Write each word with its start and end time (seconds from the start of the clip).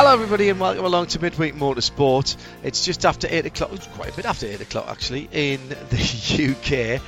Hello, 0.00 0.12
everybody, 0.12 0.48
and 0.48 0.60
welcome 0.60 0.84
along 0.84 1.06
to 1.06 1.20
Midweek 1.20 1.56
Motorsport. 1.56 2.36
It's 2.62 2.84
just 2.84 3.04
after 3.04 3.26
8 3.28 3.46
o'clock, 3.46 3.72
it's 3.72 3.88
quite 3.88 4.12
a 4.12 4.14
bit 4.14 4.26
after 4.26 4.46
8 4.46 4.60
o'clock 4.60 4.86
actually, 4.86 5.28
in 5.32 5.58
the 5.90 6.54
UK. 6.54 7.02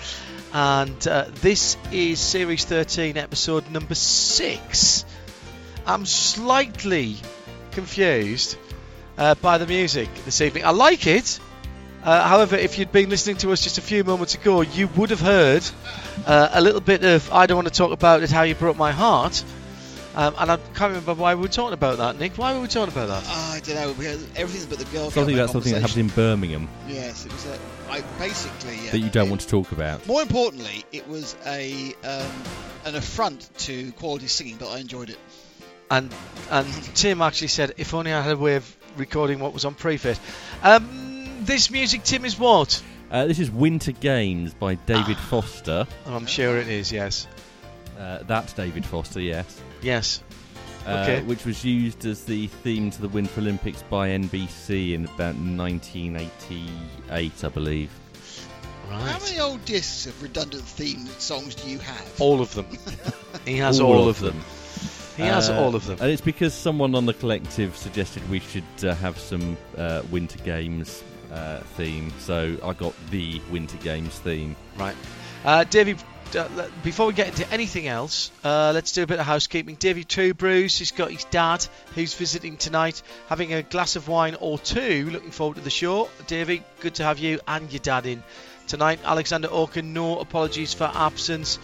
And 0.52 1.06
uh, 1.06 1.27
this 1.34 1.77
is 1.92 2.18
Series 2.18 2.64
13, 2.64 3.16
episode 3.16 3.70
number 3.70 3.94
6. 3.94 5.05
I'm 5.86 6.05
slightly 6.05 7.14
confused 7.70 8.56
uh, 9.16 9.36
by 9.36 9.58
the 9.58 9.68
music 9.68 10.12
this 10.24 10.41
evening. 10.41 10.64
I 10.64 10.70
like 10.70 11.06
it. 11.06 11.38
Uh, 12.02 12.27
however, 12.27 12.56
if 12.56 12.77
you'd 12.77 12.91
been 12.91 13.08
listening 13.08 13.36
to 13.36 13.52
us 13.52 13.62
just 13.62 13.78
a 13.78 13.83
few 13.83 14.02
moments 14.02 14.34
ago, 14.34 14.62
you 14.62 14.88
would 14.96 15.11
have 15.11 15.20
heard 15.20 15.62
uh, 16.27 16.48
a 16.55 16.61
little 16.61 16.80
bit 16.80 17.05
of 17.05 17.33
I 17.33 17.46
Don't 17.46 17.58
Want 17.58 17.68
to 17.68 17.72
Talk 17.74 17.92
About 17.92 18.24
It, 18.24 18.33
How 18.33 18.42
You 18.42 18.56
Broke 18.56 18.77
My 18.77 18.91
Heart. 18.91 19.44
Um, 20.14 20.34
and 20.39 20.50
I 20.50 20.56
can't 20.56 20.91
remember 20.91 21.14
why 21.14 21.34
we 21.34 21.42
were 21.42 21.48
talking 21.48 21.72
about 21.72 21.98
that, 21.98 22.19
Nick. 22.19 22.36
Why 22.36 22.55
were 22.55 22.61
we 22.61 22.66
talking 22.66 22.92
about 22.92 23.08
that? 23.08 23.22
Oh, 23.27 23.53
I 23.55 23.61
don't 23.61 23.77
know. 23.77 23.94
Because 23.94 24.25
everything's 24.34 24.67
but 24.67 24.78
the 24.78 24.84
girl. 24.86 25.11
Something 25.11 25.36
about 25.36 25.50
something 25.50 25.72
that 25.72 25.80
happened 25.83 26.00
in 26.00 26.08
Birmingham 26.08 26.69
Yes, 26.89 27.27
it 27.27 27.33
was. 27.33 27.47
A, 27.47 27.58
I 27.89 28.00
basically. 28.19 28.77
Yeah, 28.84 28.91
that 28.91 28.98
you 28.98 29.11
don't 29.11 29.28
it- 29.28 29.30
want 29.30 29.42
to 29.42 29.48
talk 29.48 29.70
about. 29.72 30.06
More 30.06 30.22
importantly, 30.22 30.84
it 30.91 31.08
was 31.08 31.36
a 31.47 31.94
um, 32.05 32.42
an 32.86 32.97
affront 32.97 33.48
to 33.58 33.92
quality 33.92 34.27
singing, 34.27 34.56
but 34.56 34.69
I 34.69 34.78
enjoyed 34.78 35.11
it. 35.11 35.19
And 35.91 36.12
and 36.50 36.67
Tim 36.97 37.22
actually 37.22 37.48
said, 37.48 37.74
if 37.77 37.95
only 37.95 38.12
I 38.12 38.20
had 38.20 38.33
a 38.33 38.36
way 38.36 38.56
of 38.56 38.77
recording 38.97 39.39
what 39.39 39.52
was 39.52 39.64
on 39.64 39.74
Prefit. 39.74 40.19
Um, 40.62 41.45
this 41.45 41.70
music, 41.70 42.02
Tim, 42.02 42.24
is 42.24 42.39
what? 42.39 42.83
Uh, 43.11 43.27
this 43.27 43.39
is 43.39 43.50
Winter 43.50 43.92
Games 43.92 44.55
by 44.55 44.74
David 44.74 45.17
Foster. 45.17 45.86
Oh, 46.06 46.14
I'm 46.14 46.27
sure 46.27 46.58
it 46.58 46.68
is. 46.68 46.92
Yes. 46.92 47.27
Uh, 47.98 48.23
that's 48.27 48.52
David 48.52 48.86
Foster, 48.86 49.20
yes. 49.20 49.61
Yes. 49.83 50.23
Uh, 50.86 51.01
Okay. 51.02 51.23
Which 51.23 51.45
was 51.45 51.64
used 51.64 52.07
as 52.07 52.24
the 52.24 52.46
theme 52.46 52.91
to 52.91 53.01
the 53.02 53.08
Winter 53.08 53.41
Olympics 53.41 53.83
by 53.83 54.08
NBC 54.08 54.95
in 54.95 55.05
about 55.05 55.35
1988, 55.36 57.45
I 57.45 57.48
believe. 57.48 57.90
Right. 58.90 59.01
How 59.13 59.19
many 59.20 59.39
old 59.39 59.64
discs 59.64 60.07
of 60.07 60.20
redundant 60.23 60.64
theme 60.64 61.07
songs 61.19 61.55
do 61.55 61.70
you 61.70 61.79
have? 61.79 62.20
All 62.20 62.40
of 62.40 62.52
them. 62.55 62.67
He 63.46 63.57
has 63.58 63.80
all, 63.80 64.08
of 64.08 64.19
them. 64.20 64.39
He 65.17 65.23
has 65.23 65.48
Uh, 65.48 65.58
all 65.61 65.74
of 65.74 65.86
them. 65.86 65.96
And 66.01 66.11
it's 66.11 66.20
because 66.20 66.52
someone 66.52 66.95
on 66.95 67.07
the 67.07 67.14
collective 67.14 67.74
suggested 67.77 68.29
we 68.29 68.40
should 68.40 68.64
uh, 68.83 68.95
have 68.96 69.19
some 69.19 69.57
uh, 69.79 70.02
Winter 70.11 70.39
Games 70.45 71.02
uh, 71.33 71.61
theme, 71.77 72.13
so 72.19 72.57
I 72.63 72.73
got 72.74 72.92
the 73.11 73.40
Winter 73.51 73.79
Games 73.79 74.19
theme. 74.19 74.57
Right. 74.77 74.95
Uh, 75.45 75.64
Davey, 75.64 75.95
le- 75.95 76.01
before 76.83 77.07
we 77.07 77.13
get 77.13 77.29
into 77.29 77.51
anything 77.52 77.86
else, 77.86 78.30
uh, 78.45 78.73
let's 78.74 78.92
do 78.92 79.02
a 79.02 79.07
bit 79.07 79.18
of 79.18 79.27
housekeeping. 79.27 79.74
Davey 79.74 80.05
Two 80.05 80.35
Brews, 80.35 80.79
he's 80.79 80.92
got 80.92 81.11
his 81.11 81.24
dad 81.24 81.67
who's 81.95 82.14
visiting 82.14 82.57
tonight, 82.57 83.02
having 83.29 83.52
a 83.52 83.63
glass 83.63 83.96
of 83.96 84.08
wine 84.08 84.36
or 84.40 84.58
two. 84.58 85.08
Looking 85.11 85.30
forward 85.30 85.57
to 85.57 85.61
the 85.61 85.70
show. 85.70 86.08
Davey, 86.27 86.63
good 86.80 86.95
to 86.96 87.05
have 87.05 87.19
you 87.19 87.40
and 87.46 87.73
your 87.73 87.80
dad 87.80 88.07
in 88.07 88.23
tonight. 88.67 89.01
Alexander 89.05 89.48
Orkin, 89.48 89.92
no 89.92 90.19
apologies 90.19 90.74
for 90.74 90.90
absence. 90.92 91.58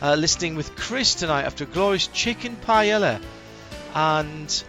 Uh, 0.00 0.14
listening 0.14 0.54
with 0.54 0.76
Chris 0.76 1.14
tonight 1.14 1.42
after 1.42 1.64
a 1.64 1.66
glorious 1.66 2.06
chicken 2.08 2.56
paella. 2.56 3.20
And 3.94 4.64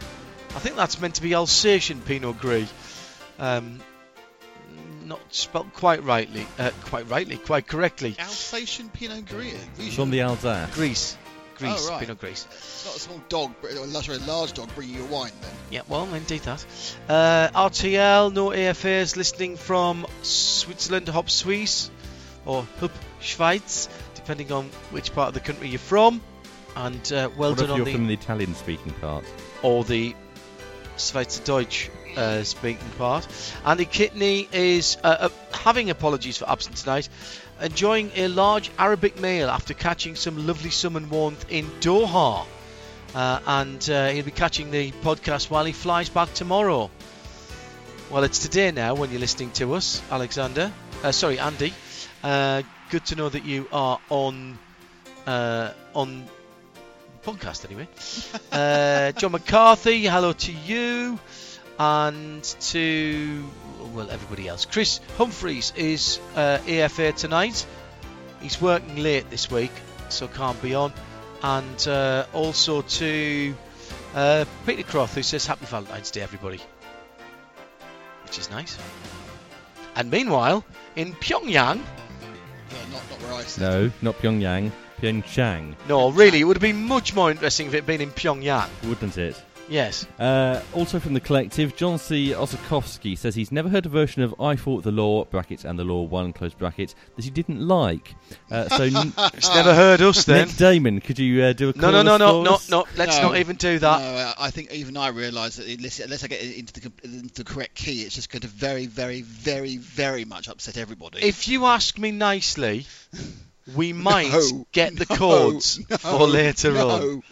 I 0.55 0.59
think 0.59 0.75
that's 0.75 0.99
meant 0.99 1.15
to 1.15 1.21
be 1.21 1.33
Alsatian 1.33 2.01
Pinot 2.01 2.39
Gris. 2.39 2.71
Um, 3.37 3.79
not 5.09 5.19
spelt 5.33 5.73
quite 5.73 6.03
rightly, 6.03 6.45
uh, 6.57 6.71
quite 6.85 7.09
rightly, 7.09 7.37
quite 7.37 7.67
correctly. 7.67 8.15
Alsatian 8.19 8.89
Pinot 8.89 9.25
Gris. 9.25 9.53
It's 9.77 9.95
from 9.95 10.11
the 10.11 10.21
Alsace. 10.21 10.73
Greece. 10.75 11.17
Greece, 11.57 11.87
Oh, 11.87 11.89
right. 11.89 11.99
Pinot 11.99 12.19
Greece. 12.19 12.47
It's 12.51 12.85
not 12.85 12.95
a 12.95 12.99
small 12.99 13.21
dog, 13.27 13.53
but 13.61 13.71
a 13.71 13.87
sorry, 14.01 14.17
a 14.17 14.21
large 14.21 14.53
dog 14.53 14.69
bringing 14.75 14.95
you 14.95 15.05
wine 15.05 15.33
then. 15.41 15.51
Yeah, 15.71 15.81
well, 15.89 16.05
indeed 16.13 16.41
that. 16.43 16.65
Uh, 17.09 17.49
RTL, 17.69 18.31
no 18.33 18.49
AFAs, 18.51 19.17
listening 19.17 19.57
from 19.57 20.05
Switzerland, 20.21 21.09
Hop 21.09 21.29
Suisse, 21.29 21.91
or 22.45 22.65
Hub 22.79 22.91
Schweiz, 23.21 23.89
depending 24.15 24.51
on 24.53 24.65
which 24.91 25.13
part 25.13 25.27
of 25.29 25.33
the 25.33 25.41
country 25.41 25.67
you're 25.67 25.79
from. 25.79 26.21
And 26.77 27.01
uh, 27.11 27.29
well 27.35 27.49
What 27.49 27.59
if 27.61 27.67
done 27.67 27.71
on 27.71 27.77
you're 27.77 27.85
the 27.87 27.91
from 27.93 28.07
the 28.07 28.13
Italian 28.13 28.55
speaking 28.55 28.93
part? 29.01 29.25
or 29.63 29.83
the 29.83 30.15
Schweizerdeutsch 30.99 31.89
uh, 32.17 32.43
speaking 32.43 32.89
part. 32.97 33.27
Andy 33.65 33.85
Kitney 33.85 34.47
is 34.51 34.97
uh, 35.03 35.07
uh, 35.07 35.29
having 35.53 35.89
apologies 35.89 36.37
for 36.37 36.49
absence 36.49 36.83
tonight, 36.83 37.09
enjoying 37.61 38.11
a 38.15 38.27
large 38.27 38.69
Arabic 38.77 39.19
meal 39.19 39.49
after 39.49 39.73
catching 39.73 40.15
some 40.15 40.45
lovely 40.45 40.69
summer 40.69 40.99
warmth 40.99 41.45
in 41.49 41.65
Doha. 41.81 42.45
Uh, 43.15 43.39
and 43.47 43.89
uh, 43.89 44.09
he'll 44.09 44.23
be 44.25 44.31
catching 44.31 44.69
the 44.69 44.91
podcast 44.91 45.49
while 45.49 45.65
he 45.65 45.71
flies 45.71 46.09
back 46.09 46.31
tomorrow. 46.33 46.91
Well, 48.11 48.23
it's 48.23 48.39
today 48.39 48.71
now 48.71 48.95
when 48.95 49.09
you're 49.11 49.19
listening 49.19 49.51
to 49.51 49.73
us, 49.73 50.01
Alexander. 50.11 50.71
Uh, 51.03 51.11
sorry, 51.11 51.39
Andy. 51.39 51.73
Good 52.21 53.05
to 53.05 53.15
know 53.15 53.29
that 53.29 53.45
you 53.45 53.67
are 53.71 53.99
on 54.09 54.57
on 55.95 56.27
podcast 57.33 57.65
anyway. 57.65 57.87
Uh, 58.51 59.11
John 59.13 59.31
McCarthy, 59.31 60.05
hello 60.05 60.33
to 60.33 60.51
you, 60.51 61.19
and 61.77 62.43
to 62.43 63.45
well 63.93 64.09
everybody 64.09 64.47
else. 64.47 64.65
Chris 64.65 64.99
Humphreys 65.17 65.73
is 65.75 66.19
uh, 66.35 66.59
AFA 66.67 67.11
tonight. 67.11 67.65
He's 68.41 68.61
working 68.61 68.97
late 68.97 69.29
this 69.29 69.51
week, 69.51 69.71
so 70.09 70.27
can't 70.27 70.59
be 70.61 70.73
on. 70.73 70.91
And 71.43 71.87
uh, 71.87 72.25
also 72.33 72.81
to 72.81 73.55
uh, 74.15 74.45
Peter 74.65 74.83
Croth, 74.83 75.13
who 75.15 75.23
says 75.23 75.45
Happy 75.45 75.65
Valentine's 75.65 76.11
Day, 76.11 76.21
everybody, 76.21 76.59
which 78.25 78.39
is 78.39 78.49
nice. 78.49 78.77
And 79.95 80.09
meanwhile, 80.11 80.63
in 80.95 81.13
Pyongyang, 81.13 81.77
No, 81.77 82.77
not, 82.91 83.09
not 83.09 83.21
where 83.21 83.33
I 83.33 83.43
sit. 83.43 83.61
No, 83.61 83.91
not 84.01 84.17
Pyongyang. 84.19 84.71
Pyeongchang, 85.01 85.75
no, 85.87 86.11
really, 86.11 86.41
it 86.41 86.43
would 86.43 86.57
have 86.57 86.61
been 86.61 86.85
much 86.85 87.13
more 87.13 87.31
interesting 87.31 87.67
if 87.67 87.73
it 87.73 87.77
had 87.77 87.85
been 87.85 88.01
in 88.01 88.11
Pyongyang. 88.11 88.69
wouldn't 88.87 89.17
it? 89.17 89.41
Yes. 89.69 90.07
Uh, 90.17 90.59
also 90.73 90.99
from 90.99 91.13
the 91.13 91.19
collective, 91.19 91.75
John 91.75 91.99
C. 91.99 92.31
Osakowski 92.31 93.15
says 93.15 93.35
he's 93.35 93.51
never 93.51 93.69
heard 93.69 93.85
a 93.85 93.89
version 93.89 94.23
of 94.23 94.33
I 94.41 94.55
Fought 94.55 94.83
the 94.83 94.91
Law, 94.91 95.25
brackets, 95.25 95.63
and 95.63 95.77
the 95.77 95.83
Law 95.83 96.01
1, 96.07 96.33
close 96.33 96.55
brackets, 96.55 96.95
that 97.15 97.23
he 97.23 97.29
didn't 97.29 97.59
like. 97.61 98.15
Uh, 98.49 98.67
so, 98.67 98.83
N- 98.99 99.13
It's 99.35 99.53
never 99.53 99.75
heard 99.75 100.01
us 100.01 100.23
then. 100.25 100.47
Nick 100.47 100.57
Daman, 100.57 101.01
could 101.01 101.19
you 101.19 101.43
uh, 101.43 101.53
do 101.53 101.69
a 101.69 101.73
No, 101.77 101.91
no, 101.91 102.01
no, 102.01 102.17
no, 102.17 102.41
no, 102.41 102.57
no. 102.67 102.85
Let's 102.97 103.17
No. 103.17 103.27
not 103.27 103.37
even 103.37 103.57
do 103.57 103.77
that. 103.77 103.99
No, 104.01 104.07
uh, 104.17 104.33
I 104.39 104.49
think 104.49 104.71
even 104.73 104.97
I 104.97 105.09
realise 105.09 105.57
that 105.57 105.67
unless, 105.67 105.99
unless 105.99 106.23
I 106.23 106.27
get 106.29 106.41
it 106.41 106.57
into 106.57 106.73
the, 106.73 106.81
com- 106.81 106.93
into 107.03 107.43
the 107.43 107.53
correct 107.53 107.75
key, 107.75 108.01
it's 108.01 108.15
just 108.15 108.31
going 108.31 108.41
to 108.41 108.47
very, 108.47 108.87
very, 108.87 109.21
very, 109.21 109.77
very 109.77 110.25
much 110.25 110.49
upset 110.49 110.77
everybody. 110.77 111.19
If 111.21 111.47
you 111.47 111.65
ask 111.65 111.95
me 111.99 112.09
nicely, 112.09 112.87
we 113.75 113.93
might 114.09 114.31
No, 114.31 114.65
get 114.71 114.95
the 114.95 115.05
no, 115.09 115.15
chords 115.17 115.79
no, 115.89 115.97
for 115.97 116.27
later 116.27 116.73
no. 116.73 116.89
on. 116.89 117.23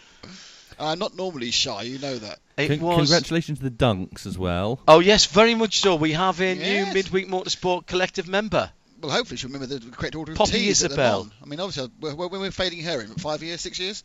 I'm 0.80 0.98
not 1.00 1.16
normally 1.16 1.50
shy, 1.50 1.82
you 1.82 1.98
know 1.98 2.16
that. 2.18 2.38
It 2.56 2.68
Con- 2.68 2.80
was. 2.80 3.08
Congratulations 3.10 3.58
to 3.58 3.64
the 3.64 3.70
Dunks 3.70 4.26
as 4.26 4.38
well. 4.38 4.80
Oh 4.86 5.00
yes, 5.00 5.26
very 5.26 5.54
much 5.54 5.80
so. 5.80 5.96
We 5.96 6.12
have 6.12 6.40
a 6.40 6.54
new 6.54 6.86
midweek 6.92 7.28
motorsport 7.28 7.86
collective 7.86 8.28
member. 8.28 8.70
Well, 9.00 9.10
hopefully 9.12 9.36
she'll 9.38 9.50
remember 9.50 9.66
the 9.78 9.90
correct 9.90 10.14
order 10.16 10.32
of 10.32 10.38
Poppy 10.38 10.52
teas 10.52 10.82
at 10.84 10.90
the 10.90 10.94
Isabel. 10.94 11.30
I 11.42 11.46
mean, 11.46 11.60
obviously, 11.60 11.90
we're, 12.00 12.14
we're, 12.16 12.28
we're 12.28 12.50
fading 12.50 12.82
her 12.84 13.00
in 13.00 13.08
five 13.14 13.42
years, 13.44 13.60
six 13.60 13.78
years. 13.78 14.02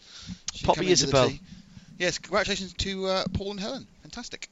She 0.54 0.66
Poppy 0.66 0.82
come 0.82 0.88
into 0.88 1.06
the 1.06 1.08
Isabel. 1.10 1.30
tea. 1.30 1.42
Yes, 1.98 2.18
congratulations 2.20 2.74
to 2.74 3.06
uh, 3.08 3.24
Paul 3.34 3.52
and 3.52 3.60
Helen. 3.60 3.88
Fantastic. 4.04 4.50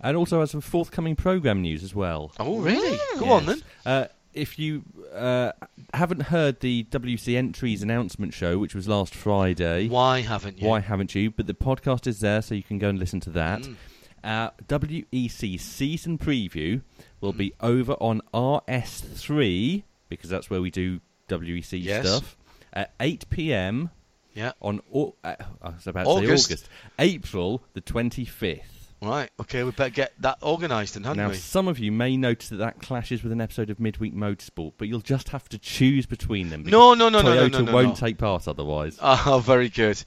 And 0.00 0.16
also 0.16 0.40
has 0.40 0.50
some 0.50 0.60
forthcoming 0.60 1.14
program 1.16 1.60
news 1.62 1.84
as 1.84 1.94
well. 1.94 2.32
Oh 2.40 2.58
really? 2.58 2.96
Go 3.18 3.26
Yes. 3.26 3.32
on 3.32 3.46
then. 3.46 3.62
Uh, 3.86 4.04
if 4.34 4.58
you 4.58 4.82
uh, 5.14 5.52
haven't 5.94 6.22
heard 6.22 6.60
the 6.60 6.84
WEC 6.84 7.36
Entries 7.36 7.82
announcement 7.82 8.34
show, 8.34 8.58
which 8.58 8.74
was 8.74 8.88
last 8.88 9.14
Friday, 9.14 9.88
Why 9.88 10.20
haven't 10.20 10.60
you? 10.60 10.68
why 10.68 10.80
haven't 10.80 11.14
you? 11.14 11.30
But 11.30 11.46
the 11.46 11.54
podcast 11.54 12.06
is 12.06 12.20
there, 12.20 12.42
so 12.42 12.54
you 12.54 12.62
can 12.62 12.78
go 12.78 12.88
and 12.88 12.98
listen 12.98 13.20
to 13.20 13.30
that. 13.30 13.62
Mm. 13.62 13.76
Uh, 14.24 14.50
WEC 14.68 15.58
season 15.60 16.16
preview 16.18 16.80
will 17.20 17.32
Mm. 17.32 17.36
be 17.38 17.52
over 17.60 17.92
on 17.94 18.20
RS3 18.32 19.82
because 20.08 20.30
that's 20.30 20.48
where 20.50 20.60
we 20.60 20.70
do 20.70 21.00
WEC 21.28 21.78
Yes. 21.82 22.06
stuff 22.06 22.36
at 22.72 22.92
8 23.00 23.28
p.m. 23.30 23.90
Yeah. 24.34 24.52
on 24.62 24.80
uh, 24.94 25.08
I 25.24 25.36
was 25.62 25.86
about 25.86 26.04
to 26.04 26.10
say 26.26 26.32
August, 26.32 26.68
April 26.98 27.62
the 27.74 27.80
25th. 27.82 28.62
Right. 29.02 29.28
Okay. 29.40 29.64
We 29.64 29.72
better 29.72 29.90
get 29.90 30.12
that 30.20 30.38
organised, 30.42 30.94
then, 30.94 31.02
hadn't 31.02 31.16
Now, 31.18 31.28
we? 31.30 31.34
some 31.34 31.66
of 31.66 31.78
you 31.80 31.90
may 31.90 32.16
notice 32.16 32.50
that 32.50 32.56
that 32.58 32.80
clashes 32.80 33.22
with 33.24 33.32
an 33.32 33.40
episode 33.40 33.68
of 33.68 33.80
Midweek 33.80 34.14
Motorsport, 34.14 34.74
but 34.78 34.86
you'll 34.86 35.00
just 35.00 35.30
have 35.30 35.48
to 35.48 35.58
choose 35.58 36.06
between 36.06 36.50
them. 36.50 36.62
because 36.62 36.72
No, 36.72 36.94
no, 36.94 37.08
no, 37.08 37.20
no, 37.20 37.34
no, 37.34 37.48
Toyota 37.48 37.52
no, 37.52 37.60
no, 37.62 37.72
won't 37.72 37.88
no. 37.88 37.94
take 38.06 38.18
part 38.18 38.46
otherwise. 38.46 38.98
Oh, 39.02 39.42
very 39.44 39.68
good. 39.68 40.00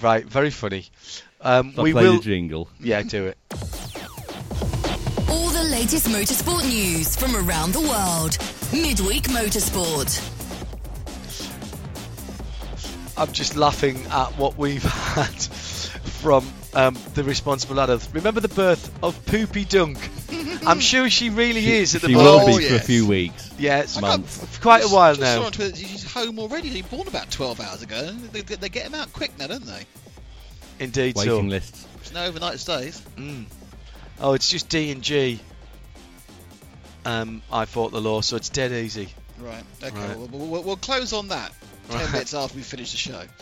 Right. 0.00 0.24
Very 0.24 0.50
funny. 0.50 0.86
Um, 1.40 1.74
I'll 1.76 1.82
we 1.84 1.92
play 1.92 2.04
will. 2.04 2.16
the 2.18 2.22
jingle. 2.22 2.68
Yeah, 2.78 3.02
do 3.02 3.26
it. 3.26 3.38
All 5.28 5.48
the 5.50 5.66
latest 5.70 6.06
motorsport 6.08 6.64
news 6.68 7.16
from 7.16 7.34
around 7.36 7.72
the 7.72 7.80
world. 7.80 8.38
Midweek 8.72 9.24
Motorsport. 9.24 10.36
I'm 13.18 13.32
just 13.32 13.56
laughing 13.56 14.04
at 14.12 14.28
what 14.38 14.56
we've 14.56 14.82
had 15.14 15.26
from 15.26 16.44
um, 16.74 16.96
the 17.14 17.24
responsible 17.24 17.80
adult. 17.80 18.08
Remember 18.12 18.40
the 18.40 18.48
birth 18.48 18.92
of 19.02 19.24
Poopy 19.26 19.64
Dunk? 19.64 19.98
I'm 20.66 20.80
sure 20.80 21.08
she 21.08 21.30
really 21.30 21.66
is 21.76 21.94
at 21.94 22.02
the 22.02 22.08
she 22.08 22.14
moment. 22.14 22.46
will 22.46 22.54
Oh, 22.54 22.58
be 22.58 22.64
for 22.68 22.74
a 22.74 22.80
few 22.80 23.06
weeks. 23.06 23.50
Yeah, 23.58 23.80
it's 23.80 24.00
months. 24.00 24.44
for 24.56 24.62
quite 24.62 24.84
a 24.84 24.88
while 24.88 25.16
now. 25.16 25.44
on 25.44 25.52
Twitter, 25.52 25.74
she's 25.76 26.10
home 26.12 26.38
already. 26.38 26.70
She 26.70 26.82
was 26.82 26.90
born 26.90 27.08
about 27.08 27.30
12 27.30 27.60
hours 27.60 27.82
ago. 27.82 28.10
They, 28.12 28.42
they, 28.42 28.56
they 28.56 28.68
get 28.68 28.84
them 28.90 28.94
out 29.00 29.12
quick 29.12 29.36
now, 29.38 29.46
don't 29.46 29.64
they? 29.64 29.82
Indeed, 30.80 31.16
so. 31.16 31.36
Waiting 31.36 31.48
lists. 31.48 31.86
There's 31.96 32.12
no 32.12 32.24
overnight 32.26 32.58
stays. 32.58 33.00
Mm. 33.16 33.46
Oh, 34.20 34.34
it's 34.34 34.48
just 34.50 34.68
D 34.68 34.90
and 34.90 35.02
G. 35.02 35.40
Um, 37.04 37.42
I 37.50 37.64
fought 37.64 37.92
the 37.92 38.00
law, 38.00 38.20
so 38.20 38.36
it's 38.36 38.48
dead 38.50 38.72
easy. 38.72 39.08
Right. 39.38 39.62
Okay. 39.82 39.96
Right. 39.96 40.16
We'll, 40.18 40.46
we'll, 40.46 40.62
we'll 40.62 40.76
close 40.76 41.12
on 41.12 41.28
that. 41.28 41.52
Ten 41.88 42.00
Right. 42.00 42.12
minutes 42.12 42.34
after 42.34 42.56
we 42.56 42.62
finish 42.62 42.90
the 42.90 42.98
show. 42.98 43.22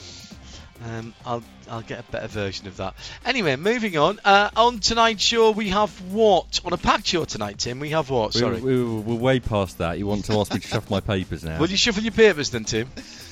Um, 0.85 1.15
I'll 1.25 1.43
I'll 1.71 1.81
get 1.83 2.01
a 2.01 2.13
better 2.13 2.29
version 2.29 2.67
of 2.67 2.77
that. 2.77 2.95
Anyway, 3.25 3.57
moving 3.57 3.97
on. 3.97 4.21
Uh, 4.25 4.51
on 4.57 4.79
tonight's 4.81 5.23
show, 5.23 5.51
we 5.53 5.71
have 5.71 5.91
what? 6.13 6.61
On 6.65 6.73
a 6.73 6.77
packed 6.77 7.07
show 7.07 7.25
tonight, 7.25 7.59
Tim. 7.59 7.81
We 7.81 7.91
have 7.91 8.11
what? 8.11 8.35
Sorry. 8.35 8.61
We, 8.61 8.85
we, 8.85 9.01
we're 9.01 9.15
way 9.15 9.41
past 9.41 9.79
that. 9.79 9.99
You 9.99 10.07
want 10.07 10.27
to 10.27 10.35
ask 10.39 10.53
me 10.53 10.61
to 10.61 10.67
shuffle 10.69 10.95
my 10.95 11.01
papers 11.01 11.43
now? 11.45 11.59
Will 11.59 11.71
you 11.71 11.77
shuffle 11.79 12.03
your 12.03 12.13
papers 12.13 12.51
then, 12.51 12.65
Tim? 12.65 12.91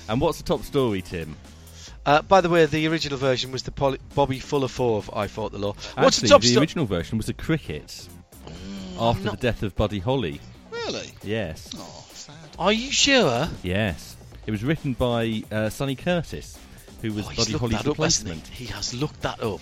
And 0.09 0.21
what's 0.21 0.39
the 0.39 0.45
top 0.45 0.63
story, 0.63 1.03
Tim? 1.03 1.37
Uh, 2.07 2.23
by 2.23 2.41
the 2.41 2.49
way, 2.49 2.65
the 2.67 2.87
original 2.89 3.19
version 3.19 3.53
was 3.53 3.63
the 3.63 3.73
Poly- 3.73 3.99
Bobby 4.15 4.39
Fuller 4.39 4.69
4 4.69 4.99
of 4.99 5.11
I 5.15 5.27
Fought 5.27 5.53
the 5.53 5.59
Law. 5.59 5.73
What's 5.97 6.19
Actually, 6.19 6.29
the 6.29 6.33
top 6.35 6.41
the 6.43 6.49
story? 6.49 6.63
original 6.63 6.85
version 6.87 7.17
was 7.19 7.27
the 7.27 7.33
cricket 7.35 8.09
after 8.99 9.25
no. 9.25 9.31
the 9.33 9.37
death 9.39 9.63
of 9.63 9.75
Buddy 9.75 9.99
Holly. 10.01 10.41
Really? 10.71 11.11
Yes, 11.23 11.71
Oh, 11.77 12.05
sad. 12.13 12.35
Are 12.59 12.73
you 12.73 12.91
sure? 12.91 13.49
yes. 13.63 14.17
It 14.47 14.51
was 14.51 14.63
written 14.63 14.93
by 14.93 15.43
uh, 15.51 15.71
Sonny 15.71 15.95
Curtis, 15.95 16.59
who 17.05 17.13
was 17.13 17.27
Oh, 17.27 17.35
Buddy 17.37 17.53
looked 17.53 17.61
Holly's 17.61 17.73
that 17.79 17.81
up, 17.81 17.87
replacement. 17.99 18.47
he? 18.49 18.65
He 18.65 18.73
has 18.73 18.95
looked 18.95 19.21
that 19.23 19.43
up. 19.43 19.61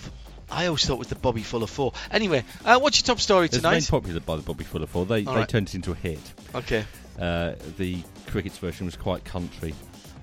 I 0.49 0.67
always 0.67 0.85
thought 0.85 0.93
it 0.95 0.99
was 0.99 1.07
the 1.09 1.15
Bobby 1.15 1.41
Fuller 1.43 1.67
4. 1.67 1.91
Anyway, 2.11 2.43
uh, 2.63 2.79
what's 2.79 2.99
your 2.99 3.05
top 3.07 3.19
story 3.19 3.49
tonight? 3.49 3.75
was 3.75 3.85
made 3.85 3.89
popular 3.91 4.19
by 4.21 4.35
the 4.37 4.41
Bobby 4.43 4.63
Fuller 4.63 4.85
Four. 4.87 5.05
They, 5.05 5.25
All 5.25 5.33
they 5.33 5.39
right. 5.41 5.49
turned 5.49 5.67
it 5.67 5.75
into 5.75 5.91
a 5.91 5.95
hit. 5.95 6.19
Okay, 6.55 6.85
Uh, 7.19 7.53
the 7.77 8.01
cricket's 8.27 8.57
version 8.59 8.85
was 8.85 8.95
quite 8.95 9.23
country. 9.25 9.73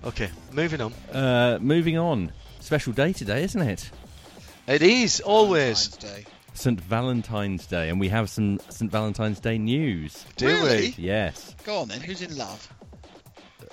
okay, 0.04 0.30
moving 0.52 0.80
on. 0.80 0.92
Uh, 1.12 1.58
moving 1.60 1.98
on. 1.98 2.32
Special 2.60 2.92
day 2.92 3.12
today, 3.12 3.42
isn't 3.44 3.60
it? 3.62 3.90
It 4.66 4.82
is 4.82 5.20
always. 5.20 5.88
Valentine's 5.88 5.96
Day. 6.24 6.26
St. 6.52 6.80
Valentine's 6.80 7.66
Day, 7.66 7.88
and 7.90 7.98
we 8.00 8.08
have 8.08 8.28
some 8.30 8.60
St. 8.70 8.90
Valentine's 8.90 9.40
Day 9.40 9.56
news. 9.58 10.24
Do 10.36 10.46
Really? 10.46 10.94
we? 10.96 11.04
Yes. 11.04 11.54
Go 11.64 11.78
on 11.80 11.88
then. 11.88 12.00
Who's 12.00 12.22
in 12.22 12.36
love? 12.36 12.68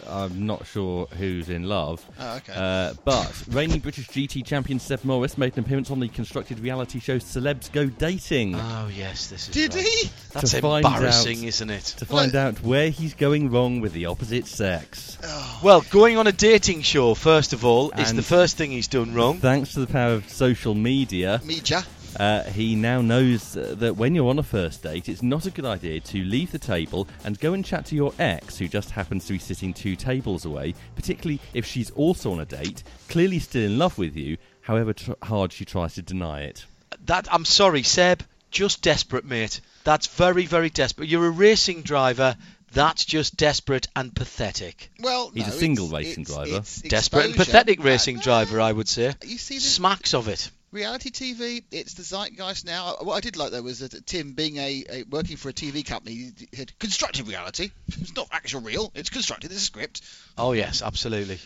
I'm 0.07 0.45
not 0.45 0.65
sure 0.67 1.07
who's 1.17 1.49
in 1.49 1.63
love. 1.63 2.05
Oh, 2.19 2.35
okay. 2.37 2.53
Uh, 2.55 2.93
but 3.03 3.43
reigning 3.49 3.79
British 3.79 4.07
GT 4.07 4.45
champion 4.45 4.79
Seb 4.79 5.03
Morris 5.03 5.37
made 5.37 5.53
an 5.57 5.63
appearance 5.63 5.89
on 5.89 5.99
the 5.99 6.07
constructed 6.07 6.59
reality 6.59 6.99
show 6.99 7.17
Celebs 7.17 7.71
Go 7.71 7.87
Dating 7.87 8.55
Oh, 8.55 8.89
yes, 8.95 9.27
this 9.27 9.49
is 9.49 9.53
Did 9.53 9.73
right. 9.75 9.83
he? 9.85 10.09
That's 10.33 10.51
To 10.51 10.57
embarrassing, 10.75 11.39
out- 11.39 11.45
isn't 11.45 11.69
it? 11.69 11.83
to 11.97 12.05
find 12.05 12.35
out 12.35 12.61
where 12.63 12.89
he's 12.89 13.13
going 13.15 13.49
wrong 13.49 13.81
with 13.81 13.93
the 13.93 14.05
opposite 14.05 14.45
sex. 14.47 15.17
Oh, 15.23 15.59
Well, 15.63 15.81
going 15.89 16.17
on 16.17 16.27
a 16.27 16.31
dating 16.31 16.83
show, 16.83 17.13
first 17.15 17.53
of 17.53 17.65
all, 17.65 17.89
is 17.91 18.13
the 18.13 18.21
first 18.23 18.55
thing 18.57 18.71
he's 18.71 18.87
done 18.87 19.13
wrong. 19.13 19.39
Thanks 19.39 19.73
to 19.73 19.79
the 19.79 19.87
power 19.87 20.13
of 20.13 20.29
social 20.29 20.75
media, 20.75 21.41
Media. 21.43 21.83
Uh, 22.19 22.43
he 22.43 22.75
now 22.75 23.01
knows 23.01 23.55
uh, 23.55 23.75
that 23.77 23.95
when 23.95 24.15
you're 24.15 24.29
on 24.29 24.39
a 24.39 24.43
first 24.43 24.83
date, 24.83 25.07
it's 25.09 25.21
not 25.23 25.45
a 25.45 25.51
good 25.51 25.65
idea 25.65 25.99
to 25.99 26.23
leave 26.23 26.51
the 26.51 26.59
table 26.59 27.07
and 27.23 27.39
go 27.39 27.53
and 27.53 27.63
chat 27.63 27.85
to 27.87 27.95
your 27.95 28.13
ex, 28.19 28.57
who 28.57 28.67
just 28.67 28.91
happens 28.91 29.25
to 29.27 29.33
be 29.33 29.39
sitting 29.39 29.73
two 29.73 29.95
tables 29.95 30.45
away, 30.45 30.73
particularly 30.95 31.39
if 31.53 31.65
she's 31.65 31.91
also 31.91 32.31
on 32.31 32.39
a 32.39 32.45
date, 32.45 32.83
clearly 33.09 33.39
still 33.39 33.63
in 33.63 33.77
love 33.77 33.97
with 33.97 34.15
you, 34.15 34.37
however 34.61 34.93
tr- 34.93 35.11
hard 35.23 35.53
she 35.53 35.65
tries 35.65 35.93
to 35.95 36.01
deny 36.01 36.41
it. 36.41 36.65
That 37.05 37.27
I'm 37.33 37.45
sorry, 37.45 37.83
Seb. 37.83 38.23
Just 38.49 38.81
desperate, 38.81 39.25
mate. 39.25 39.59
That's 39.83 40.07
very, 40.07 40.45
very 40.45 40.69
desperate. 40.69 41.09
You're 41.09 41.27
a 41.27 41.31
racing 41.31 41.81
driver. 41.81 42.37
That's 42.73 43.05
just 43.05 43.35
desperate 43.37 43.87
and 43.95 44.13
pathetic. 44.15 44.89
Well, 44.99 45.31
He's 45.33 45.47
no, 45.47 45.53
a 45.53 45.55
single 45.57 45.85
it's- 45.87 46.05
racing 46.05 46.23
it's- 46.23 46.35
driver. 46.35 46.57
it's 46.57 46.81
Desperate 46.81 47.25
and 47.25 47.35
pathetic 47.35 47.79
Uh, 47.79 47.83
racing 47.83 48.19
driver, 48.19 48.59
I 48.61 48.71
would 48.71 48.87
say. 48.89 49.13
You 49.25 49.37
see 49.37 49.55
this 49.55 49.73
Smacks 49.73 50.13
of 50.13 50.27
it. 50.27 50.49
Reality 50.71 51.11
TV? 51.11 51.63
It's 51.71 51.93
the 51.95 52.03
zeitgeist 52.03 52.65
now. 52.65 52.95
What 53.01 53.15
I 53.15 53.19
did 53.19 53.37
like 53.37 53.51
though 53.51 53.61
was 53.61 53.79
that 53.79 54.05
Tim, 54.05 54.33
being 54.33 54.57
a, 54.57 54.83
a 54.89 55.03
working 55.03 55.37
for 55.37 55.49
a 55.49 55.53
TV 55.53 55.85
company, 55.85 56.31
he 56.51 56.57
had 56.57 56.77
constructed 56.79 57.27
reality. 57.27 57.71
It's 57.87 58.15
not 58.15 58.27
actual 58.31 58.61
real. 58.61 58.91
It's 58.95 59.09
constructed. 59.09 59.51
It's 59.51 59.61
a 59.61 59.65
script. 59.65 60.01
Oh 60.37 60.53
yes, 60.53 60.81
absolutely. 60.81 61.39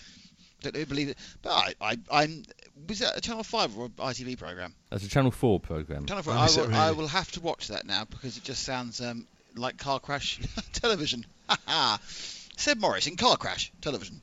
Don't 0.62 0.76
know, 0.76 0.86
believe 0.86 1.10
it. 1.10 1.18
But 1.42 1.50
I, 1.52 1.74
I, 1.82 1.98
I'm. 2.12 2.44
Was 2.88 3.00
that 3.00 3.18
a 3.18 3.22
Channel 3.22 3.44
Five 3.44 3.78
or 3.78 3.90
ITV 3.90 4.38
program? 4.38 4.74
That's 4.90 5.06
a 5.06 5.10
Channel 5.10 5.32
4 5.32 5.60
programme. 5.60 6.06
Channel 6.06 6.24
Five. 6.24 6.36
Oh, 6.36 6.40
I 6.40 6.46
is 6.46 6.58
it 6.58 6.68
will, 6.68 6.76
I 6.76 6.92
will 6.92 7.08
have 7.08 7.32
to 7.34 7.42
watch 7.42 7.68
that 7.70 7.86
now 7.86 8.06
because 8.06 8.38
it 8.38 8.44
just 8.44 8.64
sounds 8.64 9.02
um, 9.02 9.26
like 9.56 9.78
car 9.78 10.00
crash 10.00 10.40
television. 10.74 11.26
Ha 11.50 11.58
ha. 11.68 12.00
Seb 12.58 12.80
Morris 12.80 13.08
in 13.08 13.18
car 13.18 13.38
crash 13.38 13.72
television. 13.82 14.22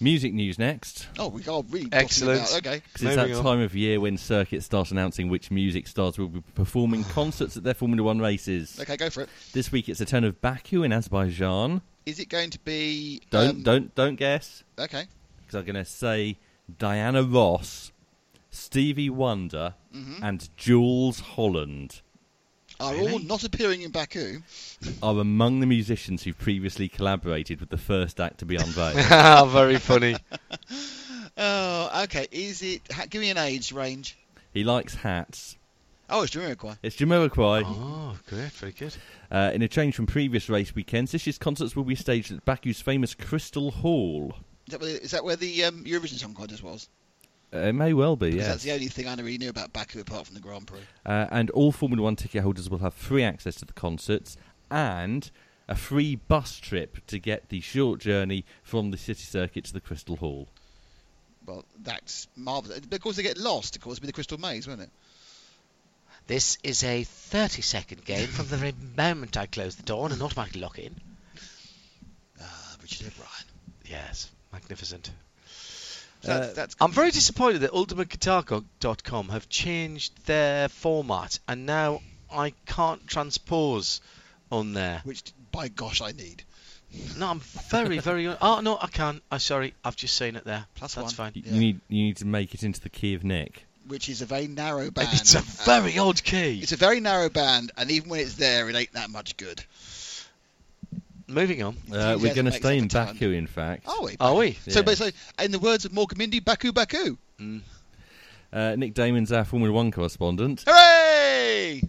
Music 0.00 0.32
news 0.32 0.58
next. 0.58 1.08
Oh, 1.18 1.28
we 1.28 1.44
are 1.48 1.62
really 1.70 1.88
Excellent. 1.90 2.40
About. 2.40 2.58
Okay. 2.58 2.82
Because 2.92 3.02
it's 3.08 3.16
that 3.16 3.32
on. 3.32 3.42
time 3.42 3.60
of 3.60 3.74
year 3.74 3.98
when 4.00 4.16
circuits 4.16 4.64
start 4.66 4.90
announcing 4.92 5.28
which 5.28 5.50
music 5.50 5.88
stars 5.88 6.16
will 6.18 6.28
be 6.28 6.40
performing 6.54 7.02
concerts 7.12 7.56
at 7.56 7.64
their 7.64 7.74
Formula 7.74 8.02
One 8.04 8.20
races. 8.20 8.78
Okay, 8.80 8.96
go 8.96 9.10
for 9.10 9.22
it. 9.22 9.28
This 9.52 9.72
week 9.72 9.88
it's 9.88 9.98
the 9.98 10.04
turn 10.06 10.22
of 10.24 10.40
Baku 10.40 10.84
in 10.84 10.92
Azerbaijan. 10.92 11.82
Is 12.06 12.20
it 12.20 12.28
going 12.28 12.50
to 12.50 12.58
be? 12.60 13.22
Don't 13.30 13.50
um, 13.56 13.62
don't 13.62 13.94
don't 13.96 14.14
guess 14.14 14.62
Okay. 14.78 15.04
because 15.40 15.54
I'm 15.56 15.64
going 15.64 15.74
to 15.74 15.84
say 15.84 16.38
Diana 16.78 17.22
Ross, 17.24 17.90
Stevie 18.50 19.10
Wonder, 19.10 19.74
Mhm. 19.94 20.20
and 20.22 20.48
Jools 20.56 21.20
Holland 21.20 22.02
Are 22.80 22.94
all 22.96 23.18
not 23.18 23.42
appearing 23.44 23.82
in 23.82 23.90
Baku. 23.90 24.40
are 25.02 25.18
among 25.18 25.60
the 25.60 25.66
musicians 25.66 26.22
who 26.22 26.32
previously 26.32 26.88
collaborated 26.88 27.58
with 27.60 27.70
the 27.70 27.78
first 27.78 28.20
act 28.20 28.38
to 28.38 28.46
be 28.46 28.56
unveiled. 28.56 28.94
very 29.50 29.78
funny. 29.78 30.16
Oh, 31.40 32.02
okay. 32.04 32.26
Is 32.32 32.62
it? 32.62 32.82
Ha, 32.92 33.04
give 33.08 33.20
me 33.20 33.30
an 33.30 33.38
age 33.38 33.70
range. 33.70 34.18
he 34.52 34.64
likes 34.64 34.96
hats. 34.96 35.56
Oh, 36.10 36.22
it's 36.22 36.34
Jamiroquai. 36.34 36.78
It's 36.82 36.96
Jamiroquai. 36.96 37.62
Oh, 37.64 38.18
great, 38.28 38.50
very 38.52 38.72
good. 38.72 38.96
Uh, 39.30 39.50
in 39.54 39.62
a 39.62 39.68
change 39.68 39.94
from 39.94 40.06
previous 40.06 40.48
race 40.48 40.74
weekends, 40.74 41.12
this 41.12 41.26
year's 41.26 41.38
concerts 41.38 41.76
will 41.76 41.84
be 41.84 41.94
staged 41.94 42.32
at 42.32 42.44
Baku's 42.44 42.80
famous 42.80 43.14
Crystal 43.14 43.70
Hall. 43.70 44.34
Is 44.66 44.72
that 44.72 44.80
where, 44.80 44.96
is 44.96 45.10
that 45.12 45.22
where 45.22 45.36
the 45.36 45.64
um, 45.64 45.84
Eurovision 45.84 46.18
Song 46.18 46.34
Contest 46.34 46.62
was? 46.64 46.88
Uh, 47.54 47.58
it 47.58 47.72
may 47.72 47.94
well 47.94 48.14
be, 48.14 48.30
Because 48.30 48.38
yes. 48.40 48.48
that's 48.48 48.62
the 48.64 48.72
only 48.72 48.88
thing 48.88 49.06
I 49.08 49.14
really 49.14 49.38
knew 49.38 49.48
about 49.48 49.72
Baku 49.72 50.00
apart 50.00 50.26
from 50.26 50.34
the 50.34 50.40
Grand 50.40 50.66
Prix. 50.66 50.80
Uh, 51.06 51.26
and 51.30 51.48
all 51.50 51.72
Formula 51.72 52.02
One 52.02 52.16
ticket 52.16 52.42
holders 52.42 52.68
will 52.68 52.78
have 52.78 52.92
free 52.92 53.24
access 53.24 53.54
to 53.56 53.64
the 53.64 53.72
concerts 53.72 54.36
and 54.70 55.30
a 55.66 55.74
free 55.74 56.16
bus 56.16 56.58
trip 56.58 57.04
to 57.06 57.18
get 57.18 57.48
the 57.48 57.60
short 57.60 58.00
journey 58.00 58.44
from 58.62 58.90
the 58.90 58.98
city 58.98 59.22
circuit 59.22 59.64
to 59.64 59.72
the 59.72 59.80
Crystal 59.80 60.16
Hall. 60.16 60.48
Well, 61.46 61.64
that's 61.82 62.28
marvellous. 62.36 62.80
Of 62.90 63.00
course, 63.00 63.16
they 63.16 63.22
get 63.22 63.38
lost, 63.38 63.76
of 63.76 63.82
course, 63.82 63.98
with 64.00 64.08
the 64.08 64.12
Crystal 64.12 64.38
Maze, 64.38 64.68
won't 64.68 64.82
it? 64.82 64.90
This 66.26 66.58
is 66.62 66.84
a 66.84 67.04
30 67.04 67.62
second 67.62 68.04
game 68.04 68.26
from 68.26 68.48
the 68.48 68.58
very 68.58 68.74
moment 68.98 69.38
I 69.38 69.46
close 69.46 69.76
the 69.76 69.82
door 69.82 70.04
and 70.04 70.14
an 70.14 70.20
automatic 70.20 70.56
lock 70.60 70.78
in. 70.78 70.94
Ah, 72.38 72.76
Richard 72.82 73.06
O'Brien. 73.06 73.44
Yes, 73.86 74.30
magnificent. 74.52 75.10
So 76.22 76.28
that's, 76.28 76.50
Uh, 76.50 76.52
that's 76.54 76.76
I'm 76.80 76.92
very 76.92 77.10
disappointed 77.10 77.60
that 77.60 77.70
UltimateGuitar.com 77.72 79.28
have 79.30 79.48
changed 79.48 80.12
their 80.26 80.68
format 80.68 81.38
and 81.48 81.66
now 81.66 82.02
I 82.30 82.50
can't 82.66 83.06
transpose 83.06 84.00
on 84.50 84.72
there. 84.72 85.00
which, 85.04 85.22
by 85.52 85.68
gosh, 85.68 86.00
I 86.00 86.12
need. 86.12 86.42
No, 87.18 87.28
I'm 87.28 87.40
very, 87.40 87.98
very. 87.98 88.26
oh 88.28 88.60
no, 88.60 88.78
I 88.80 88.86
can. 88.86 89.20
I'm 89.30 89.38
sorry. 89.40 89.74
I've 89.84 89.96
just 89.96 90.16
seen 90.16 90.36
it 90.36 90.44
there. 90.44 90.64
Plus 90.74 90.94
That's 90.94 91.18
one. 91.18 91.32
fine. 91.32 91.32
You, 91.34 91.42
Yeah. 91.44 91.52
you 91.52 91.60
need 91.60 91.80
you 91.88 92.02
need 92.04 92.16
to 92.18 92.26
make 92.26 92.54
it 92.54 92.62
into 92.62 92.80
the 92.80 92.88
key 92.88 93.12
of 93.14 93.24
Nick. 93.24 93.64
Which 93.86 94.08
is 94.08 94.22
a 94.22 94.26
very 94.26 94.46
narrow 94.48 94.90
band. 94.90 95.08
It's 95.12 95.34
a 95.34 95.40
very 95.40 95.98
odd 95.98 96.22
key. 96.22 96.60
It's 96.62 96.72
a 96.72 96.76
very 96.76 97.00
narrow 97.00 97.28
band, 97.28 97.72
and 97.76 97.90
even 97.90 98.08
when 98.08 98.20
it's 98.20 98.34
there, 98.34 98.68
it 98.70 98.74
ain't 98.76 98.92
that 98.94 99.10
much 99.10 99.36
good. 99.36 99.62
Moving 101.28 101.62
on. 101.62 101.76
Uh, 101.92 102.16
we're 102.20 102.34
going 102.34 102.46
to 102.46 102.52
stay 102.52 102.78
in 102.78 102.84
the 102.84 102.88
talent. 102.88 103.18
Baku, 103.20 103.32
in 103.32 103.46
fact. 103.46 103.86
Are 103.86 104.02
we? 104.02 104.16
Are 104.18 104.34
we? 104.34 104.52
So, 104.66 104.80
Yeah. 104.80 104.82
but 104.82 104.96
so, 104.98 105.10
in 105.40 105.50
the 105.52 105.58
words 105.58 105.84
of 105.84 105.92
Mork 105.92 106.10
and 106.10 106.18
Mindy, 106.18 106.40
Baku 106.40 106.72
Baku. 106.72 107.16
Mm. 107.38 107.60
Uh, 108.52 108.74
Nick 108.76 108.94
Daman's 108.94 109.30
our 109.30 109.44
Formula 109.44 109.72
One 109.72 109.90
correspondent, 109.90 110.64
Hooray! 110.66 111.82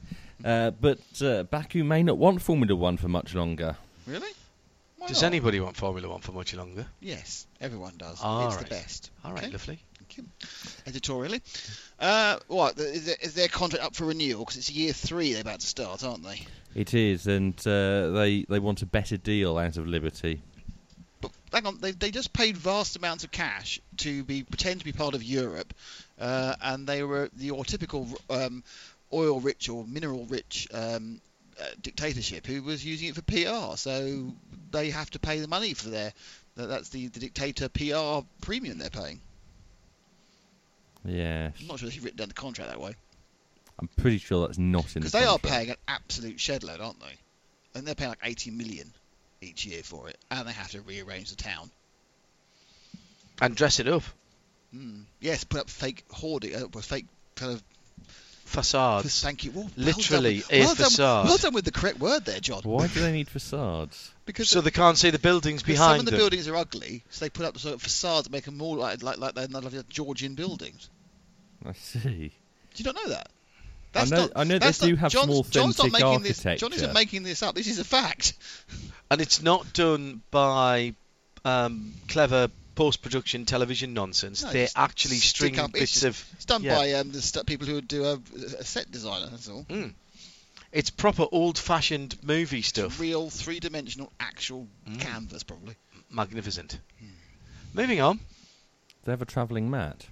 uh, 0.43 0.71
but 0.71 0.99
uh, 1.21 1.43
Baku 1.43 1.85
may 1.85 2.03
not 2.03 2.17
want 2.17 2.41
Formula 2.41 2.75
One 2.75 2.97
for 2.97 3.07
much 3.07 3.33
longer. 3.33 3.77
Really? 4.05 4.27
Why 4.97 5.07
Does 5.07 5.21
not? 5.21 5.27
anybody 5.27 5.61
want 5.61 5.77
Formula 5.77 6.09
One 6.09 6.19
for 6.19 6.33
much 6.33 6.53
longer? 6.53 6.85
Yes, 6.99 7.47
everyone 7.61 7.93
does. 7.97 8.19
All 8.21 8.47
it's 8.47 8.57
right. 8.57 8.65
the 8.65 8.69
best. 8.69 9.09
All 9.23 9.31
right, 9.31 9.43
Okay. 9.43 9.51
lovely. 9.53 9.79
Thank 9.99 10.17
you. 10.17 10.25
Editorially. 10.85 11.41
Uh, 11.97 12.39
what? 12.47 12.77
Is, 12.77 13.05
their- 13.05 13.15
is 13.21 13.33
their 13.35 13.47
contract 13.47 13.85
up 13.85 13.95
for 13.95 14.03
renewal? 14.05 14.39
Because 14.43 14.57
it's 14.57 14.69
year 14.69 14.91
three 14.91 15.31
they're 15.31 15.41
about 15.41 15.61
to 15.61 15.67
start, 15.67 16.03
aren't 16.03 16.23
they? 16.25 16.45
It 16.75 16.93
is, 16.93 17.25
and 17.27 17.55
uh, 17.67 18.11
they 18.11 18.45
they 18.47 18.59
want 18.59 18.81
a 18.81 18.85
better 18.85 19.17
deal 19.17 19.57
out 19.57 19.77
of 19.77 19.87
Liberty. 19.87 20.41
But 21.21 21.31
hang 21.51 21.65
on, 21.65 21.79
they, 21.79 21.91
they 21.91 22.11
just 22.11 22.31
paid 22.31 22.55
vast 22.55 22.95
amounts 22.95 23.23
of 23.23 23.31
cash 23.31 23.81
to 23.97 24.23
be 24.23 24.43
pretend 24.43 24.79
to 24.79 24.85
be 24.85 24.91
part 24.93 25.15
of 25.15 25.23
Europe, 25.23 25.73
uh, 26.19 26.55
and 26.61 26.85
they 26.87 27.03
were 27.03 27.29
the 27.35 27.45
your 27.45 27.65
typical 27.65 28.07
um, 28.29 28.63
oil-rich 29.11 29.67
or 29.67 29.83
mineral-rich 29.85 30.67
um, 30.73 31.19
uh, 31.59 31.65
dictatorship 31.81 32.45
who 32.45 32.61
was 32.61 32.85
using 32.85 33.09
it 33.09 33.15
for 33.15 33.23
PR. 33.23 33.75
So 33.75 34.31
they 34.71 34.91
have 34.91 35.09
to 35.11 35.19
pay 35.19 35.39
the 35.39 35.47
money 35.47 35.73
for 35.73 35.89
their. 35.89 36.13
that- 36.55 36.67
That's 36.67 36.89
the, 36.89 37.07
the 37.07 37.19
dictator 37.19 37.67
PR 37.67 38.23
premium 38.41 38.77
they're 38.77 38.89
paying. 38.91 39.19
Yeah. 41.03 41.49
I'm 41.59 41.67
not 41.67 41.79
sure 41.79 41.87
if 41.87 41.95
you've 41.95 42.03
written 42.03 42.17
down 42.19 42.27
the 42.27 42.33
contract 42.33 42.69
that 42.71 42.79
way. 42.79 42.93
I'm 43.79 43.89
pretty 43.97 44.17
sure 44.17 44.45
that's 44.45 44.57
not 44.57 44.95
in 44.95 45.01
the 45.01 45.07
Because 45.07 45.11
they 45.13 45.25
are 45.25 45.39
paying 45.39 45.69
an 45.69 45.77
absolute 45.87 46.39
shed 46.39 46.63
load, 46.63 46.81
aren't 46.81 46.99
they? 46.99 47.17
And 47.75 47.87
they're 47.87 47.95
paying 47.95 48.09
like 48.09 48.19
80 48.23 48.51
million 48.51 48.91
each 49.41 49.65
year 49.65 49.83
for 49.83 50.09
it, 50.09 50.17
and 50.29 50.47
they 50.47 50.51
have 50.51 50.71
to 50.71 50.81
rearrange 50.81 51.29
the 51.29 51.35
town. 51.35 51.69
And 53.41 53.55
dress 53.55 53.79
it 53.79 53.87
up. 53.87 54.03
Mm. 54.75 55.03
Yes, 55.21 55.43
put 55.45 55.61
up 55.61 55.69
fake 55.69 56.03
hoarding, 56.11 56.55
uh, 56.55 56.67
fake 56.81 57.05
kind 57.35 57.53
of. 57.53 57.63
Facades. 58.45 59.21
Thank 59.21 59.45
you. 59.45 59.51
Well, 59.51 59.65
well 59.65 59.85
Literally 59.85 60.39
done, 60.39 60.49
a 60.51 60.59
well 60.61 60.75
done, 60.75 61.25
well 61.27 61.37
done 61.37 61.53
with 61.53 61.65
the 61.65 61.71
correct 61.71 61.99
word 61.99 62.25
there, 62.25 62.39
John. 62.39 62.63
Why 62.63 62.87
do 62.87 62.99
they 62.99 63.11
need 63.11 63.29
facades? 63.29 64.11
Because 64.25 64.49
So 64.49 64.61
they 64.61 64.69
can't 64.69 64.95
see 64.95 65.09
the 65.09 65.17
buildings 65.17 65.63
behind 65.63 65.91
some 65.91 65.99
of 66.01 66.05
the 66.05 66.11
them. 66.11 66.19
buildings 66.19 66.47
are 66.47 66.55
ugly, 66.55 67.03
so 67.09 67.25
they 67.25 67.29
put 67.31 67.47
up 67.47 67.57
sort 67.57 67.73
of 67.73 67.81
facades 67.81 68.25
that 68.25 68.31
make 68.31 68.43
them 68.45 68.57
more 68.57 68.77
like 68.77 69.01
like 69.01 69.17
like 69.17 69.33
they're 69.33 69.47
lovely 69.47 69.81
Georgian 69.89 70.35
buildings. 70.35 70.87
I 71.65 71.73
see. 71.73 72.31
Do 72.75 72.83
you 72.83 72.85
not 72.85 72.95
know 72.95 73.09
that? 73.09 73.29
I 73.95 74.05
know- 74.05 74.17
not, 74.17 74.31
I 74.35 74.43
know 74.43 74.53
they 74.55 74.59
that's 74.59 74.77
do 74.79 74.91
not, 74.91 74.99
have 74.99 75.11
some 75.11 75.27
John's, 75.29 75.49
John's 75.49 75.77
not 75.79 75.87
authentic 75.87 76.05
making 76.05 76.23
this. 76.23 76.59
John 76.61 76.73
isn't 76.73 76.93
making 76.93 77.23
this 77.23 77.41
up. 77.43 77.55
This 77.55 77.67
is 77.67 77.79
a 77.79 77.83
fact. 77.83 78.33
And 79.11 79.19
it's 79.21 79.41
not 79.41 79.73
done 79.73 80.21
by 80.31 80.93
um, 81.43 81.93
clever 82.07 82.49
post-production 82.75 83.45
television 83.45 83.93
nonsense. 83.93 84.43
No, 84.43 84.51
they 84.51 84.63
just 84.65 84.77
actually 84.77 85.15
string 85.17 85.59
up- 85.59 85.71
it's 85.71 85.79
bits 85.79 85.91
just- 85.93 86.03
of. 86.05 86.25
It's 86.33 86.45
done 86.45 86.63
Yeah. 86.63 86.75
by 86.75 86.93
um, 86.93 87.11
the 87.11 87.21
st- 87.21 87.45
people 87.45 87.65
who 87.67 87.81
do 87.81 88.05
a, 88.05 88.19
a 88.59 88.63
set 88.63 88.91
designer. 88.91 89.27
That's 89.31 89.49
all. 89.49 89.65
Mm. 89.69 89.93
It's 90.71 90.91
proper 90.91 91.25
old-fashioned 91.31 92.17
movie 92.23 92.61
stuff. 92.61 92.99
Real 92.99 93.29
three-dimensional 93.31 94.11
actual 94.19 94.67
Mm. 94.87 94.99
canvas, 95.01 95.41
probably. 95.43 95.75
Magnificent. 96.11 96.79
Moving 97.73 98.01
on. 98.01 98.19
They 99.05 99.11
have 99.11 99.21
a 99.21 99.25
travelling 99.25 99.69
mat. 99.71 100.05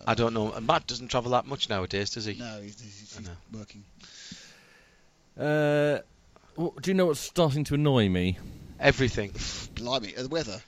Well, 0.00 0.08
I 0.08 0.14
don't 0.14 0.32
know. 0.34 0.40
I 0.40 0.44
don't 0.44 0.52
know. 0.52 0.56
and 0.58 0.66
Matt 0.66 0.86
doesn't 0.86 1.08
travel 1.08 1.30
that 1.32 1.46
much 1.46 1.68
nowadays, 1.68 2.10
does 2.10 2.24
he? 2.24 2.34
No, 2.34 2.60
he's, 2.62 2.80
he's, 2.80 3.16
he's 3.18 3.28
working. 3.52 3.84
Uh, 5.38 5.98
w- 6.56 6.72
do 6.80 6.90
you 6.90 6.94
know 6.94 7.06
what's 7.06 7.20
starting 7.20 7.64
to 7.64 7.74
annoy 7.74 8.08
me? 8.08 8.38
Everything. 8.78 9.32
Blimey, 9.74 10.16
uh, 10.16 10.22
the 10.22 10.28
weather. 10.28 10.60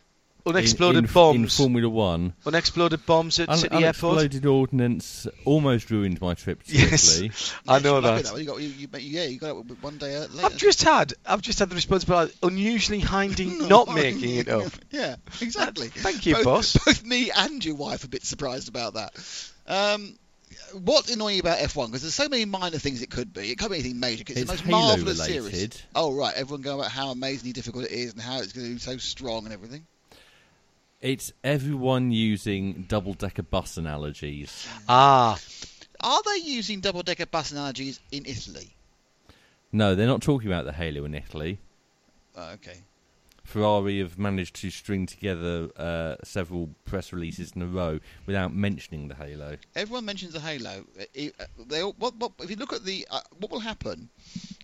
Unexploded 0.45 1.05
in, 1.05 1.05
in, 1.05 1.43
In. 1.43 1.49
Formula 1.49 1.89
One, 1.89 2.33
Unexploded 2.45 3.07
bombs 3.07 3.39
at 3.39 3.49
Un- 3.49 3.59
City 3.59 3.77
Airport. 3.77 4.19
unexploded 4.19 4.47
ordnance 4.47 5.27
almost 5.45 5.91
ruined 5.91 6.21
my 6.21 6.35
trip 6.35 6.63
to 6.65 6.73
Yes. 6.77 7.17
Italy. 7.21 7.31
I 7.69 7.79
know 7.79 7.97
you 7.97 8.01
like 8.07 8.25
that. 8.25 8.39
You 8.39 8.45
got, 8.45 8.61
you, 8.61 8.69
you, 8.69 8.89
yeah, 8.99 9.25
you 9.25 9.39
got 9.39 9.51
it 9.57 9.83
one 9.83 9.99
day 9.99 10.19
later. 10.19 10.47
I've 10.47 10.57
just 10.57 10.83
had. 10.83 11.15
I've 11.25 11.43
just 11.43 11.59
had 11.61 11.69
the 11.71 11.75
responsibility, 11.77 12.35
unusually 12.43 12.99
hinding, 13.01 13.59
No, 13.59 13.69
not 13.69 13.95
making 13.95 14.37
it 14.37 14.49
up. 14.49 14.73
yeah, 14.91 15.17
exactly. 15.41 15.89
Thank 15.89 16.27
you, 16.27 16.35
both, 16.35 16.45
boss. 16.45 16.77
Both 16.85 17.05
me 17.05 17.31
and 17.31 17.65
your 17.65 17.77
wife 17.77 18.03
are 18.03 18.07
a 18.07 18.11
bit 18.11 18.25
surprised 18.25 18.69
about 18.69 18.95
that. 18.95 19.13
Um, 19.69 20.19
what's 20.73 21.13
annoying 21.13 21.39
about 21.39 21.59
F1? 21.59 21.87
Because 21.87 22.03
there's 22.03 22.15
so 22.15 22.29
many 22.29 22.45
minor 22.47 22.79
things 22.79 23.01
it 23.01 23.11
could 23.11 23.33
be. 23.33 23.51
It 23.53 23.59
could 23.59 23.71
be 23.71 23.77
anything 23.79 24.01
major. 24.01 24.25
'cause 24.25 24.37
It's, 24.37 24.51
It's 24.53 24.63
the 24.63 24.69
most 24.71 24.77
Halo 24.83 24.97
marvelous 24.97 25.25
series. 25.25 25.83
Oh 25.95 26.13
right, 26.15 26.35
everyone 26.35 26.63
going 26.63 26.81
about 26.81 26.91
how 26.91 27.11
amazingly 27.13 27.53
difficult 27.53 27.85
it 27.85 27.93
is 27.93 28.13
and 28.13 28.21
how 28.21 28.39
it's 28.41 28.53
going 28.53 28.67
to 28.67 28.73
be 28.75 28.81
so 28.81 28.97
strong 28.97 29.45
and 29.45 29.53
everything. 29.53 29.87
It's 31.03 31.33
everyone 31.43 32.13
using 32.13 32.85
double-decker 32.89 33.43
bus 33.43 33.77
analogies. 33.77 34.69
Ah, 34.89 35.37
Are 36.01 36.23
they 36.25 36.37
using 36.45 36.81
double-decker 36.81 37.27
bus 37.27 37.51
analogies 37.51 37.99
in 38.13 38.25
Italy? 38.25 38.75
No, 39.73 39.97
they're 39.97 40.07
not 40.07 40.23
talking 40.23 40.49
about 40.49 40.65
the 40.65 40.73
Halo 40.73 41.05
in 41.05 41.15
Italy. 41.15 41.59
Oh, 42.37 42.51
okay. 42.53 42.77
Ferrari 43.43 43.99
have 43.99 44.17
managed 44.17 44.55
to 44.57 44.71
string 44.71 45.07
together 45.07 45.69
uh, 45.77 46.15
several 46.23 46.71
press 46.85 47.13
releases 47.13 47.51
in 47.57 47.63
a 47.63 47.67
row 47.67 47.99
without 48.25 48.55
mentioning 48.55 49.09
the 49.09 49.17
Halo. 49.17 49.57
Everyone 49.75 50.05
mentions 50.05 50.33
the 50.35 50.41
Halo. 50.41 50.85
Uh, 50.99 51.05
it- 51.15 51.35
uh, 51.41 51.45
They 51.67 51.83
all, 51.83 51.97
what, 51.99 52.15
what, 52.17 52.33
if 52.39 52.49
you 52.49 52.57
look 52.57 52.73
at 52.73 52.85
the 52.85 53.07
uh, 53.11 53.21
what 53.41 53.51
will 53.51 53.59
happen 53.61 54.09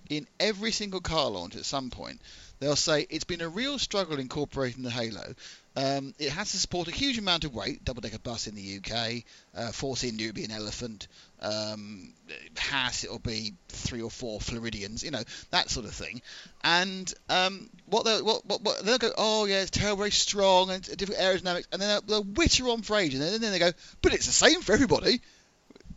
in 0.08 0.28
every 0.38 0.70
single 0.70 1.00
car 1.00 1.28
launch 1.28 1.56
at 1.56 1.64
some 1.64 1.90
point, 1.90 2.20
they'll 2.60 2.76
say 2.76 3.06
it's 3.10 3.24
been 3.24 3.40
a 3.42 3.48
real 3.48 3.78
struggle 3.78 4.18
incorporating 4.20 4.84
the 4.84 4.90
Halo. 4.90 5.34
Um, 5.78 6.12
it 6.18 6.30
has 6.30 6.50
to 6.52 6.56
support 6.56 6.88
a 6.88 6.90
huge 6.90 7.18
amount 7.18 7.44
of 7.44 7.54
weight, 7.54 7.84
double-decker 7.84 8.18
bus 8.18 8.48
in 8.48 8.54
the 8.56 8.78
UK. 8.78 9.22
Uh, 9.56 9.70
Force 9.70 10.02
India 10.02 10.26
will 10.26 10.34
be 10.34 10.44
an 10.44 10.50
elephant. 10.50 11.06
Um, 11.40 12.12
Haas 12.58 13.04
it'll 13.04 13.20
be 13.20 13.54
three 13.68 14.02
or 14.02 14.10
four 14.10 14.40
Floridians, 14.40 15.04
you 15.04 15.12
know 15.12 15.22
that 15.50 15.70
sort 15.70 15.86
of 15.86 15.92
thing. 15.94 16.20
And 16.64 17.12
um, 17.28 17.70
what 17.86 18.04
they 18.04 18.20
what, 18.20 18.44
what, 18.44 18.62
what 18.62 18.84
they'll 18.84 18.98
go, 18.98 19.10
oh 19.16 19.44
yeah, 19.44 19.60
it's 19.60 19.70
terribly 19.70 19.98
very 19.98 20.10
strong 20.10 20.70
and 20.70 20.82
different 20.96 21.20
aerodynamics, 21.20 21.66
and 21.72 21.80
then 21.80 21.88
they'll, 22.06 22.22
they'll 22.22 22.32
witter 22.34 22.68
on 22.70 22.82
for 22.82 22.96
ages, 22.96 23.20
and 23.20 23.40
then 23.42 23.52
they 23.52 23.58
go, 23.60 23.70
but 24.02 24.12
it's 24.12 24.26
the 24.26 24.32
same 24.32 24.60
for 24.62 24.72
everybody. 24.72 25.20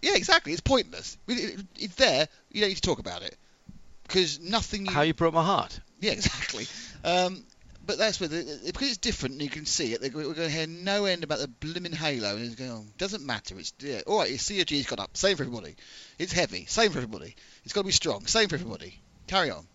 Yeah, 0.04 0.16
exactly. 0.16 0.52
It's 0.52 0.62
pointless. 0.62 1.18
It- 1.28 1.60
it- 1.60 1.66
It's 1.80 1.96
there. 1.96 2.28
You 2.52 2.62
don't 2.62 2.70
need 2.70 2.76
to 2.76 2.82
talk 2.82 3.00
about 3.00 3.24
it 3.24 3.36
because 4.04 4.40
nothing. 4.40 4.86
You, 4.86 4.92
how 4.92 5.02
you 5.02 5.14
broke 5.16 5.34
my 5.34 5.44
heart. 5.44 5.80
yeah, 6.02 6.12
exactly. 6.20 6.68
Um, 7.04 7.44
but 7.92 7.98
that's 7.98 8.22
where 8.22 8.30
the, 8.30 8.60
because 8.66 8.88
it's 8.88 8.98
different 8.98 9.34
and 9.34 9.42
you 9.42 9.50
can 9.50 9.66
see 9.66 9.92
it. 9.92 10.00
they're 10.00 10.12
We're 10.12 10.34
going 10.34 10.48
to 10.48 10.50
hear 10.50 10.66
no 10.66 11.04
end 11.04 11.26
about 11.26 11.40
the 11.40 11.50
blimmin' 11.50 11.94
halo, 11.94 12.38
and 12.38 12.46
it's 12.46 12.56
going. 12.56 12.72
Oh, 12.72 12.86
doesn't 12.98 13.26
matter. 13.26 13.60
It's 13.60 13.74
yeah, 13.80 14.00
all 14.08 14.20
right. 14.20 14.30
Your 14.30 14.64
COG's 14.64 14.86
gone 14.86 15.02
up. 15.02 15.18
Same 15.18 15.36
for 15.36 15.44
everybody. 15.44 15.76
It's 16.18 16.32
heavy. 16.32 16.66
Same 16.68 16.90
for 16.92 17.00
everybody. 17.00 17.36
It's 17.66 17.74
got 17.74 17.82
to 17.82 17.88
be 17.88 17.92
strong. 17.92 18.26
Same 18.28 18.48
for 18.48 18.56
everybody. 18.56 19.02
Carry 19.28 19.52
on. 19.52 19.68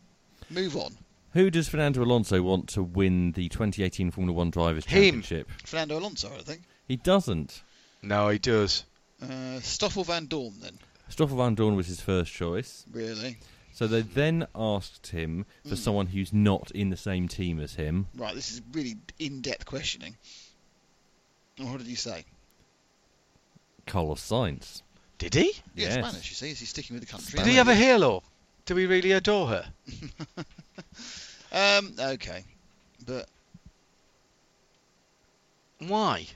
Move 0.48 0.78
on. 0.78 0.96
Who 1.34 1.50
does 1.50 1.68
Fernando 1.68 2.02
Alonso 2.02 2.40
want 2.40 2.70
to 2.70 2.82
win 2.82 3.32
the 3.32 3.50
2018 3.50 4.10
Formula 4.12 4.34
One 4.34 4.48
Drivers' 4.48 4.86
Him. 4.86 5.02
Championship? 5.02 5.50
Fernando 5.66 5.98
Alonso, 5.98 6.32
I 6.34 6.40
think. 6.40 6.62
He 6.88 6.96
doesn't. 6.96 7.62
No, 8.00 8.30
he 8.30 8.38
does. 8.38 8.84
Uh, 9.22 9.60
Stoffel 9.60 10.06
Vandoorne, 10.06 10.58
then. 10.62 10.78
Stoffel 11.10 11.36
Vandoorne 11.36 11.76
was 11.76 11.86
his 11.86 12.00
first 12.00 12.32
choice. 12.32 12.86
Really? 12.90 13.36
So 13.76 13.86
they 13.86 14.00
then 14.00 14.46
asked 14.54 15.08
him 15.08 15.44
for 15.62 15.74
Mm. 15.74 15.78
someone 15.78 16.06
who's 16.06 16.32
not 16.32 16.70
in 16.70 16.88
the 16.88 16.96
same 16.96 17.28
team 17.28 17.60
as 17.60 17.74
him. 17.74 18.06
Right. 18.14 18.34
This 18.34 18.50
is 18.50 18.62
really 18.72 18.96
in-depth 19.18 19.66
questioning. 19.66 20.16
What 21.58 21.76
did 21.76 21.86
he 21.86 21.94
say? 21.94 22.24
Carlos 23.86 24.26
Sainz. 24.26 24.80
Did 25.18 25.34
he? 25.34 25.52
Yeah, 25.74 25.88
Yes. 25.88 25.92
Spanish. 25.92 26.30
You 26.30 26.36
see, 26.36 26.50
is 26.52 26.58
he 26.58 26.64
sticking 26.64 26.94
with 26.94 27.04
the 27.04 27.10
country? 27.12 27.36
Did 27.38 27.48
he 27.48 27.56
have 27.56 27.68
a 27.68 27.74
halo? 27.74 28.22
Do 28.64 28.74
we 28.74 28.86
really 28.86 29.12
adore 29.12 29.48
her? 29.48 29.72
Um. 31.52 31.94
Okay. 31.98 32.44
But 33.06 33.28
Why? 35.78 36.26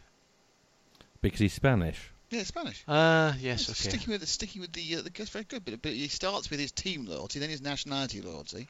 because 1.23 1.41
he's 1.41 1.53
Spanish. 1.55 2.11
Yeah, 2.31 2.45
Spanish. 2.45 2.85
Ah, 2.87 3.35
yes, 3.41 3.69
okay. 3.69 3.89
Sticking 3.89 4.13
with 4.13 4.27
sticking 4.29 4.61
with 4.61 4.73
the 4.73 4.97
uh, 4.97 5.03
the 5.03 5.11
very 5.25 5.45
good, 5.45 5.65
but, 5.65 5.83
but 5.83 5.93
he 5.93 6.07
starts 6.07 6.49
with 6.49 6.61
his 6.61 6.71
team 6.71 7.05
loyalty, 7.07 7.41
then 7.41 7.51
his 7.51 7.61
nationality 7.61 8.21
loyalty. 8.23 8.69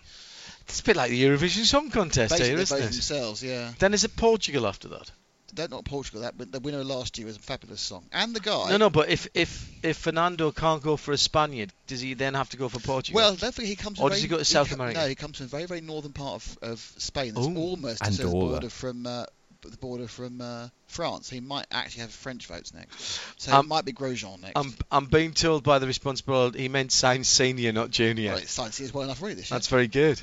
It's 0.63 0.81
a 0.81 0.85
bit 0.85 0.97
like 0.97 1.11
the 1.11 1.23
Eurovision 1.23 1.65
Song 1.65 1.91
Contest 1.91 2.33
Basically, 2.33 2.51
here, 2.51 2.59
isn't 2.59 2.79
both 2.79 2.87
it? 2.87 2.93
themselves, 2.93 3.43
yeah. 3.43 3.73
Then 3.79 3.93
is 3.93 4.05
it 4.05 4.17
Portugal 4.17 4.67
after 4.67 4.89
that? 4.89 5.11
They're 5.53 5.69
not 5.69 5.85
Portugal, 5.85 6.23
that 6.23 6.39
but 6.39 6.53
the 6.53 6.61
winner 6.61 6.85
last 6.85 7.19
year 7.19 7.27
was 7.27 7.37
a 7.37 7.41
fabulous 7.41 7.81
song, 7.81 8.05
and 8.13 8.35
the 8.35 8.41
guy. 8.41 8.71
No, 8.71 8.77
no, 8.79 8.89
but 8.89 9.11
if 9.11 9.29
if 9.35 9.71
if 9.83 9.99
Fernando 9.99 10.53
can't 10.53 10.83
go 10.83 10.97
for 10.97 11.13
a 11.13 11.19
Spaniard, 11.19 11.71
does 11.87 12.01
he 12.01 12.15
then 12.15 12.35
have 12.35 12.49
to 12.51 12.57
go 12.57 12.69
for 12.69 12.81
Portugal? 12.81 13.21
Well, 13.21 13.35
don't 13.35 13.55
forget 13.55 13.69
he 13.69 13.77
comes. 13.77 14.01
Or 14.01 14.09
does 14.09 14.23
he 14.23 14.29
go 14.29 14.39
to 14.39 14.45
South 14.45 14.73
America? 14.73 15.01
No, 15.01 15.07
he 15.09 15.17
comes 15.17 15.37
from 15.37 15.47
a 15.47 15.49
very, 15.49 15.67
very 15.67 15.81
northern 15.81 16.13
part 16.13 16.37
of, 16.37 16.59
of 16.63 16.95
Spain. 16.99 17.35
That's 17.35 17.47
Ooh. 17.47 17.57
almost 17.57 18.05
to 18.05 18.11
the 18.11 18.23
Andorra. 18.25 18.51
border 18.53 18.71
from 18.71 19.07
uh, 19.07 19.25
the 19.63 19.77
border 19.77 20.09
from 20.09 20.41
uh, 20.41 20.69
France. 20.87 21.29
He 21.29 21.41
might 21.41 21.67
actually 21.71 22.03
have 22.03 22.11
French 22.11 22.47
votes 22.47 22.73
next. 22.73 23.21
So 23.39 23.53
Um, 23.53 23.67
it 23.67 23.69
might 23.69 23.85
be 23.85 23.93
Grosjean 23.93 24.41
next. 24.41 24.53
I'm 24.57 24.75
I'm 24.91 25.07
being 25.07 25.33
told 25.33 25.63
by 25.63 25.79
the 25.79 25.87
responsible 25.87 26.51
he 26.51 26.69
meant 26.69 26.93
signed 26.93 27.27
senior, 27.27 27.73
not 27.73 27.91
junior. 27.91 28.31
Well, 28.31 28.39
it's 28.39 28.53
science 28.53 28.81
is 28.81 28.95
well 28.95 29.05
enough 29.05 29.21
already 29.21 29.37
this 29.37 29.51
year. 29.51 29.57
That's 29.57 29.69
very 29.69 29.89
good. 29.89 30.21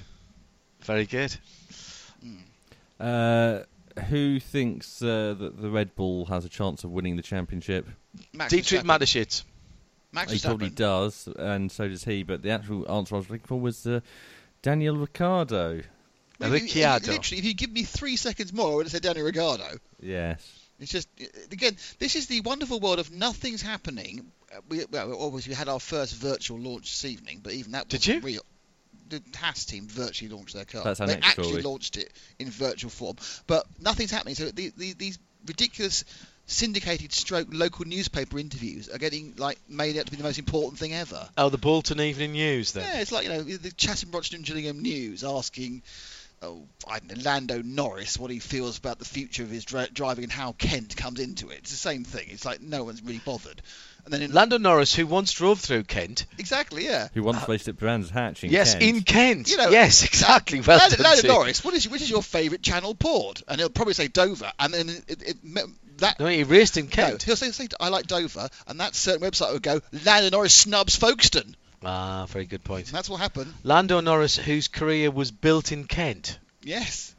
Very 0.82 1.06
good. 1.06 1.36
Uh, 3.00 3.60
who 4.10 4.39
thinks 4.39 5.01
uh, 5.01 5.36
that 5.38 5.62
the 5.62 5.70
Red 5.70 5.96
Bull 5.96 6.25
has 6.25 6.46
a 6.46 6.50
chance 6.50 6.84
of 6.84 6.91
winning 6.91 7.15
the 7.15 7.22
championship? 7.22 7.88
Max 8.34 8.51
Dietrich 8.51 8.82
Verstappen. 8.82 9.00
Mateschitz. 9.00 9.44
Max 10.12 10.32
He 10.32 10.39
probably 10.39 10.70
does, 10.70 11.27
and 11.38 11.72
so 11.72 11.88
does 11.88 12.03
he. 12.03 12.24
But 12.24 12.41
the 12.41 12.51
actual 12.51 12.89
answer 12.91 13.15
I 13.15 13.17
was 13.20 13.29
looking 13.29 13.46
for 13.46 13.60
was 13.60 13.86
uh, 13.86 14.00
Daniel 14.62 14.96
Ricciardo. 14.96 15.82
Well, 16.39 16.53
if 16.53 16.62
you- 16.62 16.67
you- 16.67 16.74
Ricciardo. 16.74 17.12
Literally, 17.12 17.39
if 17.39 17.46
you 17.46 17.53
give 17.53 17.72
me 17.72 17.84
three 17.84 18.15
seconds 18.15 18.53
more, 18.53 18.72
I 18.72 18.75
would 18.75 18.86
have 18.86 18.91
said 18.91 19.01
Daniel 19.03 19.25
Ricciardo. 19.25 19.77
Yes. 20.01 20.41
It's 20.79 20.91
just 20.91 21.08
again, 21.51 21.75
this 21.98 22.15
is 22.15 22.27
the 22.27 22.41
wonderful 22.41 22.79
world 22.79 23.00
of 23.00 23.12
nothing's 23.12 23.62
happening. 23.63 24.32
Uh, 24.56 24.62
We, 24.70 24.86
well, 24.86 25.20
obviously 25.22 25.51
we 25.51 25.56
had 25.56 25.67
our 25.70 25.79
first 25.79 26.13
virtual 26.15 26.60
launch 26.60 26.84
this 26.84 27.06
evening, 27.06 27.39
but 27.41 27.53
even 27.53 27.72
that 27.72 27.88
Did 27.89 28.01
wasn't 28.01 28.15
you? 28.17 28.22
real. 28.22 28.46
The 29.10 29.24
Haas 29.38 29.65
team 29.65 29.88
virtually 29.88 30.29
launched 30.29 30.53
their 30.53 30.65
car. 30.65 30.84
That's 30.84 31.00
our 31.00 31.08
they 31.08 31.13
next 31.15 31.27
actually 31.27 31.48
story. 31.48 31.62
launched 31.63 31.98
it 31.98 32.12
in 32.39 32.51
virtual 32.51 32.89
form, 32.91 33.15
but 33.48 33.65
nothing's 33.79 34.12
happening. 34.12 34.36
So 34.36 34.51
the, 34.51 34.72
the, 34.77 34.94
these 34.94 35.17
ridiculous 35.48 36.03
syndicated 36.46 37.12
stroke 37.13 37.48
local 37.51 37.86
newspaper 37.86 38.38
interviews 38.39 38.88
are 38.89 38.98
getting 38.98 39.34
like 39.38 39.60
made 39.67 39.98
out 39.98 40.06
to 40.06 40.12
be 40.12 40.17
the 40.17 40.24
most 40.24 40.39
important 40.39 40.77
thing 40.79 40.94
ever. 40.94 41.27
Oh, 41.38 41.50
the 41.50 41.58
Bolton 41.58 42.00
Evening 42.00 42.34
News 42.34 42.74
then. 42.74 42.84
Yeah, 42.84 43.01
it's 43.01 43.12
like 43.12 43.24
you 43.24 43.29
know 43.29 43.41
the 43.44 43.72
Chatham, 43.72 44.12
Rochester, 44.12 44.36
and 44.38 44.46
Gillingham 44.46 44.79
News 44.82 45.24
asking, 45.24 45.82
oh, 46.41 46.63
I 46.88 47.00
don't 47.00 47.17
know, 47.17 47.24
Lando 47.24 47.62
Norris 47.62 48.17
what 48.17 48.32
he 48.32 48.39
feels 48.39 48.77
about 48.77 49.00
the 49.00 49.06
future 49.06 49.44
of 49.44 49.50
his 49.50 49.65
dri- 49.65 49.89
driving 49.94 50.25
and 50.25 50.32
how 50.32 50.53
Kent 50.53 50.96
comes 50.96 51.20
into 51.20 51.50
it. 51.50 51.60
It's 51.60 51.72
the 51.72 51.77
same 51.77 52.03
thing. 52.03 52.27
It's 52.29 52.46
like 52.46 52.62
no 52.62 52.84
one's 52.84 53.01
really 53.01 53.22
bothered. 53.24 53.62
And 54.06 54.13
then 54.13 54.22
in, 54.22 54.32
Lando 54.32 54.58
Norris, 54.58 54.96
who 54.96 55.06
once 55.06 55.34
drove 55.34 55.60
through 55.60 55.84
Kent. 55.84 56.27
exactly, 56.38 56.86
yeah. 56.86 57.10
Who 57.13 57.24
once 57.24 57.44
uh, 57.44 57.46
raced 57.50 57.67
at 57.67 57.77
Brands 57.77 58.10
Hatch 58.10 58.44
in 58.44 58.50
Kent. 58.50 58.53
yes, 58.53 58.72
Kent. 58.74 58.84
in 58.84 59.01
Kent. 59.01 59.51
You 59.51 59.58
know, 59.58 59.70
yes, 59.70 60.03
exactly. 60.06 60.62
Well 60.62 60.77
Lando, 60.77 60.96
done, 60.96 61.03
Lando 61.03 61.27
Norris, 61.27 61.63
what 61.63 61.74
is 61.74 61.89
which 61.89 62.01
is 62.01 62.10
your 62.10 62.24
favourite 62.24 62.62
Channel 62.62 62.96
port? 62.96 63.44
And 63.48 63.60
he'll 63.60 63.70
probably 63.70 63.94
say 63.94 64.08
Dover, 64.08 64.51
and 64.60 64.74
then 64.74 64.89
it, 64.89 65.03
it, 65.08 65.22
it, 65.46 65.70
that. 65.98 66.20
No, 66.20 66.27
he 66.27 66.44
raced 66.44 66.77
in 66.77 66.86
no, 66.86 66.91
Kent. 66.91 67.24
he'll 67.24 67.36
say, 67.36 67.51
say 67.51 67.67
I 67.79 67.89
like 67.89 68.08
Dover, 68.08 68.48
and 68.67 68.79
that 68.79 68.96
certain 68.96 69.22
website 69.22 69.51
would 69.51 69.63
go 69.63 69.82
Lando 70.06 70.29
Norris 70.29 70.53
snubs 70.53 70.96
Folkestone. 70.96 71.56
Ah, 71.84 72.25
very 72.29 72.46
good 72.46 72.63
point. 72.63 72.88
And 72.88 72.96
that's 72.96 73.10
what 73.10 73.19
happened. 73.19 73.53
Lando 73.63 74.00
Norris, 74.01 74.36
whose 74.36 74.67
career 74.67 75.12
was 75.12 75.31
built 75.31 75.72
in 75.72 75.86
Kent. 75.86 76.39
Yes, 76.63 77.13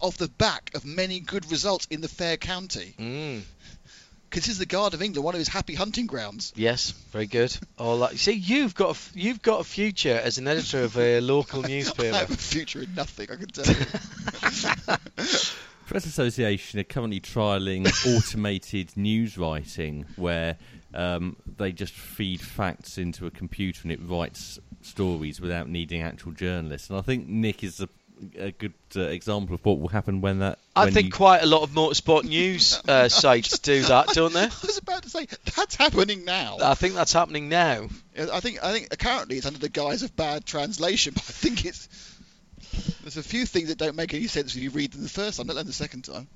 off 0.00 0.16
the 0.18 0.28
back 0.28 0.70
of 0.74 0.84
many 0.84 1.20
good 1.20 1.50
results 1.50 1.86
in 1.90 2.00
the 2.00 2.08
fair 2.08 2.36
county. 2.36 2.94
Mm. 2.98 3.42
Considers 4.30 4.58
the 4.58 4.66
Garden 4.66 4.98
of 4.98 5.02
England 5.02 5.24
one 5.24 5.34
of 5.34 5.38
his 5.38 5.48
happy 5.48 5.74
hunting 5.74 6.06
grounds. 6.06 6.52
Yes, 6.56 6.90
very 7.12 7.26
good. 7.26 7.56
All 7.78 7.98
that. 8.00 8.18
See, 8.18 8.32
you've 8.32 8.74
got 8.74 8.88
a, 8.88 8.90
f- 8.90 9.12
you've 9.14 9.40
got 9.40 9.60
a 9.60 9.64
future 9.64 10.20
as 10.22 10.38
an 10.38 10.46
editor 10.48 10.82
of 10.82 10.98
a 10.98 11.20
local 11.22 11.62
newspaper. 11.62 12.08
I 12.14 12.20
newspaper. 12.20 12.26
have 12.26 12.30
a 12.30 12.36
future 12.36 12.82
in 12.82 12.94
nothing, 12.94 13.28
I 13.30 13.36
can 13.36 13.46
tell 13.48 13.66
you. 13.66 14.96
Press 15.86 16.04
Association 16.04 16.80
are 16.80 16.84
currently 16.84 17.20
trialling 17.20 17.86
automated 18.16 18.96
news 18.96 19.38
writing, 19.38 20.04
where 20.16 20.56
um, 20.96 21.36
they 21.58 21.72
just 21.72 21.92
feed 21.92 22.40
facts 22.40 22.98
into 22.98 23.26
a 23.26 23.30
computer 23.30 23.80
and 23.84 23.92
it 23.92 24.00
writes 24.02 24.58
stories 24.82 25.40
without 25.40 25.68
needing 25.68 26.02
actual 26.02 26.32
journalists. 26.32 26.88
And 26.90 26.98
I 26.98 27.02
think 27.02 27.28
Nick 27.28 27.62
is 27.62 27.80
a, 27.80 27.88
a 28.38 28.50
good 28.52 28.72
uh, 28.96 29.00
example 29.02 29.54
of 29.54 29.64
what 29.64 29.78
will 29.78 29.88
happen 29.88 30.20
when 30.20 30.38
that. 30.38 30.58
I 30.74 30.84
when 30.84 30.94
think 30.94 31.06
you- 31.06 31.12
quite 31.12 31.42
a 31.42 31.46
lot 31.46 31.62
of 31.62 31.70
motorsport 31.70 32.24
news 32.24 32.80
uh, 32.88 33.08
sites 33.08 33.58
do 33.58 33.82
that, 33.82 34.08
don't 34.14 34.32
they? 34.32 34.44
I 34.44 34.50
was 34.62 34.78
about 34.78 35.02
to 35.02 35.10
say 35.10 35.26
that's 35.54 35.76
happening 35.76 36.24
now. 36.24 36.56
I 36.62 36.74
think 36.74 36.94
that's 36.94 37.12
happening 37.12 37.48
now. 37.48 37.88
I 38.18 38.40
think 38.40 38.64
I 38.64 38.72
think 38.72 38.98
currently 38.98 39.36
it's 39.36 39.46
under 39.46 39.58
the 39.58 39.68
guise 39.68 40.02
of 40.02 40.16
bad 40.16 40.46
translation, 40.46 41.12
but 41.14 41.22
I 41.28 41.32
think 41.32 41.64
it's 41.66 41.88
there's 43.02 43.16
a 43.16 43.22
few 43.22 43.44
things 43.46 43.68
that 43.68 43.78
don't 43.78 43.96
make 43.96 44.14
any 44.14 44.26
sense 44.26 44.54
when 44.54 44.64
you 44.64 44.70
read 44.70 44.92
them 44.92 45.02
the 45.02 45.08
first 45.08 45.36
time, 45.38 45.46
let 45.46 45.54
alone 45.54 45.66
the 45.66 45.72
second 45.72 46.02
time. 46.02 46.26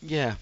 Yeah, 0.00 0.36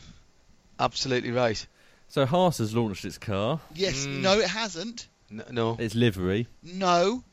absolutely 0.78 1.30
right. 1.30 1.64
So 2.08 2.26
Haas 2.26 2.58
has 2.58 2.74
launched 2.74 3.04
its 3.04 3.18
car, 3.18 3.60
Yes, 3.74 4.06
Mm. 4.06 4.20
no, 4.20 4.38
it 4.38 4.48
hasn't. 4.48 5.08
N- 5.30 5.44
no, 5.50 5.76
its 5.78 5.94
livery 5.94 6.46
No, 6.62 7.24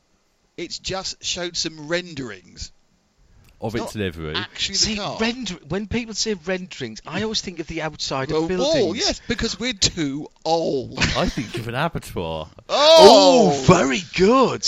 it's 0.58 0.80
just 0.80 1.24
showed 1.24 1.56
some 1.56 1.88
renderings. 1.88 2.72
of 3.60 3.76
It's 3.76 3.84
its 3.86 3.96
not 3.96 4.02
livery. 4.02 4.36
Actually, 4.36 4.76
see, 4.76 4.96
the 4.96 5.02
car. 5.02 5.18
render- 5.20 5.60
when 5.68 5.88
people 5.88 6.16
say 6.16 6.34
renderings, 6.34 7.00
I 7.06 7.22
always 7.22 7.42
think 7.42 7.60
of 7.60 7.68
the 7.68 7.84
outside 7.84 8.30
the 8.30 8.38
of 8.38 8.48
buildings. 8.48 8.84
wall, 8.84 8.96
yes, 8.96 9.22
because 9.28 9.60
we're 9.60 9.74
too 9.74 10.28
old. 10.44 10.98
I 11.16 11.30
think 11.30 11.56
of 11.60 11.68
an 11.68 11.76
abattoir. 11.76 12.50
Oh, 12.68 13.64
very 13.68 14.02
good. 14.16 14.68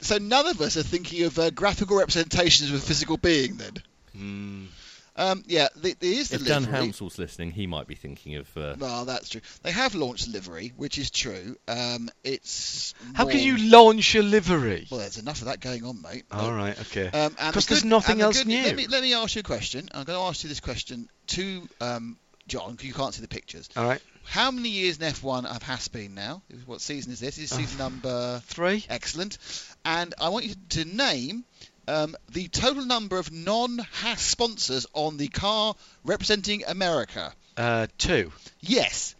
So 0.00 0.18
none 0.18 0.48
of 0.48 0.60
us 0.60 0.76
are 0.76 0.82
thinking 0.82 1.22
of 1.24 1.38
uh, 1.38 1.50
graphical 1.50 1.96
representations 1.96 2.70
of 2.70 2.76
a 2.76 2.80
physical 2.80 3.16
being 3.18 3.56
then. 3.58 4.68
Um, 5.16 5.44
yeah, 5.46 5.68
the, 5.76 5.94
there 6.00 6.12
is 6.12 6.28
the 6.30 6.36
If 6.36 6.46
Dan 6.46 6.62
livery. 6.64 6.78
Hamsel's 6.80 7.18
listening, 7.18 7.52
he 7.52 7.66
might 7.66 7.86
be 7.86 7.94
thinking 7.94 8.34
of. 8.36 8.48
Uh, 8.56 8.74
Well, 8.78 9.04
that's 9.04 9.28
true. 9.28 9.40
They 9.62 9.70
have 9.70 9.94
launched 9.94 10.28
livery, 10.28 10.72
which 10.76 10.98
is 10.98 11.10
true. 11.10 11.56
Um, 11.68 12.10
it's 12.24 12.94
How 13.14 13.26
can 13.26 13.38
you 13.40 13.56
launch 13.70 14.14
a 14.16 14.22
livery? 14.22 14.88
Well, 14.90 15.00
there's 15.00 15.18
enough 15.18 15.40
of 15.40 15.46
that 15.46 15.60
going 15.60 15.84
on, 15.84 16.02
mate. 16.02 16.24
All 16.32 16.52
right, 16.52 16.78
okay. 16.80 17.06
Um, 17.06 17.36
and 17.38 17.48
the 17.50 17.52
'Cause 17.52 17.66
there's 17.66 17.84
nothing 17.84 18.12
and 18.14 18.20
the 18.20 18.24
else 18.24 18.38
good- 18.38 18.46
new. 18.48 18.62
Let 18.64 18.76
me 18.76 18.86
let 18.88 19.02
me 19.02 19.14
ask 19.14 19.36
you 19.36 19.40
a 19.40 19.42
question. 19.44 19.88
I'm 19.94 20.04
going 20.04 20.18
to 20.18 20.24
ask 20.24 20.42
you 20.42 20.48
this 20.48 20.60
question 20.60 21.08
to 21.28 21.68
um, 21.80 22.16
John 22.48 22.72
because 22.72 22.86
you 22.86 22.94
can't 22.94 23.14
see 23.14 23.22
the 23.22 23.28
pictures. 23.28 23.68
All 23.76 23.86
right, 23.86 24.02
How 24.24 24.50
many 24.50 24.68
years 24.70 24.98
in 24.98 25.04
F1 25.04 25.46
have 25.50 25.62
Haas 25.62 25.88
been 25.88 26.14
now? 26.14 26.42
What 26.66 26.80
season 26.80 27.12
is 27.12 27.20
this? 27.20 27.38
Is 27.38 27.50
this 27.50 27.58
season 27.58 27.78
number 27.78 28.42
three. 28.46 28.84
excellent? 28.90 29.38
And 29.84 30.12
I 30.20 30.30
want 30.30 30.44
you 30.46 30.54
to 30.70 30.84
name 30.84 31.44
um, 31.88 32.16
the 32.32 32.48
total 32.48 32.84
number 32.84 33.18
of 33.18 33.32
non-Haas 33.32 34.20
sponsors 34.22 34.86
on 34.94 35.16
the 35.16 35.28
car 35.28 35.74
representing 36.04 36.64
America. 36.66 37.32
Uh, 37.56 37.86
two. 37.98 38.32
Yes, 38.60 39.14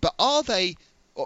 but 0.00 0.14
are 0.18 0.42
they 0.42 0.76
uh, 1.18 1.24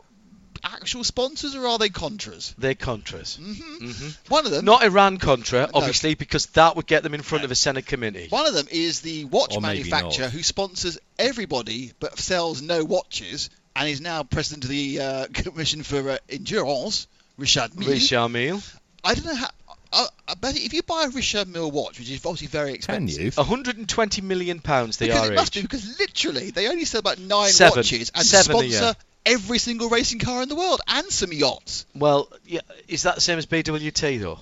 actual 0.63 1.05
sponsors 1.05 1.55
or 1.55 1.67
are 1.67 1.79
they 1.79 1.91
contras? 1.91 2.55
They're 2.57 2.75
contras. 2.75 3.37
hmm 3.37 3.87
hmm 3.87 4.09
One 4.29 4.47
of 4.47 4.53
them. 4.53 4.65
Not 4.65 4.83
Iran 4.85 5.19
Contra, 5.19 5.63
No. 5.63 5.71
obviously, 5.75 6.15
because 6.15 6.47
that 6.47 6.77
would 6.77 6.87
get 6.87 7.03
them 7.03 7.13
in 7.15 7.23
front 7.23 7.45
of 7.45 7.51
a 7.51 7.55
Senate 7.55 7.87
committee. 7.87 8.29
One 8.31 8.47
of 8.47 8.55
them 8.55 8.67
is 8.71 9.01
the 9.01 9.25
watch 9.27 9.55
Or 9.57 9.61
manufacturer 9.61 10.29
who 10.29 10.43
sponsors 10.43 10.99
everybody 11.19 11.93
but 12.01 12.19
sells 12.19 12.63
no 12.63 12.85
watches 12.85 13.51
and 13.77 13.89
is 13.89 14.01
now 14.01 14.23
president 14.23 14.65
of 14.65 14.71
the 14.71 15.01
uh, 15.01 15.27
Commission 15.35 15.83
for 15.83 16.11
uh, 16.13 16.19
Endurance, 16.31 17.09
Richard 17.37 17.77
Mille. 17.79 17.89
Richard 17.91 18.29
Mille. 18.29 18.63
I 19.03 19.15
don't 19.15 19.27
know 19.27 19.35
how. 19.35 19.51
I, 19.95 20.07
I 20.29 20.35
bet 20.35 20.57
if 20.57 20.73
you 20.73 20.83
buy 20.83 21.05
a 21.05 21.09
Richard 21.11 21.49
Mille 21.49 21.71
watch, 21.71 21.99
which 21.99 22.11
is 22.11 22.25
obviously 22.27 22.49
very 22.49 22.73
expensive, 22.75 23.17
Can 23.17 23.27
expensive. 23.27 23.37
you? 23.37 23.51
120 23.51 24.23
million 24.23 24.61
pounds 24.61 24.97
they 24.97 25.07
because 25.07 25.29
are 25.29 25.33
it 25.33 25.37
must 25.37 25.55
be 25.55 25.63
because 25.63 25.99
literally 25.99 26.51
they 26.51 26.69
only 26.69 26.85
sell 26.85 26.99
about 26.99 27.19
nine 27.19 27.51
Seven. 27.51 27.79
watches 27.79 28.11
and 28.15 28.27
Seven 28.27 28.57
sponsor 28.71 28.95
every 29.25 29.59
single 29.59 29.89
racing 29.89 30.19
car 30.19 30.43
in 30.43 30.49
the 30.49 30.57
world 30.57 30.81
and 30.89 31.07
some 31.07 31.33
yachts. 31.33 31.87
Well, 31.95 32.29
yeah, 32.47 32.61
is 32.89 33.05
that 33.05 33.15
the 33.15 33.21
same 33.21 33.39
as 33.39 33.47
BWT 33.47 34.21
though? 34.21 34.39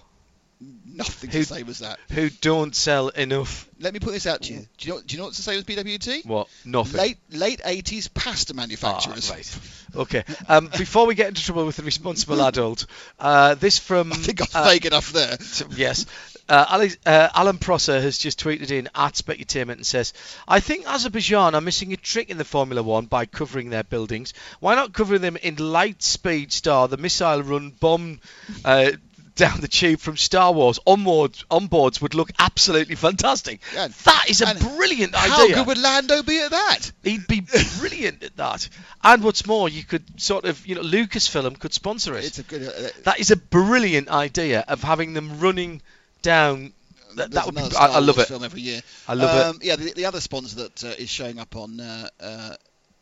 Nothing's 0.95 1.33
Who- 1.33 1.39
the 1.41 1.45
same 1.45 1.69
as 1.69 1.79
that. 1.81 1.99
Who 2.11 2.29
don't 2.31 2.75
sell 2.77 3.09
enough? 3.09 3.69
Let 3.81 3.93
me 3.95 4.01
put 4.01 4.13
this 4.13 4.27
out 4.27 4.43
to 4.43 4.53
you. 4.53 4.67
Do 4.79 4.89
you 4.89 4.95
know? 4.95 5.01
Do 5.05 5.15
you 5.15 5.19
know 5.19 5.25
what's 5.25 5.39
the 5.39 5.43
same 5.43 5.59
as 5.59 5.65
BWT? 5.65 6.25
What? 6.27 6.49
Nothing. 6.65 6.99
Late 7.01 7.19
late 7.31 7.61
80s 7.65 8.13
pasta 8.15 8.53
Ah, 8.55 8.57
manufacturers. 8.57 9.31
right. 9.31 9.59
Okay. 9.97 10.25
Um, 10.49 10.69
before 10.79 11.07
we 11.07 11.15
get 11.15 11.29
into 11.29 11.43
trouble 11.43 11.67
with 11.67 11.77
the 11.77 11.83
responsible 11.83 12.41
adult, 12.47 12.87
uh, 13.19 13.55
this 13.57 13.79
from 13.79 14.13
I 14.13 14.17
think 14.17 14.41
I'm 14.41 14.49
uh, 14.63 14.65
vague 14.69 14.87
enough 14.87 15.13
there. 15.13 15.37
So, 15.41 15.67
yes. 15.75 16.07
Uh, 16.49 16.65
Ali, 16.71 16.91
uh, 17.07 17.29
Alan 17.35 17.59
Prosser 17.59 18.01
has 18.01 18.19
just 18.19 18.41
tweeted 18.43 18.71
in 18.71 18.89
at 18.95 19.15
Specutainment 19.15 19.77
and 19.77 19.87
says, 19.87 20.13
I 20.47 20.61
think 20.61 20.87
Azerbaijan 20.87 21.55
are 21.55 21.61
missing 21.61 21.93
a 21.93 21.97
trick 21.97 22.31
in 22.31 22.37
the 22.37 22.45
Formula 22.45 22.83
One 22.83 23.07
by 23.07 23.27
covering 23.27 23.71
their 23.71 23.85
buildings. 23.85 24.35
Why 24.61 24.75
not 24.75 24.93
cover 24.93 25.19
them 25.19 25.37
in 25.37 25.57
light 25.57 26.03
speed 26.03 26.53
star, 26.53 26.89
the 26.89 26.97
missile 26.97 27.43
run 27.43 27.71
bomb 27.71 28.21
uh, 28.65 28.91
down 29.35 29.61
the 29.61 29.69
tube 29.69 30.01
from 30.01 30.17
Star 30.17 30.53
Wars 30.53 30.79
onboards, 30.87 31.45
onboards 31.47 32.01
would 32.03 32.15
look 32.15 32.31
absolutely 32.39 32.95
fantastic. 32.95 33.61
Yeah. 33.75 33.89
That 34.05 34.27
is 34.29 34.43
a 34.43 34.49
And 34.49 34.59
brilliant 34.59 35.15
How 35.15 35.43
idea. 35.43 35.57
How 35.57 35.65
good 35.65 35.67
would 35.69 35.79
Lando 35.79 36.23
be 36.23 36.41
at 36.41 36.51
that? 36.51 36.93
He'd 37.03 37.27
be 37.27 37.41
brilliant 37.79 38.23
at 38.23 38.37
that. 38.37 38.69
And 39.03 39.25
what's 39.25 39.47
more, 39.47 39.69
you 39.69 39.85
could 39.85 40.21
sort 40.21 40.45
of, 40.45 40.67
you 40.67 40.75
know, 40.75 40.83
Lucasfilm 40.83 41.59
could 41.59 41.73
sponsor 41.73 42.17
it. 42.17 42.25
It's 42.25 42.39
a 42.39 42.43
good. 42.43 42.63
Uh, 42.63 42.89
that 43.05 43.21
is 43.21 43.31
a 43.31 43.37
brilliant 43.37 44.09
idea 44.09 44.65
of 44.67 44.83
having 44.83 45.15
them 45.15 45.41
running 45.41 45.83
down. 46.23 46.73
That, 47.17 47.31
that 47.33 47.47
would 47.47 47.55
be. 47.55 47.61
another 47.61 47.77
I, 47.79 47.87
I 47.89 47.99
love 47.99 48.17
Wars 48.17 48.27
it. 48.27 48.29
Film 48.29 48.45
every 48.45 48.61
year. 48.61 48.81
I 49.07 49.15
love 49.15 49.55
um, 49.55 49.61
Yeah, 49.63 49.77
the, 49.77 49.93
the 49.93 50.07
other 50.07 50.21
sponsor 50.21 50.57
that 50.57 50.85
uh, 50.85 50.89
is 50.99 51.11
showing 51.11 51.39
up 51.39 51.57
on 51.57 51.81
uh, 51.81 52.09
uh, 52.21 52.55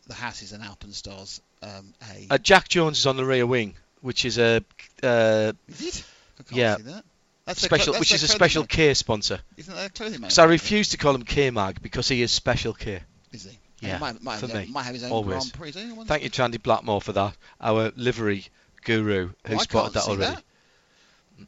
the 0.08 0.14
hat 0.14 0.42
is 0.42 0.52
an 0.52 0.62
Alpinestars 0.62 1.40
um, 1.62 1.94
A. 2.12 2.26
Uh, 2.34 2.38
Jack 2.38 2.68
Jones 2.68 2.98
is 2.98 3.06
on 3.06 3.16
the 3.16 3.24
rear 3.24 3.46
wing, 3.46 3.74
which 4.00 4.24
is 4.24 4.38
a 4.38 4.64
uh, 5.02 5.52
is 5.68 5.80
it? 5.82 6.04
I 6.40 6.42
can't 6.42 6.56
yeah. 6.56 6.76
see 6.76 6.82
that. 6.84 7.04
That's 7.46 7.62
special, 7.62 7.84
clo- 7.84 7.92
that's 7.94 8.00
which 8.00 8.12
is 8.14 8.22
a 8.22 8.28
special 8.28 8.62
mag- 8.62 8.68
care 8.68 8.94
sponsor. 8.94 9.40
Isn't 9.56 9.74
that 9.74 9.86
a 9.86 9.92
clothing 9.92 10.20
mag? 10.20 10.30
So 10.30 10.42
I 10.42 10.46
refuse 10.46 10.90
to 10.90 10.96
call 10.98 11.14
him 11.14 11.22
Care 11.22 11.50
Mag 11.52 11.80
because 11.82 12.08
he 12.08 12.22
is 12.22 12.30
special 12.32 12.72
care. 12.74 13.00
Is 13.32 13.44
he? 13.44 13.58
Yeah, 13.80 13.94
He 13.94 14.00
might, 14.00 14.22
might, 14.22 14.38
for 14.38 14.46
have, 14.46 14.50
his 14.50 14.54
me, 14.60 14.66
own- 14.66 14.72
might 14.72 14.82
have 14.84 14.94
his 14.94 15.04
own 15.04 15.10
always. 15.10 15.50
Grand 15.50 15.52
Prix. 15.54 15.70
don't? 15.72 16.06
Thank 16.06 16.22
you, 16.22 16.28
Chandy 16.30 16.58
Blackmore, 16.62 17.00
for 17.00 17.12
that. 17.12 17.34
Our 17.60 17.92
livery 17.96 18.46
guru 18.84 19.30
who 19.46 19.54
Oh, 19.54 19.58
I 19.58 19.62
spotted 19.62 19.70
can't 19.70 19.92
that 19.94 20.02
see 20.04 20.10
already. 20.12 20.34
that. 20.34 21.46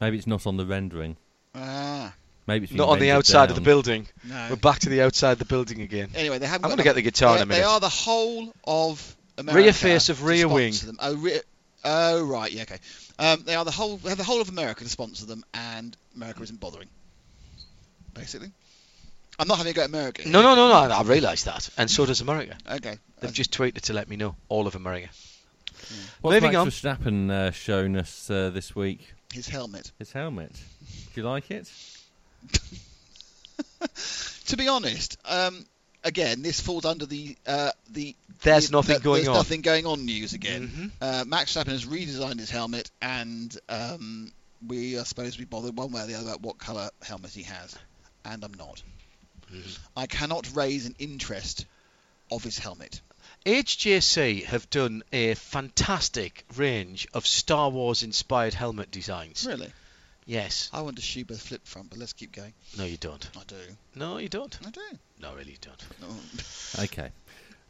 Maybe 0.00 0.18
it's 0.18 0.26
not 0.26 0.46
on 0.46 0.56
the 0.56 0.66
rendering. 0.66 1.16
Ah, 1.54 2.12
Maybe 2.46 2.64
it's 2.64 2.72
Not 2.72 2.88
on 2.88 2.98
the 2.98 3.06
rendered 3.06 3.18
outside 3.18 3.50
of 3.50 3.54
the 3.54 3.62
building. 3.62 4.08
no. 4.24 4.48
We're 4.50 4.56
back 4.56 4.80
to 4.80 4.88
the 4.88 5.02
outside 5.02 5.32
of 5.32 5.38
the 5.38 5.44
building 5.44 5.80
again. 5.80 6.10
Anyway, 6.16 6.38
they 6.38 6.46
haven't. 6.46 6.64
I'm 6.64 6.70
gonna 6.72 6.82
get 6.82 6.96
the 6.96 7.02
guitar 7.02 7.34
in 7.34 7.36
they, 7.36 7.42
a 7.42 7.46
minute. 7.46 7.60
They 7.60 7.64
are 7.64 7.78
the 7.78 7.88
whole 7.88 8.52
of 8.64 9.16
America. 9.38 9.62
Rear 9.62 9.72
face 9.72 10.08
of 10.08 10.24
rear 10.24 10.48
wing. 10.48 10.72
Them. 10.84 10.96
Oh, 11.00 11.14
rear, 11.14 11.40
oh, 11.84 12.24
right. 12.24 12.52
Yeah, 12.52 12.62
okay. 12.62 12.78
Um, 13.18 13.42
they 13.44 13.54
are 13.54 13.64
the 13.64 13.70
whole. 13.70 13.96
They 13.96 14.08
have 14.08 14.18
the 14.18 14.24
whole 14.24 14.40
of 14.40 14.48
America 14.48 14.84
to 14.84 14.90
sponsor 14.90 15.26
them, 15.26 15.44
and 15.54 15.96
America 16.14 16.42
isn't 16.42 16.60
bothering. 16.60 16.88
Basically, 18.14 18.50
I'm 19.38 19.48
not 19.48 19.58
having 19.58 19.70
a 19.70 19.74
go 19.74 19.82
at 19.82 19.88
America. 19.88 20.28
No, 20.28 20.42
no, 20.42 20.54
no, 20.54 20.68
no. 20.68 20.94
I 20.94 21.02
realise 21.02 21.44
that, 21.44 21.68
and 21.76 21.90
so 21.90 22.06
does 22.06 22.20
America. 22.20 22.56
Okay. 22.70 22.98
They've 23.20 23.32
just 23.32 23.52
tweeted 23.52 23.82
to 23.82 23.92
let 23.92 24.08
me 24.08 24.16
know. 24.16 24.36
All 24.48 24.66
of 24.66 24.74
America. 24.74 25.08
What's 26.20 26.34
Moving 26.34 26.52
Max 26.52 26.56
on. 26.56 26.68
Verstappen 26.68 27.30
uh, 27.30 27.50
shown 27.50 27.96
us 27.96 28.30
uh, 28.30 28.50
this 28.50 28.74
week? 28.74 29.12
his 29.32 29.48
helmet. 29.48 29.90
His 29.98 30.12
helmet. 30.12 30.52
Do 31.14 31.20
you 31.20 31.26
like 31.26 31.50
it? 31.50 31.70
to 34.46 34.56
be 34.56 34.68
honest, 34.68 35.16
um, 35.24 35.64
again, 36.04 36.42
this 36.42 36.60
falls 36.60 36.84
under 36.84 37.06
the 37.06 37.36
uh, 37.46 37.70
the. 37.90 38.14
There's 38.42 38.68
the- 38.68 38.72
nothing 38.76 38.96
the- 38.96 39.02
going 39.02 39.16
there's 39.24 39.28
on. 39.28 39.34
nothing 39.34 39.60
going 39.62 39.86
on 39.86 40.04
news 40.04 40.32
again. 40.32 40.68
Mhm. 40.68 40.90
Uh, 41.00 41.24
Max 41.24 41.52
Verstappen 41.54 41.68
has 41.68 41.84
redesigned 41.86 42.38
his 42.40 42.50
helmet, 42.50 42.90
and 43.00 43.56
um, 43.68 44.32
we 44.66 44.98
are 44.98 45.04
supposed 45.04 45.34
to 45.34 45.38
be 45.38 45.44
bothered 45.44 45.76
one 45.76 45.92
way 45.92 46.02
or 46.02 46.06
the 46.06 46.14
other 46.14 46.28
about 46.28 46.40
what 46.42 46.58
colour 46.58 46.90
helmet 47.02 47.30
he 47.32 47.42
has, 47.44 47.76
and 48.24 48.42
I'm 48.44 48.54
not. 48.54 48.82
Mhm. 49.52 49.78
I 49.96 50.06
cannot 50.06 50.48
raise 50.56 50.86
an 50.86 50.96
interest 50.98 51.66
of 52.30 52.42
his 52.42 52.58
helmet. 52.58 53.00
HJC 53.46 54.44
have 54.44 54.68
done 54.70 55.02
a 55.12 55.34
fantastic 55.34 56.44
range 56.56 57.06
of 57.12 57.26
Star 57.26 57.70
Wars 57.70 58.02
inspired 58.02 58.54
helmet 58.54 58.90
designs. 58.90 59.44
Really, 59.46 59.72
Yes. 60.26 60.70
I 60.72 60.82
want 60.82 60.98
a 60.98 61.02
Schuberth 61.02 61.40
flip 61.40 61.66
front, 61.66 61.90
but 61.90 61.98
let's 61.98 62.12
keep 62.12 62.32
going. 62.32 62.52
No, 62.78 62.84
you 62.84 62.96
don't. 62.96 63.28
I 63.36 63.42
do. 63.46 63.56
No, 63.94 64.18
you 64.18 64.28
don't. 64.28 64.56
I 64.66 64.70
do. 64.70 64.80
No, 65.20 65.34
really, 65.34 65.52
you 65.52 65.58
don't. 65.60 65.82
No. 66.00 66.08
Okay. 66.84 67.10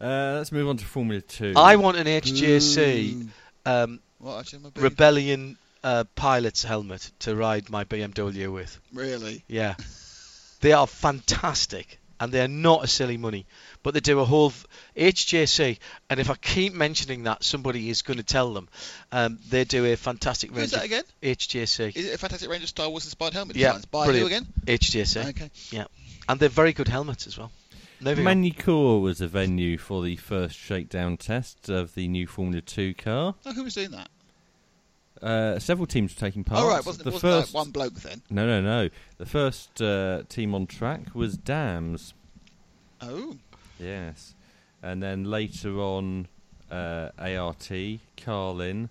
Uh, 0.00 0.34
let's 0.36 0.52
move 0.52 0.68
on 0.68 0.76
to 0.76 0.84
Formula 0.84 1.20
2. 1.20 1.54
I 1.56 1.76
want 1.76 1.96
an 1.96 2.06
HJC 2.06 3.28
um, 3.66 4.00
What 4.18 4.38
actually 4.40 4.60
am 4.60 4.66
I 4.66 4.70
being? 4.70 4.84
Rebellion 4.84 5.58
uh, 5.84 6.04
pilot's 6.14 6.62
helmet 6.62 7.10
to 7.20 7.34
ride 7.34 7.70
my 7.70 7.84
BMW 7.84 8.52
with. 8.52 8.80
Really? 8.92 9.44
Yeah. 9.48 9.74
they 10.60 10.72
are 10.72 10.86
fantastic 10.86 11.98
and 12.20 12.32
they're 12.32 12.48
not 12.48 12.84
a 12.84 12.86
silly 12.86 13.16
money. 13.16 13.46
But 13.82 13.94
they 13.94 14.00
do 14.00 14.20
a 14.20 14.24
whole 14.24 14.50
v- 14.50 14.66
HJC, 14.96 15.78
and 16.08 16.20
if 16.20 16.30
I 16.30 16.34
keep 16.36 16.72
mentioning 16.72 17.24
that, 17.24 17.42
somebody 17.42 17.90
is 17.90 18.02
going 18.02 18.18
to 18.18 18.22
tell 18.22 18.52
them. 18.54 18.68
Um, 19.10 19.38
they 19.48 19.64
do 19.64 19.84
a 19.86 19.96
fantastic 19.96 20.50
Who's 20.50 20.58
range 20.58 20.70
that 20.72 20.78
of 20.80 20.84
again? 20.84 21.04
HJC. 21.22 21.96
Is 21.96 22.06
it 22.06 22.14
a 22.14 22.18
fantastic 22.18 22.48
range 22.48 22.62
of 22.62 22.68
Star 22.68 22.88
Wars 22.88 23.04
inspired 23.04 23.32
helmet 23.34 23.56
Yeah, 23.56 23.68
designs? 23.68 23.86
By 23.86 24.04
brilliant. 24.06 24.30
who 24.30 24.36
again? 24.36 24.78
HJC. 24.78 25.28
Okay. 25.30 25.50
Yeah, 25.70 25.84
and 26.28 26.38
they're 26.38 26.48
very 26.48 26.72
good 26.72 26.86
helmets 26.88 27.26
as 27.26 27.36
well. 27.36 27.50
Moving 28.00 28.26
on. 28.26 29.02
Was 29.02 29.20
a 29.20 29.28
venue 29.28 29.78
for 29.78 30.02
the 30.02 30.16
first 30.16 30.56
shakedown 30.56 31.16
test 31.16 31.68
of 31.68 31.94
the 31.94 32.08
new 32.08 32.26
Formula 32.26 32.60
2 32.60 32.94
car. 32.94 33.34
Oh, 33.46 33.52
who 33.52 33.62
was 33.64 33.74
doing 33.74 33.92
that? 33.92 34.08
Uh, 35.20 35.58
several 35.60 35.86
teams 35.86 36.12
were 36.14 36.20
taking 36.20 36.42
part. 36.42 36.60
Oh, 36.62 36.68
right. 36.68 36.84
Wasn't, 36.84 37.04
the 37.04 37.12
wasn't 37.12 37.20
first 37.20 37.52
that 37.52 37.58
one 37.58 37.70
bloke 37.70 37.94
then? 37.94 38.22
No, 38.28 38.44
no, 38.44 38.60
no. 38.60 38.88
The 39.18 39.26
first 39.26 39.80
uh, 39.80 40.22
team 40.28 40.52
on 40.52 40.66
track 40.66 41.14
was 41.14 41.36
Dams. 41.36 42.12
Oh. 43.00 43.36
Yes. 43.82 44.34
And 44.82 45.02
then 45.02 45.24
later 45.24 45.78
on, 45.80 46.28
uh, 46.70 47.10
ART, 47.18 47.70
Carlin, 48.16 48.88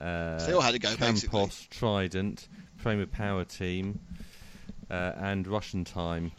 uh, 0.00 0.38
So 0.38 0.46
they 0.46 0.52
all 0.52 0.60
had 0.60 0.72
to 0.72 0.78
go, 0.78 0.96
basically. 0.96 1.28
Campos, 1.38 1.66
Trident, 1.70 2.48
Prema 2.82 3.06
Power 3.06 3.44
Team, 3.44 4.00
uh, 4.90 5.12
and 5.16 5.46
Russian 5.46 5.84
Time, 5.84 6.32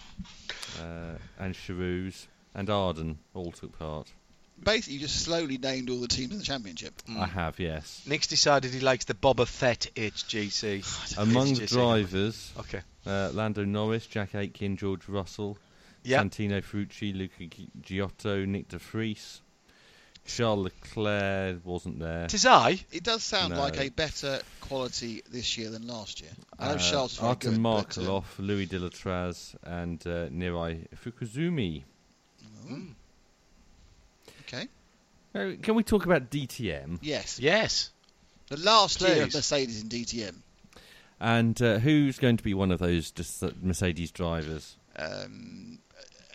uh, 0.81 1.15
and 1.39 1.53
Charouz, 1.55 2.27
and 2.53 2.69
Arden 2.69 3.19
all 3.33 3.51
took 3.51 3.77
part. 3.77 4.07
Basically, 4.63 4.95
you 4.95 4.99
just 5.01 5.21
slowly 5.21 5.57
named 5.59 5.89
all 5.89 5.99
the 5.99 6.07
teams 6.07 6.31
in 6.31 6.39
the 6.39 6.43
championship. 6.43 6.93
Mm. 7.07 7.19
I 7.19 7.25
have, 7.27 7.59
yes. 7.59 8.01
Nick's 8.07 8.25
decided 8.27 8.73
he 8.73 8.79
likes 8.79 9.05
the 9.05 9.13
Boba 9.13 9.47
Fett 9.47 9.87
HJC. 9.95 11.17
Among 11.19 11.53
the 11.53 11.67
drivers, 11.67 12.51
Okay. 12.57 12.81
uh, 13.05 13.29
Lando 13.33 13.63
Norris, 13.65 14.07
Jack 14.07 14.33
Aitken, 14.33 14.75
George 14.77 15.07
Russell, 15.07 15.57
Yeah. 16.07 16.23
Santino 16.23 16.61
Ferrucci, 16.63 17.13
Luca 17.15 17.43
Ghiotto, 17.81 18.45
Nyck 18.45 18.67
De 18.69 18.77
Vries. 18.77 19.41
Charles 20.25 20.63
Leclerc 20.65 21.65
wasn't 21.65 21.99
there. 21.99 22.27
Tis 22.27 22.45
I. 22.45 22.79
It 22.91 23.03
does 23.03 23.23
sound 23.23 23.53
No. 23.53 23.59
like 23.61 23.77
a 23.79 23.87
better 23.89 24.41
quality 24.61 25.21
this 25.31 25.57
year 25.57 25.69
than 25.69 25.87
last 25.87 26.19
year. 26.21 26.31
I 26.59 26.67
know 26.67 26.73
Uh, 26.73 26.77
Charles 26.79 27.13
is 27.13 27.17
very 27.19 27.29
Artem 27.29 27.53
good, 27.53 27.63
but, 27.63 27.69
Markelov, 27.87 28.25
Louis 28.37 28.67
Deletraz, 28.67 29.55
and 29.63 30.05
uh, 30.05 30.27
Nirei 30.27 30.85
Fukuzumi. 31.01 31.83
Mm. 32.69 32.93
Okay. 34.41 34.67
Uh, 35.33 35.51
can 35.61 35.75
we 35.75 35.83
talk 35.83 36.05
about 36.05 36.29
DTM 36.29 36.99
Yes. 37.01 37.39
Yes. 37.39 37.91
The 38.49 38.57
last 38.57 39.01
year 39.01 39.23
of 39.23 39.33
Mercedes 39.33 39.81
in 39.81 39.89
DTM. 39.89 40.35
and 41.19 41.61
uh, 41.61 41.79
who's 41.79 42.17
going 42.19 42.37
to 42.37 42.43
be 42.43 42.53
one 42.53 42.71
of 42.71 42.79
those 42.79 43.13
Mercedes 43.61 44.11
drivers, 44.11 44.75
Um, 44.95 45.09
anyone 45.09 45.79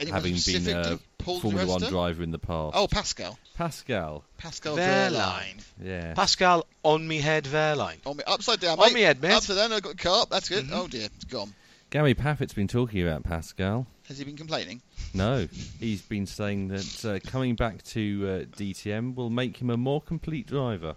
having 0.09 0.37
been 0.45 0.69
a 0.69 0.99
Paul 1.19 1.41
Formula 1.41 1.67
One 1.67 1.81
driver 1.83 2.23
in 2.23 2.31
the 2.31 2.39
past? 2.39 2.77
Oh, 2.77 2.87
Pascal. 2.89 3.39
Pascal. 3.55 4.25
Pascal 4.39 4.77
Wehrlein. 4.77 5.11
Wehrlein. 5.13 5.55
Yeah. 5.83 6.15
Pascal 6.15 6.67
on 6.83 7.07
me 7.07 7.19
head 7.19 7.45
Verline. 7.45 7.99
On 8.07 8.17
me, 8.17 8.25
upside 8.27 8.61
down, 8.61 8.79
On 8.79 8.87
mate. 8.87 8.95
me 8.95 9.01
head, 9.03 9.21
mate. 9.23 9.33
Upside 9.33 9.57
down, 9.57 9.73
I've 9.73 9.83
got 9.83 9.95
a 9.95 9.97
car. 9.97 10.27
That's 10.31 10.49
good. 10.49 10.67
Mhm. 10.67 10.71
Oh 10.73 10.89
dear, 10.89 11.07
it's 11.15 11.25
gone. 11.25 11.53
Gary 11.91 12.15
Paffett's 12.15 12.55
been 12.55 12.69
talking 12.69 13.07
about 13.07 13.23
Pascal. 13.23 13.87
Has 14.09 14.19
he 14.19 14.25
been 14.25 14.37
complaining? 14.37 14.81
No, 15.15 15.47
he's 15.79 16.01
been 16.03 16.27
saying 16.27 16.69
that 16.69 17.05
uh, 17.05 17.31
coming 17.31 17.55
back 17.55 17.83
to 17.85 18.47
uh, 18.51 18.57
DTM 18.57 19.15
will 19.15 19.29
make 19.31 19.59
him 19.59 19.69
a 19.71 19.77
more 19.77 20.01
complete 20.01 20.47
driver. 20.47 20.97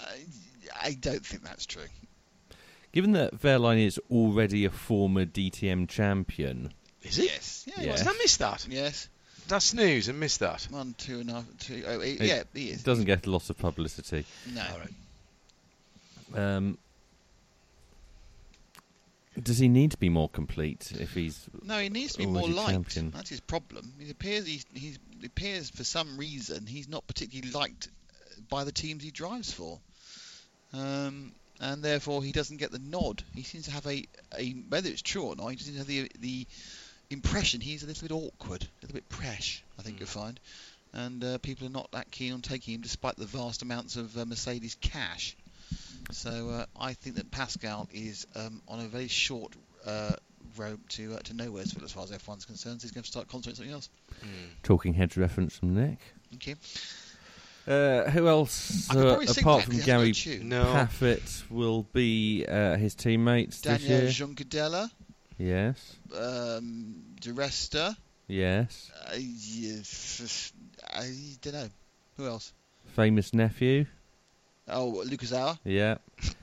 I, 0.00 0.16
I 0.82 0.92
don't 0.94 1.24
think 1.24 1.42
that's 1.44 1.66
true. 1.66 1.82
Given 2.92 3.12
that 3.12 3.42
Wehrlein 3.42 3.84
is 3.86 4.00
already 4.10 4.64
a 4.64 4.70
former 4.70 5.26
DTM 5.26 5.88
champion, 5.88 6.72
Is 7.08 7.18
it? 7.18 7.24
Yes. 7.26 7.66
Yeah. 7.76 7.84
Yeah. 7.84 7.96
Did 7.96 8.06
I 8.08 8.12
miss 8.12 8.36
that? 8.38 8.66
Yes. 8.68 9.08
That's 9.48 9.64
snooze 9.66 10.08
and 10.08 10.20
missed 10.20 10.40
that. 10.40 10.66
One, 10.70 10.94
two 10.98 11.20
and 11.20 11.30
a 11.30 11.34
half, 11.34 11.44
two. 11.58 11.82
Oh, 11.86 12.00
he, 12.00 12.12
It 12.12 12.20
yeah, 12.22 12.42
he 12.52 12.70
is. 12.70 12.82
doesn't 12.82 13.06
get 13.06 13.26
a 13.26 13.30
lot 13.30 13.48
of 13.48 13.56
publicity. 13.56 14.26
No. 14.52 14.66
Um, 16.34 16.78
does 19.42 19.58
he 19.58 19.68
need 19.68 19.92
to 19.92 19.96
be 19.98 20.08
more 20.08 20.28
complete 20.28 20.92
if 20.98 21.14
he's 21.14 21.46
No, 21.62 21.78
he 21.78 21.88
needs 21.88 22.12
to 22.14 22.18
be 22.18 22.26
more 22.26 22.48
liked. 22.48 22.70
champion. 22.70 23.10
That's 23.12 23.30
his 23.30 23.40
problem. 23.40 23.92
He 23.98 24.10
appears 24.10 24.46
he's, 24.46 24.66
he's 24.74 24.98
it 25.22 25.26
appears 25.26 25.70
for 25.70 25.84
some 25.84 26.18
reason 26.18 26.66
he's 26.66 26.88
not 26.88 27.06
particularly 27.06 27.50
liked 27.52 27.88
uh, 28.10 28.40
by 28.50 28.64
the 28.64 28.72
teams 28.72 29.02
he 29.02 29.10
drives 29.10 29.52
for, 29.52 29.78
um, 30.74 31.32
and 31.60 31.82
therefore 31.82 32.22
he 32.22 32.32
doesn't 32.32 32.56
get 32.58 32.72
the 32.72 32.78
nod. 32.80 33.22
He 33.34 33.42
seems 33.44 33.64
to 33.66 33.70
have 33.70 33.86
a, 33.86 34.04
a 34.36 34.50
whether 34.68 34.88
it's 34.90 35.02
true 35.02 35.22
or 35.22 35.36
not. 35.36 35.48
He 35.48 35.56
seems 35.58 35.76
to 35.76 35.78
have 35.78 35.86
the 35.86 36.10
the 36.20 36.46
impression 37.10 37.60
he's 37.60 37.82
a 37.82 37.86
little 37.86 38.06
bit 38.08 38.14
awkward, 38.14 38.62
a 38.64 38.86
little 38.86 38.94
bit 38.94 39.08
presh. 39.08 39.60
I 39.78 39.82
think 39.82 39.96
Mm. 39.96 40.00
you'll 40.00 40.08
find, 40.08 40.40
and 40.92 41.22
uh, 41.24 41.38
people 41.38 41.66
are 41.66 41.70
not 41.70 41.90
that 41.92 42.10
keen 42.10 42.32
on 42.32 42.42
taking 42.42 42.74
him 42.74 42.80
despite 42.80 43.16
the 43.16 43.26
vast 43.26 43.62
amounts 43.62 43.96
of 43.96 44.16
uh, 44.16 44.24
Mercedes 44.24 44.76
cash. 44.80 45.36
So 46.10 46.48
uh, 46.50 46.66
I 46.80 46.94
think 46.94 47.16
that 47.16 47.30
Pascal 47.30 47.88
is 47.92 48.26
um, 48.34 48.62
on 48.68 48.80
a 48.80 48.88
very 48.88 49.08
short 49.08 49.52
uh, 49.86 50.12
road 50.56 50.80
to 50.90 51.14
uh, 51.14 51.18
to 51.20 51.34
nowhere's 51.34 51.74
as 51.82 51.92
far 51.92 52.04
as 52.04 52.10
F1's 52.10 52.44
concerned. 52.46 52.80
He's 52.82 52.90
going 52.92 53.02
to 53.04 53.10
start 53.10 53.28
concentrating 53.28 53.74
on 53.74 53.82
something 53.82 54.24
else. 54.24 54.56
talking 54.62 54.94
heads 54.94 55.16
reference 55.16 55.56
from 55.58 55.74
Nick? 55.74 55.98
Okay. 56.36 56.56
Uh, 57.66 58.08
who 58.10 58.26
else 58.28 58.88
uh, 58.94 59.22
apart 59.38 59.64
from 59.64 59.74
he 59.74 59.82
Gary 59.82 60.12
got. 60.12 60.40
No. 60.42 60.64
Paffett 60.64 61.50
will 61.50 61.82
be 61.92 62.46
uh, 62.48 62.76
his 62.76 62.94
teammates 62.94 63.60
Daniel 63.60 64.00
this 64.00 64.18
year? 64.18 64.26
Juncadella, 64.26 64.90
Yes, 65.38 65.96
um, 66.16 66.96
Di 67.20 67.30
Resta. 67.30 67.96
yes. 68.26 68.90
Uh, 69.06 69.14
yes, 69.18 70.52
I 70.92 71.10
don't 71.42 71.54
know. 71.54 71.68
Who 72.16 72.26
else? 72.26 72.52
Famous 72.96 73.32
nephew. 73.32 73.86
Oh, 74.68 75.02
Lucas 75.06 75.32
Auer. 75.32 75.56
Yeah. 75.64 75.98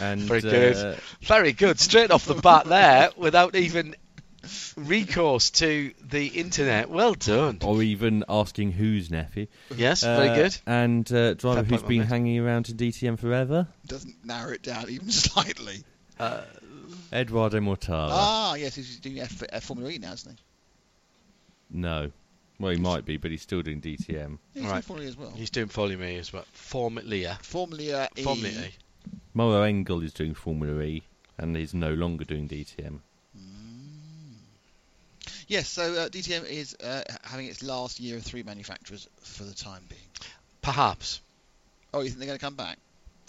And 0.00 0.20
Very 0.22 0.40
good. 0.40 0.76
uh, 0.76 0.96
Very 1.22 1.52
good. 1.52 1.78
Straight 1.78 2.10
off 2.12 2.24
the 2.24 2.34
bat 2.34 2.64
there, 2.64 3.10
without 3.16 3.54
even 3.54 3.94
recourse 4.76 5.50
to 5.50 5.92
the 6.02 6.26
internet. 6.28 6.88
Well 6.88 7.12
done. 7.14 7.58
or 7.62 7.82
even 7.82 8.24
asking 8.28 8.72
whose 8.72 9.10
nephew. 9.10 9.48
Yes, 9.76 10.02
Uh, 10.02 10.16
very 10.16 10.34
good. 10.36 10.56
And 10.66 11.10
uh, 11.12 11.34
driver 11.34 11.56
Fair 11.56 11.64
who's 11.64 11.78
point, 11.82 11.88
been 11.88 12.02
hanging 12.04 12.38
around 12.38 12.68
in 12.70 12.76
DTM 12.76 13.18
forever, 13.18 13.66
Doesn't 13.86 14.24
narrow 14.24 14.52
it 14.52 14.62
down 14.62 14.88
even 14.88 15.10
slightly. 15.10 15.84
Uh, 16.18 16.40
Edoardo 17.12 17.60
Mortara. 17.60 18.08
Ah, 18.10 18.54
yes, 18.54 18.74
he's 18.74 18.98
doing 18.98 19.20
F- 19.20 19.42
F- 19.50 19.64
Formula 19.64 19.90
E 19.90 19.98
now, 19.98 20.12
isn't 20.12 20.32
he? 20.32 21.78
No. 21.78 22.10
Well, 22.58 22.70
he 22.72 22.78
might 22.78 23.04
be, 23.04 23.16
but 23.16 23.30
he's 23.30 23.42
still 23.42 23.62
doing 23.62 23.80
DTM. 23.80 24.38
Yeah, 24.54 24.62
he's 24.62 24.62
Right. 24.62 24.70
doing 24.70 24.82
Formula 24.82 25.06
E 25.06 25.08
as 25.08 25.16
well. 25.16 25.30
he's 25.34 25.50
doing 25.50 25.68
Formula 25.68 26.04
E 26.04 26.16
as 26.16 26.32
well. 26.32 26.44
Formula 26.52 27.36
Formula 27.42 28.08
E. 28.16 28.22
Formula 28.22 28.48
E. 28.66 28.70
Maro 29.34 29.62
Engel 29.62 30.02
is 30.02 30.12
doing 30.12 30.34
Formula 30.34 30.80
E, 30.82 31.02
and 31.38 31.56
he's 31.56 31.74
no 31.74 31.92
longer 31.94 32.24
doing 32.24 32.48
DTM. 32.48 33.00
Yes, 35.48 35.68
so 35.68 35.82
uh, 35.94 36.08
DTM 36.08 36.48
is 36.48 36.74
uh, 36.82 37.02
having 37.24 37.46
its 37.46 37.62
last 37.62 38.00
year 38.00 38.16
of 38.16 38.22
three 38.22 38.42
manufacturers 38.42 39.08
for 39.20 39.44
the 39.44 39.52
time 39.54 39.82
being. 39.88 40.00
Perhaps. 40.62 41.20
Oh, 41.92 42.00
you 42.00 42.08
think 42.08 42.20
they're 42.20 42.26
going 42.28 42.38
to 42.38 42.44
come 42.44 42.54
back? 42.54 42.78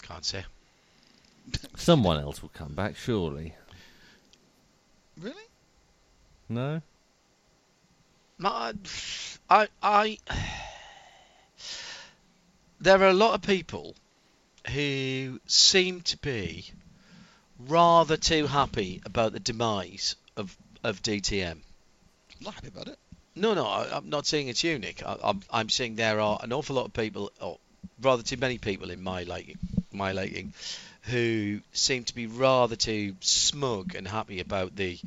Can't 0.02 0.24
say. 0.24 0.44
Someone 1.76 2.18
else 2.18 2.40
will 2.40 2.50
come 2.50 2.72
back, 2.72 2.96
surely. 2.96 3.54
Really? 5.20 5.36
No? 6.48 6.82
My- 8.38 8.74
I, 9.48 9.68
I, 9.82 10.18
there 12.80 13.00
are 13.00 13.08
a 13.08 13.14
lot 13.14 13.34
of 13.34 13.42
people 13.42 13.94
who 14.72 15.40
seem 15.46 16.00
to 16.02 16.16
be 16.18 16.66
rather 17.58 18.16
too 18.16 18.46
happy 18.46 19.00
about 19.04 19.32
the 19.32 19.40
demise 19.40 20.16
of, 20.36 20.56
of 20.82 21.02
DTM. 21.02 21.52
I'm 21.52 21.60
not 22.40 22.54
happy 22.54 22.68
about 22.68 22.88
it. 22.88 22.98
No, 23.36 23.54
no, 23.54 23.66
I, 23.66 23.96
I'm 23.96 24.08
not 24.08 24.26
saying 24.26 24.48
it's 24.48 24.64
unique. 24.64 25.02
I, 25.04 25.16
I'm, 25.22 25.40
I'm 25.50 25.68
saying 25.68 25.96
there 25.96 26.20
are 26.20 26.38
an 26.42 26.52
awful 26.52 26.76
lot 26.76 26.86
of 26.86 26.92
people, 26.92 27.30
or 27.40 27.58
rather 28.00 28.22
too 28.22 28.36
many 28.36 28.58
people 28.58 28.90
in 28.90 29.02
my 29.02 29.24
liking, 29.24 29.58
my 29.92 30.12
liking, 30.12 30.52
who 31.06 31.60
seem 31.72 32.04
to 32.04 32.14
be 32.14 32.26
rather 32.26 32.76
too 32.76 33.14
smug 33.20 33.94
and 33.94 34.06
happy 34.08 34.40
about 34.40 34.74
the 34.74 34.98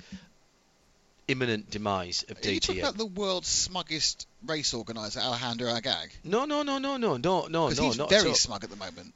imminent 1.28 1.70
demise 1.70 2.24
of 2.30 2.38
Are 2.46 2.52
you 2.52 2.60
talking 2.60 2.82
about 2.82 2.98
the 2.98 3.06
world's 3.06 3.48
smuggest 3.48 4.28
race 4.46 4.74
organizer, 4.74 5.20
Alejandro 5.20 5.70
Agag? 5.74 6.12
No, 6.24 6.46
no, 6.46 6.64
no, 6.64 6.78
no, 6.78 6.98
no, 6.98 7.18
no, 7.18 7.48
no, 7.48 7.68
Because 7.68 7.80
no, 7.80 7.86
he's 7.86 7.98
not 7.98 8.10
very 8.10 8.30
at 8.30 8.38
smug 8.38 8.64
at 8.64 8.70
the 8.70 8.76
moment. 8.76 9.14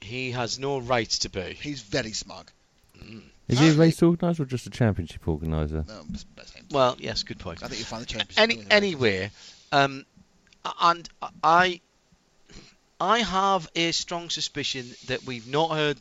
He 0.00 0.32
has 0.32 0.58
no 0.58 0.78
right 0.80 1.08
to 1.08 1.28
be. 1.28 1.56
He's 1.60 1.80
very 1.80 2.12
smug. 2.12 2.50
Is 3.48 3.58
he 3.58 3.68
a 3.68 3.74
race 3.74 4.02
organiser 4.02 4.42
or 4.42 4.46
just 4.46 4.66
a 4.66 4.70
championship 4.70 5.26
organiser? 5.28 5.84
No, 5.86 6.02
that's- 6.02 6.24
that's. 6.36 6.52
Well, 6.70 6.96
yes, 6.98 7.22
good 7.22 7.38
point. 7.38 7.62
I 7.62 7.68
think 7.68 7.78
you 7.78 7.84
find 7.84 8.02
the 8.02 8.06
championship. 8.06 8.38
Any, 8.38 8.54
anyway. 8.70 8.70
anyway, 8.70 9.30
um, 9.72 10.06
and 10.80 11.08
I, 11.42 11.80
I 13.02 13.18
have 13.18 13.68
a 13.74 13.90
strong 13.90 14.30
suspicion 14.30 14.88
that 15.08 15.24
we've 15.24 15.48
not 15.48 15.72
heard 15.72 15.98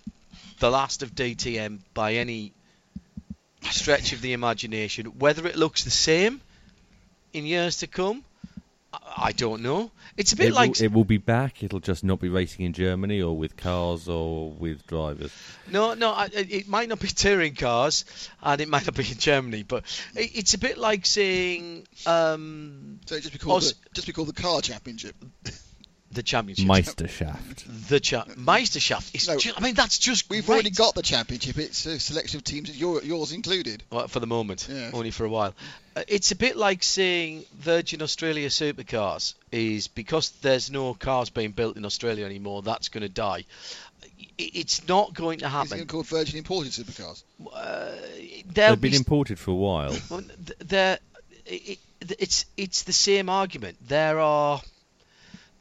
the 0.60 0.70
last 0.70 1.02
of 1.02 1.16
DTM 1.16 1.80
by 1.96 2.14
any 2.14 2.54
stretch 3.72 4.14
of 4.14 4.22
the 4.22 4.34
imagination. 4.34 5.08
Whether 5.18 5.48
it 5.48 5.56
looks 5.56 5.84
the 5.84 5.90
same 5.90 6.42
in 7.34 7.48
years 7.48 7.78
to 7.78 7.88
come, 7.88 8.24
I, 8.94 9.00
I 9.18 9.32
don't 9.32 9.64
know. 9.64 9.90
It's 10.16 10.34
a 10.34 10.36
bit 10.36 10.50
It, 10.50 10.54
like 10.54 10.76
will, 10.76 10.84
it 10.84 10.92
will 10.94 11.04
be 11.04 11.18
back. 11.18 11.64
It'll 11.64 11.80
just 11.80 12.04
not 12.04 12.20
be 12.20 12.30
racing 12.30 12.66
in 12.66 12.74
Germany 12.74 13.20
or 13.20 13.36
with 13.36 13.58
cars 13.58 14.08
or 14.08 14.52
with 14.52 14.86
drivers. 14.86 15.32
No, 15.72 15.96
no, 15.96 16.12
I, 16.12 16.26
it 16.26 16.52
it 16.52 16.68
might 16.68 16.88
not 16.88 17.00
be 17.00 17.08
touring 17.08 17.56
cars, 17.56 18.06
and 18.44 18.62
it 18.62 18.70
might 18.70 18.86
not 18.86 18.94
be 18.96 19.10
in 19.10 19.18
Germany, 19.18 19.64
but 19.64 19.86
it, 20.16 20.36
it's 20.36 20.54
a 20.54 20.60
bit 20.60 20.78
like 20.78 21.08
saying 21.08 21.88
um, 22.06 23.00
So 23.08 23.16
it'd 23.16 23.24
just 23.24 23.34
be 23.34 23.40
called 23.40 23.64
Us- 23.64 23.72
the, 23.72 23.90
just 23.96 24.06
be 24.06 24.14
called 24.14 24.28
the 24.28 24.40
car 24.40 24.62
championship. 24.62 25.16
the 26.13 26.24
championship. 26.24 26.65
Meisterschaft. 26.67 27.88
the 27.88 28.00
cha- 28.00 28.26
Meisterschaft. 28.26 29.15
Is 29.15 29.28
No. 29.28 29.38
ju- 29.38 29.54
I 29.56 29.62
mean, 29.62 29.74
that's 29.76 29.97
just 29.97 30.30
We've 30.30 30.45
great. 30.45 30.54
already 30.56 30.69
got 30.71 30.95
the 30.95 31.02
championship. 31.02 31.58
It's 31.58 31.86
a 31.86 32.00
selection 32.00 32.38
of 32.38 32.43
teams, 32.43 32.69
your, 32.78 33.02
yours 33.04 33.32
included. 33.32 33.84
Well, 33.89 34.08
for 34.08 34.19
the 34.19 34.28
moment, 34.28 34.67
Yeah. 34.69 34.91
only 34.93 35.12
for 35.12 35.26
a 35.26 35.30
while. 35.30 35.54
Uh, 35.95 36.04
it's 36.08 36.32
a 36.32 36.36
bit 36.36 36.56
like 36.58 36.84
saying 36.84 37.43
Virgin 37.60 38.02
Australia 38.02 38.50
supercars 38.50 39.34
is 39.52 39.88
because 39.88 40.30
there's 40.41 40.69
no 40.71 40.93
cars 40.93 41.30
being 41.30 41.52
built 41.52 41.78
in 41.78 41.86
Australia 41.86 42.26
anymore. 42.26 42.62
That's 42.62 42.89
going 42.89 43.04
to 43.04 43.10
die. 43.10 43.45
It's 44.38 44.88
not 44.88 45.13
going 45.13 45.39
to 45.39 45.45
It's 45.45 45.54
happen. 45.54 45.69
going 45.69 45.82
to 45.82 45.88
called 45.88 46.08
Virgin 46.08 46.38
Imported 46.38 46.71
Supercars. 46.71 47.24
Uh, 47.54 47.91
They've 48.54 48.80
been 48.80 48.91
be 48.91 48.95
imported 48.95 49.38
for 49.39 49.52
a 49.52 49.56
while. 49.56 49.95
Well, 50.10 50.21
th- 50.21 50.58
there, 50.60 51.00
it, 51.45 51.80
it, 52.02 52.15
it's 52.19 52.45
it's 52.58 52.84
the 52.84 52.93
same 52.93 53.30
argument. 53.30 53.78
There 53.88 54.19
are 54.19 54.62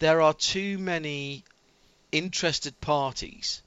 there 0.00 0.20
are 0.20 0.34
too 0.34 0.76
many 0.78 1.44
interested 2.10 2.78
parties 2.80 3.62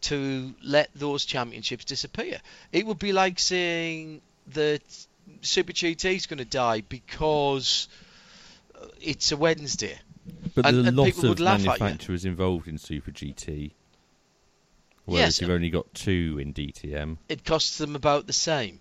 to 0.00 0.54
let 0.62 0.90
those 0.94 1.24
championships 1.24 1.84
disappear. 1.84 2.38
It 2.72 2.86
would 2.86 2.98
be 2.98 3.12
like 3.12 3.38
saying 3.38 4.20
that 4.54 4.82
Super 5.42 5.72
GT 5.72 6.16
is 6.16 6.26
going 6.26 6.38
to 6.38 6.44
die 6.44 6.82
because 6.88 7.88
uh, 8.74 8.86
it's 9.00 9.30
a 9.32 9.36
Wednesday. 9.36 9.96
But 10.54 10.66
And- 10.66 10.76
there 10.76 10.84
are 10.84 10.88
and 10.88 10.96
lots 10.96 11.10
people 11.12 11.28
would 11.30 11.38
of 11.38 11.44
laugh 11.44 11.64
manufacturers 11.64 12.24
involved 12.24 12.66
in 12.68 12.78
Super 12.78 13.10
GT. 13.12 13.72
Whereas 15.04 15.36
Yes. 15.36 15.40
you've 15.40 15.50
only 15.50 15.70
got 15.70 15.92
two 15.94 16.38
in 16.40 16.52
DTM. 16.52 17.16
It 17.28 17.44
costs 17.44 17.78
them 17.78 17.96
about 17.96 18.26
the 18.26 18.32
same. 18.34 18.78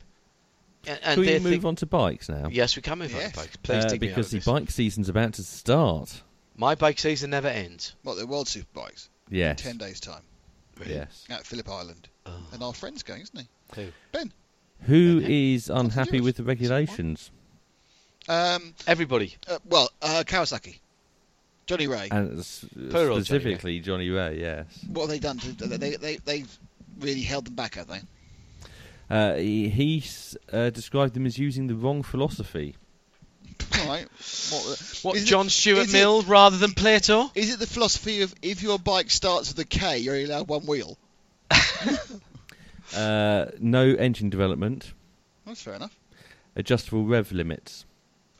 And, 0.86 1.00
and 1.04 1.13
Can 1.15 1.21
we 1.21 1.39
move 1.39 1.52
think, 1.52 1.65
on 1.65 1.76
to 1.78 1.86
bikes 1.86 2.30
now? 2.30 2.50
Yes, 2.52 2.76
we 2.76 2.82
can 2.82 3.00
move 3.00 3.15
on 3.15 3.30
to 3.30 3.36
bikes. 3.36 3.56
Please 3.58 3.86
Uh, 3.86 3.88
dig 3.89 4.02
me 4.02 4.08
out 4.08 4.12
because 4.12 4.26
of 4.28 4.32
the 4.32 4.38
this. 4.38 4.45
bike 4.45 4.71
season's 4.71 5.10
about 5.10 5.34
to 5.36 5.43
start. 5.43 6.21
My 6.58 6.76
bike 6.76 7.00
season 7.00 7.30
never 7.30 7.48
ends. 7.48 7.96
What, 8.04 8.17
the 8.17 8.26
World 8.28 8.48
Superbikes? 8.48 9.10
Yes. 9.30 9.60
In 9.65 9.78
10 9.78 9.88
days' 9.88 10.00
time. 10.00 10.24
Yes. 10.86 11.26
At 11.30 11.46
Phillip 11.46 11.70
Island. 11.70 12.08
Oh. 12.26 12.32
And 12.54 12.62
our 12.63 12.74
friend's 12.74 13.04
going, 13.04 13.22
isn't 13.22 13.39
he? 13.39 13.48
Who? 13.76 13.88
Ben. 14.12 14.32
Who 14.82 15.20
Yeah. 15.20 15.28
is 15.56 15.70
unhappy 15.70 16.22
with 16.22 16.38
the 16.38 16.43
regulations? 16.43 17.32
Um, 18.30 18.74
Everybody. 18.86 19.36
uh, 19.48 19.58
well, 19.65 19.89
uh, 20.02 20.24
Kawasaki. 20.26 20.80
Johnny 21.65 21.88
Rea. 21.88 22.08
And 22.12 22.39
s- 22.39 22.65
Poor 22.91 23.08
Johnny 23.08 23.24
specifically 23.24 23.80
Johnny 23.80 24.10
Rea, 24.10 24.39
yes. 24.39 24.65
what 24.88 25.04
have 25.04 25.10
they 25.10 25.20
done? 25.20 25.38
To, 25.39 25.52
they, 25.67 25.96
they, 25.96 26.17
they've 26.17 26.60
really 27.00 27.22
held 27.22 27.46
them 27.46 27.56
back, 27.56 27.76
have 27.76 27.88
they? 27.88 28.02
Uh, 29.10 29.36
he 29.36 29.70
he 29.70 30.04
uh, 30.52 30.70
described 30.70 31.13
them 31.13 31.26
as 31.26 31.38
using 31.38 31.67
the 31.67 31.76
wrong 31.76 32.04
philosophy. 32.04 32.76
All 33.80 33.88
right. 33.88 34.08
What, 34.52 35.00
What, 35.04 35.15
is 35.17 35.24
it- 35.24 35.26
John 35.26 35.50
Stuart 35.50 35.80
is 35.88 35.93
it- 35.93 35.98
Mill 35.98 36.22
rather 36.24 36.58
than 36.58 36.74
Plato? 36.74 37.32
Is 37.36 37.54
it 37.54 37.60
the 37.60 37.67
philosophy 37.67 38.22
of 38.22 38.34
if 38.41 38.62
your 38.63 38.80
bike 38.80 39.10
starts 39.12 39.50
with 39.50 39.60
a 39.60 39.65
K, 39.67 40.00
you're 40.00 40.13
only 40.15 40.26
allowed 40.26 40.48
one 40.48 40.65
wheel? 40.65 40.98
Uh, 42.96 43.48
no 43.60 43.82
engine 43.89 44.30
development, 44.30 44.93
That's 45.46 45.62
fair 45.62 45.74
enough. 45.74 45.93
adjustable 46.56 47.04
rev 47.06 47.34
limits. 47.34 47.84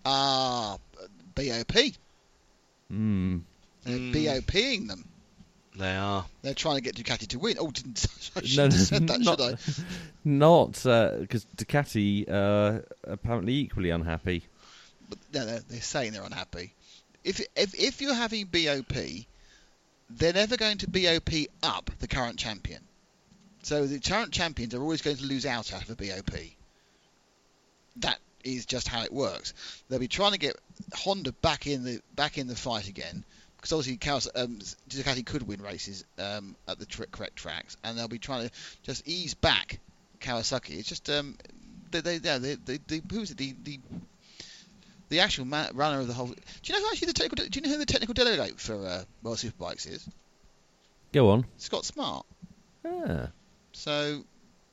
Ah, 0.06 0.78
BOP. 1.36 1.74
Mm. 2.92 3.42
They're 3.84 3.98
Mm. 4.00 4.14
BOPing 4.14 4.88
them. 4.88 5.04
They 5.78 5.94
are. 5.96 6.26
They're 6.44 6.54
trying 6.54 6.76
to 6.78 6.82
get 6.82 6.96
Ducati 6.96 7.28
to 7.28 7.40
win. 7.40 7.58
Oh, 7.60 7.70
didn't 7.72 8.08
I 8.38 8.40
No, 8.40 8.46
shouldn't 8.46 8.74
have 8.74 8.82
said 8.88 9.08
that, 9.10 9.20
not, 9.20 9.38
should 9.40 9.54
I? 9.54 9.84
Not 10.24 10.72
because 10.74 11.46
Ducati 11.58 12.30
uh, 12.32 12.80
apparently 13.04 13.54
equally 13.54 13.90
unhappy. 13.90 14.46
But 15.10 15.20
no, 15.34 15.46
they're 15.46 15.82
saying 15.82 16.14
they're 16.14 16.24
unhappy. 16.24 16.74
If 17.24 17.42
if 17.56 17.76
if 17.76 18.02
you're 18.02 18.14
having 18.14 18.46
BOP, 18.46 18.96
they're 20.10 20.34
never 20.34 20.58
going 20.58 20.78
to 20.80 20.90
BOP 20.90 21.48
up 21.64 21.92
the 22.00 22.08
current 22.08 22.38
champion. 22.38 22.82
So 23.64 23.86
the 23.86 24.00
current 24.00 24.32
champions 24.32 24.74
are 24.74 24.82
always 24.82 25.02
going 25.02 25.18
to 25.18 25.26
lose 25.26 25.46
out 25.46 25.74
out 25.74 25.84
of 25.84 25.90
a 25.90 25.96
BOP. 25.96 26.40
That 27.98 28.20
is 28.44 28.66
just 28.66 28.88
how 28.88 29.04
it 29.04 29.12
works. 29.12 29.54
They'll 29.90 30.00
be 30.00 30.08
trying 30.08 30.32
to 30.32 30.38
get 30.38 30.56
Honda 30.94 31.32
back 31.32 31.68
in 31.68 31.84
the 31.84 32.02
back 32.16 32.38
in 32.38 32.48
the 32.48 32.56
fight 32.56 32.88
again 32.88 33.26
because 33.58 33.74
obviously 33.74 33.98
Kawas- 33.98 34.42
um, 34.42 34.60
Ducati 34.90 35.26
could 35.26 35.44
win 35.44 35.62
races 35.62 36.06
um, 36.18 36.56
at 36.68 36.80
the 36.80 36.86
tr- 36.86 37.04
correct 37.12 37.36
tracks, 37.36 37.76
and 37.84 37.98
they'll 37.98 38.08
be 38.08 38.20
trying 38.20 38.48
to 38.48 38.54
just 38.84 39.08
ease 39.08 39.34
back 39.34 39.80
Kawasaki. 40.22 40.78
It's 40.78 40.88
just 40.88 41.10
um, 41.10 41.38
they 41.92 42.02
they 42.02 42.18
yeah, 42.18 42.38
they, 42.38 42.56
they, 42.56 42.78
they 42.88 42.98
it 42.98 43.38
the 43.38 43.56
the 43.64 43.80
the 45.10 45.20
actual 45.22 45.46
ma- 45.46 45.70
runner 45.74 46.00
of 46.00 46.08
the 46.08 46.14
whole. 46.14 46.28
Do 46.28 46.36
you 46.64 46.74
know 46.74 46.86
who 46.86 46.92
actually 46.92 47.08
the 47.08 47.14
technical? 47.14 47.46
Do 47.48 47.60
you 47.60 47.66
know 47.66 47.72
who 47.74 47.78
the 47.80 47.86
technical 47.86 48.14
delegate 48.14 48.60
for 48.60 48.76
uh, 48.86 49.04
World 49.24 49.38
Superbikes 49.38 49.90
is? 49.90 50.08
Go 51.14 51.30
on. 51.30 51.46
Scott 51.58 51.86
Smart. 51.86 52.26
Ah, 52.86 53.28
So 53.72 54.24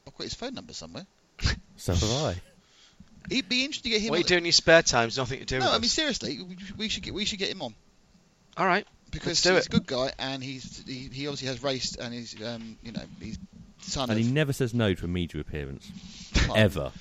I've 0.07 0.17
got 0.17 0.25
his 0.25 0.35
phone 0.35 0.55
number 0.55 0.73
somewhere. 0.73 1.07
so 1.77 1.95
have 1.95 2.03
I. 2.25 2.35
He'd 3.31 3.49
be 3.49 3.65
interested 3.65 3.85
to 3.85 3.89
get 3.91 4.03
him. 4.03 4.11
What 4.11 4.17
are 4.17 4.19
on 4.19 4.23
you 4.23 4.29
doing 4.29 4.39
in 4.41 4.45
your 4.47 4.53
spare 4.53 4.83
time? 4.83 5.05
There's 5.05 5.17
nothing 5.17 5.39
to 5.41 5.45
do 5.47 5.57
with 5.57 5.65
No, 5.65 5.71
with 5.71 5.79
I 5.79 5.81
mean 5.81 5.89
seriously, 5.89 6.43
we, 6.43 6.57
we 6.77 6.89
should 6.89 7.03
get 7.03 7.15
we 7.15 7.25
should 7.25 7.39
get 7.39 7.49
him 7.51 7.63
on 7.63 7.75
All 8.59 8.67
right. 8.67 8.87
because 9.11 9.27
Let's 9.29 9.43
do 9.43 9.55
he's 9.55 9.61
it. 9.61 9.67
a 9.69 9.71
good 9.71 9.87
guy 9.87 10.13
and 10.19 10.43
he's 10.45 10.83
he, 10.87 11.09
he 11.11 11.27
obviously 11.27 11.49
has 11.49 11.63
raced 11.63 11.97
and 11.99 12.13
he's 12.13 12.37
um 12.45 12.77
you 12.83 12.93
know 12.93 13.01
he's 13.21 13.39
son 13.81 14.11
And 14.11 14.19
of 14.21 14.27
he 14.27 14.31
never 14.31 14.53
says 14.53 14.75
no 14.75 14.93
to 14.93 15.05
a 15.07 15.09
media 15.09 15.41
appearance. 15.41 15.91
Ever. 16.55 16.93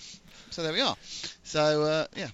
So 0.51 0.63
there 0.63 0.71
we 0.71 0.79
are. 0.81 0.95
So 1.43 1.81
uh, 1.83 2.05
yeah, 2.15 2.29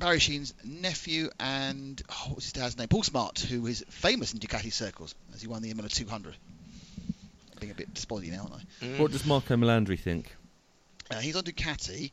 Barry 0.00 0.18
Sheene's 0.18 0.54
nephew 0.64 1.28
and 1.38 2.02
oh, 2.10 2.30
what's 2.30 2.46
his 2.46 2.52
dad's 2.54 2.78
name? 2.78 2.88
Paul 2.88 3.02
Smart, 3.02 3.38
who 3.38 3.66
is 3.66 3.84
famous 3.90 4.32
in 4.32 4.40
Ducati 4.40 4.72
circles 4.72 5.14
as 5.34 5.42
he 5.42 5.46
won 5.46 5.62
the 5.62 5.70
Imola 5.70 5.88
200. 5.88 6.34
Being 7.60 7.72
a 7.72 7.74
bit 7.74 7.92
spoily 7.94 8.32
now, 8.32 8.48
aren't 8.50 8.54
I? 8.54 8.84
Mm. 8.84 8.98
What 8.98 9.12
does 9.12 9.26
Marco 9.26 9.54
Melandri 9.56 10.00
think? 10.00 10.34
Uh, 11.10 11.16
he's 11.16 11.36
on 11.36 11.42
Ducati. 11.44 12.10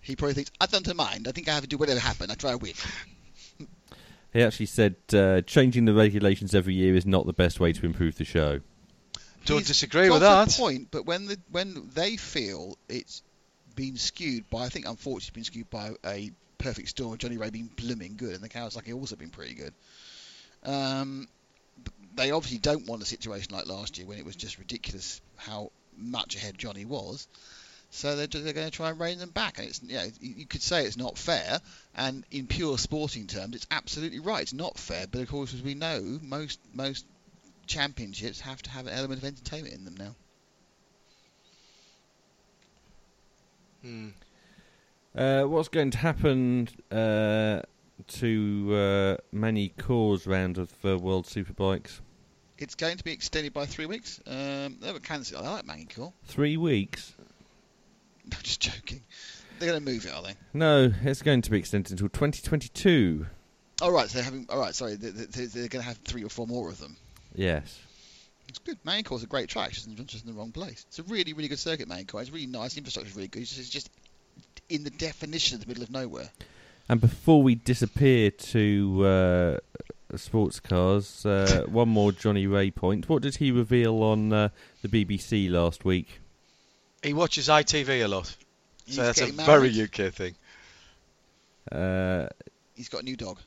He 0.00 0.16
probably 0.16 0.34
thinks 0.34 0.50
I 0.60 0.66
don't 0.66 0.94
mind. 0.96 1.28
I 1.28 1.32
think 1.32 1.48
I 1.48 1.52
have 1.52 1.62
to 1.62 1.68
do 1.68 1.78
whatever 1.78 2.00
happen. 2.00 2.30
I 2.30 2.34
try 2.34 2.50
to 2.52 2.58
win. 2.58 2.74
He 4.30 4.42
actually 4.42 4.66
said 4.66 4.96
uh, 5.14 5.40
changing 5.40 5.86
the 5.86 5.94
regulations 5.94 6.54
every 6.54 6.74
year 6.74 6.94
is 6.94 7.06
not 7.06 7.24
the 7.24 7.32
best 7.32 7.60
way 7.60 7.72
to 7.72 7.86
improve 7.86 8.16
the 8.18 8.26
show. 8.26 8.60
Don't 9.46 9.58
He's 9.58 9.68
disagree 9.68 10.08
got 10.08 10.14
with 10.14 10.22
a 10.22 10.26
that. 10.26 10.50
point, 10.50 10.88
but 10.90 11.06
when 11.06 11.24
the 11.26 11.38
when 11.50 11.88
they 11.94 12.16
feel 12.18 12.76
it's 12.90 13.22
been 13.74 13.96
skewed 13.96 14.48
by, 14.50 14.64
I 14.64 14.68
think 14.68 14.86
unfortunately 14.86 15.20
it's 15.20 15.30
been 15.30 15.44
skewed 15.44 15.70
by 15.70 15.92
a 16.04 16.30
perfect 16.58 16.88
storm 16.88 17.12
of 17.12 17.18
Johnny 17.18 17.36
Rea 17.36 17.50
being 17.50 17.70
blooming 17.76 18.16
good 18.16 18.34
and 18.34 18.42
the 18.42 18.48
Kawasaki 18.48 18.94
also 18.94 19.16
been 19.16 19.30
pretty 19.30 19.54
good. 19.54 19.72
Um, 20.64 21.28
they 22.14 22.32
obviously 22.32 22.58
don't 22.58 22.86
want 22.86 23.02
a 23.02 23.06
situation 23.06 23.54
like 23.54 23.66
last 23.66 23.98
year 23.98 24.06
when 24.06 24.18
it 24.18 24.24
was 24.24 24.36
just 24.36 24.58
ridiculous 24.58 25.20
how 25.36 25.70
much 25.96 26.36
ahead 26.36 26.58
Johnny 26.58 26.84
was. 26.84 27.28
So 27.90 28.16
they're, 28.16 28.26
they're 28.26 28.52
going 28.52 28.70
to 28.70 28.76
try 28.76 28.90
and 28.90 29.00
rein 29.00 29.18
them 29.18 29.30
back, 29.30 29.58
and 29.58 29.66
it's 29.66 29.82
you, 29.82 29.96
know, 29.96 30.06
you 30.20 30.46
could 30.46 30.60
say 30.60 30.84
it's 30.84 30.98
not 30.98 31.16
fair, 31.16 31.58
and 31.94 32.22
in 32.30 32.46
pure 32.46 32.76
sporting 32.76 33.26
terms, 33.26 33.56
it's 33.56 33.66
absolutely 33.70 34.20
right. 34.20 34.42
It's 34.42 34.52
not 34.52 34.78
fair, 34.78 35.06
but 35.06 35.22
of 35.22 35.28
course, 35.28 35.54
as 35.54 35.62
we 35.62 35.74
know, 35.74 36.18
most 36.22 36.60
most 36.74 37.06
championships 37.66 38.40
have 38.40 38.60
to 38.62 38.70
have 38.70 38.86
an 38.86 38.92
element 38.92 39.22
of 39.22 39.26
entertainment 39.26 39.74
in 39.74 39.84
them 39.86 39.96
now. 39.96 40.14
Hmm. 43.82 44.08
Uh, 45.14 45.42
what's 45.44 45.68
going 45.68 45.90
to 45.90 45.98
happen 45.98 46.68
uh, 46.90 47.60
to 48.06 48.74
uh, 48.74 49.16
Magny-Cours's 49.32 50.26
round 50.26 50.58
of 50.58 50.72
uh, 50.84 50.96
World 50.98 51.26
Superbikes? 51.26 52.00
It's 52.58 52.74
going 52.74 52.96
to 52.96 53.04
be 53.04 53.12
extended 53.12 53.52
by 53.52 53.66
three 53.66 53.86
weeks. 53.86 54.20
Um, 54.26 54.78
they 54.80 54.92
were 54.92 55.00
cancelled. 55.00 55.44
I 55.46 55.50
like 55.54 55.66
Magny-Cours. 55.66 56.12
Three 56.24 56.56
weeks? 56.56 57.14
I'm 58.32 58.38
just 58.42 58.60
joking. 58.60 59.02
They're 59.58 59.70
going 59.70 59.84
to 59.84 59.90
move 59.90 60.04
it, 60.06 60.12
are 60.12 60.22
they? 60.22 60.34
No, 60.54 60.92
it's 61.02 61.22
going 61.22 61.42
to 61.42 61.50
be 61.50 61.58
extended 61.58 61.90
until 61.92 62.08
2022. 62.08 63.26
All 63.80 63.90
right, 63.92 64.08
so 64.08 64.14
they're 64.18 64.24
having. 64.24 64.46
All 64.50 64.58
right, 64.58 64.74
sorry, 64.74 64.96
they- 64.96 65.10
they- 65.10 65.46
they're 65.46 65.68
going 65.68 65.82
to 65.82 65.88
have 65.88 65.98
three 65.98 66.22
or 66.24 66.28
four 66.28 66.46
more 66.46 66.68
of 66.68 66.78
them. 66.78 66.96
Yes. 67.34 67.80
It's 68.48 68.58
good. 68.58 68.78
Magny-Cours's 68.84 69.24
a 69.24 69.26
great 69.28 69.48
track. 69.48 69.70
It's 69.70 69.84
just, 69.84 70.24
in 70.24 70.32
the 70.32 70.38
wrong 70.38 70.52
place. 70.52 70.84
It's 70.88 70.98
a 70.98 71.02
really, 71.04 71.32
really 71.32 71.48
good 71.48 71.58
circuit, 71.58 71.86
Magny-Cours. 71.88 72.22
It's 72.28 72.30
really 72.32 72.46
nice. 72.46 72.74
The 72.74 72.78
infrastructure's 72.78 73.14
really 73.16 73.28
good. 73.28 73.42
It's 73.42 73.50
just, 73.50 73.60
it's 73.60 73.70
just 73.70 73.90
in 74.68 74.84
the 74.84 74.90
definition 74.90 75.54
of 75.56 75.62
the 75.62 75.68
middle 75.68 75.82
of 75.82 75.90
nowhere. 75.90 76.30
And 76.88 77.00
before 77.00 77.42
we 77.42 77.54
disappear 77.54 78.30
to 78.30 79.04
uh, 79.04 80.16
sports 80.16 80.60
cars, 80.60 81.26
uh, 81.26 81.64
one 81.68 81.88
more 81.88 82.12
Johnny 82.12 82.46
Rea 82.46 82.70
point. 82.70 83.08
What 83.08 83.22
did 83.22 83.36
he 83.36 83.50
reveal 83.50 84.02
on 84.02 84.32
uh, 84.32 84.48
the 84.82 84.88
BBC 84.88 85.50
last 85.50 85.84
week? 85.84 86.20
He 87.02 87.12
watches 87.12 87.48
ITV 87.48 88.04
a 88.04 88.08
lot, 88.08 88.34
He's 88.84 88.96
so 88.96 89.02
that's 89.02 89.20
a 89.20 89.26
getting 89.26 89.44
very. 89.44 89.82
UK 89.82 90.12
thing. 90.12 90.34
Uh, 91.70 92.28
He's 92.74 92.88
got 92.88 93.02
a 93.02 93.04
new 93.04 93.16
dog. 93.16 93.38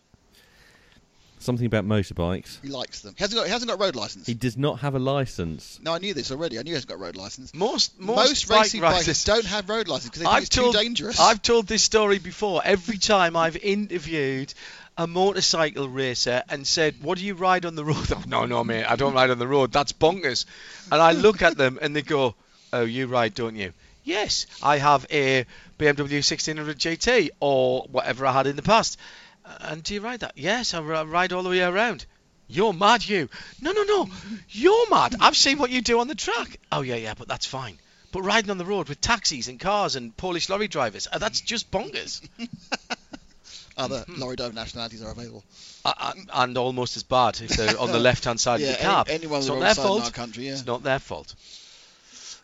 Something 1.42 1.66
about 1.66 1.86
motorbikes. 1.86 2.62
He 2.62 2.70
likes 2.70 3.02
them. 3.02 3.14
He 3.18 3.24
hasn't 3.24 3.40
got. 3.40 3.46
He 3.46 3.52
hasn't 3.52 3.70
got 3.70 3.80
a 3.80 3.84
road 3.84 3.96
license. 3.96 4.28
He 4.28 4.34
does 4.34 4.58
not 4.58 4.80
have 4.80 4.96
a 4.96 5.00
license. 5.00 5.80
No, 5.82 5.94
I 5.94 5.98
knew 6.00 6.14
this 6.14 6.32
already. 6.32 6.60
I 6.60 6.64
knew 6.64 6.70
he 6.72 6.74
hasn't 6.76 6.90
got 6.90 6.96
a 6.96 7.04
road 7.04 7.16
license. 7.16 7.54
Most 7.54 8.00
most, 8.00 8.16
Most, 8.16 8.50
bike 8.50 8.60
racing 8.62 8.82
riders 8.82 9.08
bikers 9.08 9.26
don't 9.26 9.46
have 9.46 9.70
road 9.70 9.88
license 9.88 10.10
because 10.10 10.20
they 10.20 10.26
think 10.26 10.36
I've 10.36 10.44
it's 10.44 10.50
told, 10.50 10.74
too 10.74 10.80
dangerous. 10.80 11.20
I've 11.20 11.42
told 11.42 11.68
this 11.68 11.84
story 11.84 12.20
before. 12.20 12.62
Every 12.64 12.98
time 12.98 13.36
I've 13.36 13.58
interviewed 13.58 14.54
a 14.98 15.08
motorcycle 15.08 15.88
racer 15.90 16.44
and 16.50 16.68
said, 16.68 16.96
"What 17.02 17.18
do 17.18 17.26
you 17.26 17.34
ride 17.34 17.66
on 17.66 17.76
the 17.76 17.86
road?" 17.86 18.12
Oh, 18.12 18.24
no, 18.28 18.46
no, 18.46 18.64
mate, 18.64 18.86
I 18.86 18.96
don't 18.96 19.14
ride 19.14 19.30
on 19.30 19.40
the 19.40 19.48
road. 19.48 19.72
That's 19.72 19.94
bonkers. 19.94 20.46
And 20.92 21.02
I 21.02 21.14
look 21.14 21.42
at 21.42 21.58
them 21.58 21.80
and 21.82 21.96
they 21.96 22.02
go, 22.02 22.36
"Oh, 22.74 22.84
you 22.84 23.08
ride, 23.08 23.34
don't 23.34 23.56
you?" 23.56 23.74
Yes, 24.04 24.48
I 24.64 24.78
have 24.78 25.06
a 25.12 25.46
BMW 25.78 26.24
1600 26.24 26.78
GT 26.80 27.30
or 27.40 27.88
whatever 27.92 28.26
I 28.26 28.32
had 28.32 28.48
in 28.48 28.56
the 28.56 28.62
past. 28.62 28.98
And 29.46 29.84
do 29.84 29.94
you 29.94 30.02
ride 30.02 30.22
that? 30.22 30.34
Yes, 30.36 30.74
I 30.74 30.82
ride 30.82 31.34
all 31.34 31.44
the 31.44 31.50
way 31.50 31.62
around. 31.62 32.06
You're 32.48 32.74
mad, 32.74 33.08
you. 33.08 33.30
No, 33.62 33.72
no, 33.72 33.84
no. 33.84 34.10
You're 34.50 34.90
mad. 34.90 35.16
I've 35.22 35.38
seen 35.38 35.58
what 35.58 35.70
you 35.70 35.82
do 35.82 36.00
on 36.00 36.08
the 36.08 36.16
track. 36.16 36.60
Oh, 36.72 36.82
yeah, 36.82 36.96
yeah, 36.96 37.14
but 37.18 37.28
that's 37.28 37.46
fine. 37.46 37.80
But 38.12 38.24
riding 38.24 38.52
on 38.52 38.58
the 38.58 38.66
road 38.66 38.90
with 38.90 39.00
taxis 39.00 39.48
and 39.48 39.58
cars 39.60 39.96
and 39.96 40.16
Polish 40.18 40.50
lorry 40.50 40.68
drivers, 40.68 41.08
uh, 41.12 41.18
that's 41.18 41.40
just 41.40 41.72
bonkers. 41.72 42.22
Other 43.78 44.04
lorry 44.10 44.36
driver 44.36 44.54
nationalities 44.54 45.02
are 45.02 45.12
available. 45.12 45.46
uh, 45.86 45.94
uh, 45.98 46.14
and 46.34 46.58
almost 46.58 46.98
as 46.98 47.04
bad 47.04 47.40
if 47.42 47.52
they're 47.52 47.80
on 47.80 47.92
the 47.92 48.00
left 48.10 48.26
hand 48.26 48.40
side 48.40 48.60
yeah, 48.60 48.72
of 48.72 48.78
the 48.78 48.82
cab. 48.84 49.08
any, 49.08 49.20
anyone 49.20 49.38
on 49.38 49.40
it's 49.42 49.48
not 49.48 49.60
their 49.60 49.74
side 49.74 49.86
in 49.86 49.92
our 49.92 50.00
fault. 50.02 50.14
country. 50.14 50.46
Yeah. 50.46 50.52
It's 50.52 50.66
not 50.66 50.84
their 50.84 51.00
fault. 51.00 51.34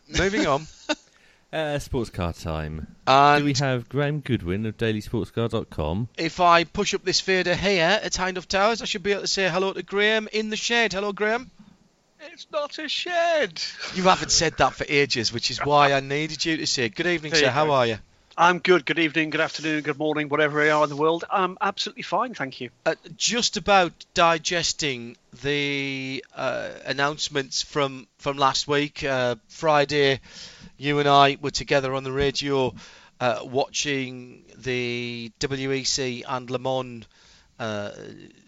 Moving 0.18 0.48
on. 0.48 0.66
Uh, 1.58 1.80
sports 1.80 2.12
car 2.12 2.34
time. 2.34 2.86
And 3.08 3.42
Do 3.42 3.46
we 3.46 3.54
have 3.56 3.90
Graham 3.90 4.20
Goodwin 4.20 4.68
of 4.68 4.78
dailysportscar.com? 4.78 6.08
if 6.16 6.40
I 6.40 6.66
push 6.66 6.94
up 6.94 7.04
this 7.04 7.20
fader 7.20 7.56
here 7.56 8.00
at 8.04 8.12
Hindhaugh 8.14 8.46
Towers, 8.48 8.84
I 8.84 8.86
should 8.86 9.02
be 9.02 9.12
able 9.14 9.22
to 9.22 9.28
say 9.28 9.50
hello 9.50 9.74
to 9.74 9.82
Graham 9.82 10.30
in 10.32 10.52
the 10.52 10.56
shed. 10.56 10.94
Hello, 10.94 11.14
Graham. 11.14 11.50
It's 12.32 12.46
not 12.52 12.78
a 12.78 12.88
shed. 12.88 13.60
You 13.96 14.04
haven't 14.04 14.32
said 14.32 14.58
that 14.58 14.74
for 14.76 14.86
ages, 14.88 15.34
which 15.34 15.50
is 15.50 15.58
why 15.58 15.94
I 15.94 16.00
needed 16.00 16.46
you 16.46 16.58
to 16.58 16.68
say 16.68 16.90
good 16.90 17.08
evening, 17.08 17.32
There 17.32 17.40
sir. 17.40 17.46
you 17.48 17.52
How 17.52 17.66
go. 17.66 17.72
are 17.72 17.88
you? 17.88 17.98
I'm 18.40 18.60
good. 18.60 18.86
Good 18.86 19.00
evening, 19.00 19.32
good 19.32 19.42
afternoon, 19.42 19.82
good 19.82 19.98
morning, 19.98 20.30
whatever 20.30 20.64
you 20.64 20.70
are 20.72 20.84
in 20.84 20.90
the 20.92 20.96
world. 20.96 21.24
I'm 21.32 21.58
absolutely 21.60 22.04
fine, 22.04 22.36
thank 22.36 22.62
you. 22.62 22.70
uh, 22.86 22.94
just 23.16 23.58
about 23.58 23.94
digesting 24.14 25.18
the 25.42 26.24
uh, 26.36 26.70
announcements 26.86 27.64
from 27.64 28.06
from 28.20 28.38
last 28.38 28.68
week. 28.68 29.04
Uh, 29.04 29.36
Friday, 29.48 30.20
you 30.78 31.00
and 31.00 31.10
I 31.10 31.38
were 31.42 31.52
together 31.52 31.94
on 31.94 32.04
the 32.04 32.12
radio 32.12 32.74
uh, 33.20 33.40
watching 33.44 34.44
the 34.58 35.32
WEC 35.40 36.24
and 36.28 36.50
Le 36.50 36.60
Mans 36.60 37.06
uh, 37.60 37.92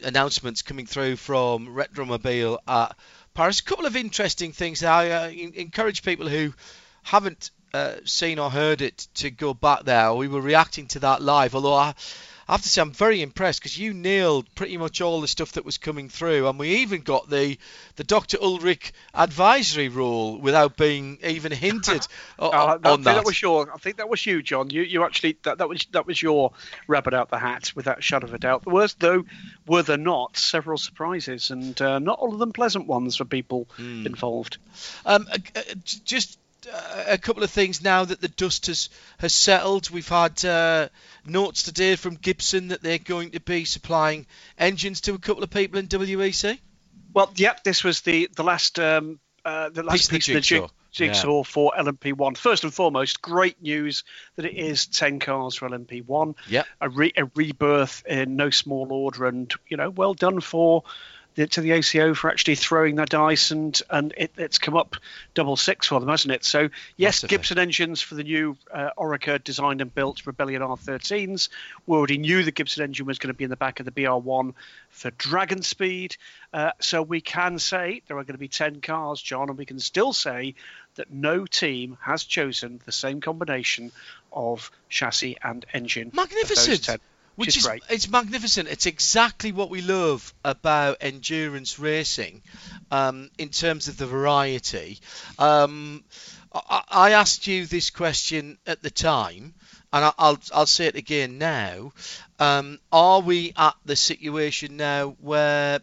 announcements 0.03 0.61
coming 0.61 0.85
through 0.85 1.15
from 1.15 1.67
Retromobile 1.67 2.59
at 2.67 2.95
Paris. 3.33 3.59
A 3.59 3.63
couple 3.63 3.87
of 3.87 3.95
interesting 3.95 4.51
things. 4.51 4.83
I 4.83 5.09
uh, 5.09 5.29
encourage 5.29 6.03
people 6.03 6.27
who 6.27 6.53
haven't 7.01 7.49
uh, 7.73 7.95
seen 8.05 8.37
or 8.37 8.51
heard 8.51 8.81
it 8.81 9.07
to 9.15 9.31
go 9.31 9.53
back 9.53 9.83
there. 9.85 10.13
We 10.13 10.27
were 10.27 10.41
reacting 10.41 10.87
to 10.89 10.99
that 10.99 11.21
live, 11.21 11.55
although 11.55 11.73
I, 11.73 11.95
I 12.49 12.53
have 12.53 12.63
to 12.63 12.69
say 12.69 12.81
I'm 12.81 12.91
very 12.91 13.21
impressed 13.21 13.59
because 13.61 13.77
you 13.77 13.93
nailed 13.93 14.53
pretty 14.55 14.75
much 14.77 15.01
all 15.01 15.21
the 15.21 15.27
stuff 15.27 15.51
that 15.51 15.63
was 15.65 15.77
coming 15.77 16.09
through, 16.09 16.47
and 16.49 16.57
we 16.57 16.77
even 16.77 17.01
got 17.01 17.29
the 17.29 17.59
the 17.95 18.03
Dr. 18.03 18.37
Ulrich 18.41 18.91
advisory 19.13 19.87
rule 19.87 20.41
without 20.41 20.75
being 20.75 21.19
even 21.23 21.51
hinted 21.51 22.07
o- 22.39 22.47
Uh, 22.49 22.77
I 22.83 22.89
on 22.89 23.03
think 23.03 23.03
that. 23.03 23.15
that 23.15 23.25
was 23.25 23.39
your. 23.41 23.71
I 23.71 23.77
think 23.77 23.97
that 23.97 24.09
was 24.09 24.25
you, 24.25 24.41
John. 24.41 24.71
You, 24.71 24.81
you 24.81 25.03
actually 25.03 25.37
that, 25.43 25.59
that 25.59 25.69
was 25.69 25.85
that 25.91 26.07
was 26.07 26.21
your 26.21 26.53
rabbit 26.87 27.13
out 27.13 27.29
the 27.29 27.37
hat, 27.37 27.71
without 27.75 27.99
a 27.99 28.01
shadow 28.01 28.25
of 28.27 28.33
a 28.33 28.39
doubt. 28.39 28.63
The 28.63 28.71
worst, 28.71 28.99
though, 28.99 29.25
were 29.67 29.83
there 29.83 29.97
not 29.97 30.35
several 30.35 30.79
surprises, 30.79 31.51
and 31.51 31.79
uh, 31.81 31.99
not 31.99 32.17
all 32.17 32.33
of 32.33 32.39
them 32.39 32.51
pleasant 32.51 32.87
ones 32.87 33.15
for 33.17 33.25
people 33.25 33.67
Hmm. 33.75 34.05
involved. 34.07 34.57
Um, 35.05 35.27
uh, 35.31 35.37
uh, 35.55 35.61
just 36.03 36.39
a 37.07 37.17
couple 37.17 37.43
of 37.43 37.51
things 37.51 37.83
now 37.83 38.05
that 38.05 38.21
the 38.21 38.27
dust 38.27 38.67
has 38.67 38.89
has 39.17 39.33
settled. 39.33 39.89
We've 39.89 40.07
had 40.07 40.43
uh, 40.45 40.89
notes 41.25 41.63
today 41.63 41.95
from 41.95 42.15
Gibson 42.15 42.69
that 42.69 42.81
they're 42.81 42.97
going 42.99 43.31
to 43.31 43.39
be 43.39 43.65
supplying 43.65 44.25
engines 44.57 45.01
to 45.01 45.13
a 45.13 45.19
couple 45.19 45.43
of 45.43 45.49
people 45.49 45.79
in 45.79 45.87
WEC. 45.87 46.59
Well, 47.13 47.31
yep, 47.35 47.63
this 47.63 47.83
was 47.83 48.01
the 48.01 48.29
the 48.35 48.43
last 48.43 48.79
um, 48.79 49.19
uh, 49.45 49.69
the 49.69 49.83
last 49.83 50.09
Piece 50.11 50.27
piece, 50.27 50.27
of 50.27 50.33
the 50.33 50.37
of 50.37 50.43
the 50.43 50.47
jig- 50.47 50.61
jigsaw. 50.61 50.73
jigsaw 50.91 51.43
for 51.43 51.73
LMP1. 51.77 52.37
First 52.37 52.63
and 52.63 52.73
foremost, 52.73 53.21
great 53.21 53.61
news 53.61 54.03
that 54.35 54.45
it 54.45 54.55
is 54.55 54.85
10 54.87 55.19
cars 55.19 55.55
for 55.55 55.69
LMP1. 55.69 56.35
Yep. 56.49 56.67
A, 56.81 56.89
re- 56.89 57.13
a 57.17 57.25
rebirth 57.35 58.03
in 58.07 58.35
no 58.35 58.49
small 58.49 58.91
order, 58.91 59.25
and 59.25 59.53
you 59.67 59.77
know, 59.77 59.89
well 59.89 60.13
done 60.13 60.39
for 60.39 60.83
to 61.47 61.61
the 61.61 61.71
ACO 61.71 62.13
for 62.13 62.29
actually 62.29 62.55
throwing 62.55 62.95
their 62.95 63.05
dice, 63.05 63.51
and 63.51 63.79
and 63.89 64.13
it, 64.17 64.31
it's 64.37 64.57
come 64.57 64.75
up 64.75 64.95
double 65.33 65.55
six 65.55 65.87
for 65.87 65.99
them, 65.99 66.09
hasn't 66.09 66.33
it? 66.33 66.43
So 66.43 66.69
yes, 66.97 67.23
Massively. 67.23 67.37
Gibson 67.37 67.57
engines 67.59 68.01
for 68.01 68.15
the 68.15 68.23
new 68.23 68.57
uh, 68.73 68.89
Oreca 68.97 69.43
designed 69.43 69.81
and 69.81 69.93
built 69.93 70.25
Rebellion 70.25 70.61
R13s. 70.61 71.49
We 71.85 71.97
already 71.97 72.17
knew 72.17 72.43
the 72.43 72.51
Gibson 72.51 72.83
engine 72.83 73.05
was 73.05 73.19
going 73.19 73.33
to 73.33 73.37
be 73.37 73.43
in 73.43 73.49
the 73.49 73.55
back 73.55 73.79
of 73.79 73.85
the 73.85 73.91
BR1 73.91 74.53
for 74.89 75.11
Dragon 75.11 75.61
Speed, 75.61 76.17
uh, 76.53 76.71
so 76.79 77.01
we 77.01 77.21
can 77.21 77.59
say 77.59 78.01
there 78.07 78.17
are 78.17 78.23
going 78.23 78.35
to 78.35 78.39
be 78.39 78.47
ten 78.47 78.81
cars, 78.81 79.21
John, 79.21 79.49
and 79.49 79.57
we 79.57 79.65
can 79.65 79.79
still 79.79 80.13
say 80.13 80.55
that 80.95 81.11
no 81.11 81.45
team 81.45 81.97
has 82.01 82.23
chosen 82.23 82.81
the 82.85 82.91
same 82.91 83.21
combination 83.21 83.91
of 84.31 84.71
chassis 84.89 85.37
and 85.41 85.65
engine. 85.73 86.11
Magnificent. 86.13 87.01
10, 87.39 87.47
Which 87.47 87.57
is 87.57 87.63
is 87.63 87.65
great. 87.67 87.83
it's 87.89 88.09
magnificent. 88.09 88.67
It's 88.69 88.85
exactly 88.85 89.51
what 89.51 89.69
we 89.69 89.81
love 89.81 90.33
about 90.43 90.97
endurance 91.01 91.79
racing, 91.79 92.41
um, 92.91 93.29
in 93.37 93.49
terms 93.49 93.87
of 93.87 93.97
the 93.97 94.05
variety. 94.07 94.99
Um, 95.37 96.03
I, 96.53 96.81
I 96.89 97.11
asked 97.11 97.47
you 97.47 97.65
this 97.65 97.89
question 97.89 98.57
at 98.67 98.81
the 98.81 98.89
time, 98.89 99.53
and 99.93 100.05
I, 100.05 100.11
I'll 100.17 100.39
I'll 100.53 100.65
say 100.65 100.85
it 100.87 100.95
again 100.95 101.37
now. 101.37 101.93
Um, 102.39 102.79
are 102.91 103.21
we 103.21 103.53
at 103.57 103.75
the 103.85 103.95
situation 103.95 104.77
now 104.77 105.15
where 105.21 105.79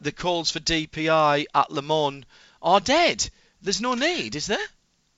the 0.00 0.12
calls 0.12 0.50
for 0.50 0.60
DPI 0.60 1.46
at 1.54 1.70
Le 1.70 1.82
Mans 1.82 2.24
are 2.62 2.80
dead? 2.80 3.28
There's 3.62 3.80
no 3.80 3.94
need, 3.94 4.36
is 4.36 4.46
there? 4.46 4.58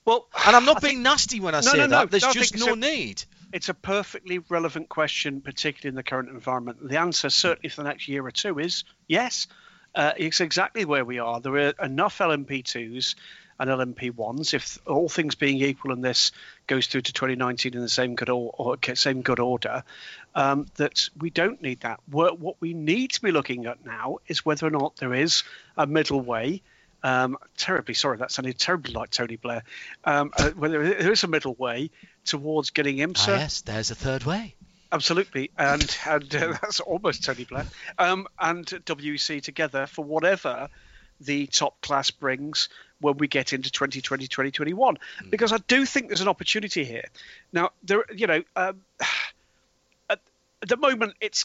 Well, 0.06 0.26
And 0.46 0.56
I'm 0.56 0.64
not 0.64 0.78
I 0.78 0.80
think- 0.80 0.92
being 0.92 1.02
nasty 1.02 1.40
when 1.40 1.54
I 1.54 1.58
No, 1.58 1.70
say 1.72 1.76
no, 1.78 1.86
that. 1.88 1.90
no. 1.90 2.06
There's 2.06 2.32
just 2.32 2.56
no 2.56 2.66
so. 2.68 2.74
need. 2.74 3.22
It's 3.52 3.68
a 3.68 3.74
perfectly 3.74 4.38
relevant 4.48 4.88
question, 4.88 5.40
particularly 5.40 5.90
in 5.90 5.94
the 5.96 6.02
current 6.02 6.28
environment. 6.28 6.88
The 6.88 6.98
answer, 6.98 7.30
certainly 7.30 7.68
for 7.68 7.82
the 7.82 7.88
next 7.88 8.08
year 8.08 8.24
or 8.24 8.30
two, 8.30 8.58
is 8.58 8.84
yes. 9.06 9.46
Uh, 9.94 10.12
it's 10.16 10.40
exactly 10.40 10.84
where 10.84 11.04
we 11.04 11.18
are. 11.18 11.40
There 11.40 11.56
are 11.56 11.74
enough 11.82 12.18
LMP2s 12.18 13.16
and 13.58 13.68
LMP1s. 13.68 14.54
If 14.54 14.78
all 14.86 15.08
things 15.08 15.34
being 15.34 15.58
equal, 15.58 15.92
and 15.92 16.02
this 16.02 16.32
goes 16.66 16.86
through 16.86 17.02
to 17.02 17.12
2019 17.12 17.74
in 17.74 17.80
the 17.80 17.88
same 17.88 18.14
good 18.14 18.30
or, 18.30 18.52
or 18.56 18.76
same 18.94 19.22
good 19.22 19.38
order, 19.38 19.84
um, 20.34 20.66
that 20.76 21.08
we 21.18 21.30
don't 21.30 21.60
need 21.60 21.80
that. 21.80 22.00
What, 22.08 22.60
we 22.60 22.72
need 22.72 23.12
to 23.12 23.20
be 23.20 23.32
looking 23.32 23.66
at 23.66 23.84
now 23.84 24.18
is 24.26 24.44
whether 24.44 24.66
or 24.66 24.70
not 24.70 24.96
there 24.96 25.14
is 25.14 25.42
a 25.76 25.86
middle 25.86 26.20
way. 26.20 26.62
Um, 27.02 27.38
terribly 27.56 27.94
sorry, 27.94 28.18
that 28.18 28.30
sounded 28.30 28.58
terribly 28.58 28.92
like 28.92 29.10
Tony 29.10 29.36
Blair. 29.36 29.62
Um, 30.04 30.30
uh, 30.36 30.50
whether 30.50 30.94
there 30.94 31.12
is 31.12 31.24
a 31.24 31.28
middle 31.28 31.54
way 31.54 31.90
towards 32.24 32.70
getting 32.70 33.00
Ah, 33.00 33.06
IMSA 33.06 33.26
yes, 33.28 33.60
there's 33.62 33.90
a 33.90 33.94
third 33.94 34.24
way. 34.24 34.54
Absolutely, 34.92 35.50
and 35.56 35.96
and 36.06 36.34
uh, 36.34 36.52
that's 36.62 36.80
almost 36.80 37.24
Tony 37.24 37.44
Blair, 37.44 37.66
um, 37.98 38.26
and 38.40 38.66
WEC 38.66 39.42
together 39.42 39.86
for 39.86 40.04
whatever 40.04 40.68
the 41.20 41.46
top 41.46 41.80
class 41.80 42.10
brings 42.10 42.68
when 43.00 43.16
we 43.18 43.28
get 43.28 43.52
into 43.52 43.70
2020 43.70 44.26
2021 44.26 44.96
because 45.28 45.52
I 45.52 45.58
do 45.68 45.84
think 45.84 46.08
there's 46.08 46.22
an 46.22 46.28
opportunity 46.28 46.82
here. 46.84 47.04
Now 47.52 47.70
there, 47.82 48.04
you 48.14 48.26
know, 48.26 48.42
um, 48.56 48.80
at, 50.08 50.18
at 50.62 50.68
the 50.68 50.76
moment 50.78 51.14
it's 51.20 51.44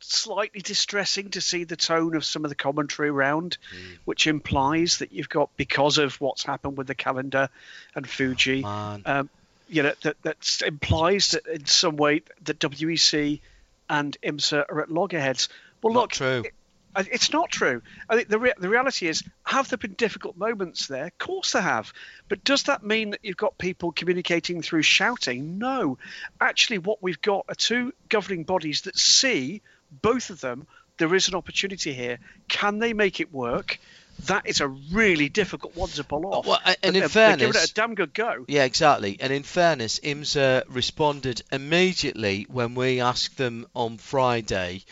slightly 0.00 0.60
distressing 0.60 1.30
to 1.30 1.40
see 1.42 1.64
the 1.64 1.76
tone 1.76 2.16
of 2.16 2.24
some 2.24 2.44
of 2.44 2.48
the 2.48 2.54
commentary 2.54 3.10
around, 3.10 3.58
which 4.06 4.26
implies 4.26 4.98
that 4.98 5.12
you've 5.12 5.28
got 5.28 5.50
because 5.56 5.98
of 5.98 6.18
what's 6.20 6.42
happened 6.42 6.76
with 6.78 6.86
the 6.86 6.94
calendar 6.94 7.48
and 7.94 8.08
Fuji 8.08 8.62
Man. 8.62 9.02
um, 9.04 9.30
you 9.70 9.82
know 9.82 9.92
that 10.02 10.20
that 10.22 10.62
implies 10.66 11.30
that 11.30 11.46
in 11.46 11.66
some 11.66 11.96
way 11.96 12.22
that 12.42 12.58
WEC 12.58 13.40
and 13.88 14.16
IMSA 14.22 14.64
are 14.68 14.82
at 14.82 14.90
loggerheads. 14.90 15.48
Well, 15.82 15.92
Not 15.94 16.00
look, 16.00 16.10
true. 16.12 16.42
it- 16.46 16.54
it's 16.96 17.32
not 17.32 17.50
true. 17.52 17.82
I 18.08 18.16
think 18.16 18.28
the 18.28 18.38
re- 18.40 18.52
the 18.58 18.68
reality 18.68 19.06
is, 19.06 19.22
have 19.44 19.68
there 19.68 19.78
been 19.78 19.92
difficult 19.94 20.36
moments 20.36 20.88
there? 20.88 21.06
Of 21.06 21.18
course 21.18 21.52
there 21.52 21.62
have. 21.62 21.92
But 22.28 22.42
does 22.42 22.64
that 22.64 22.82
mean 22.82 23.10
that 23.10 23.20
you've 23.22 23.36
got 23.36 23.56
people 23.58 23.92
communicating 23.92 24.60
through 24.60 24.82
shouting? 24.82 25.58
No. 25.58 25.98
Actually, 26.40 26.78
what 26.78 27.00
we've 27.00 27.22
got 27.22 27.44
are 27.48 27.54
two 27.54 27.94
governing 28.08 28.42
bodies 28.42 28.82
that 28.82 28.98
see 28.98 29.62
both 30.02 30.30
of 30.30 30.40
them. 30.40 30.66
There 30.98 31.14
is 31.14 31.28
an 31.28 31.34
opportunity 31.36 31.94
here. 31.94 32.18
Can 32.48 32.80
they 32.80 32.92
make 32.92 33.20
it 33.20 33.32
work? 33.32 33.78
That 34.26 34.46
is 34.46 34.60
a 34.60 34.68
really 34.68 35.28
difficult 35.28 35.76
one 35.76 35.88
to 35.90 36.04
pull 36.04 36.26
off. 36.26 36.46
Well, 36.46 36.60
and 36.64 36.76
in 36.82 36.92
they're- 37.00 37.08
they're 37.08 37.36
giving 37.36 37.54
it 37.62 37.70
a 37.70 37.74
damn 37.74 37.94
good 37.94 38.12
go. 38.14 38.44
Yeah, 38.48 38.64
exactly. 38.64 39.16
And 39.20 39.32
in 39.32 39.42
fairness, 39.42 39.98
IMSA 40.00 40.64
responded 40.68 41.42
immediately 41.50 42.46
when 42.48 42.74
we 42.74 43.00
asked 43.00 43.36
them 43.36 43.66
on 43.74 43.98
Friday 43.98 44.84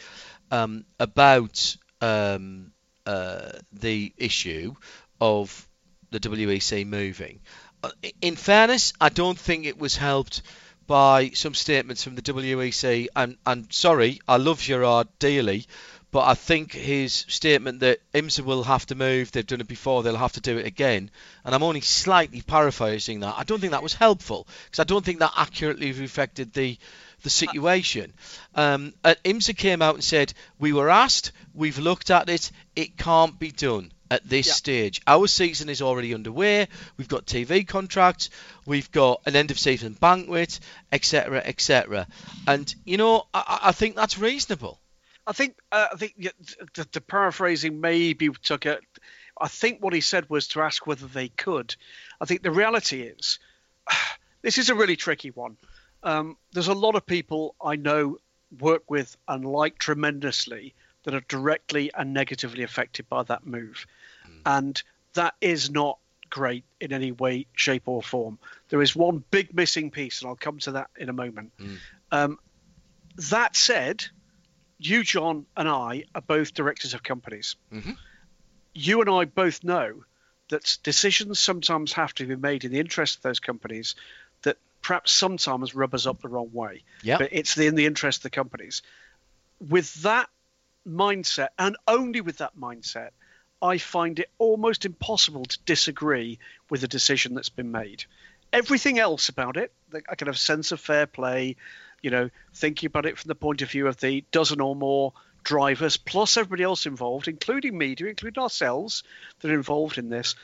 um, 0.51 0.85
about 0.99 1.76
um, 2.01 2.72
uh, 3.07 3.51
the 3.72 4.12
issue 4.16 4.74
of 5.20 5.66
the 6.11 6.20
WEC 6.20 6.87
moving. 6.87 7.41
Uh, 7.83 7.91
In 8.20 8.35
fairness, 8.37 8.93
I 9.01 9.09
don't 9.09 9.39
think 9.39 9.66
it 9.66 9.79
was 9.79 9.95
helped 9.97 10.43
by 10.87 11.31
some 11.35 11.55
statements 11.55 12.03
from 12.03 12.14
the 12.14 12.22
WEC. 12.22 13.09
And, 13.14 13.37
and 13.45 13.70
sorry, 13.72 14.20
I 14.26 14.37
love 14.39 14.61
Gerard 14.61 15.07
dearly, 15.18 15.66
but 16.11 16.26
I 16.26 16.34
think 16.34 16.72
his 16.72 17.12
statement 17.28 17.80
that 17.80 18.00
IMSA 18.14 18.40
will 18.40 18.62
have 18.64 18.86
to 18.86 18.94
move, 18.94 19.30
they've 19.30 19.46
done 19.46 19.61
it 19.61 19.68
before, 19.68 20.02
they'll 20.02 20.16
have 20.16 20.32
to 20.32 20.40
do 20.40 20.56
it 20.59 20.66
again, 20.66 21.11
and 21.44 21.54
I'm 21.54 21.62
only 21.62 21.82
slightly 21.82 22.40
paraphrasing 22.40 23.20
that. 23.20 23.34
I 23.36 23.44
don't 23.44 23.61
think 23.61 23.72
that 23.72 23.82
was 23.82 23.94
helpful 23.94 24.46
because 24.66 24.80
I 24.80 24.84
don't 24.84 25.04
think 25.04 25.18
that 25.20 25.32
accurately 25.36 25.92
reflected 25.92 26.52
the 26.52 26.78
the 27.24 27.30
situation. 27.30 28.12
Um, 28.54 28.94
and 29.04 29.16
IMSA 29.24 29.56
came 29.56 29.82
out 29.82 29.96
and 29.96 30.04
said, 30.04 30.32
We 30.61 30.72
were 30.72 30.88
asked, 30.88 31.32
we've 31.52 31.78
looked 31.78 32.11
at 32.11 32.28
it, 32.28 32.52
it 32.76 32.96
can't 32.96 33.36
be 33.38 33.50
done 33.50 33.90
at 34.09 34.26
this 34.28 34.46
Yeah. 34.46 34.52
stage. 34.52 35.02
Our 35.04 35.26
season 35.26 35.68
is 35.68 35.82
already 35.82 36.14
underway, 36.14 36.68
we've 36.96 37.09
got 37.09 37.26
TV 37.26 37.66
contracts, 37.66 38.30
we've 38.66 38.90
got 38.92 39.20
an 39.26 39.34
end 39.34 39.50
of 39.50 39.59
season 39.59 39.94
banquet, 39.94 40.61
etc., 40.92 41.42
etc. 41.44 42.06
And, 42.46 42.72
you 42.84 42.96
know, 42.98 43.26
I 43.34 43.59
I 43.64 43.72
think 43.72 43.96
that's 43.96 44.16
reasonable. 44.16 44.78
I 45.29 45.33
think 45.33 45.57
uh, 45.70 45.89
I 45.93 45.97
think 45.97 46.14
the, 46.74 46.89
the 46.91 47.01
paraphrasing 47.03 47.83
maybe 47.83 48.31
took 48.31 48.64
it. 48.64 48.81
I 49.39 49.47
think 49.47 49.83
what 49.83 49.93
he 49.93 50.01
said 50.01 50.29
was 50.31 50.49
to 50.49 50.62
ask 50.62 50.87
whether 50.87 51.07
they 51.07 51.29
could. 51.29 51.76
I 52.18 52.24
think 52.24 52.43
the 52.43 52.51
reality 52.51 53.03
is 53.03 53.39
this 54.43 54.57
is 54.57 54.70
a 54.70 54.74
really 54.74 54.97
tricky 54.97 55.31
one. 55.31 55.59
Um, 56.03 56.39
there's 56.53 56.68
a 56.68 56.74
lot 56.74 56.95
of 56.95 57.05
people 57.05 57.55
I 57.62 57.76
know 57.76 58.16
work 58.59 58.91
with 58.91 59.14
and 59.29 59.45
like 59.45 59.79
tremendously 59.79 60.74
that 61.05 61.14
are 61.14 61.24
directly 61.29 61.91
and 61.95 62.14
negatively 62.14 62.62
affected 62.62 63.07
by 63.11 63.22
that 63.24 63.47
move, 63.47 63.87
and 64.47 64.83
that 65.12 65.35
is 65.43 65.70
not 65.70 65.99
great 66.31 66.64
in 66.81 66.93
any 66.93 67.12
way, 67.12 67.47
shape, 67.53 67.83
or 67.87 68.03
form. 68.03 68.39
There 68.70 68.81
is 68.81 68.97
one 68.97 69.22
big 69.31 69.55
missing 69.55 69.91
piece, 69.91 70.22
and 70.22 70.31
I'll 70.31 70.37
come 70.37 70.59
to 70.61 70.72
that 70.72 70.89
in 70.97 71.11
a 71.11 71.12
moment. 71.12 71.53
Um, 72.12 72.39
that 73.31 73.57
said, 73.57 74.07
you, 74.79 75.03
John, 75.03 75.47
and 75.57 75.68
I 75.68 76.05
are 76.14 76.20
both 76.20 76.55
directors 76.55 76.95
of 76.95 77.03
companies. 77.03 77.57
Mhm. 77.72 77.97
You 78.74 79.01
and 79.01 79.11
I 79.11 79.24
both 79.24 79.64
know 79.64 80.05
that 80.49 80.79
decisions 80.83 81.39
sometimes 81.39 81.93
have 81.93 82.14
to 82.14 82.26
be 82.26 82.37
made 82.37 82.64
in 82.64 82.72
the 82.72 82.79
interest 82.79 83.16
of 83.16 83.22
those 83.22 83.41
companies 83.41 83.95
that 84.43 84.57
perhaps 84.83 85.12
sometimes 85.12 85.74
rub 85.74 85.95
us 85.95 86.07
up 86.07 86.22
the 86.22 86.29
wrong 86.29 86.51
way. 86.53 86.85
Yep. 87.03 87.18
But 87.18 87.29
it's 87.33 87.57
in 87.59 87.74
the 87.74 87.87
interest 87.87 88.20
of 88.20 88.22
the 88.22 88.31
companies. 88.31 88.83
With 89.68 89.93
that 90.03 90.31
mindset, 90.87 91.49
and 91.59 91.76
only 91.87 92.20
with 92.20 92.39
that 92.39 92.57
mindset, 92.57 93.11
I 93.61 93.79
find 93.79 94.20
it 94.20 94.31
almost 94.39 94.85
impossible 94.85 95.45
to 95.45 95.59
disagree 95.66 96.39
with 96.70 96.85
a 96.85 96.89
decision 96.89 97.35
that's 97.35 97.49
been 97.49 97.72
made. 97.72 98.05
Everything 98.53 98.99
else 98.99 99.29
about 99.29 99.57
it, 99.57 99.72
I 100.09 100.14
can 100.14 100.29
have 100.29 100.37
a 100.37 100.39
sense 100.39 100.72
of 100.72 100.81
fair 100.81 101.07
play, 101.07 101.57
you 102.03 102.11
know, 102.11 102.30
thinking 102.55 102.86
about 102.86 103.07
it 103.07 103.18
from 103.18 103.28
the 103.28 103.34
point 103.34 103.62
of 103.62 103.70
view 103.70 103.86
of 103.86 103.99
the 103.99 104.24
dozen 104.30 104.61
or 104.61 104.76
more 104.76 105.12
drivers, 105.44 105.96
plus 105.96 106.36
everybody 106.36 106.62
else 106.62 106.86
involved, 106.86 107.28
including 107.28 107.76
media, 107.76 108.07
including 108.07 108.42
ourselves, 108.42 109.03
that 109.40 109.51
are 109.51 109.55
involved 109.55 109.99
in 109.99 110.09
this. 110.09 110.34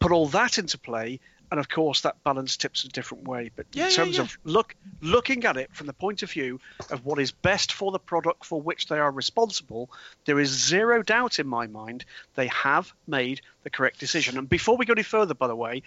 Put 0.00 0.12
all 0.12 0.26
that 0.28 0.58
into 0.58 0.76
play, 0.78 1.20
and 1.50 1.60
of 1.60 1.68
course 1.68 2.02
that 2.02 2.22
balance 2.24 2.56
tips 2.56 2.84
a 2.84 2.88
different 2.88 3.24
way. 3.24 3.50
But 3.54 3.66
Yeah, 3.72 3.84
in 3.84 3.90
yeah, 3.90 3.96
terms 3.96 4.16
yeah. 4.16 4.22
of 4.22 4.38
look 4.44 4.74
looking 5.00 5.44
at 5.44 5.56
it 5.56 5.70
from 5.72 5.86
the 5.86 5.92
point 5.92 6.22
of 6.22 6.30
view 6.30 6.60
of 6.90 7.04
what 7.04 7.18
is 7.18 7.30
best 7.30 7.72
for 7.72 7.92
the 7.92 7.98
product 7.98 8.44
for 8.44 8.60
which 8.60 8.88
they 8.88 8.98
are 8.98 9.10
responsible, 9.10 9.90
there 10.24 10.40
is 10.40 10.50
zero 10.50 11.02
doubt 11.02 11.38
in 11.38 11.46
my 11.46 11.66
mind 11.66 12.04
they 12.34 12.48
have 12.48 12.92
made 13.06 13.40
the 13.62 13.70
correct 13.70 14.00
decision. 14.00 14.36
And 14.36 14.48
before 14.48 14.76
we 14.76 14.84
go 14.84 14.92
any 14.92 15.02
further, 15.02 15.34
by 15.34 15.46
the 15.46 15.56
way, 15.56 15.82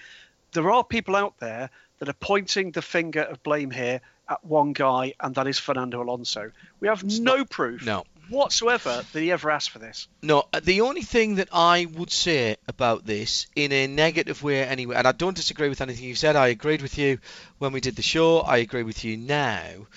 there 0.54 0.72
are 0.72 0.84
people 0.84 1.16
out 1.16 1.38
there 1.40 1.70
that 2.00 2.10
are 2.10 2.14
pointing 2.14 2.72
the 2.72 2.82
finger 2.82 3.22
of 3.22 3.44
blame 3.44 3.72
here 3.72 4.02
at 4.30 4.44
one 4.44 4.74
guy, 4.74 5.14
and 5.20 5.36
that 5.36 5.48
is 5.48 5.58
Fernando 5.58 6.02
Alonso. 6.02 6.52
We 6.80 6.88
have 6.88 7.04
no 7.04 7.46
proof 7.46 7.86
no. 7.86 8.04
whatsoever 8.30 9.06
that 9.12 9.20
he 9.20 9.32
ever 9.32 9.50
asked 9.50 9.72
for 9.72 9.80
this. 9.80 10.08
No, 10.22 10.46
uh, 10.54 10.60
the 10.62 10.82
only 10.82 11.02
thing 11.02 11.36
that 11.36 11.50
I 11.52 11.86
would 11.86 12.12
say 12.12 12.58
about 12.68 13.06
this, 13.06 13.48
in 13.56 13.72
a 13.72 13.88
negative 13.88 14.44
way 14.44 14.64
anyway, 14.64 14.96
and 14.96 15.08
I 15.08 15.12
don't 15.12 15.36
disagree 15.36 15.70
with 15.70 15.82
anything 15.82 16.06
you 16.06 16.16
said, 16.16 16.36
I 16.36 16.48
agreed 16.48 16.82
with 16.82 16.98
you 16.98 17.20
when 17.58 17.72
we 17.72 17.82
did 17.82 17.96
the 17.96 18.02
show, 18.02 18.40
I 18.40 18.58
agree 18.58 18.84
with 18.84 19.04
you 19.06 19.18
now, 19.18 19.88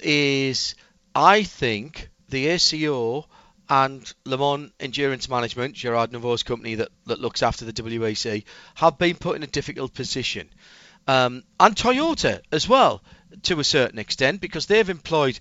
is 0.00 0.74
I 1.14 1.42
think 1.42 2.08
the 2.28 2.46
ACO 2.48 3.26
and 3.68 4.12
Le 4.24 4.38
Mans 4.38 4.72
Endurance 4.80 5.28
Management, 5.28 5.74
Gerard 5.74 6.12
Neveu's 6.12 6.42
company 6.42 6.76
that, 6.76 6.88
that 7.06 7.20
looks 7.20 7.42
after 7.42 7.64
the 7.64 7.72
WEC, 7.72 8.44
have 8.76 8.96
been 8.96 9.16
put 9.16 9.36
in 9.36 9.42
a 9.42 9.46
difficult 9.46 9.92
position. 9.92 10.48
Um, 11.06 11.42
and 11.58 11.74
Toyota 11.74 12.40
as 12.52 12.68
well, 12.68 13.02
to 13.42 13.60
a 13.60 13.64
certain 13.64 13.98
extent, 13.98 14.40
because 14.40 14.66
they've 14.66 14.88
employed 14.88 15.38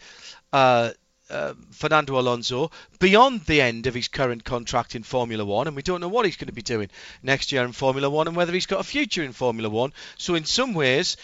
uh, 0.54 0.92
uh, 1.30 1.54
Fernando 1.72 2.20
Alonso 2.20 2.72
beyond 3.00 3.42
the 3.42 3.62
end 3.62 3.88
of 3.88 3.94
his 3.94 4.08
current 4.08 4.44
contract 4.44 4.96
in 4.96 5.04
Formula 5.04 5.44
One, 5.44 5.68
and 5.68 5.76
we 5.76 5.82
don't 5.82 6.02
know 6.02 6.08
what 6.08 6.26
he's 6.26 6.38
going 6.38 6.48
to 6.48 6.54
be 6.54 6.62
doing 6.62 6.90
next 7.22 7.52
year 7.52 7.64
in 7.64 7.72
Formula 7.74 8.10
One 8.10 8.28
and 8.28 8.36
whether 8.36 8.54
he's 8.54 8.66
got 8.66 8.80
a 8.80 8.84
future 8.84 9.24
in 9.24 9.34
Formula 9.34 9.70
One. 9.70 9.94
So, 10.18 10.36
in 10.36 10.46
some 10.46 10.74
ways, 10.74 11.18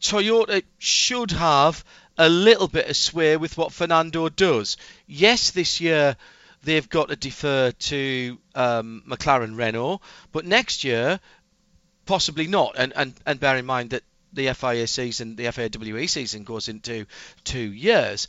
Toyota 0.00 0.62
should 0.78 1.32
have 1.32 1.84
a 2.16 2.28
little 2.28 2.68
bit 2.68 2.88
of 2.88 2.96
sway 2.96 3.36
with 3.36 3.58
what 3.58 3.72
Fernando 3.72 4.28
does. 4.28 4.76
Yes, 5.06 5.50
this 5.50 5.80
year 5.80 6.16
they've 6.62 6.88
got 6.88 7.08
to 7.08 7.16
defer 7.16 7.72
to 7.72 8.38
um, 8.54 9.02
McLaren 9.08 9.58
Renault, 9.58 10.00
but 10.32 10.46
next 10.46 10.84
year 10.84 11.20
possibly 12.06 12.46
not. 12.46 12.74
And, 12.76 12.92
and 12.96 13.14
and 13.26 13.40
bear 13.40 13.56
in 13.56 13.66
mind 13.66 13.90
that 13.90 14.02
the 14.34 14.52
FIA 14.52 14.86
season, 14.86 15.36
the 15.36 15.50
FIA 15.50 16.08
season 16.08 16.44
goes 16.44 16.68
into 16.68 17.06
two 17.44 17.72
years. 17.72 18.28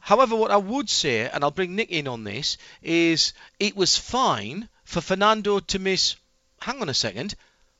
However, 0.00 0.36
what 0.36 0.50
I 0.50 0.56
would 0.56 0.88
say, 0.88 1.28
and 1.28 1.42
I'll 1.42 1.50
bring 1.50 1.74
Nick 1.74 1.90
in 1.90 2.08
on 2.08 2.24
this, 2.24 2.56
is 2.82 3.32
it 3.58 3.76
was 3.76 3.96
fine 3.96 4.68
for 4.84 5.00
Fernando 5.00 5.60
to 5.60 5.78
miss. 5.78 6.16
Hang 6.60 6.80
on 6.80 6.88
a 6.88 6.94
second, 6.94 7.34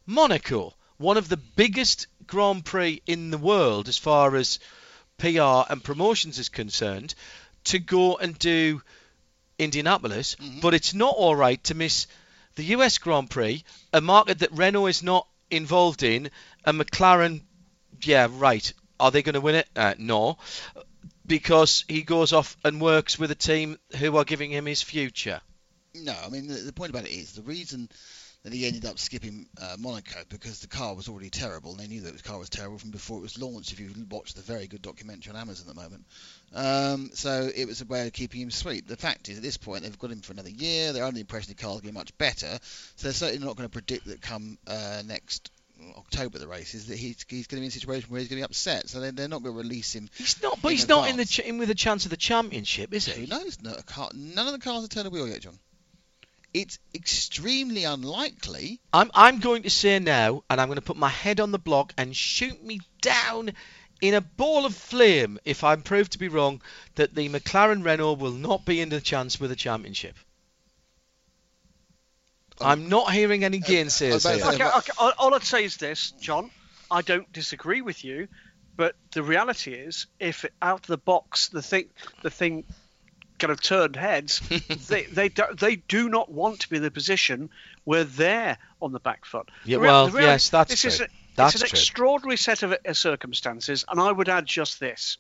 Monaco, 0.07 0.75
one 0.99 1.17
of 1.17 1.29
the 1.29 1.37
biggest 1.37 2.07
Grand 2.27 2.65
Prix 2.65 3.03
in 3.07 3.31
the 3.31 3.39
world 3.39 3.89
as 3.89 3.99
far 3.99 4.37
as 4.37 4.59
PR 5.19 5.65
and 5.71 5.83
promotions 5.83 6.39
is 6.39 6.49
concerned 6.49 7.15
to 7.65 7.79
go 7.79 8.17
and 8.17 8.39
do 8.39 8.83
Indianapolis, 9.59 10.37
mm-hmm. 10.37 10.61
but 10.61 10.75
it's 10.75 10.95
not 10.95 11.15
all 11.17 11.35
right 11.35 11.63
to 11.65 11.75
miss 11.75 12.07
the 12.55 12.65
US 12.77 12.99
Grand 12.99 13.31
Prix, 13.31 13.65
a 13.93 14.01
market 14.01 14.41
that 14.41 14.53
Renault 14.53 14.87
is 14.87 15.03
not 15.03 15.27
involved 15.51 16.03
in, 16.03 16.31
and 16.65 16.81
McLaren, 16.81 17.43
yeah, 18.03 18.29
right. 18.31 18.73
Are 19.01 19.11
they 19.11 19.23
going 19.23 19.35
to 19.35 19.41
win 19.41 19.55
it? 19.55 19.69
Uh, 19.77 19.95
no, 19.99 20.39
because 21.27 21.85
he 21.87 22.03
goes 22.03 22.33
off 22.33 22.57
and 22.65 22.81
works 22.81 23.19
with 23.19 23.31
a 23.31 23.37
team 23.37 23.79
who 23.99 24.17
are 24.17 24.25
giving 24.25 24.51
him 24.51 24.67
his 24.67 24.83
future. 24.83 25.41
No, 25.95 26.15
I 26.25 26.29
mean 26.29 26.49
the, 26.49 26.55
the 26.55 26.73
point 26.73 26.91
about 26.91 27.05
it 27.05 27.13
is 27.13 27.33
the 27.33 27.43
reason 27.43 27.89
that 28.45 28.53
he 28.53 28.67
ended 28.67 28.85
up 28.85 28.99
skipping 28.99 29.47
uh, 29.61 29.77
Monaco 29.79 30.21
because 30.29 30.61
the 30.61 30.69
car 30.69 30.95
was 30.95 31.09
already 31.09 31.29
terrible, 31.29 31.73
and 31.73 31.81
they 31.81 31.87
knew 31.87 32.03
that 32.03 32.17
the 32.17 32.23
car 32.23 32.39
was 32.39 32.49
terrible 32.49 32.79
from 32.79 32.91
before 32.91 33.19
it 33.19 33.23
was 33.23 33.39
launched. 33.39 33.73
If 33.73 33.81
you 33.81 33.91
watch 34.11 34.35
the 34.35 34.43
very 34.43 34.67
good 34.67 34.83
documentary 34.83 35.33
on 35.33 35.41
Amazon 35.41 35.69
at 35.69 35.75
the 35.75 35.83
moment, 35.83 36.05
um, 36.55 37.11
so 37.15 37.51
it 37.55 37.67
was 37.67 37.81
a 37.81 37.85
way 37.85 38.07
of 38.07 38.13
keeping 38.13 38.41
him 38.41 38.51
sweet. 38.51 38.87
The 38.87 38.97
fact 38.97 39.29
is, 39.29 39.39
at 39.39 39.43
this 39.43 39.57
point, 39.57 39.83
they've 39.83 39.99
got 39.99 40.13
him 40.13 40.21
for 40.21 40.33
another 40.33 40.51
year. 40.51 40.93
They're 40.93 41.05
under 41.05 41.17
the 41.17 41.21
impression 41.21 41.51
the 41.51 41.61
car's 41.63 41.81
going 41.81 41.89
to 41.89 41.93
be 41.93 41.99
much 41.99 42.17
better, 42.17 42.59
so 42.63 43.03
they're 43.03 43.13
certainly 43.13 43.45
not 43.45 43.57
going 43.57 43.69
to 43.69 43.73
predict 43.73 44.07
that 44.07 44.23
come 44.23 44.59
uh, 44.67 45.03
next 45.05 45.51
October 45.97 46.39
the 46.39 46.49
race 46.49 46.75
is 46.75 46.87
that 46.87 46.99
he's, 46.99 47.25
he's 47.29 47.47
going 47.47 47.59
to 47.59 47.61
be 47.61 47.67
in 47.67 47.69
a 47.69 47.71
situation 47.71 48.11
where 48.11 48.21
he's 48.21 48.29
going 48.29 48.43
to 48.43 48.47
be 48.47 48.51
upset. 48.51 48.89
So 48.89 49.01
they're, 49.01 49.13
they're 49.13 49.29
not 49.29 49.43
going 49.43 49.55
to 49.55 49.63
release 49.63 49.95
him. 49.95 50.09
He's 50.17 50.43
not, 50.43 50.61
but 50.61 50.73
he's 50.73 50.85
advance. 50.85 51.01
not 51.01 51.11
in 51.11 51.17
the 51.17 51.25
ch- 51.25 51.41
in 51.41 51.59
with 51.59 51.71
a 51.71 51.75
chance 51.75 52.05
of 52.05 52.11
the 52.11 52.17
championship, 52.17 52.93
is 52.93 53.07
he? 53.07 53.23
Who 53.23 53.27
knows? 53.27 53.63
No, 53.63 53.75
car, 53.87 54.11
none 54.15 54.47
of 54.47 54.53
the 54.53 54.59
cars 54.59 54.83
have 54.83 54.91
turned 54.91 55.07
a 55.07 55.11
wheel 55.11 55.29
yet, 55.29 55.41
John 55.41 55.59
it's 56.55 56.79
extremely 56.95 57.85
unlikely. 57.85 58.81
I'm 58.93 59.11
I'm 59.15 59.39
going 59.39 59.65
to 59.65 59.71
say 59.71 59.99
now, 59.99 60.45
and 60.49 60.61
I'm 60.61 60.69
going 60.69 60.77
to 60.77 60.83
put 60.83 60.97
my 60.97 61.09
head 61.09 61.41
on 61.41 61.53
the 61.53 61.59
block 61.59 61.93
and 61.97 62.17
shoot 62.17 62.65
me 62.65 62.81
down 63.01 63.53
in 64.01 64.15
a 64.15 64.21
ball 64.21 64.65
of 64.65 64.75
flame 64.75 65.39
if 65.45 65.65
I'm 65.65 65.83
proved 65.83 66.13
to 66.13 66.19
be 66.19 66.29
wrong 66.29 66.63
that 66.95 67.15
the 67.15 67.29
McLaren 67.29 67.85
Renault 67.85 68.15
will 68.15 68.33
not 68.33 68.65
be 68.65 68.81
in 68.81 68.89
the 68.89 69.01
chance 69.01 69.39
with 69.39 69.51
the 69.51 69.57
championship. 69.57 70.17
I'm 72.61 72.89
not 72.89 73.13
hearing 73.13 73.45
any 73.45 73.61
gainsayers 73.61 74.27
uh, 74.27 74.33
here. 74.51 74.67
Okay, 74.67 74.79
okay, 74.79 75.13
all 75.19 75.35
I'd 75.35 75.43
say 75.43 75.65
is 75.65 75.77
this, 75.77 76.13
John. 76.13 76.51
I 76.91 77.03
don't 77.03 77.31
disagree 77.33 77.83
with 77.83 78.05
you, 78.05 78.29
but 78.77 78.95
the 79.13 79.23
reality 79.23 79.75
is, 79.75 80.07
if 80.19 80.45
out 80.63 80.81
of 80.81 80.87
the 80.87 80.99
box 80.99 81.49
the 81.49 81.63
thing 81.63 81.89
the 82.23 82.31
thing 82.31 82.65
kind 83.39 83.53
of 83.53 83.61
turned 83.61 83.97
heads, 83.97 84.41
they 84.89 85.05
they 85.05 85.29
do, 85.29 85.45
they 85.59 85.77
do 85.77 86.09
not 86.09 86.31
want 86.31 86.61
to 86.61 86.71
be 86.71 86.77
in 86.77 86.83
the 86.83 86.91
position 86.91 87.51
where 87.85 88.05
they're 88.05 88.59
on 88.81 88.93
the 88.93 89.01
back 89.01 89.25
foot. 89.25 89.51
Yeah, 89.65 89.79
well, 89.79 90.11
yes, 90.11 90.51
that's 90.51 90.71
this 90.71 90.81
true. 90.81 90.89
Is 90.89 91.01
a, 91.01 91.09
that's 91.37 91.55
it's 91.55 91.63
an 91.63 91.69
true. 91.69 91.77
extraordinary 91.77 92.37
set 92.37 92.63
of 92.63 92.73
uh, 92.73 92.93
circumstances, 92.93 93.85
and 93.89 94.01
I 94.01 94.11
would 94.11 94.29
add 94.29 94.47
just 94.47 94.81
this. 94.81 95.19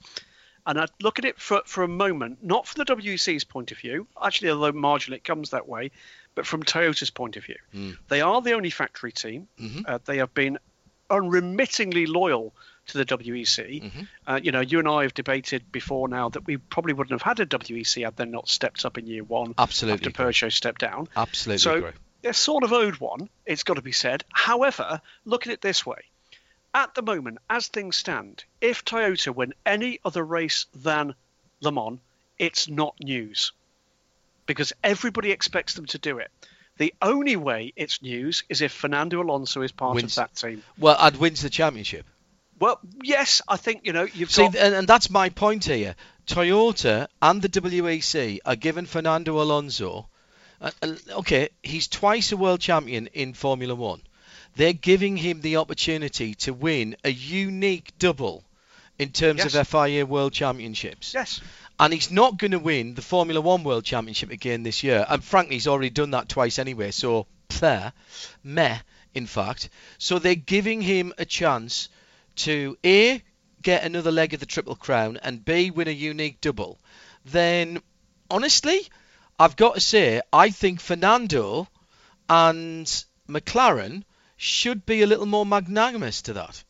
And 0.66 0.78
I'd 0.78 0.90
look 1.00 1.18
at 1.18 1.24
it 1.24 1.40
for, 1.40 1.62
for 1.64 1.82
a 1.82 1.88
moment, 1.88 2.44
not 2.44 2.66
from 2.66 2.84
the 2.84 2.94
WEC's 2.94 3.44
point 3.44 3.72
of 3.72 3.78
view, 3.78 4.06
actually, 4.22 4.50
although 4.50 4.72
marginally 4.72 5.14
it 5.14 5.24
comes 5.24 5.50
that 5.50 5.66
way, 5.66 5.92
but 6.38 6.46
from 6.46 6.62
Toyota's 6.62 7.10
point 7.10 7.36
of 7.36 7.44
view. 7.44 7.56
Mm. 7.74 7.98
They 8.06 8.20
are 8.20 8.40
the 8.40 8.52
only 8.52 8.70
factory 8.70 9.10
team. 9.10 9.48
Mm-hmm. 9.58 9.80
Uh, 9.84 9.98
they 10.04 10.18
have 10.18 10.32
been 10.34 10.56
unremittingly 11.10 12.06
loyal 12.06 12.54
to 12.86 12.98
the 12.98 13.04
WEC. 13.04 13.82
Mm-hmm. 13.82 14.02
Uh, 14.24 14.38
you 14.40 14.52
know, 14.52 14.60
you 14.60 14.78
and 14.78 14.86
I 14.86 15.02
have 15.02 15.14
debated 15.14 15.72
before 15.72 16.06
now 16.06 16.28
that 16.28 16.46
we 16.46 16.56
probably 16.56 16.92
wouldn't 16.92 17.20
have 17.20 17.26
had 17.26 17.40
a 17.40 17.46
WEC 17.58 18.04
had 18.04 18.16
they 18.16 18.24
not 18.24 18.48
stepped 18.48 18.84
up 18.84 18.98
in 18.98 19.08
year 19.08 19.24
one. 19.24 19.52
Absolutely. 19.58 20.06
After 20.06 20.10
Peugeot 20.10 20.52
stepped 20.52 20.80
down. 20.80 21.08
Absolutely. 21.16 21.58
So 21.58 21.74
agree. 21.78 21.90
they're 22.22 22.32
sort 22.32 22.62
of 22.62 22.72
owed 22.72 22.98
one. 22.98 23.28
It's 23.44 23.64
got 23.64 23.74
to 23.74 23.82
be 23.82 23.90
said. 23.90 24.22
However, 24.32 25.00
look 25.24 25.48
at 25.48 25.52
it 25.52 25.60
this 25.60 25.84
way. 25.84 26.02
At 26.72 26.94
the 26.94 27.02
moment, 27.02 27.38
as 27.50 27.66
things 27.66 27.96
stand, 27.96 28.44
if 28.60 28.84
Toyota 28.84 29.34
win 29.34 29.54
any 29.66 29.98
other 30.04 30.22
race 30.22 30.66
than 30.72 31.16
Le 31.62 31.72
Mans, 31.72 31.98
it's 32.38 32.68
not 32.68 32.94
news 33.00 33.50
because 34.48 34.72
everybody 34.82 35.30
expects 35.30 35.74
them 35.74 35.86
to 35.86 35.98
do 35.98 36.18
it. 36.18 36.32
The 36.78 36.94
only 37.02 37.36
way 37.36 37.72
it's 37.76 38.02
news 38.02 38.42
is 38.48 38.62
if 38.62 38.72
Fernando 38.72 39.22
Alonso 39.22 39.62
is 39.62 39.70
part 39.70 39.94
wins, 39.94 40.16
of 40.18 40.22
that 40.22 40.34
team. 40.34 40.64
Well, 40.78 40.96
and 40.98 41.16
wins 41.16 41.42
the 41.42 41.50
championship. 41.50 42.06
Well, 42.58 42.80
yes, 43.04 43.42
I 43.46 43.56
think 43.56 43.82
you 43.84 43.92
know 43.92 44.08
you've 44.12 44.30
see, 44.30 44.44
got... 44.44 44.56
and, 44.56 44.74
and 44.74 44.88
that's 44.88 45.10
my 45.10 45.28
point 45.28 45.66
here. 45.66 45.94
Toyota 46.26 47.06
and 47.22 47.40
the 47.40 47.48
WEC 47.48 48.38
are 48.44 48.56
giving 48.56 48.86
Fernando 48.86 49.40
Alonso. 49.40 50.08
Uh, 50.60 50.70
uh, 50.82 50.94
okay, 51.18 51.50
he's 51.62 51.86
twice 51.86 52.32
a 52.32 52.36
world 52.36 52.60
champion 52.60 53.08
in 53.08 53.34
Formula 53.34 53.74
One. 53.74 54.02
They're 54.56 54.72
giving 54.72 55.16
him 55.16 55.40
the 55.40 55.56
opportunity 55.56 56.34
to 56.36 56.52
win 56.52 56.96
a 57.04 57.10
unique 57.10 57.92
double 57.98 58.44
in 58.98 59.10
terms 59.10 59.38
yes. 59.38 59.54
of 59.54 59.68
FIA 59.68 60.04
World 60.04 60.32
Championships. 60.32 61.14
Yes. 61.14 61.40
And 61.80 61.92
he's 61.92 62.10
not 62.10 62.38
going 62.38 62.50
to 62.50 62.58
win 62.58 62.94
the 62.94 63.02
Formula 63.02 63.40
One 63.40 63.62
World 63.62 63.84
Championship 63.84 64.30
again 64.30 64.62
this 64.62 64.82
year. 64.82 65.06
And 65.08 65.22
frankly, 65.22 65.56
he's 65.56 65.68
already 65.68 65.90
done 65.90 66.10
that 66.10 66.28
twice 66.28 66.58
anyway. 66.58 66.90
So, 66.90 67.26
fair, 67.50 67.92
meh, 68.42 68.78
in 69.14 69.26
fact. 69.26 69.68
So 69.98 70.18
they're 70.18 70.34
giving 70.34 70.80
him 70.80 71.12
a 71.18 71.24
chance 71.24 71.88
to 72.36 72.76
A, 72.84 73.22
get 73.62 73.84
another 73.84 74.10
leg 74.10 74.34
of 74.34 74.40
the 74.40 74.46
Triple 74.46 74.76
Crown, 74.76 75.18
and 75.22 75.44
B, 75.44 75.70
win 75.70 75.88
a 75.88 75.92
unique 75.92 76.40
double, 76.40 76.78
then 77.24 77.80
honestly, 78.30 78.80
I've 79.38 79.56
got 79.56 79.74
to 79.74 79.80
say, 79.80 80.20
I 80.32 80.50
think 80.50 80.80
Fernando 80.80 81.68
and 82.28 82.86
McLaren 83.28 84.04
should 84.36 84.86
be 84.86 85.02
a 85.02 85.06
little 85.06 85.26
more 85.26 85.46
magnanimous 85.46 86.22
to 86.22 86.34
that. 86.34 86.62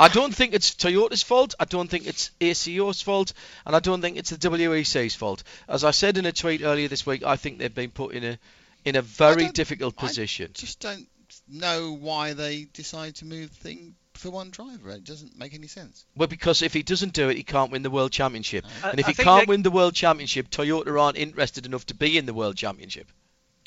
I 0.00 0.08
don't 0.08 0.34
think 0.34 0.54
it's 0.54 0.74
Toyota's 0.74 1.22
fault. 1.22 1.54
I 1.58 1.64
don't 1.64 1.88
think 1.90 2.06
it's 2.06 2.30
ACO's 2.40 3.02
fault, 3.02 3.32
and 3.66 3.74
I 3.74 3.80
don't 3.80 4.00
think 4.00 4.16
it's 4.16 4.30
the 4.30 4.36
WEC's 4.36 5.14
fault. 5.14 5.42
As 5.68 5.84
I 5.84 5.90
said 5.90 6.18
in 6.18 6.26
a 6.26 6.32
tweet 6.32 6.62
earlier 6.62 6.88
this 6.88 7.04
week, 7.04 7.24
I 7.24 7.36
think 7.36 7.58
they've 7.58 7.74
been 7.74 7.90
put 7.90 8.14
in 8.14 8.24
a 8.24 8.38
in 8.84 8.96
a 8.96 9.02
very 9.02 9.48
difficult 9.48 9.96
position. 9.96 10.50
I 10.54 10.58
just 10.58 10.80
don't 10.80 11.08
know 11.48 11.92
why 11.92 12.32
they 12.32 12.64
decide 12.72 13.16
to 13.16 13.24
move 13.24 13.50
the 13.50 13.56
thing 13.56 13.94
for 14.14 14.30
one 14.30 14.50
driver. 14.50 14.90
It 14.90 15.04
doesn't 15.04 15.38
make 15.38 15.54
any 15.54 15.66
sense. 15.66 16.04
Well, 16.16 16.28
because 16.28 16.62
if 16.62 16.74
he 16.74 16.82
doesn't 16.82 17.12
do 17.12 17.28
it, 17.28 17.36
he 17.36 17.42
can't 17.42 17.70
win 17.70 17.82
the 17.82 17.90
World 17.90 18.12
Championship. 18.12 18.64
Uh, 18.82 18.90
and 18.90 19.00
if 19.00 19.06
I 19.06 19.12
he 19.12 19.22
can't 19.22 19.46
they... 19.46 19.50
win 19.50 19.62
the 19.62 19.70
World 19.70 19.94
Championship, 19.94 20.50
Toyota 20.50 21.00
aren't 21.00 21.16
interested 21.16 21.66
enough 21.66 21.86
to 21.86 21.94
be 21.94 22.18
in 22.18 22.26
the 22.26 22.34
World 22.34 22.56
Championship. 22.56 23.10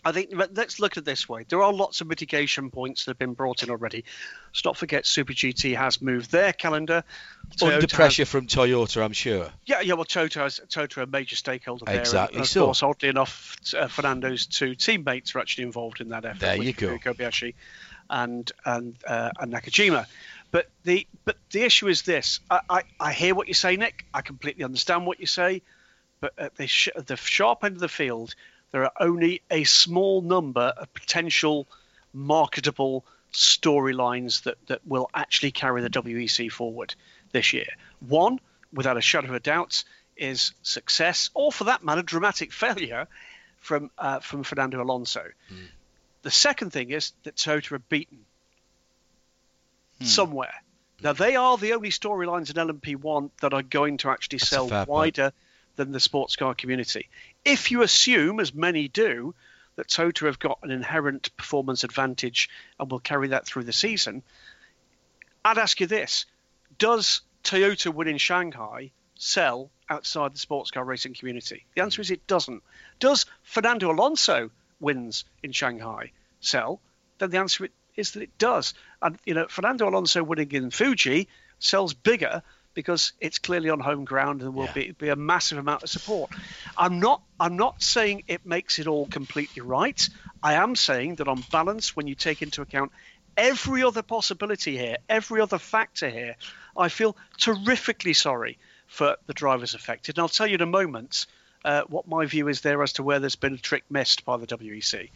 I 0.03 0.11
think 0.11 0.31
let's 0.33 0.79
look 0.79 0.93
at 0.93 0.97
it 0.99 1.05
this 1.05 1.29
way. 1.29 1.45
There 1.47 1.61
are 1.61 1.71
lots 1.71 2.01
of 2.01 2.07
mitigation 2.07 2.71
points 2.71 3.05
that 3.05 3.11
have 3.11 3.19
been 3.19 3.33
brought 3.33 3.61
in 3.61 3.69
already. 3.69 4.03
Let's 4.47 4.65
not 4.65 4.75
forget 4.75 5.05
Super 5.05 5.33
GT 5.33 5.77
has 5.77 6.01
moved 6.01 6.31
their 6.31 6.53
calendar. 6.53 7.03
Toyota 7.55 7.73
Under 7.75 7.87
pressure 7.87 8.23
has, 8.23 8.29
from 8.29 8.47
Toyota, 8.47 9.03
I'm 9.03 9.13
sure. 9.13 9.51
Yeah, 9.65 9.81
yeah. 9.81 9.93
Well, 9.93 10.05
Toyota 10.05 10.41
has 10.41 10.59
Toyota 10.69 11.03
a 11.03 11.05
major 11.05 11.35
stakeholder 11.35 11.85
there. 11.85 11.99
Exactly. 11.99 12.37
And 12.37 12.43
of 12.43 12.49
so. 12.49 12.65
course, 12.65 12.81
oddly 12.81 13.09
enough, 13.09 13.57
uh, 13.77 13.87
Fernando's 13.87 14.47
two 14.47 14.73
teammates 14.73 15.35
are 15.35 15.39
actually 15.39 15.65
involved 15.65 16.01
in 16.01 16.09
that 16.09 16.25
effort. 16.25 16.39
There 16.39 16.55
you 16.55 16.73
go. 16.73 16.97
Kobayashi 16.97 17.53
and 18.09 18.51
and 18.65 18.95
uh, 19.07 19.31
and 19.39 19.53
Nakajima. 19.53 20.07
But 20.51 20.69
the 20.83 21.07
but 21.25 21.37
the 21.51 21.61
issue 21.63 21.87
is 21.87 22.01
this: 22.01 22.39
I, 22.49 22.59
I, 22.69 22.83
I 22.99 23.13
hear 23.13 23.33
what 23.33 23.47
you 23.47 23.53
say, 23.53 23.77
Nick. 23.77 24.05
I 24.13 24.21
completely 24.21 24.63
understand 24.63 25.05
what 25.05 25.19
you 25.19 25.25
say, 25.25 25.61
but 26.19 26.33
at 26.37 26.55
the 26.55 26.67
sh- 26.67 26.89
the 26.95 27.15
sharp 27.15 27.63
end 27.63 27.75
of 27.75 27.81
the 27.81 27.87
field, 27.87 28.35
there 28.71 28.83
are 28.83 28.91
only 28.99 29.41
a 29.49 29.63
small 29.63 30.21
number 30.21 30.73
of 30.77 30.93
potential 30.93 31.67
marketable 32.13 33.05
storylines 33.33 34.43
that 34.43 34.57
that 34.67 34.85
will 34.85 35.09
actually 35.13 35.51
carry 35.51 35.81
the 35.81 35.89
WEC 35.89 36.51
forward 36.51 36.95
this 37.31 37.53
year. 37.53 37.67
One, 37.99 38.39
without 38.73 38.97
a 38.97 39.01
shadow 39.01 39.29
of 39.29 39.35
a 39.35 39.39
doubt, 39.39 39.83
is 40.17 40.53
success, 40.63 41.29
or 41.33 41.51
for 41.51 41.65
that 41.65 41.83
matter, 41.83 42.01
dramatic 42.01 42.51
failure 42.63 43.07
from 43.57 43.91
uh, 43.97 44.19
from 44.19 44.43
Fernando 44.43 44.81
Alonso. 44.81 45.23
Hmm. 45.47 45.55
The 46.23 46.31
second 46.31 46.71
thing 46.71 46.91
is 46.91 47.13
that 47.23 47.35
Toyota 47.35 47.73
are 47.73 47.79
beaten 47.79 48.25
somewhere. 50.01 50.53
Now 51.01 51.13
they 51.13 51.35
are 51.35 51.57
the 51.57 51.73
only 51.73 51.89
storylines 51.89 52.55
in 52.55 52.67
LMP1 52.67 53.31
that 53.41 53.53
are 53.53 53.63
going 53.63 53.97
to 53.97 54.09
actually 54.09 54.37
a 54.37 54.45
sell 54.45 54.67
wider 54.85 55.31
point. 55.31 55.33
Than 55.83 55.93
the 55.93 55.99
sports 55.99 56.35
car 56.35 56.53
community. 56.53 57.09
If 57.43 57.71
you 57.71 57.81
assume, 57.81 58.39
as 58.39 58.53
many 58.53 58.87
do, 58.87 59.33
that 59.75 59.87
Toyota 59.87 60.25
have 60.27 60.39
got 60.39 60.59
an 60.63 60.71
inherent 60.71 61.35
performance 61.37 61.83
advantage 61.83 62.49
and 62.79 62.91
will 62.91 62.99
carry 62.99 63.29
that 63.29 63.45
through 63.45 63.63
the 63.63 63.73
season, 63.73 64.23
I'd 65.43 65.57
ask 65.57 65.79
you 65.79 65.87
this: 65.87 66.25
Does 66.77 67.21
Toyota 67.43 67.93
win 67.93 68.07
in 68.07 68.17
Shanghai 68.17 68.91
sell 69.15 69.71
outside 69.89 70.33
the 70.33 70.39
sports 70.39 70.71
car 70.71 70.83
racing 70.83 71.15
community? 71.15 71.65
The 71.75 71.81
answer 71.81 72.01
is 72.01 72.11
it 72.11 72.27
doesn't. 72.27 72.63
Does 72.99 73.25
Fernando 73.43 73.91
Alonso 73.91 74.51
wins 74.79 75.25
in 75.41 75.51
Shanghai 75.51 76.11
sell? 76.41 76.79
Then 77.17 77.31
the 77.31 77.39
answer 77.39 77.69
is 77.95 78.11
that 78.11 78.23
it 78.23 78.37
does. 78.37 78.73
And 79.01 79.17
you 79.25 79.33
know, 79.33 79.47
Fernando 79.47 79.89
Alonso 79.89 80.23
winning 80.23 80.51
in 80.51 80.71
Fuji 80.71 81.27
sells 81.59 81.93
bigger 81.93 82.43
because 82.73 83.13
it's 83.19 83.39
clearly 83.39 83.69
on 83.69 83.79
home 83.79 84.05
ground 84.05 84.41
and 84.41 84.53
will 84.53 84.65
Yeah. 84.65 84.73
be, 84.73 84.91
be 84.91 85.09
a 85.09 85.15
massive 85.15 85.57
amount 85.57 85.83
of 85.83 85.89
support. 85.89 86.31
I'm 86.77 86.99
not 86.99 87.21
I'm 87.39 87.57
not 87.57 87.81
saying 87.81 88.23
it 88.27 88.45
makes 88.45 88.79
it 88.79 88.87
all 88.87 89.07
completely 89.07 89.61
right. 89.61 90.07
I 90.43 90.53
am 90.53 90.75
saying 90.75 91.15
that 91.15 91.27
on 91.27 91.45
balance, 91.51 91.95
when 91.95 92.07
you 92.07 92.15
take 92.15 92.41
into 92.41 92.61
account 92.61 92.91
every 93.37 93.83
other 93.83 94.01
possibility 94.03 94.77
here, 94.77 94.97
every 95.09 95.41
other 95.41 95.57
factor 95.57 96.09
here, 96.09 96.35
I 96.77 96.89
feel 96.89 97.17
terrifically 97.37 98.13
sorry 98.13 98.57
for 98.87 99.17
the 99.27 99.33
drivers 99.33 99.73
affected. 99.73 100.17
And 100.17 100.23
I'll 100.23 100.29
tell 100.29 100.47
you 100.47 100.55
in 100.55 100.61
a 100.61 100.65
moment 100.65 101.25
uh, 101.63 101.83
what 101.87 102.07
my 102.07 102.25
view 102.25 102.47
is 102.47 102.61
there 102.61 102.81
as 102.83 102.93
to 102.93 103.03
where 103.03 103.19
there's 103.19 103.35
been 103.35 103.53
a 103.53 103.57
trick 103.57 103.83
missed 103.89 104.25
by 104.25 104.37
the 104.37 104.47
WEC. 104.47 105.09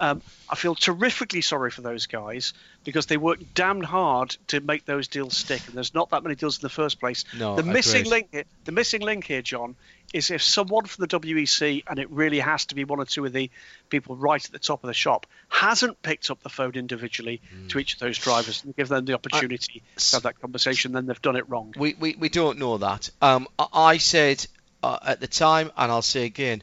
Um, 0.00 0.22
I 0.48 0.56
feel 0.56 0.74
terrifically 0.74 1.40
sorry 1.40 1.70
for 1.70 1.80
those 1.80 2.06
guys 2.06 2.52
because 2.84 3.06
they 3.06 3.16
worked 3.16 3.54
damned 3.54 3.84
hard 3.84 4.36
to 4.48 4.60
make 4.60 4.84
those 4.84 5.08
deals 5.08 5.36
stick, 5.36 5.66
and 5.66 5.74
there's 5.76 5.94
not 5.94 6.10
that 6.10 6.22
many 6.22 6.34
deals 6.34 6.58
in 6.58 6.62
the 6.62 6.68
first 6.68 7.00
place. 7.00 7.24
No, 7.38 7.56
the 7.56 7.62
missing 7.62 8.00
agreed. 8.02 8.10
link, 8.10 8.28
here, 8.32 8.44
the 8.64 8.72
missing 8.72 9.00
link 9.00 9.24
here, 9.24 9.40
John, 9.40 9.76
is 10.12 10.30
if 10.30 10.42
someone 10.42 10.84
from 10.86 11.06
the 11.06 11.18
WEC, 11.18 11.84
and 11.88 11.98
it 11.98 12.10
really 12.10 12.40
has 12.40 12.66
to 12.66 12.74
be 12.74 12.84
one 12.84 12.98
or 13.00 13.04
two 13.04 13.24
of 13.24 13.32
the 13.32 13.50
people 13.88 14.16
right 14.16 14.44
at 14.44 14.52
the 14.52 14.58
top 14.58 14.82
of 14.84 14.88
the 14.88 14.94
shop, 14.94 15.26
hasn't 15.48 16.02
picked 16.02 16.30
up 16.30 16.42
the 16.42 16.48
phone 16.50 16.72
individually 16.74 17.40
Hmm. 17.50 17.68
to 17.68 17.78
each 17.78 17.94
of 17.94 18.00
those 18.00 18.18
drivers 18.18 18.62
and 18.64 18.76
give 18.76 18.88
them 18.88 19.04
the 19.06 19.14
opportunity 19.14 19.82
to 19.96 20.16
have 20.16 20.22
that 20.24 20.40
conversation, 20.40 20.92
then 20.92 21.06
they've 21.06 21.22
done 21.22 21.36
it 21.36 21.48
wrong. 21.48 21.72
We, 21.76 21.94
we, 21.94 22.16
we 22.16 22.28
don't 22.28 22.58
know 22.58 22.78
that. 22.78 23.08
Um, 23.22 23.46
I- 23.58 23.68
I 23.72 23.96
said 23.98 24.46
uh, 24.82 24.98
at 25.06 25.20
the 25.20 25.28
time, 25.28 25.70
and 25.76 25.90
I'll 25.90 26.02
say 26.02 26.24
again, 26.24 26.62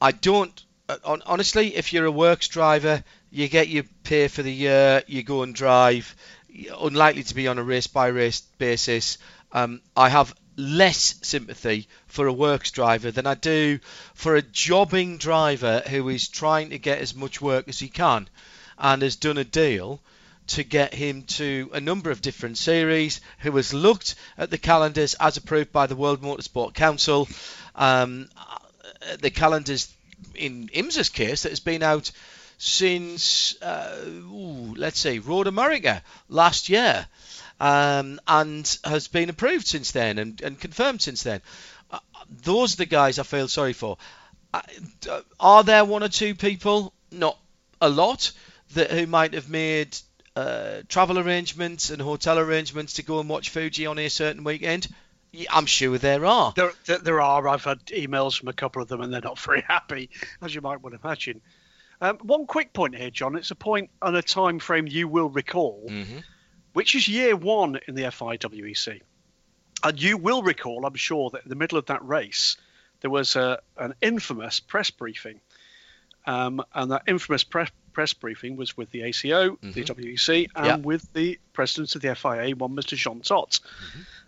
I 0.00 0.12
don't. 0.12 0.64
Uh, 0.90 1.18
honestly, 1.26 1.76
if 1.76 1.92
you're 1.92 2.06
a 2.06 2.10
works 2.10 2.48
driver, 2.48 3.04
you 3.30 3.46
get 3.48 3.68
your 3.68 3.84
pay 4.02 4.26
for 4.26 4.42
the 4.42 4.52
year, 4.52 5.02
you 5.06 5.22
go 5.22 5.42
and 5.42 5.54
drive. 5.54 6.16
Unlikely 6.80 7.22
to 7.22 7.34
be 7.34 7.46
on 7.46 7.58
a 7.58 7.62
race 7.62 7.86
by 7.86 8.08
race 8.08 8.40
basis. 8.58 9.18
Um, 9.52 9.80
I 9.96 10.08
have 10.08 10.34
less 10.56 11.14
sympathy 11.22 11.86
for 12.06 12.26
a 12.26 12.32
works 12.32 12.72
driver 12.72 13.12
than 13.12 13.26
I 13.26 13.34
do 13.34 13.78
for 14.14 14.34
a 14.34 14.42
jobbing 14.42 15.18
driver 15.18 15.82
who 15.88 16.08
is 16.08 16.28
trying 16.28 16.70
to 16.70 16.78
get 16.78 16.98
as 16.98 17.14
much 17.14 17.40
work 17.40 17.68
as 17.68 17.78
he 17.78 17.88
can 17.88 18.28
and 18.76 19.02
has 19.02 19.16
done 19.16 19.38
a 19.38 19.44
deal 19.44 20.00
to 20.48 20.64
get 20.64 20.92
him 20.92 21.22
to 21.22 21.70
a 21.72 21.80
number 21.80 22.10
of 22.10 22.20
different 22.20 22.58
series, 22.58 23.20
who 23.38 23.54
has 23.54 23.72
looked 23.72 24.16
at 24.36 24.50
the 24.50 24.58
calendars 24.58 25.14
as 25.20 25.36
approved 25.36 25.70
by 25.70 25.86
the 25.86 25.94
World 25.94 26.20
Motorsport 26.20 26.74
Council. 26.74 27.28
Um, 27.76 28.28
uh, 28.36 29.16
the 29.20 29.30
calendars, 29.30 29.94
in 30.34 30.68
IMSA's 30.68 31.08
case, 31.08 31.42
that 31.42 31.50
has 31.50 31.60
been 31.60 31.82
out 31.82 32.10
since, 32.58 33.60
uh, 33.62 34.04
ooh, 34.06 34.74
let's 34.76 34.98
say, 34.98 35.18
Road 35.18 35.46
America 35.46 36.02
last 36.28 36.68
year, 36.68 37.06
um, 37.58 38.20
and 38.26 38.78
has 38.84 39.08
been 39.08 39.30
approved 39.30 39.66
since 39.66 39.92
then 39.92 40.18
and, 40.18 40.40
and 40.42 40.60
confirmed 40.60 41.00
since 41.00 41.22
then. 41.22 41.40
Uh, 41.90 41.98
those 42.42 42.74
are 42.74 42.78
the 42.78 42.86
guys 42.86 43.18
I 43.18 43.22
feel 43.22 43.48
sorry 43.48 43.72
for. 43.72 43.96
Uh, 44.52 44.60
are 45.38 45.64
there 45.64 45.84
one 45.84 46.02
or 46.02 46.08
two 46.08 46.34
people, 46.34 46.92
not 47.10 47.38
a 47.80 47.88
lot, 47.88 48.32
that 48.74 48.90
who 48.90 49.06
might 49.06 49.34
have 49.34 49.48
made 49.48 49.96
uh, 50.36 50.82
travel 50.88 51.18
arrangements 51.18 51.90
and 51.90 52.00
hotel 52.00 52.38
arrangements 52.38 52.94
to 52.94 53.02
go 53.02 53.20
and 53.20 53.28
watch 53.28 53.50
Fuji 53.50 53.86
on 53.86 53.98
a 53.98 54.08
certain 54.08 54.44
weekend? 54.44 54.86
I'm 55.50 55.66
sure 55.66 55.96
there 55.98 56.24
are. 56.26 56.52
There, 56.56 56.72
there, 56.86 56.98
there 56.98 57.20
are. 57.20 57.46
I've 57.48 57.64
had 57.64 57.84
emails 57.86 58.38
from 58.38 58.48
a 58.48 58.52
couple 58.52 58.82
of 58.82 58.88
them, 58.88 59.00
and 59.00 59.12
they're 59.12 59.20
not 59.20 59.38
very 59.46 59.62
happy, 59.62 60.10
as 60.42 60.54
you 60.54 60.60
might 60.60 60.80
well 60.82 60.94
imagine. 60.94 61.40
Um, 62.00 62.18
one 62.22 62.46
quick 62.46 62.72
point 62.72 62.96
here, 62.96 63.10
John. 63.10 63.36
It's 63.36 63.50
a 63.50 63.54
point 63.54 63.90
on 64.00 64.14
a 64.16 64.22
time 64.22 64.58
frame 64.58 64.86
you 64.86 65.06
will 65.06 65.28
recall, 65.28 65.84
Mhm. 65.88 66.22
which 66.72 66.94
is 66.94 67.06
year 67.08 67.36
one 67.36 67.78
in 67.86 67.94
the 67.94 68.04
FIWEC. 68.04 69.02
And 69.82 70.00
you 70.02 70.16
will 70.18 70.42
recall, 70.42 70.84
I'm 70.86 70.94
sure, 70.94 71.30
that 71.30 71.42
in 71.44 71.48
the 71.48 71.54
middle 71.56 71.78
of 71.78 71.86
that 71.86 72.04
race, 72.06 72.56
there 73.00 73.10
was 73.10 73.36
a, 73.36 73.60
an 73.78 73.94
infamous 74.02 74.60
press 74.60 74.90
briefing. 74.90 75.40
Um, 76.26 76.62
and 76.74 76.90
that 76.90 77.02
infamous 77.06 77.44
press, 77.44 77.70
press 77.94 78.12
briefing 78.12 78.56
was 78.56 78.76
with 78.76 78.90
the 78.90 79.02
ACO, 79.02 79.58
the 79.62 79.84
WEC, 79.84 80.48
and 80.54 80.66
Yeah. 80.66 80.76
with 80.76 81.10
the 81.14 81.38
president 81.54 81.94
of 81.96 82.02
the 82.02 82.14
FIA, 82.14 82.54
one 82.54 82.72
Mr. 82.76 82.94
Jean 82.96 83.20
Todt. 83.20 83.60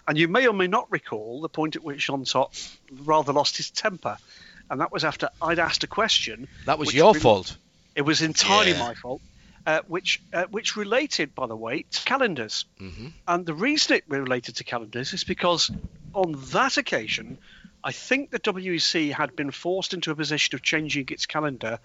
And 0.08 0.18
you 0.18 0.28
may 0.28 0.46
or 0.46 0.52
may 0.52 0.66
not 0.66 0.90
recall 0.90 1.40
the 1.40 1.48
point 1.48 1.76
at 1.76 1.84
which 1.84 2.06
Jean 2.06 2.24
Todt 2.24 2.50
rather 3.04 3.32
lost 3.32 3.56
his 3.56 3.70
temper. 3.70 4.18
And 4.70 4.80
that 4.80 4.90
was 4.92 5.04
after 5.04 5.28
I'd 5.40 5.58
asked 5.58 5.84
a 5.84 5.86
question. 5.86 6.48
That 6.66 6.78
was 6.78 6.92
your 6.94 7.14
re- 7.14 7.20
fault. 7.20 7.56
It 7.94 8.02
was 8.02 8.22
entirely 8.22 8.72
Yeah. 8.72 8.78
my 8.78 8.94
fault. 8.94 9.20
Uh, 9.64 9.80
which 9.86 10.20
uh, 10.32 10.44
which 10.50 10.76
related, 10.76 11.36
by 11.36 11.46
the 11.46 11.54
way, 11.54 11.84
to 11.88 12.02
calendars. 12.04 12.64
hmm 12.78 13.08
And 13.28 13.46
the 13.46 13.54
reason 13.54 13.96
it 13.96 14.04
related 14.08 14.56
to 14.56 14.64
calendars 14.64 15.12
is 15.12 15.22
because 15.22 15.70
on 16.14 16.34
that 16.50 16.78
occasion, 16.78 17.38
I 17.84 17.92
think 17.92 18.30
the 18.30 18.40
WEC 18.40 19.12
had 19.12 19.36
been 19.36 19.52
forced 19.52 19.94
into 19.94 20.10
a 20.10 20.16
position 20.16 20.56
of 20.56 20.62
changing 20.62 21.06
its 21.10 21.26
calendar 21.26 21.78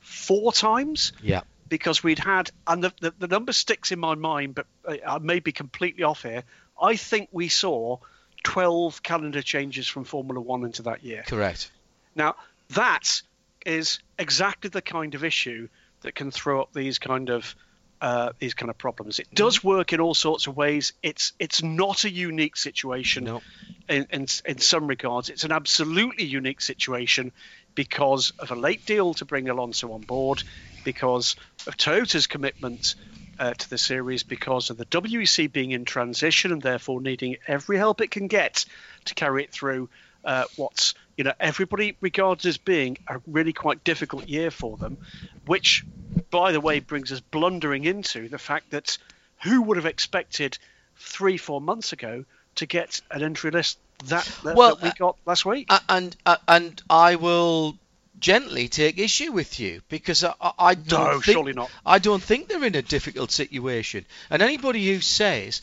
four 0.00 0.52
times 0.52 1.12
Yeah. 1.22 1.40
because 1.68 2.04
we'd 2.04 2.18
had, 2.20 2.50
and 2.68 2.84
the, 2.84 2.92
the, 3.00 3.14
the 3.18 3.26
number 3.28 3.52
sticks 3.52 3.90
in 3.90 3.98
my 3.98 4.14
mind, 4.14 4.54
but 4.54 4.66
uh, 4.86 4.96
I 5.04 5.18
may 5.18 5.40
be 5.40 5.50
completely 5.52 6.04
off 6.04 6.22
here. 6.22 6.44
I 6.80 6.96
think 6.96 7.28
we 7.32 7.48
saw 7.48 7.98
12 8.42 9.02
calendar 9.02 9.42
changes 9.42 9.86
from 9.86 10.04
Formula 10.04 10.40
One 10.40 10.64
into 10.64 10.82
that 10.82 11.02
year. 11.04 11.24
Correct. 11.26 11.70
Now, 12.14 12.36
that 12.70 13.22
is 13.64 13.98
exactly 14.18 14.70
the 14.70 14.82
kind 14.82 15.14
of 15.14 15.24
issue 15.24 15.68
that 16.02 16.14
can 16.14 16.30
throw 16.30 16.62
up 16.62 16.72
these 16.72 16.98
kind 16.98 17.30
of 17.30 17.54
uh, 18.00 18.32
these 18.38 18.52
kind 18.52 18.68
of 18.68 18.76
problems. 18.76 19.18
It 19.18 19.28
does 19.34 19.64
work 19.64 19.94
in 19.94 20.00
all 20.00 20.12
sorts 20.14 20.46
of 20.46 20.56
ways. 20.56 20.92
It's 21.02 21.32
it's 21.38 21.62
not 21.62 22.04
a 22.04 22.10
unique 22.10 22.56
situation 22.56 23.24
No. 23.24 23.40
in, 23.88 24.06
in 24.12 24.26
in 24.44 24.58
some 24.58 24.86
regards. 24.86 25.30
It's 25.30 25.44
an 25.44 25.52
absolutely 25.52 26.24
unique 26.26 26.60
situation 26.60 27.32
because 27.74 28.32
of 28.38 28.50
a 28.50 28.54
late 28.56 28.84
deal 28.84 29.14
to 29.14 29.24
bring 29.24 29.48
Alonso 29.48 29.92
on 29.92 30.02
board, 30.02 30.42
because 30.84 31.36
of 31.66 31.76
Toyota's 31.78 32.26
commitment 32.26 32.94
uh, 33.38 33.54
to 33.54 33.70
the 33.70 33.78
series, 33.78 34.22
because 34.22 34.70
of 34.70 34.76
the 34.76 34.86
WEC 34.86 35.52
being 35.52 35.72
in 35.72 35.84
transition 35.84 36.52
and 36.52 36.62
therefore 36.62 37.00
needing 37.00 37.36
every 37.46 37.76
help 37.76 38.00
it 38.00 38.10
can 38.10 38.26
get 38.26 38.64
to 39.06 39.14
carry 39.14 39.44
it 39.44 39.52
through 39.52 39.88
uh, 40.24 40.44
what's 40.56 40.94
you 41.16 41.24
know 41.24 41.32
everybody 41.38 41.96
regards 42.00 42.46
as 42.46 42.56
being 42.56 42.96
a 43.08 43.20
really 43.26 43.52
quite 43.52 43.84
difficult 43.84 44.28
year 44.28 44.50
for 44.50 44.76
them, 44.76 44.98
which, 45.46 45.84
by 46.30 46.52
the 46.52 46.60
way, 46.60 46.80
brings 46.80 47.12
us 47.12 47.20
blundering 47.20 47.84
into 47.84 48.28
the 48.28 48.38
fact 48.38 48.70
that 48.70 48.98
who 49.42 49.62
would 49.62 49.76
have 49.76 49.86
expected 49.86 50.58
three 50.96 51.36
four 51.36 51.60
months 51.60 51.92
ago 51.92 52.24
to 52.56 52.66
get 52.66 53.00
an 53.10 53.22
entry 53.22 53.50
list 53.50 53.78
that, 54.06 54.28
that, 54.44 54.56
Well, 54.56 54.76
that 54.76 54.82
we 54.82 54.88
uh, 54.88 54.92
got 54.98 55.16
last 55.26 55.44
week? 55.44 55.70
A- 55.70 55.80
and 55.88 56.16
uh, 56.26 56.36
and 56.48 56.82
I 56.88 57.16
will 57.16 57.76
gently 58.24 58.68
take 58.68 58.98
issue 58.98 59.32
with 59.32 59.60
you 59.60 59.82
because 59.90 60.24
I, 60.24 60.32
I, 60.40 60.52
I 60.58 60.74
don't 60.74 61.04
No, 61.04 61.20
think, 61.20 61.24
surely 61.36 61.52
not. 61.52 61.70
I 61.84 61.98
don't 61.98 62.22
think 62.22 62.48
they're 62.48 62.64
in 62.64 62.74
a 62.74 62.80
difficult 62.80 63.30
situation. 63.30 64.06
And 64.30 64.40
anybody 64.40 64.86
who 64.86 65.00
says, 65.02 65.60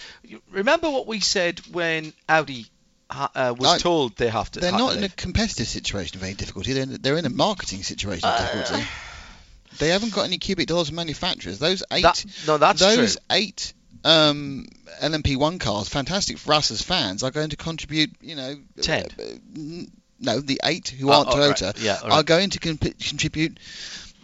remember 0.52 0.88
what 0.92 1.08
we 1.08 1.22
said 1.22 1.60
when 1.72 2.14
Audi 2.30 2.68
ha- 3.10 3.32
uh, 3.34 3.56
was 3.58 3.72
No, 3.74 3.78
told 3.80 4.16
they 4.18 4.28
have 4.30 4.52
to. 4.52 4.60
They're 4.60 4.70
ha- 4.72 4.78
not 4.78 4.96
in 4.96 5.04
a 5.04 5.10
competitive 5.10 5.68
situation 5.68 6.18
of 6.18 6.24
any 6.24 6.36
difficulty. 6.36 6.74
They're 6.74 6.84
in, 6.84 7.02
they're 7.02 7.18
in 7.18 7.26
a 7.26 7.32
marketing 7.32 7.82
situation 7.82 8.30
of 8.30 8.38
difficulty. 8.38 8.86
They 9.80 9.88
haven't 9.90 10.14
got 10.14 10.24
any 10.26 10.38
cubic 10.38 10.68
dollars 10.68 10.90
from 10.90 10.98
manufacturers. 10.98 11.58
Those 11.58 11.82
eight, 11.92 12.04
That- 12.04 12.26
no, 12.46 12.60
that's 12.60 12.80
those 12.80 13.16
true. 13.16 13.26
eight 13.32 13.74
um, 14.04 14.68
LMP1 15.02 15.60
cars, 15.60 15.90
fantastic 15.90 16.38
for 16.38 16.54
us 16.54 16.70
as 16.70 16.84
fans, 16.84 17.24
are 17.24 17.32
going 17.32 17.50
to 17.50 17.56
contribute. 17.58 18.12
You 18.22 18.36
know, 18.36 18.56
Ten. 18.82 19.06
uh, 19.18 19.24
n- 19.56 19.92
no, 20.22 20.40
the 20.40 20.62
eight 20.64 20.90
who 20.90 21.10
Oh, 21.10 21.14
aren't 21.14 21.30
oh, 21.30 21.40
right. 21.40 21.56
Toyota 21.56 21.84
Yeah, 21.84 22.00
all 22.04 22.14
are 22.14 22.24
going 22.24 22.52
to 22.52 22.60
comp- 22.60 23.00
contribute 23.00 23.58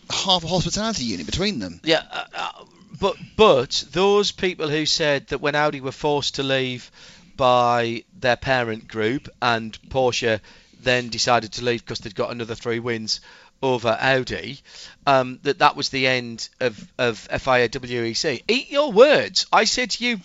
half 0.10 0.44
a 0.44 0.48
hospitality 0.48 1.04
unit 1.06 1.26
between 1.26 1.60
them. 1.60 1.80
Yeah, 1.84 2.04
uh, 2.12 2.24
uh, 2.34 2.66
but 3.00 3.16
but 3.36 3.84
those 3.92 4.32
people 4.32 4.70
who 4.70 4.86
said 4.86 5.28
that 5.28 5.42
when 5.42 5.56
Audi 5.56 5.82
were 5.82 5.92
forced 5.92 6.36
to 6.36 6.44
leave 6.44 6.92
by 7.36 8.04
their 8.20 8.36
parent 8.36 8.88
group 8.88 9.30
and 9.42 9.78
Porsche 9.90 10.40
then 10.82 11.10
decided 11.10 11.54
to 11.54 11.64
leave 11.64 11.84
because 11.84 12.00
they'd 12.00 12.16
got 12.16 12.32
another 12.32 12.56
three 12.56 12.80
wins 12.80 13.20
over 13.62 13.98
Audi, 14.00 14.60
um, 15.06 15.40
that 15.44 15.60
that 15.60 15.76
was 15.76 15.90
the 15.90 16.08
end 16.08 16.48
of, 16.60 16.92
of 16.98 17.18
FIA 17.18 17.70
WEC. 17.70 18.44
Eat 18.48 18.70
your 18.72 18.92
words. 18.92 19.48
I 19.52 19.64
said 19.64 19.92
to 19.92 20.06
you, 20.06 20.20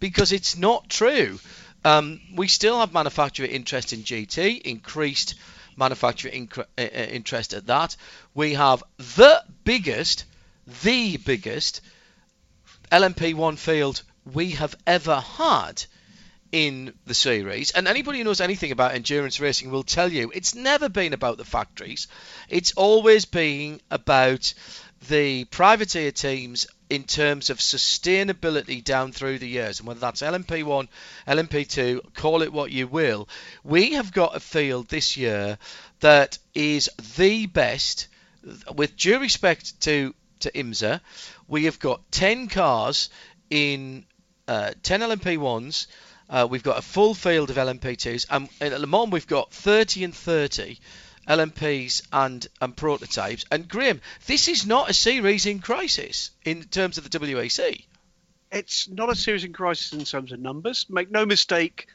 because 0.00 0.32
it's 0.32 0.56
not 0.56 0.88
true. 0.88 1.38
Um, 1.88 2.20
we 2.34 2.48
still 2.48 2.80
have 2.80 2.92
manufacturer 2.92 3.46
interest 3.46 3.94
in 3.94 4.00
GT, 4.00 4.60
increased 4.60 5.36
manufacturer 5.74 6.30
inc- 6.30 6.58
uh, 6.58 6.82
interest 6.82 7.54
at 7.54 7.68
that. 7.68 7.96
We 8.34 8.52
have 8.54 8.84
the 8.98 9.42
biggest, 9.64 10.26
the 10.82 11.16
biggest 11.16 11.80
LMP1 12.92 13.56
field 13.56 14.02
we 14.30 14.50
have 14.50 14.76
ever 14.86 15.20
had 15.20 15.82
in 16.52 16.92
the 17.06 17.14
series. 17.14 17.70
And 17.70 17.88
anybody 17.88 18.18
who 18.18 18.24
knows 18.24 18.42
anything 18.42 18.70
about 18.70 18.94
endurance 18.94 19.40
racing 19.40 19.70
will 19.70 19.82
tell 19.82 20.12
you 20.12 20.30
it's 20.34 20.54
never 20.54 20.90
been 20.90 21.14
about 21.14 21.38
the 21.38 21.44
factories. 21.46 22.06
It's 22.50 22.72
always 22.72 23.24
been 23.24 23.80
about 23.90 24.52
the 25.08 25.44
privateer 25.46 26.10
teams 26.10 26.66
in 26.90 27.04
terms 27.04 27.50
of 27.50 27.58
sustainability 27.58 28.82
down 28.82 29.12
through 29.12 29.38
the 29.38 29.48
years, 29.48 29.78
and 29.78 29.88
whether 29.88 30.00
that's 30.00 30.22
LMP1, 30.22 30.88
LMP2, 31.26 32.14
call 32.14 32.42
it 32.42 32.52
what 32.52 32.70
you 32.70 32.86
will, 32.86 33.28
we 33.62 33.92
have 33.92 34.12
got 34.12 34.36
a 34.36 34.40
field 34.40 34.88
this 34.88 35.16
year 35.16 35.58
that 36.00 36.38
is 36.54 36.90
the 37.16 37.46
best. 37.46 38.08
With 38.74 38.96
due 38.96 39.18
respect 39.18 39.80
to 39.82 40.14
to 40.40 40.50
IMSA, 40.52 41.00
we 41.48 41.64
have 41.64 41.80
got 41.80 42.00
10 42.12 42.46
cars 42.48 43.10
in 43.50 44.04
uh, 44.46 44.72
10 44.82 45.00
LMP1s. 45.00 45.86
Uh, 46.30 46.46
we've 46.48 46.62
got 46.62 46.78
a 46.78 46.82
full 46.82 47.14
field 47.14 47.50
of 47.50 47.56
LMP2s, 47.56 48.26
and 48.30 48.48
at 48.60 48.80
Le 48.80 48.86
Mans 48.86 49.10
we've 49.10 49.26
got 49.26 49.52
30 49.52 50.04
and 50.04 50.14
30 50.14 50.78
LMPs 51.28 52.06
and, 52.12 52.46
and 52.60 52.76
prototypes. 52.76 53.44
And 53.50 53.68
Graham, 53.68 54.00
this 54.26 54.48
is 54.48 54.66
not 54.66 54.90
a 54.90 54.94
series 54.94 55.46
in 55.46 55.60
crisis 55.60 56.30
in 56.44 56.64
terms 56.64 56.98
of 56.98 57.08
the 57.08 57.18
WEC. 57.18 57.84
It's 58.50 58.88
not 58.88 59.10
a 59.10 59.14
series 59.14 59.44
in 59.44 59.52
crisis 59.52 59.92
in 59.92 60.04
terms 60.04 60.32
of 60.32 60.40
numbers. 60.40 60.86
Make 60.88 61.10
no 61.10 61.26
mistake, 61.26 61.86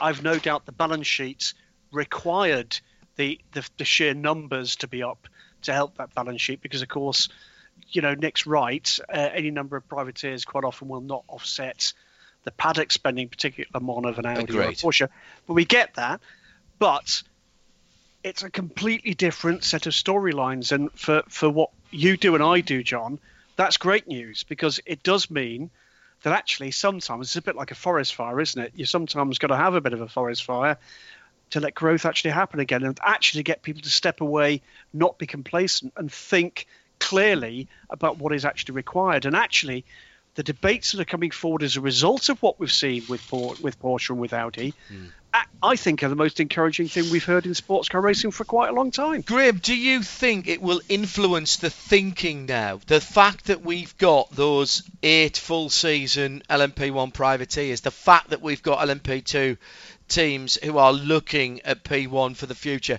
I've 0.00 0.22
no 0.22 0.38
doubt 0.38 0.66
the 0.66 0.72
balance 0.72 1.06
sheets 1.06 1.54
required 1.92 2.78
the, 3.16 3.40
the, 3.52 3.68
the 3.78 3.84
sheer 3.84 4.14
numbers 4.14 4.76
to 4.76 4.88
be 4.88 5.02
up 5.02 5.28
to 5.62 5.72
help 5.72 5.98
that 5.98 6.14
balance 6.14 6.40
sheet 6.40 6.60
because, 6.62 6.82
of 6.82 6.88
course, 6.88 7.28
you 7.90 8.02
know, 8.02 8.14
Nick's 8.14 8.46
right. 8.46 8.98
Uh, 9.08 9.28
any 9.32 9.50
number 9.50 9.76
of 9.76 9.88
privateers 9.88 10.44
quite 10.44 10.64
often 10.64 10.88
will 10.88 11.00
not 11.00 11.24
offset 11.28 11.92
the 12.44 12.50
paddock 12.50 12.90
spending, 12.90 13.28
particularly 13.28 13.68
Mans 13.72 14.06
of 14.06 14.18
an 14.18 14.26
Audi 14.26 14.42
Agreed. 14.42 14.56
or 14.58 14.68
a 14.68 14.72
Porsche. 14.72 15.08
But 15.46 15.54
we 15.54 15.64
get 15.64 15.94
that. 15.94 16.20
But 16.78 17.22
it's 18.22 18.42
a 18.42 18.50
completely 18.50 19.14
different 19.14 19.64
set 19.64 19.86
of 19.86 19.92
storylines. 19.92 20.72
And 20.72 20.92
for, 20.92 21.22
for 21.28 21.48
what 21.48 21.70
you 21.90 22.16
do 22.16 22.34
and 22.34 22.44
I 22.44 22.60
do, 22.60 22.82
John, 22.82 23.18
that's 23.56 23.76
great 23.76 24.08
news 24.08 24.44
because 24.44 24.80
it 24.86 25.02
does 25.02 25.30
mean 25.30 25.70
that 26.22 26.32
actually 26.32 26.70
sometimes 26.70 27.28
it's 27.28 27.36
a 27.36 27.42
bit 27.42 27.56
like 27.56 27.70
a 27.70 27.74
forest 27.74 28.14
fire, 28.14 28.40
isn't 28.40 28.62
it? 28.62 28.72
You 28.74 28.84
sometimes 28.84 29.38
got 29.38 29.48
to 29.48 29.56
have 29.56 29.74
a 29.74 29.80
bit 29.80 29.92
of 29.92 30.00
a 30.00 30.08
forest 30.08 30.44
fire 30.44 30.76
to 31.50 31.60
let 31.60 31.74
growth 31.74 32.06
actually 32.06 32.30
happen 32.30 32.60
again 32.60 32.84
and 32.84 32.98
actually 33.02 33.42
get 33.42 33.62
people 33.62 33.82
to 33.82 33.88
step 33.88 34.20
away, 34.20 34.62
not 34.92 35.18
be 35.18 35.26
complacent, 35.26 35.92
and 35.96 36.12
think 36.12 36.66
clearly 36.98 37.68
about 37.88 38.18
what 38.18 38.32
is 38.32 38.44
actually 38.44 38.74
required. 38.74 39.24
And 39.24 39.34
actually, 39.34 39.84
the 40.40 40.44
debates 40.44 40.92
that 40.92 41.02
are 41.02 41.04
coming 41.04 41.30
forward 41.30 41.62
as 41.62 41.76
a 41.76 41.82
result 41.82 42.30
of 42.30 42.42
what 42.42 42.58
we've 42.58 42.72
seen 42.72 43.02
with 43.10 43.20
Por- 43.28 43.56
with 43.60 43.78
Porsche 43.78 44.08
and 44.08 44.18
with 44.18 44.32
Audi, 44.32 44.72
hmm. 44.88 45.08
I- 45.34 45.44
I 45.62 45.76
think 45.76 46.02
are 46.02 46.08
the 46.08 46.16
most 46.16 46.40
encouraging 46.40 46.88
thing 46.88 47.10
we've 47.10 47.22
heard 47.22 47.44
in 47.44 47.52
sports 47.52 47.90
car 47.90 48.00
racing 48.00 48.30
for 48.30 48.44
quite 48.44 48.70
a 48.70 48.72
long 48.72 48.90
time. 48.90 49.20
Graham, 49.20 49.58
do 49.58 49.76
you 49.76 50.02
think 50.02 50.48
it 50.48 50.62
will 50.62 50.80
influence 50.88 51.58
the 51.58 51.68
thinking 51.68 52.46
now? 52.46 52.80
The 52.86 53.02
fact 53.02 53.48
that 53.48 53.62
we've 53.62 53.94
got 53.98 54.30
those 54.30 54.82
eight 55.02 55.36
full 55.36 55.68
season 55.68 56.42
LMP1 56.48 57.12
privateers, 57.12 57.82
the 57.82 57.90
fact 57.90 58.30
that 58.30 58.40
we've 58.40 58.62
got 58.62 58.78
LMP2 58.78 59.58
teams 60.08 60.56
who 60.64 60.78
are 60.78 60.94
looking 60.94 61.60
at 61.66 61.84
P1 61.84 62.34
for 62.34 62.46
the 62.46 62.54
future, 62.54 62.98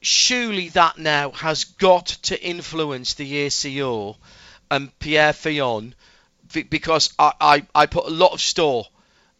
surely 0.00 0.70
that 0.70 0.96
now 0.96 1.30
has 1.32 1.64
got 1.64 2.06
to 2.06 2.42
influence 2.42 3.12
the 3.12 3.36
ACO 3.36 4.16
and 4.70 4.98
Pierre 4.98 5.34
Fillon 5.34 5.94
because 6.62 7.12
I, 7.18 7.32
I, 7.40 7.66
I 7.74 7.86
put 7.86 8.06
a 8.06 8.10
lot 8.10 8.32
of 8.32 8.40
store 8.40 8.86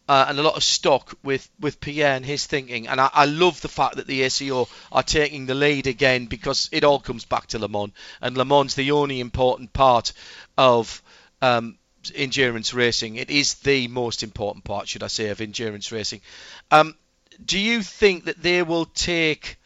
uh, 0.07 0.25
and 0.29 0.39
a 0.39 0.43
lot 0.43 0.55
of 0.55 0.63
stock 0.63 1.17
with, 1.23 1.49
with 1.59 1.79
Pierre 1.79 2.15
and 2.15 2.25
his 2.25 2.45
thinking. 2.45 2.87
And 2.87 3.01
I, 3.01 3.09
I 3.11 3.25
love 3.25 3.61
the 3.61 3.67
fact 3.67 3.95
that 3.95 4.07
the 4.07 4.23
ACO 4.23 4.67
are 4.91 5.03
taking 5.03 5.45
the 5.45 5.55
lead 5.55 5.87
again 5.87 6.25
because 6.25 6.69
it 6.71 6.83
all 6.83 6.99
comes 6.99 7.25
back 7.25 7.47
to 7.47 7.59
Le 7.59 7.67
Mans. 7.67 7.91
And 8.21 8.37
Le 8.37 8.45
Mans 8.45 8.73
the 8.75 8.91
only 8.91 9.19
important 9.19 9.73
part 9.73 10.13
of 10.57 11.01
um, 11.41 11.77
endurance 12.13 12.73
racing. 12.73 13.15
It 13.15 13.31
is 13.31 13.55
the 13.55 13.87
most 13.87 14.21
important 14.21 14.63
part, 14.63 14.87
should 14.87 15.03
I 15.03 15.07
say, 15.07 15.29
of 15.29 15.41
endurance 15.41 15.91
racing. 15.91 16.21
Um, 16.69 16.95
do 17.43 17.59
you 17.59 17.81
think 17.81 18.25
that 18.25 18.41
they 18.41 18.61
will 18.61 18.85
take 18.85 19.57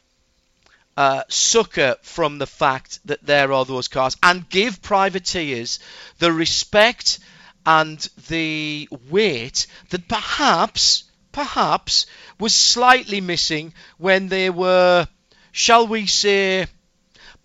uh, 0.95 1.24
succor 1.28 1.95
from 2.02 2.38
the 2.38 2.47
fact 2.47 3.00
that 3.06 3.26
there 3.26 3.54
are 3.54 3.66
those 3.66 3.88
cars 3.88 4.18
and 4.24 4.50
give 4.50 4.82
privateers 4.82 5.80
the 6.18 6.32
respect 6.32 7.20
and 7.66 7.99
the 8.28 8.88
weight 9.10 9.68
that 9.89 10.07
perhaps, 10.07 11.03
perhaps 11.32 12.05
was 12.39 12.53
slightly 12.53 13.22
missing 13.22 13.74
when 13.97 14.28
they 14.28 14.49
were, 14.49 15.07
shall 15.51 15.88
we 15.88 16.05
say, 16.05 16.68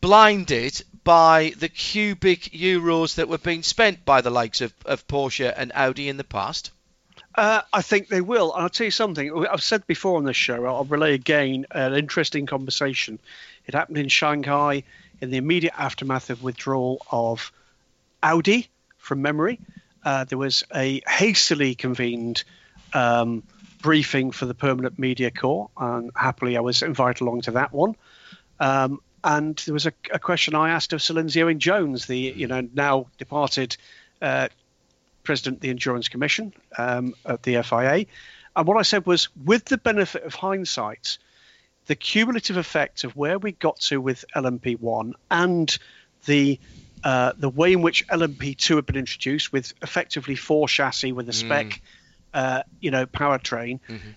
blinded 0.00 0.82
by 1.02 1.52
the 1.58 1.68
cubic 1.68 2.40
euros 2.52 3.16
that 3.16 3.28
were 3.28 3.38
being 3.38 3.62
spent 3.62 4.04
by 4.04 4.20
the 4.20 4.30
likes 4.30 4.60
of, 4.60 4.72
of 4.86 5.06
Porsche 5.06 5.52
and 5.54 5.72
Audi 5.74 6.08
in 6.08 6.16
the 6.16 6.24
past? 6.24 6.70
Uh, 7.34 7.62
I 7.72 7.82
think 7.82 8.08
they 8.08 8.20
will. 8.20 8.52
And 8.54 8.62
I'll 8.62 8.68
tell 8.68 8.86
you 8.86 8.90
something. 8.90 9.46
I've 9.46 9.62
said 9.62 9.86
before 9.86 10.16
on 10.16 10.24
this 10.24 10.36
show. 10.36 10.64
I'll 10.66 10.84
relay 10.84 11.14
again 11.14 11.66
an 11.72 11.94
interesting 11.94 12.46
conversation. 12.46 13.18
It 13.66 13.74
happened 13.74 13.98
in 13.98 14.08
Shanghai 14.08 14.84
in 15.20 15.30
the 15.30 15.36
immediate 15.36 15.74
aftermath 15.76 16.30
of 16.30 16.42
withdrawal 16.42 17.04
of 17.10 17.52
Audi 18.22 18.68
from 18.98 19.22
memory. 19.22 19.58
Uh, 20.04 20.24
there 20.24 20.38
was 20.38 20.64
a 20.74 21.00
hastily 21.06 21.74
convened 21.74 22.44
um, 22.92 23.42
briefing 23.80 24.30
for 24.30 24.46
the 24.46 24.54
permanent 24.54 24.98
media 24.98 25.30
corps, 25.30 25.70
and 25.76 26.10
happily 26.14 26.56
I 26.56 26.60
was 26.60 26.82
invited 26.82 27.22
along 27.22 27.42
to 27.42 27.52
that 27.52 27.72
one. 27.72 27.96
Um, 28.60 29.00
and 29.22 29.56
there 29.64 29.74
was 29.74 29.86
a, 29.86 29.92
a, 30.12 30.18
question 30.18 30.54
I 30.54 30.70
asked 30.70 30.92
of 30.92 31.02
Sir 31.02 31.14
Lindsay 31.14 31.42
Owen 31.42 31.58
Jones, 31.58 32.06
the 32.06 32.18
you 32.18 32.46
know 32.46 32.68
now 32.74 33.06
departed 33.18 33.76
uh, 34.20 34.48
president 35.22 35.56
of 35.56 35.60
the 35.62 35.70
Endurance 35.70 36.08
Commission 36.08 36.52
um, 36.78 37.14
at 37.24 37.42
the 37.42 37.62
FIA. 37.62 38.06
And 38.56 38.68
what 38.68 38.76
I 38.76 38.82
said 38.82 39.06
was, 39.06 39.28
with 39.44 39.64
the 39.64 39.78
benefit 39.78 40.22
of 40.22 40.34
hindsight, 40.34 41.18
the 41.86 41.96
cumulative 41.96 42.56
effect 42.56 43.04
of 43.04 43.16
where 43.16 43.38
we 43.38 43.52
got 43.52 43.80
to 43.80 44.00
with 44.00 44.24
LMP1 44.36 45.12
and 45.30 45.76
the 46.26 46.60
uh, 47.04 47.32
the 47.36 47.50
way 47.50 47.72
in 47.72 47.82
which 47.82 48.06
LMP2 48.08 48.76
had 48.76 48.86
been 48.86 48.96
introduced, 48.96 49.52
with 49.52 49.74
effectively 49.82 50.34
four 50.34 50.66
chassis 50.66 51.12
with 51.12 51.28
a 51.28 51.34
spec, 51.34 51.66
mm. 51.66 51.80
uh, 52.32 52.62
you 52.80 52.90
know, 52.90 53.04
powertrain, 53.04 53.78
mm-hmm. 53.86 54.10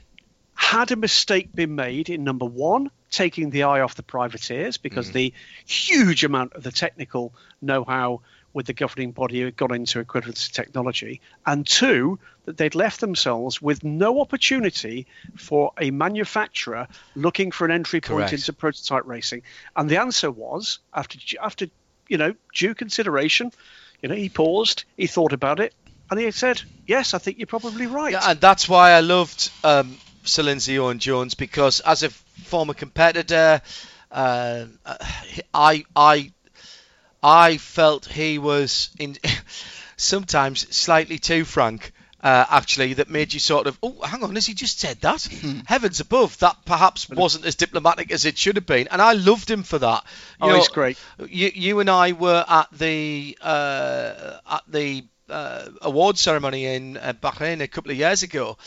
had 0.55 0.91
a 0.91 0.95
mistake 0.95 1.53
been 1.53 1.75
made 1.75 2.09
in 2.09 2.23
number 2.23 2.45
one, 2.45 2.89
taking 3.11 3.49
the 3.49 3.63
eye 3.63 3.81
off 3.81 3.95
the 3.95 4.03
privateers 4.03 4.77
because 4.77 5.09
mm. 5.09 5.13
the 5.13 5.33
huge 5.65 6.23
amount 6.23 6.53
of 6.53 6.63
the 6.63 6.71
technical 6.71 7.33
know-how 7.61 8.21
with 8.53 8.65
the 8.65 8.73
governing 8.73 9.11
body 9.11 9.41
had 9.41 9.57
gone 9.57 9.73
into 9.73 10.03
equivalency 10.03 10.51
technology, 10.51 11.21
and 11.45 11.67
two, 11.67 12.17
that 12.45 12.57
they'd 12.57 12.73
left 12.73 13.01
themselves 13.01 13.61
with 13.61 13.83
no 13.83 14.21
opportunity 14.21 15.05
for 15.35 15.73
a 15.77 15.91
manufacturer 15.91 16.87
looking 17.15 17.51
for 17.51 17.65
an 17.65 17.71
entry 17.71 17.99
point 17.99 18.19
Correct. 18.19 18.33
into 18.33 18.53
prototype 18.53 19.03
racing. 19.05 19.43
And 19.75 19.89
the 19.89 19.97
answer 19.97 20.31
was 20.31 20.79
after 20.93 21.19
after 21.39 21.67
you 22.07 22.17
know 22.17 22.35
due 22.53 22.73
consideration, 22.73 23.51
you 24.01 24.09
know 24.09 24.15
he 24.15 24.29
paused, 24.29 24.85
he 24.95 25.07
thought 25.07 25.33
about 25.33 25.59
it, 25.59 25.73
and 26.09 26.19
he 26.19 26.31
said, 26.31 26.61
"Yes, 26.85 27.13
I 27.13 27.17
think 27.17 27.37
you're 27.37 27.47
probably 27.47 27.87
right." 27.87 28.13
Yeah, 28.13 28.31
and 28.31 28.39
that's 28.39 28.67
why 28.67 28.91
I 28.91 29.01
loved 29.01 29.51
um, 29.63 29.97
Lindsay 30.37 30.77
Owen 30.79 30.99
Jones 30.99 31.33
because 31.33 31.79
as 31.81 32.03
a 32.03 32.09
former 32.09 32.73
competitor, 32.73 33.61
uh, 34.11 34.65
I 35.53 35.83
I 35.95 36.31
I 37.23 37.57
felt 37.57 38.05
he 38.05 38.37
was 38.37 38.89
in 38.99 39.17
sometimes 39.97 40.75
slightly 40.75 41.19
too 41.19 41.45
frank. 41.45 41.91
Uh, 42.27 42.45
actually, 42.49 42.95
that 42.95 43.09
made 43.09 43.33
you 43.33 43.39
sort 43.39 43.67
of, 43.67 43.79
oh, 43.81 44.01
hang 44.01 44.21
on, 44.21 44.35
has 44.35 44.45
he 44.45 44.53
just 44.53 44.81
said 44.81 44.99
that? 44.99 45.23
Heavens 45.65 46.01
above, 46.01 46.37
that 46.39 46.57
perhaps 46.65 47.07
wasn't 47.07 47.45
as 47.45 47.55
diplomatic 47.55 48.11
as 48.11 48.25
it 48.25 48.37
should 48.37 48.57
have 48.57 48.65
been, 48.65 48.89
and 48.91 49.01
I 49.01 49.13
loved 49.13 49.49
him 49.49 49.63
for 49.63 49.79
that. 49.79 50.03
You 50.41 50.47
oh, 50.47 50.49
know, 50.49 50.55
he's 50.57 50.67
great. 50.67 50.99
You, 51.19 51.49
you 51.55 51.79
and 51.79 51.89
I 51.89 52.11
were 52.11 52.43
at 52.45 52.67
the 52.73 53.37
uh, 53.41 54.39
at 54.45 54.63
the 54.67 55.05
uh, 55.29 55.69
award 55.81 56.17
ceremony 56.17 56.65
in 56.65 56.97
uh, 56.97 57.13
Bahrain 57.13 57.61
a 57.61 57.67
couple 57.69 57.91
of 57.91 57.97
years 57.97 58.23
ago, 58.23 58.57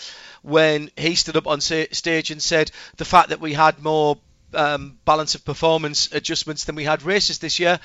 when 0.41 0.91
he 0.97 1.15
stood 1.15 1.37
up 1.37 1.47
on 1.47 1.61
stage 1.61 2.31
and 2.31 2.43
said 2.43 2.71
the 2.97 3.05
fact 3.05 3.29
that 3.29 3.41
we 3.41 3.53
had 3.53 3.83
more 3.83 4.17
um, 4.55 4.97
balance 5.05 5.35
of 5.35 5.45
performance 5.45 6.09
adjustments 6.13 6.65
than 6.65 6.77
we 6.77 6.85
had 6.85 7.03
races 7.03 7.41
this 7.41 7.59
year 7.59 7.79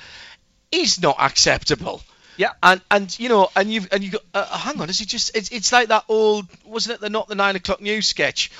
is 0.71 1.01
not 1.01 1.17
acceptable. 1.19 2.01
Yeah. 2.37 2.51
And 2.61 2.81
and 2.89 3.19
you 3.19 3.29
know 3.29 3.49
and 3.55 3.71
you've 3.71 3.87
and 3.91 4.03
you 4.03 4.11
go 4.11 4.19
uh, 4.33 4.57
hang 4.57 4.79
on 4.81 4.89
is 4.89 5.01
it 5.01 5.07
just 5.07 5.35
it's, 5.35 5.49
it's 5.49 5.71
like 5.71 5.89
that 5.89 6.05
old 6.07 6.47
wasn't 6.65 6.95
it 6.95 7.01
the 7.01 7.09
not 7.09 7.27
the 7.27 7.35
nine 7.35 7.55
o'clock 7.55 7.81
news 7.81 8.07
sketch 8.07 8.51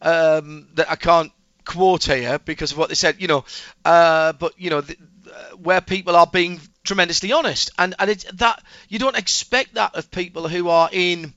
um, 0.00 0.68
that 0.74 0.90
I 0.90 0.96
can't 0.96 1.32
quote 1.64 2.04
here 2.04 2.38
because 2.38 2.72
of 2.72 2.78
what 2.78 2.88
they 2.88 2.94
said 2.94 3.20
you 3.20 3.28
know 3.28 3.44
uh, 3.84 4.32
but 4.32 4.58
you 4.58 4.70
know 4.70 4.80
the, 4.80 4.96
uh, 5.32 5.56
where 5.56 5.80
people 5.80 6.16
are 6.16 6.26
being 6.26 6.60
tremendously 6.84 7.32
honest. 7.32 7.70
And 7.78 7.94
and 7.98 8.10
it's 8.10 8.24
that 8.24 8.62
you 8.88 8.98
don't 8.98 9.16
expect 9.16 9.74
that 9.74 9.94
of 9.94 10.10
people 10.10 10.48
who 10.48 10.68
are 10.68 10.88
in 10.92 11.34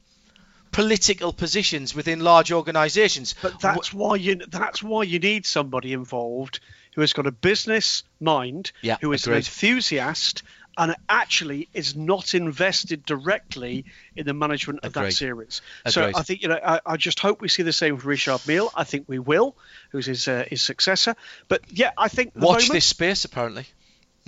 political 0.72 1.32
positions 1.32 1.96
within 1.96 2.20
large 2.20 2.52
organisations 2.52 3.36
But 3.42 3.62
that's 3.62 3.94
why 3.94 4.18
you 4.18 4.36
that's 4.36 4.84
why 4.84 5.04
you 5.04 5.20
need 5.20 5.46
somebody 5.46 5.94
involved 5.94 6.60
who 6.96 7.02
has 7.02 7.14
got 7.14 7.28
a 7.28 7.32
business 7.32 8.04
mind, 8.20 8.72
Yeah, 8.82 8.98
who 9.02 9.12
is 9.14 9.28
an 9.28 9.34
enthusiast, 9.34 10.44
and 10.78 10.96
actually 11.08 11.70
is 11.74 11.96
not 11.96 12.34
invested 12.34 13.06
directly 13.06 13.86
in 14.16 14.26
the 14.26 14.34
management 14.34 14.80
of 14.84 14.96
Agreed. 14.96 15.08
that 15.08 15.12
series. 15.14 15.62
So 15.88 16.12
I 16.14 16.24
think 16.24 16.42
you 16.42 16.50
know 16.50 16.60
I, 16.64 16.80
I 16.86 16.98
just 16.98 17.20
hope 17.20 17.42
we 17.42 17.48
see 17.48 17.64
the 17.64 17.74
same 17.74 17.98
for 17.98 18.08
Richard 18.08 18.42
Mille. 18.48 18.72
I 18.76 18.84
think 18.84 19.06
we 19.08 19.20
will, 19.20 19.56
who's 19.92 20.06
his 20.06 20.28
uh, 20.28 20.46
his 20.50 20.62
successor. 20.62 21.16
But 21.48 21.62
yeah, 21.70 21.92
I 21.98 22.08
think 22.08 22.34
the 22.34 22.46
watch 22.46 22.64
moment- 22.64 22.74
this 22.74 22.86
space 22.86 23.26
apparently 23.26 23.66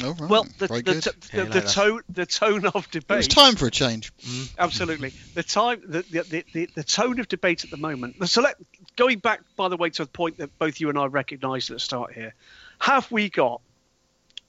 Oh, 0.03 0.13
right. 0.13 0.29
Well, 0.29 0.43
the, 0.59 0.67
the, 0.67 1.01
t- 1.01 1.37
the, 1.37 1.45
the 1.45 1.61
tone 1.61 2.01
the 2.07 2.27
tone 2.27 2.67
of 2.67 2.89
debate. 2.91 3.17
It's 3.17 3.27
time 3.27 3.55
for 3.55 3.65
a 3.65 3.71
change. 3.71 4.11
Absolutely. 4.59 5.11
The 5.33 5.41
time, 5.41 5.81
the, 5.87 6.03
the, 6.03 6.21
the, 6.21 6.45
the, 6.53 6.69
the 6.75 6.83
tone 6.83 7.19
of 7.19 7.27
debate 7.27 7.63
at 7.63 7.71
the 7.71 7.77
moment. 7.77 8.29
So 8.29 8.41
let, 8.41 8.57
going 8.95 9.17
back, 9.17 9.41
by 9.55 9.69
the 9.69 9.77
way, 9.77 9.89
to 9.89 10.03
the 10.03 10.09
point 10.09 10.37
that 10.37 10.57
both 10.59 10.79
you 10.79 10.89
and 10.89 10.99
I 10.99 11.05
recognised 11.07 11.71
at 11.71 11.77
the 11.77 11.79
start 11.79 12.13
here, 12.13 12.35
have 12.79 13.11
we 13.11 13.29
got 13.29 13.61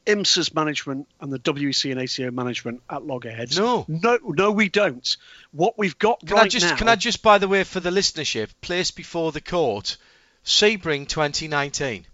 IMSA's 0.08 0.54
management 0.54 1.06
and 1.20 1.30
the 1.30 1.38
WEC 1.38 1.92
and 1.92 2.00
ACO 2.00 2.30
management 2.30 2.82
at 2.88 3.04
loggerheads? 3.04 3.58
No. 3.58 3.84
no, 3.86 4.18
no, 4.24 4.50
we 4.50 4.68
don't. 4.68 5.16
What 5.52 5.78
we've 5.78 5.98
got 5.98 6.20
Can 6.20 6.36
right 6.36 6.46
I 6.46 6.48
just 6.48 6.66
now. 6.66 6.76
can 6.76 6.88
I 6.88 6.96
just 6.96 7.22
by 7.22 7.38
the 7.38 7.46
way 7.46 7.62
for 7.62 7.80
the 7.80 7.90
listenership 7.90 8.48
place 8.62 8.90
before 8.90 9.32
the 9.32 9.40
court 9.40 9.98
Sebring 10.44 11.06
2019. 11.06 12.06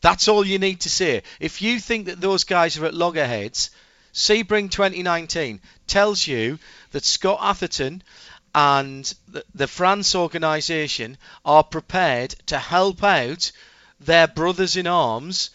That's 0.00 0.28
all 0.28 0.46
you 0.46 0.60
need 0.60 0.82
to 0.82 0.90
say. 0.90 1.22
If 1.40 1.60
you 1.60 1.80
think 1.80 2.06
that 2.06 2.20
those 2.20 2.44
guys 2.44 2.76
are 2.78 2.84
at 2.84 2.94
loggerheads, 2.94 3.70
Sebring 4.12 4.70
2019 4.70 5.60
tells 5.88 6.24
you 6.24 6.60
that 6.92 7.04
Scott 7.04 7.40
Atherton 7.42 8.02
and 8.54 9.12
the, 9.26 9.44
the 9.54 9.66
France 9.66 10.14
organisation 10.14 11.18
are 11.44 11.64
prepared 11.64 12.30
to 12.46 12.58
help 12.58 13.02
out 13.02 13.50
their 13.98 14.28
brothers 14.28 14.76
in 14.76 14.86
arms 14.86 15.50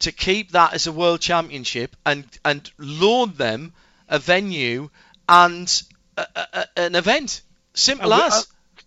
to 0.00 0.12
keep 0.12 0.52
that 0.52 0.74
as 0.74 0.86
a 0.86 0.92
world 0.92 1.20
championship 1.20 1.96
and 2.04 2.24
and 2.44 2.70
loan 2.78 3.32
them 3.36 3.72
a 4.08 4.18
venue 4.18 4.88
and 5.28 5.82
a, 6.16 6.26
a, 6.36 6.66
an 6.76 6.94
event. 6.94 7.42
Simple 7.74 8.12
and, 8.12 8.22
with- 8.22 8.32
as. 8.32 8.42
uh, 8.42 8.44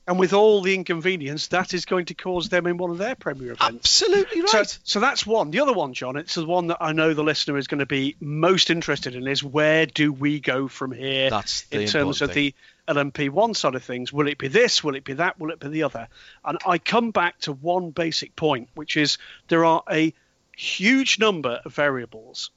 and 0.08 0.18
with 0.18 0.34
all 0.34 0.62
the 0.64 0.74
inconvenience 0.74 1.48
that 1.50 1.76
is 1.76 1.86
going 1.86 2.06
to 2.06 2.16
cause 2.16 2.50
them 2.50 2.66
in 2.66 2.78
one 2.78 2.90
of 2.90 2.98
their 2.98 3.14
premier 3.14 3.52
events. 3.52 4.02
Absolutely 4.02 4.42
So, 4.48 4.58
right. 4.58 4.80
so 4.84 5.00
that's 5.00 5.24
one. 5.24 5.52
The 5.52 5.60
other 5.60 5.74
one, 5.74 5.94
John, 5.94 6.18
it's 6.18 6.34
the 6.34 6.48
one 6.48 6.66
that 6.68 6.78
I 6.82 6.94
know 6.94 7.14
the 7.14 7.24
listener 7.24 7.58
is 7.60 7.68
going 7.68 7.80
to 7.80 7.86
be 7.86 8.16
most 8.20 8.72
interested 8.72 9.14
in 9.14 9.28
is 9.28 9.44
where 9.44 9.86
do 9.86 10.12
we 10.12 10.40
go 10.40 10.68
from 10.68 10.92
here 10.94 11.30
That's 11.30 11.64
in 11.70 11.86
terms 11.88 12.24
of 12.24 12.32
important 12.36 12.56
the 13.16 13.30
LMP1 13.30 13.56
side 13.56 13.76
of 13.76 13.84
things? 13.84 14.12
Will 14.12 14.28
it 14.28 14.40
be 14.40 14.48
this? 14.48 14.84
Will 14.84 14.96
it 14.96 15.04
be 15.04 15.14
that? 15.14 15.40
Will 15.40 15.52
it 15.52 15.60
be 15.60 15.68
the 15.70 15.84
other? 15.84 16.08
And 16.44 16.58
I 16.66 16.80
come 16.80 17.12
back 17.12 17.40
to 17.42 17.54
one 17.54 17.92
basic 17.92 18.36
point, 18.36 18.70
which 18.74 18.98
is 18.98 19.20
there 19.48 19.64
are 19.64 19.84
a 19.92 20.12
huge 20.60 21.20
number 21.20 21.62
of 21.64 21.74
variables. 21.74 22.52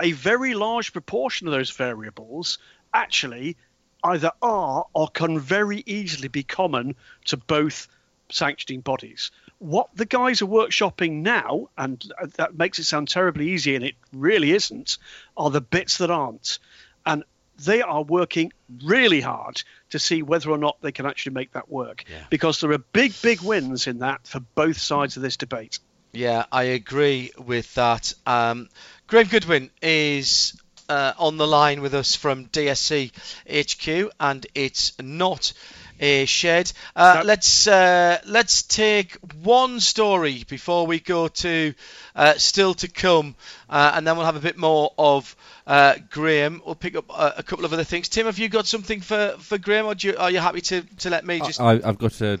A 0.00 0.12
very 0.12 0.54
large 0.54 0.92
proportion 0.92 1.46
of 1.46 1.52
those 1.52 1.70
variables 1.70 2.58
actually 2.94 3.58
either 4.02 4.32
are 4.40 4.86
or 4.94 5.08
can 5.08 5.38
very 5.38 5.82
easily 5.84 6.28
be 6.28 6.42
common 6.42 6.96
to 7.26 7.36
both 7.36 7.88
sanctioning 8.30 8.80
bodies. 8.80 9.30
What 9.58 9.90
the 9.94 10.06
guys 10.06 10.40
are 10.40 10.46
workshopping 10.46 11.20
now, 11.20 11.68
and 11.76 12.02
that 12.36 12.56
makes 12.56 12.78
it 12.78 12.84
sound 12.84 13.08
terribly 13.08 13.50
easy, 13.50 13.74
and 13.74 13.84
it 13.84 13.96
really 14.14 14.52
isn't, 14.52 14.96
are 15.36 15.50
the 15.50 15.60
bits 15.60 15.98
that 15.98 16.10
aren't. 16.10 16.58
And 17.04 17.24
they 17.58 17.82
are 17.82 18.02
working 18.02 18.54
really 18.82 19.20
hard 19.20 19.62
to 19.90 19.98
see 19.98 20.22
whether 20.22 20.50
or 20.50 20.56
not 20.56 20.80
they 20.80 20.92
can 20.92 21.04
actually 21.04 21.34
make 21.34 21.52
that 21.52 21.70
work. 21.70 22.04
Yeah. 22.10 22.24
Because 22.30 22.62
there 22.62 22.72
are 22.72 22.78
big, 22.78 23.12
big 23.20 23.42
wins 23.42 23.86
in 23.86 23.98
that 23.98 24.26
for 24.26 24.40
both 24.40 24.78
sides 24.78 25.18
of 25.18 25.22
this 25.22 25.36
debate. 25.36 25.80
Yeah, 26.12 26.44
I 26.50 26.64
agree 26.64 27.32
with 27.38 27.72
that. 27.74 28.12
Um, 28.26 28.68
Graham 29.06 29.28
Goodwin 29.28 29.70
is 29.80 30.60
uh, 30.88 31.12
on 31.18 31.36
the 31.36 31.46
line 31.46 31.82
with 31.82 31.94
us 31.94 32.16
from 32.16 32.46
DSC 32.46 33.12
HQ, 33.48 34.12
and 34.18 34.46
it's 34.54 34.92
not 35.00 35.52
a 36.00 36.24
shed. 36.24 36.72
Uh, 36.96 37.16
No. 37.18 37.26
Let's 37.26 37.66
uh, 37.66 38.18
let's 38.26 38.62
take 38.62 39.16
one 39.42 39.80
story 39.80 40.44
before 40.48 40.86
we 40.86 40.98
go 40.98 41.28
to 41.28 41.74
uh, 42.16 42.34
still 42.34 42.74
to 42.74 42.88
come, 42.88 43.36
uh, 43.68 43.92
and 43.94 44.06
then 44.06 44.16
we'll 44.16 44.26
have 44.26 44.36
a 44.36 44.40
bit 44.40 44.58
more 44.58 44.92
of 44.98 45.36
uh, 45.66 45.94
Graham. 46.10 46.62
We'll 46.64 46.74
pick 46.74 46.96
up 46.96 47.04
uh, 47.10 47.32
a 47.36 47.42
couple 47.42 47.64
of 47.64 47.72
other 47.72 47.84
things. 47.84 48.08
Tim, 48.08 48.26
have 48.26 48.38
you 48.38 48.48
got 48.48 48.66
something 48.66 49.00
for, 49.00 49.36
for 49.38 49.58
Graham, 49.58 49.86
or 49.86 49.94
do 49.94 50.08
you, 50.08 50.16
are 50.16 50.30
you 50.30 50.38
happy 50.40 50.62
to, 50.62 50.82
to 50.98 51.10
let 51.10 51.24
me 51.24 51.38
just? 51.38 51.60
I, 51.60 51.72
I've 51.84 51.98
got 51.98 52.20
a 52.20 52.40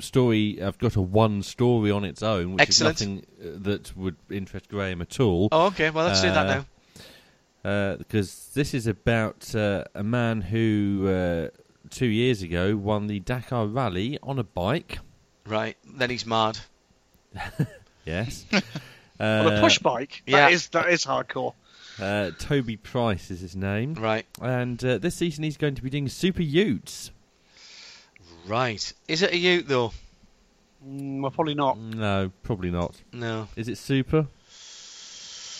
story. 0.00 0.62
I've 0.62 0.78
got 0.78 0.96
a 0.96 1.00
one 1.00 1.42
story 1.42 1.90
on 1.90 2.04
its 2.04 2.22
own, 2.22 2.52
which 2.52 2.62
Excellent. 2.62 3.00
is 3.00 3.06
nothing 3.06 3.26
uh, 3.40 3.58
that 3.62 3.96
would 3.96 4.16
interest 4.30 4.68
Graham 4.68 5.00
at 5.02 5.18
all. 5.20 5.48
oh, 5.52 5.66
okay. 5.66 5.90
Well, 5.90 6.06
let's 6.06 6.22
do 6.22 6.28
that 6.28 6.46
Uh, 6.46 6.54
now. 6.54 6.64
Uh, 7.70 7.96
because 7.96 8.50
this 8.54 8.74
is 8.74 8.86
about 8.86 9.54
uh, 9.54 9.84
a 9.94 10.04
man 10.04 10.40
who 10.40 11.08
uh, 11.08 11.48
two 11.90 12.06
years 12.06 12.42
ago 12.42 12.76
won 12.76 13.06
the 13.08 13.18
Dakar 13.20 13.66
Rally 13.66 14.18
on 14.22 14.38
a 14.38 14.44
bike. 14.44 14.98
Right. 15.46 15.76
Then 15.84 16.10
he's 16.10 16.26
mad. 16.26 16.58
Yes. 18.04 18.44
On 18.52 18.62
a 19.18 19.24
Uh, 19.50 19.60
push 19.60 19.78
bike, 19.78 20.22
yeah. 20.26 20.36
that 20.42 20.52
is 20.52 20.68
that 20.68 20.88
is 20.90 21.04
hardcore. 21.04 21.54
Uh, 21.98 22.30
Toby 22.38 22.76
Price 22.76 23.30
is 23.32 23.40
his 23.40 23.56
name, 23.56 23.94
Right. 23.94 24.26
and 24.40 24.82
uh, 24.84 24.98
this 24.98 25.16
season 25.16 25.42
he's 25.42 25.56
going 25.56 25.74
to 25.74 25.82
be 25.82 25.90
doing 25.90 26.08
super 26.08 26.42
Utes. 26.42 27.10
Right. 28.46 28.92
Is 29.08 29.22
it 29.22 29.32
a 29.32 29.36
Ute 29.36 29.66
though? 29.68 29.92
Mm, 30.86 31.20
well, 31.22 31.30
probably 31.30 31.54
not. 31.54 31.78
No, 31.78 32.30
probably 32.42 32.70
not. 32.70 32.94
No. 33.12 33.48
Is 33.56 33.68
it 33.68 33.78
super? 33.78 34.26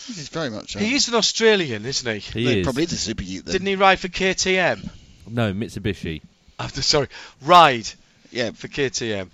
He's 0.06 0.28
very 0.28 0.50
much. 0.50 0.74
so. 0.74 0.78
He 0.78 0.94
is 0.94 1.08
an 1.08 1.14
Australian, 1.14 1.84
isn't 1.84 2.14
he? 2.14 2.20
He 2.20 2.44
There 2.44 2.58
is. 2.58 2.64
probably 2.64 2.84
is 2.84 2.92
a 2.92 2.96
super 2.96 3.24
Ute 3.24 3.44
then. 3.44 3.52
Didn't 3.52 3.66
he 3.66 3.74
ride 3.76 3.98
for 3.98 4.08
KTM? 4.08 4.88
No, 5.28 5.52
Mitsubishi. 5.52 6.22
After 6.60 6.80
sorry, 6.80 7.08
ride 7.42 7.88
Yeah. 8.30 8.52
for 8.52 8.68
KTM. 8.68 9.30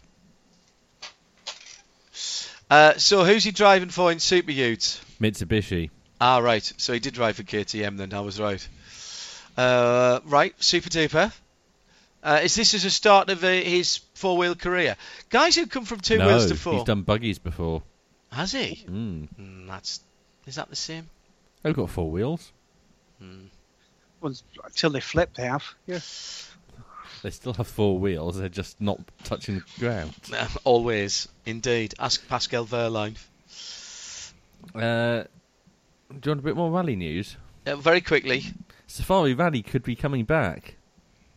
Uh, 2.71 2.95
so 2.97 3.25
who's 3.25 3.45
he 3.45 3.51
driving 3.51 3.91
for 3.91 4.11
in 4.11 4.19
Super 4.19 4.51
Utes? 4.51 4.99
Mitsubishi. 5.21 5.91
Ah, 6.21 6.39
right. 6.39 6.73
So 6.79 6.95
he 6.95 7.01
did 7.01 7.13
drive 7.13 7.37
for 7.37 7.43
KTM 7.43 7.99
then. 7.99 8.15
I 8.15 8.21
was 8.21 8.41
right. 8.41 8.67
Uh, 9.59 10.21
right. 10.25 10.55
Super 10.63 10.89
duper. 10.89 11.33
Uh, 12.23 12.41
is 12.43 12.55
this 12.55 12.75
as 12.75 12.85
a 12.85 12.91
start 12.91 13.31
of 13.31 13.43
uh, 13.43 13.49
his 13.49 13.99
four-wheel 14.15 14.55
career? 14.55 14.97
Guys 15.29 15.57
who 15.57 15.67
come 15.67 15.85
from 15.85 16.01
two 16.01 16.19
no, 16.19 16.29
wheels 16.29 16.47
to 16.47 16.55
four. 16.57 16.75
he's 16.75 16.85
done 16.85 17.03
buggies 17.03 17.39
before. 17.39 17.83
Has 18.31 18.53
he? 18.53 18.85
Mm. 18.89 19.29
Mm, 19.39 19.67
that's. 19.67 20.01
Is 20.47 20.55
that 20.55 20.71
the 20.71 20.77
same? 20.77 21.09
They've 21.63 21.75
got 21.75 21.91
four 21.91 22.11
wheels. 22.11 22.53
Well, 24.21 24.35
until 24.65 24.91
they 24.91 25.01
flip, 25.01 25.35
they 25.35 25.45
have. 25.45 25.65
Yeah. 25.87 26.01
They 27.23 27.31
still 27.31 27.55
have 27.55 27.69
four 27.69 27.99
wheels. 27.99 28.39
They're 28.39 28.49
just 28.49 28.81
not 28.81 29.01
touching 29.25 29.57
the 29.57 29.81
ground. 29.81 30.15
Uh, 30.33 30.49
always, 30.65 31.29
indeed. 31.47 31.95
Ask 31.99 32.27
Pascal 32.29 32.67
Wehrlein. 32.67 33.17
Uh, 34.75 35.25
do 36.11 36.21
you 36.25 36.31
want 36.31 36.41
a 36.41 36.43
bit 36.43 36.57
more 36.57 36.71
rally 36.71 36.97
news? 36.97 37.37
Uh, 37.67 37.77
very 37.77 38.01
quickly, 38.01 38.45
Safari 38.87 39.35
Rally 39.35 39.63
could 39.63 39.83
be 39.83 39.95
coming 39.95 40.25
back. 40.25 40.77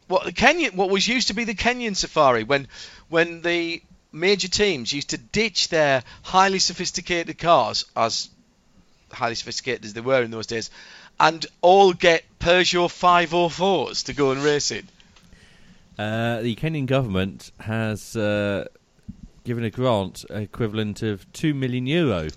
What 0.08 0.24
the 0.26 0.32
Kenyan, 0.32 0.76
what 0.76 0.90
was 0.90 1.08
used 1.08 1.30
to 1.30 1.34
be 1.34 1.44
the 1.44 1.56
Kenyan 1.56 1.96
Safari, 1.96 2.44
when 2.44 2.68
when 3.10 3.42
the 3.42 3.82
major 4.12 4.48
teams 4.48 4.94
used 4.94 5.10
to 5.10 5.18
ditch 5.18 5.70
their 5.70 6.04
highly 6.24 6.60
sophisticated 6.60 7.38
cars, 7.38 7.86
as 7.96 8.30
highly 9.12 9.36
sophisticated 9.36 9.86
as 9.86 9.94
they 9.94 10.02
were 10.02 10.22
in 10.22 10.32
those 10.32 10.48
days, 10.48 10.70
and 11.20 11.46
all 11.62 11.94
get 11.94 12.24
Peugeot 12.40 12.88
504s 12.88 14.06
to 14.06 14.14
go 14.14 14.32
and 14.32 14.44
race 14.44 14.72
it. 14.72 14.86
Uh, 15.98 16.42
the 16.42 16.56
Kenyan 16.56 16.86
government 16.86 17.52
has 17.60 18.16
uh, 18.16 18.68
given 19.44 19.64
a 19.64 19.70
grant 19.70 20.26
equivalent 20.30 21.02
of 21.02 21.32
two 21.32 21.54
million 21.54 21.88
euro. 21.88 22.28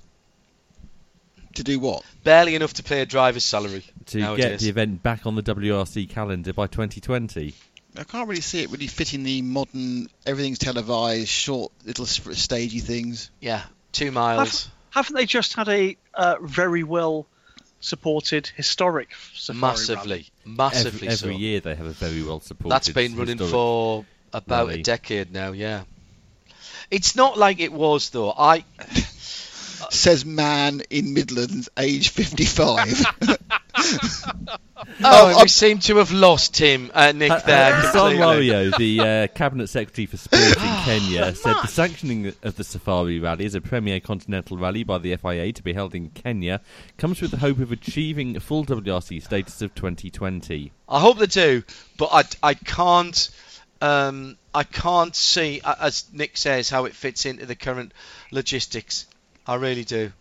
To 1.59 1.65
do 1.65 1.81
what? 1.81 2.05
Barely 2.23 2.55
enough 2.55 2.75
to 2.75 2.85
pay 2.85 3.01
a 3.01 3.07
driver's 3.07 3.43
salary 3.43 3.83
to 4.07 4.19
nowadays. 4.19 4.45
get 4.45 4.61
the 4.61 4.69
event 4.69 5.03
back 5.03 5.27
on 5.27 5.35
the 5.35 5.43
WRC 5.43 6.09
calendar 6.09 6.53
by 6.53 6.69
2020. 6.69 7.53
I 7.97 8.05
can't 8.05 8.29
really 8.29 8.43
see 8.43 8.63
it 8.63 8.71
really 8.71 8.87
fitting 8.87 9.25
the 9.25 9.43
modern, 9.43 10.07
everything's 10.25 10.61
televised, 10.61 11.27
short, 11.27 11.73
little 11.85 12.07
stagey 12.07 12.79
things. 12.79 13.33
Yeah, 13.41 13.63
two 13.91 14.13
miles. 14.13 14.71
Haven't 14.91 15.17
they 15.17 15.27
just 15.27 15.55
had 15.55 15.69
a 15.69 15.97
uh, 16.15 16.37
very 16.41 16.85
well 16.85 17.27
supported 17.81 18.47
historic 18.55 19.09
safari 19.35 19.61
rally? 19.61 19.67
massively, 19.67 20.27
massively 20.45 21.09
Every, 21.09 21.09
every 21.09 21.35
so. 21.35 21.39
year 21.41 21.59
they 21.59 21.75
have 21.75 21.87
a 21.87 21.91
very 21.91 22.23
well 22.23 22.39
supported. 22.39 22.73
That's 22.73 22.89
been 22.91 23.17
running 23.17 23.39
for 23.39 24.07
about 24.33 24.69
rally. 24.69 24.79
a 24.79 24.83
decade 24.85 25.33
now. 25.33 25.51
Yeah, 25.51 25.83
it's 26.89 27.17
not 27.17 27.37
like 27.37 27.59
it 27.59 27.73
was 27.73 28.11
though. 28.11 28.31
I 28.31 28.63
Says 29.91 30.25
man 30.25 30.83
in 30.91 31.15
Midlands, 31.15 31.69
age 31.79 32.11
55. 32.11 33.05
oh, 33.79 34.59
I'm- 35.03 35.43
we 35.43 35.49
seem 35.49 35.79
to 35.81 35.97
have 35.97 36.13
lost 36.13 36.55
Tim, 36.55 36.91
uh, 36.95 37.13
Nick 37.13 37.45
there. 37.45 37.75
Hassan 37.75 38.17
completely. 38.19 38.49
Wario, 38.49 38.77
the 38.77 39.01
uh, 39.01 39.27
cabinet 39.29 39.69
secretary 39.69 40.07
for 40.07 40.17
sport 40.17 40.43
in 40.43 40.55
Kenya, 40.85 41.35
said 41.35 41.55
the 41.63 41.69
sanctioning 41.69 42.33
of 42.43 42.57
the 42.57 42.65
Safari 42.65 43.19
Rally 43.19 43.47
as 43.47 43.55
a 43.55 43.61
premier 43.61 44.01
continental 44.01 44.59
rally 44.59 44.85
by 44.85 44.99
the 44.99 45.17
FIA 45.17 45.53
to 45.53 45.63
be 45.63 45.73
held 45.73 45.95
in 45.95 46.11
Kenya 46.11 46.61
comes 46.97 47.21
with 47.23 47.31
the 47.31 47.39
hope 47.39 47.59
of 47.59 47.73
achieving 47.73 48.39
full 48.41 48.65
WRC 48.65 49.23
status 49.23 49.63
of 49.63 49.75
2020. 49.75 50.73
I 50.89 51.01
hope 51.01 51.19
they 51.19 51.27
do, 51.27 51.63
but 51.97 52.11
I, 52.43 52.51
I 52.51 52.55
can't 52.55 53.31
um, 53.81 54.37
I 54.55 54.65
can't 54.65 55.15
see, 55.15 55.61
as 55.65 56.05
Nick 56.13 56.37
says, 56.37 56.69
how 56.69 56.85
it 56.87 56.95
fits 56.95 57.25
into 57.27 57.47
the 57.47 57.55
current 57.55 57.95
logistics. 58.33 59.07
I 59.49 59.55
really 59.55 59.85
do. 59.85 60.13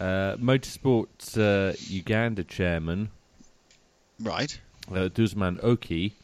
Uh, 0.00 0.34
Motorsport 0.36 1.38
uh, 1.38 1.76
Uganda 1.86 2.42
chairman 2.42 3.10
right. 4.18 4.60
uh, 4.92 5.06
Duzman 5.06 5.60
Oki 5.62 6.16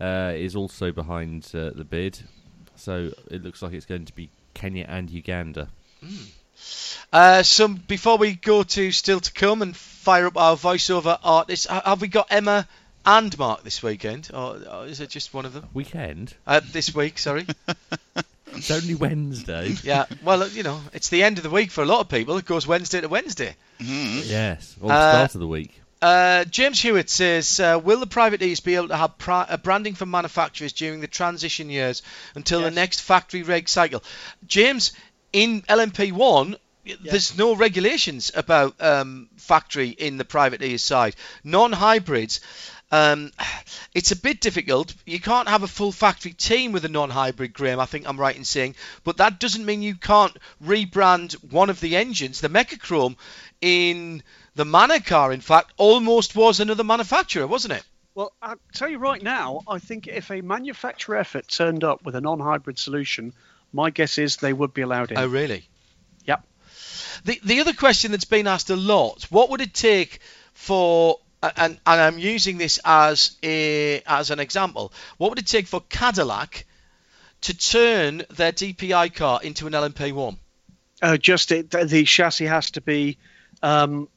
uh, 0.00 0.32
is 0.34 0.56
also 0.56 0.92
behind 0.92 1.50
uh, 1.52 1.70
the 1.74 1.84
bid, 1.84 2.20
so 2.74 3.10
it 3.30 3.42
looks 3.42 3.60
like 3.60 3.74
it's 3.74 3.84
going 3.84 4.06
to 4.06 4.14
be 4.14 4.30
Kenya 4.54 4.86
and 4.88 5.10
Uganda. 5.10 5.68
Uh, 7.12 7.42
some 7.42 7.74
before 7.74 8.16
we 8.16 8.32
go 8.32 8.62
to 8.62 8.90
still 8.90 9.20
to 9.20 9.32
come 9.34 9.60
and 9.60 9.76
fire 9.76 10.26
up 10.26 10.38
our 10.38 10.56
voiceover 10.56 11.18
artists, 11.22 11.66
have 11.66 12.00
we 12.00 12.08
got 12.08 12.28
Emma 12.30 12.66
and 13.04 13.36
Mark 13.38 13.62
this 13.62 13.82
weekend, 13.82 14.30
or, 14.32 14.56
or 14.72 14.86
is 14.86 15.00
it 15.00 15.10
just 15.10 15.34
one 15.34 15.44
of 15.44 15.52
them? 15.52 15.66
Weekend? 15.74 16.32
Uh, 16.46 16.62
this 16.72 16.94
week, 16.94 17.18
sorry. 17.18 17.46
It's 18.54 18.70
only 18.70 18.94
Wednesday. 18.94 19.76
yeah. 19.82 20.06
Well, 20.22 20.48
you 20.48 20.62
know, 20.62 20.80
it's 20.92 21.08
the 21.08 21.22
end 21.22 21.38
of 21.38 21.44
the 21.44 21.50
week 21.50 21.70
for 21.70 21.82
a 21.82 21.86
lot 21.86 22.00
of 22.00 22.08
people. 22.08 22.36
It 22.38 22.44
goes 22.44 22.66
Wednesday 22.66 23.00
to 23.00 23.08
Wednesday. 23.08 23.56
yes, 23.78 24.74
or 24.80 24.88
the 24.88 24.94
Uh, 24.94 25.12
start 25.12 25.34
of 25.34 25.40
the 25.40 25.46
week. 25.46 25.80
Uh, 26.00 26.44
James 26.44 26.80
Hewitt 26.80 27.10
says, 27.10 27.58
uh, 27.58 27.80
"Will 27.82 27.98
the 27.98 28.06
privateers 28.06 28.60
be 28.60 28.76
able 28.76 28.88
to 28.88 28.96
have 28.96 29.18
pri- 29.18 29.46
uh, 29.48 29.56
branding 29.56 29.94
from 29.96 30.10
manufacturers 30.12 30.72
during 30.72 31.00
the 31.00 31.08
transition 31.08 31.70
years 31.70 32.02
until 32.36 32.60
the 32.62 32.70
next 32.70 33.00
factory 33.00 33.42
reg 33.42 33.68
cycle?" 33.68 34.02
James, 34.46 34.92
in 35.32 35.62
LMP1, 35.68 36.54
there's 37.02 37.36
no 37.36 37.54
regulations 37.56 38.30
about 38.34 38.80
um, 38.80 39.28
factory 39.36 39.88
in 39.88 40.16
the 40.18 40.24
privateers 40.24 40.82
side. 40.82 41.16
Non-hybrids. 41.42 42.40
Um, 42.90 43.32
it's 43.94 44.12
a 44.12 44.16
bit 44.16 44.40
difficult. 44.40 44.94
You 45.04 45.20
can't 45.20 45.48
have 45.48 45.62
a 45.62 45.68
full 45.68 45.92
factory 45.92 46.32
team 46.32 46.72
with 46.72 46.84
a 46.84 46.88
non-hybrid, 46.88 47.52
Graham. 47.52 47.80
I 47.80 47.86
think 47.86 48.08
I'm 48.08 48.18
right 48.18 48.36
in 48.36 48.44
saying, 48.44 48.76
but 49.04 49.18
that 49.18 49.40
doesn't 49.40 49.66
mean 49.66 49.82
you 49.82 49.94
can't 49.94 50.36
rebrand 50.64 51.32
one 51.52 51.70
of 51.70 51.80
the 51.80 51.96
engines, 51.96 52.40
the 52.40 52.48
Mecachrome, 52.48 53.16
in 53.60 54.22
the 54.54 54.64
Manor 54.64 55.00
car. 55.00 55.32
In 55.32 55.40
fact, 55.40 55.72
almost 55.76 56.34
was 56.34 56.60
another 56.60 56.84
manufacturer, 56.84 57.46
wasn't 57.46 57.74
it? 57.74 57.84
Well, 58.14 58.32
I'll 58.42 58.56
tell 58.72 58.88
you 58.88 58.98
right 58.98 59.22
now, 59.22 59.60
I 59.68 59.78
think 59.78 60.08
if 60.08 60.30
a 60.30 60.40
manufacturer 60.40 61.16
effort 61.16 61.46
turned 61.46 61.84
up 61.84 62.04
with 62.04 62.16
a 62.16 62.20
non-hybrid 62.20 62.78
solution, 62.78 63.32
my 63.72 63.90
guess 63.90 64.18
is 64.18 64.36
they 64.36 64.52
would 64.52 64.74
be 64.74 64.82
allowed 64.82 65.12
in. 65.12 65.18
Oh, 65.18 65.26
really? 65.28 65.68
Yep. 66.24 66.44
The 67.24 67.40
the 67.44 67.60
other 67.60 67.74
question 67.74 68.10
that's 68.10 68.24
been 68.24 68.46
asked 68.46 68.70
a 68.70 68.76
lot: 68.76 69.24
What 69.30 69.50
would 69.50 69.60
it 69.60 69.74
take 69.74 70.20
for 70.52 71.18
and 71.42 71.78
and 71.86 72.00
I'm 72.00 72.18
using 72.18 72.58
this 72.58 72.80
as 72.84 73.36
a 73.42 74.02
as 74.06 74.30
an 74.30 74.40
example. 74.40 74.92
What 75.18 75.30
would 75.30 75.38
it 75.38 75.46
take 75.46 75.66
for 75.66 75.80
Cadillac 75.88 76.66
to 77.42 77.56
turn 77.56 78.24
their 78.30 78.52
DPI 78.52 79.14
car 79.14 79.40
into 79.42 79.66
an 79.66 79.72
LMP1? 79.72 80.36
Uh, 81.00 81.16
just 81.16 81.52
it, 81.52 81.70
the 81.70 82.04
chassis 82.04 82.46
has 82.46 82.72
to 82.72 82.80
be 82.80 83.18
um, 83.62 84.08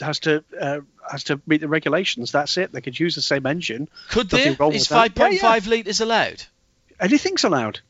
has 0.00 0.20
to 0.20 0.44
uh, 0.60 0.80
has 1.10 1.24
to 1.24 1.40
meet 1.46 1.60
the 1.60 1.68
regulations. 1.68 2.30
That's 2.32 2.56
it. 2.56 2.70
They 2.72 2.80
could 2.80 2.98
use 2.98 3.14
the 3.14 3.22
same 3.22 3.46
engine. 3.46 3.88
Could 4.10 4.30
Nothing 4.32 4.54
they? 4.54 4.76
Is 4.76 4.88
with 4.90 5.14
that. 5.14 5.14
5.5 5.14 5.32
Yeah, 5.32 5.54
yeah. 5.56 5.60
litres 5.70 6.00
allowed? 6.00 6.44
Anything's 7.00 7.44
allowed. 7.44 7.80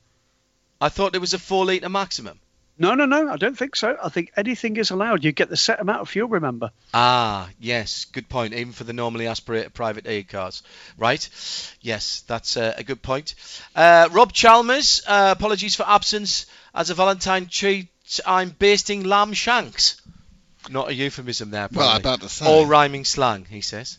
I 0.80 0.88
thought 0.88 1.14
it 1.14 1.20
was 1.20 1.34
a 1.34 1.38
4 1.38 1.66
litre 1.66 1.88
maximum. 1.88 2.38
No, 2.78 2.94
no, 2.94 3.06
no. 3.06 3.28
I 3.28 3.36
don't 3.36 3.58
think 3.58 3.74
so. 3.74 3.96
I 4.02 4.08
think 4.08 4.32
anything 4.36 4.76
is 4.76 4.90
allowed. 4.90 5.24
You 5.24 5.32
get 5.32 5.48
the 5.48 5.56
set 5.56 5.80
amount 5.80 6.00
of 6.00 6.08
fuel. 6.08 6.28
Remember. 6.28 6.70
Ah, 6.94 7.48
yes, 7.58 8.04
good 8.06 8.28
point. 8.28 8.54
Even 8.54 8.72
for 8.72 8.84
the 8.84 8.92
normally 8.92 9.26
aspirated 9.26 9.74
privateer 9.74 10.22
cars, 10.22 10.62
right? 10.96 11.28
Yes, 11.80 12.22
that's 12.26 12.56
uh, 12.56 12.74
a 12.76 12.84
good 12.84 13.02
point. 13.02 13.34
Uh, 13.74 14.08
Rob 14.12 14.32
Chalmers, 14.32 15.02
uh, 15.06 15.34
apologies 15.36 15.74
for 15.74 15.88
absence. 15.88 16.46
As 16.74 16.90
a 16.90 16.94
Valentine 16.94 17.46
treat, 17.46 17.88
I'm 18.24 18.50
basting 18.50 19.02
lamb 19.04 19.32
shanks. 19.32 20.00
Not 20.70 20.88
a 20.88 20.94
euphemism 20.94 21.50
there. 21.50 21.68
Well, 21.72 21.96
about 21.96 22.20
to 22.20 22.28
say. 22.28 22.46
All 22.46 22.66
rhyming 22.66 23.04
slang, 23.04 23.46
he 23.46 23.60
says. 23.60 23.98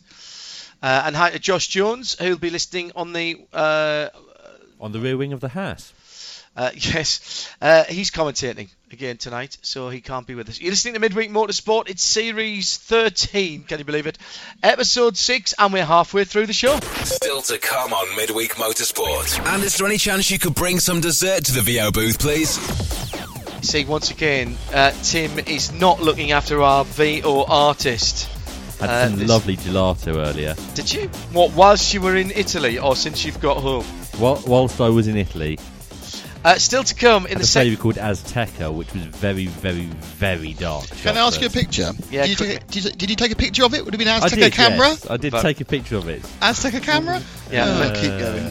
Uh, 0.82 1.02
and 1.04 1.14
hi 1.14 1.30
to 1.30 1.38
Josh 1.38 1.68
Jones, 1.68 2.16
who'll 2.18 2.38
be 2.38 2.48
listening 2.48 2.92
on 2.96 3.12
the 3.12 3.44
uh, 3.52 4.08
On 4.80 4.92
the 4.92 5.00
rear 5.00 5.16
wing 5.16 5.34
of 5.34 5.40
the 5.40 5.50
Haas. 5.50 5.92
Uh, 6.56 6.70
yes, 6.74 7.48
uh, 7.60 7.84
he's 7.84 8.10
commentating 8.10 8.68
again 8.92 9.16
tonight, 9.16 9.56
so 9.62 9.88
he 9.88 10.00
can't 10.00 10.26
be 10.26 10.34
with 10.34 10.48
us. 10.48 10.60
You're 10.60 10.70
listening 10.70 10.94
to 10.94 11.00
Midweek 11.00 11.30
Motorsport. 11.30 11.88
It's 11.88 12.02
Series 12.02 12.76
13, 12.78 13.64
can 13.64 13.78
you 13.78 13.84
believe 13.84 14.06
it? 14.06 14.18
Episode 14.62 15.16
6, 15.16 15.54
and 15.58 15.72
we're 15.72 15.84
halfway 15.84 16.24
through 16.24 16.46
the 16.46 16.52
show. 16.52 16.78
Still 17.04 17.42
to 17.42 17.58
come 17.58 17.92
on 17.92 18.16
Midweek 18.16 18.54
Motorsport. 18.54 19.46
And 19.54 19.62
is 19.62 19.76
there 19.76 19.86
any 19.86 19.98
chance 19.98 20.30
you 20.30 20.38
could 20.38 20.54
bring 20.54 20.80
some 20.80 21.00
dessert 21.00 21.44
to 21.44 21.52
the 21.52 21.62
VO 21.62 21.90
booth, 21.92 22.18
please? 22.18 22.58
See, 23.62 23.84
once 23.84 24.10
again, 24.10 24.56
uh, 24.72 24.90
Tim 25.02 25.38
is 25.40 25.70
not 25.72 26.00
looking 26.00 26.32
after 26.32 26.62
our 26.62 26.84
VO 26.84 27.44
artist. 27.44 28.28
Had 28.80 28.88
Uh, 28.90 29.08
some 29.10 29.26
lovely 29.26 29.56
gelato 29.58 30.16
earlier. 30.16 30.56
Did 30.74 30.90
you? 30.90 31.08
What, 31.32 31.52
whilst 31.52 31.92
you 31.92 32.00
were 32.00 32.16
in 32.16 32.30
Italy, 32.30 32.78
or 32.78 32.96
since 32.96 33.22
you've 33.24 33.38
got 33.40 33.58
home? 33.58 33.84
Whil- 34.18 34.42
whilst 34.46 34.80
I 34.80 34.88
was 34.88 35.06
in 35.08 35.16
Italy, 35.18 35.58
Uh, 36.42 36.54
still 36.56 36.82
to 36.82 36.94
come 36.94 37.24
in 37.26 37.32
had 37.32 37.38
the 37.38 37.42
a 37.42 37.46
second. 37.46 37.76
flavour 37.76 37.82
called 37.82 37.96
Azteca, 37.96 38.72
which 38.74 38.92
was 38.94 39.02
very, 39.04 39.46
very, 39.46 39.84
very 39.84 40.54
dark. 40.54 40.86
Can 40.88 41.16
I 41.18 41.20
ask 41.26 41.38
you 41.40 41.48
a 41.48 41.50
picture? 41.50 41.90
Yeah, 42.10 42.22
did, 42.26 42.30
you 42.30 42.36
take, 42.46 42.66
did, 42.68 42.84
you, 42.84 42.90
did 42.92 43.10
you 43.10 43.16
take 43.16 43.32
a 43.32 43.36
picture 43.36 43.64
of 43.64 43.74
it? 43.74 43.84
Would 43.84 43.92
it 43.94 44.00
have 44.00 44.06
been 44.20 44.22
I 44.22 44.26
Azteca 44.26 44.40
did, 44.44 44.52
camera? 44.54 44.88
yes. 44.88 45.10
I 45.10 45.16
did 45.18 45.32
But- 45.32 45.42
take 45.42 45.60
a 45.60 45.64
picture 45.66 45.96
of 45.96 46.08
it. 46.08 46.22
Azteca 46.40 46.82
camera? 46.82 47.20
Yeah. 47.50 47.66
Uh, 47.66 47.94
keep 47.94 48.10
going. 48.18 48.50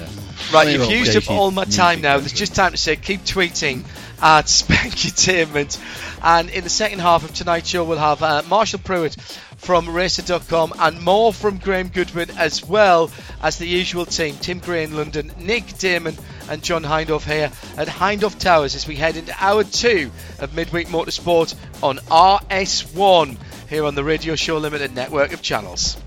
Right, 0.54 0.68
Maybe 0.68 0.84
you've 0.84 1.08
used 1.08 1.18
up 1.18 1.30
all 1.32 1.52
my 1.52 1.66
time 1.66 2.02
now. 2.02 2.18
There's 2.20 2.32
just 2.32 2.56
time 2.56 2.72
to 2.72 2.78
say 2.78 2.96
keep 2.96 3.22
tweeting 3.22 3.84
at 4.22 4.46
Spankutainment. 5.00 5.78
And 6.24 6.50
in 6.50 6.64
the 6.64 6.70
second 6.70 7.00
half 7.00 7.24
of 7.24 7.34
tonight's 7.34 7.68
show, 7.70 7.84
we'll 7.84 7.98
have 7.98 8.22
uh, 8.24 8.44
Marshall 8.48 8.80
Pruitt 8.80 9.16
from 9.60 9.90
Racer.com 9.90 10.74
and 10.80 11.02
more 11.02 11.32
from 11.32 11.58
Graham 11.58 11.90
Goodwin, 11.90 12.32
as 12.38 12.66
well 12.66 13.12
as 13.42 13.60
the 13.60 13.68
usual 13.68 14.06
team 14.06 14.36
Tim 14.38 14.60
Gray 14.60 14.84
in 14.84 14.96
London, 14.96 15.32
Nick 15.38 15.78
Daman, 15.78 16.18
and 16.50 16.64
John 16.64 16.84
Hindhaugh 16.84 17.22
here 17.22 17.52
at 17.78 17.88
Hindhaugh 17.88 18.40
Towers 18.40 18.74
as 18.74 18.88
we 18.88 18.96
head 18.96 19.16
into 19.16 19.36
hour 19.40 19.64
two 19.64 20.12
of 20.40 20.56
Midweek 20.56 20.88
Motorsport 20.88 21.54
on 21.84 21.98
RS1 21.98 23.38
here 23.70 23.86
on 23.86 23.96
the 23.96 24.04
Radio 24.04 24.36
Show 24.36 24.58
Limited 24.58 24.96
network 24.96 25.34
of 25.34 25.42
channels. 25.42 25.98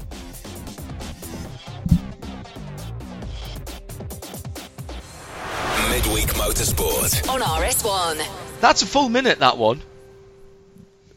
Midweek 5.91 6.31
Motorsport. 6.31 7.29
On 7.29 7.41
RS1. 7.41 8.61
That's 8.61 8.83
a 8.83 8.87
full 8.87 9.09
minute, 9.09 9.39
that 9.41 9.59
one. 9.59 9.83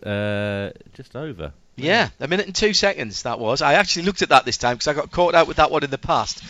Uh, 0.03 0.71
just 0.93 1.15
over. 1.15 1.53
Yeah, 1.77 2.09
a 2.21 2.27
minute 2.27 2.45
and 2.45 2.55
two 2.55 2.73
seconds 2.73 3.23
that 3.23 3.37
was. 3.37 3.61
I 3.61 3.73
actually 3.73 4.03
looked 4.03 4.21
at 4.21 4.29
that 4.29 4.45
this 4.45 4.57
time 4.57 4.75
because 4.75 4.87
I 4.87 4.93
got 4.93 5.11
caught 5.11 5.35
out 5.35 5.47
with 5.47 5.57
that 5.57 5.71
one 5.71 5.83
in 5.83 5.89
the 5.89 5.97
past. 5.97 6.41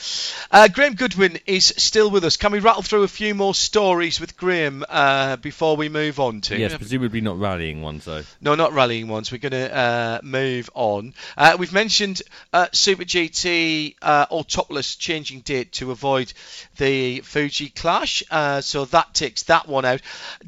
Uh, 0.52 0.68
Graham 0.68 0.94
Goodwin 0.94 1.40
is 1.48 1.74
still 1.78 2.12
with 2.12 2.24
us. 2.26 2.38
Can 2.38 2.52
we 2.52 2.60
rattle 2.60 2.84
through 2.84 3.04
a 3.04 3.08
few 3.08 3.34
more 3.34 3.56
stories 3.56 4.20
with 4.20 4.38
Graham 4.38 4.86
uh, 4.88 5.38
before 5.38 5.78
we 5.78 5.90
move 5.90 6.20
on 6.20 6.42
to? 6.42 6.58
Yes, 6.58 6.78
presumably 6.78 7.22
not 7.22 7.40
rallying 7.40 7.82
ones 7.82 8.06
though. 8.06 8.22
No, 8.40 8.54
not 8.54 8.74
rallying 8.74 9.08
ones. 9.08 9.32
We're 9.32 9.40
going 9.40 9.52
to 9.54 9.76
uh, 9.76 10.20
move 10.22 10.70
on. 10.76 11.16
Uh, 11.36 11.58
we've 11.58 11.74
mentioned 11.74 12.22
uh, 12.54 12.68
Super 12.72 13.04
GT 13.04 13.96
uh, 14.04 14.26
topless 14.48 14.96
changing 14.96 15.40
date 15.40 15.72
to 15.74 15.90
avoid 15.90 16.32
the 16.78 17.22
Fuji 17.22 17.70
clash, 17.70 18.24
uh, 18.30 18.62
so 18.62 18.86
that 18.86 19.16
ticks 19.16 19.44
that 19.44 19.68
one 19.68 19.86
out. 19.86 20.02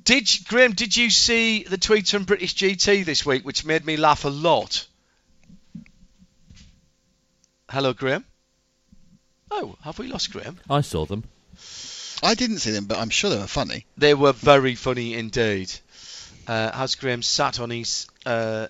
Did 0.03 0.29
Graham? 0.47 0.73
Did 0.73 0.95
you 0.95 1.09
see 1.09 1.63
the 1.63 1.77
tweet 1.77 2.07
from 2.07 2.25
British 2.25 2.55
GT 2.55 3.05
this 3.05 3.25
week, 3.25 3.43
which 3.43 3.65
made 3.65 3.83
me 3.83 3.97
laugh 3.97 4.23
a 4.25 4.29
lot? 4.29 4.66
Hello, 7.69 7.91
Graham. 7.91 8.23
Oh, 9.51 9.75
have 9.83 9.99
we 9.99 10.07
lost 10.07 10.31
Graham? 10.31 10.57
I 10.69 10.81
saw 10.81 11.05
them. 11.05 11.23
I 12.23 12.33
didn't 12.33 12.59
see 12.59 12.71
them, 12.71 12.85
but 12.85 12.97
I'm 12.97 13.09
sure 13.09 13.29
they 13.29 13.37
were 13.37 13.47
funny. 13.47 13.85
They 13.97 14.13
were 14.13 14.31
very 14.31 14.75
funny 14.75 15.15
indeed. 15.15 15.71
Uh, 16.47 16.71
has 16.71 16.95
Graham 16.95 17.21
sat 17.21 17.59
on 17.59 17.69
his 17.69 18.07
uh, 18.25 18.67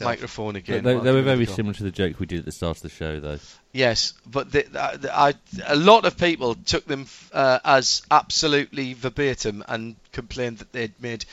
microphone 0.00 0.56
again? 0.56 0.84
they, 0.84 0.94
I'll 0.94 1.00
they 1.00 1.12
were 1.12 1.18
give 1.18 1.26
it 1.26 1.32
a 1.32 1.36
very 1.36 1.46
similar 1.46 1.74
to 1.74 1.82
the 1.82 1.90
joke 1.90 2.18
we 2.18 2.24
did 2.24 2.40
at 2.40 2.44
the 2.46 2.52
start 2.52 2.78
of 2.78 2.82
the 2.82 2.88
show, 2.88 3.20
though. 3.20 3.38
Yes, 3.72 4.14
but 4.26 4.50
the, 4.50 4.62
the, 4.62 5.10
I, 5.14 5.34
a 5.66 5.76
lot 5.76 6.06
of 6.06 6.16
people 6.16 6.54
took 6.54 6.86
them 6.86 7.06
uh, 7.32 7.58
as 7.62 8.02
absolutely 8.10 8.94
verbatim 8.94 9.62
and 9.68 9.96
complained 10.12 10.58
that 10.58 10.72
they'd 10.72 11.00
made 11.00 11.26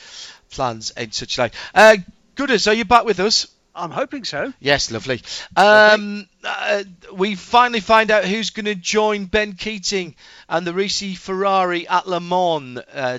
plans 0.50 0.90
in 0.90 1.12
such 1.12 1.38
like. 1.38 1.54
Uh, 1.74 1.96
Gooders, 2.36 2.68
are 2.68 2.74
you 2.74 2.84
back 2.84 3.04
with 3.04 3.18
us? 3.18 3.48
I'm 3.78 3.90
hoping 3.90 4.24
so. 4.24 4.52
Yes, 4.60 4.90
lovely. 4.90 5.22
Um, 5.56 6.28
uh, 6.44 6.82
we 7.14 7.34
finally 7.36 7.80
find 7.80 8.10
out 8.10 8.24
who's 8.24 8.50
going 8.50 8.66
to 8.66 8.74
join 8.74 9.26
Ben 9.26 9.52
Keating 9.52 10.14
and 10.48 10.66
the 10.66 10.72
Risi 10.72 11.16
Ferrari 11.16 11.86
at 11.86 12.08
Le 12.08 12.20
Mans 12.20 12.78
uh, 12.92 13.18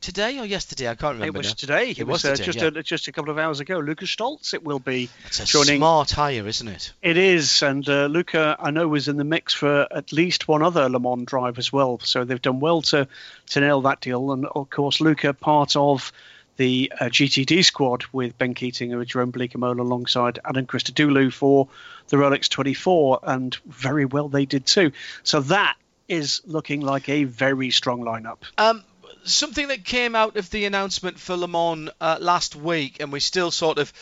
today 0.00 0.38
or 0.38 0.44
yesterday. 0.44 0.88
I 0.88 0.94
can't 0.94 1.14
remember. 1.14 1.26
It 1.26 1.38
was 1.38 1.48
now. 1.48 1.54
today. 1.54 1.90
It, 1.90 2.00
It 2.00 2.06
was, 2.06 2.22
was 2.22 2.32
uh, 2.32 2.36
today, 2.36 2.44
just 2.44 2.58
yeah. 2.60 2.80
a, 2.80 2.82
just 2.82 3.08
a 3.08 3.12
couple 3.12 3.30
of 3.30 3.38
hours 3.38 3.60
ago. 3.60 3.78
Luca 3.78 4.04
Stolz. 4.04 4.52
It 4.52 4.62
will 4.62 4.78
be 4.78 5.08
It's 5.26 5.40
a 5.40 5.46
joining. 5.46 5.78
smart 5.78 6.10
hire, 6.10 6.46
isn't 6.46 6.68
it? 6.68 6.92
It 7.00 7.16
is, 7.16 7.62
and 7.62 7.88
uh, 7.88 8.06
Luca 8.06 8.56
I 8.60 8.70
know 8.70 8.86
was 8.86 9.08
in 9.08 9.16
the 9.16 9.24
mix 9.24 9.54
for 9.54 9.88
at 9.90 10.12
least 10.12 10.46
one 10.46 10.62
other 10.62 10.88
Le 10.90 11.00
Mans 11.00 11.24
drive 11.24 11.58
as 11.58 11.72
well. 11.72 11.98
So 12.02 12.24
they've 12.24 12.42
done 12.42 12.60
well 12.60 12.82
to 12.82 13.08
to 13.50 13.60
nail 13.60 13.80
that 13.82 14.00
deal. 14.00 14.32
And 14.32 14.44
of 14.46 14.68
course, 14.68 15.00
Luca 15.00 15.32
part 15.32 15.76
of 15.76 16.12
the 16.56 16.92
uh, 16.98 17.04
GTD 17.06 17.64
squad 17.64 18.04
with 18.12 18.38
Ben 18.38 18.54
Keating 18.54 18.92
and 18.92 19.06
Jeroen 19.06 19.32
Bleekemolen 19.32 19.80
alongside 19.80 20.38
Adam 20.44 20.66
Christodoulou 20.66 21.32
for 21.32 21.68
the 22.08 22.16
Rolex 22.16 22.48
24, 22.48 23.20
and 23.22 23.54
very 23.66 24.04
well 24.04 24.28
they 24.28 24.44
did 24.44 24.66
too. 24.66 24.92
So 25.22 25.40
that 25.40 25.76
is 26.08 26.42
looking 26.44 26.80
like 26.80 27.08
a 27.08 27.24
very 27.24 27.70
strong 27.70 28.02
lineup. 28.02 28.38
Um, 28.58 28.84
something 29.24 29.68
that 29.68 29.84
came 29.84 30.14
out 30.14 30.36
of 30.36 30.50
the 30.50 30.64
announcement 30.66 31.18
for 31.18 31.36
Le 31.36 31.48
Mans 31.48 31.90
uh, 32.00 32.18
last 32.20 32.54
week, 32.56 32.98
and 33.00 33.12
we're 33.12 33.20
still 33.20 33.50
sort 33.50 33.78
of 33.78 33.92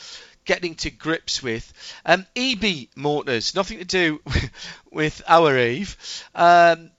getting 0.44 0.74
to 0.74 0.90
grips 0.90 1.42
with. 1.42 1.72
Um, 2.04 2.26
EB 2.34 2.88
Motors, 2.96 3.54
nothing 3.54 3.78
to 3.78 3.84
do 3.84 4.20
with 4.90 5.22
our 5.28 5.56
Eve. 5.58 5.96
Um, 6.34 6.90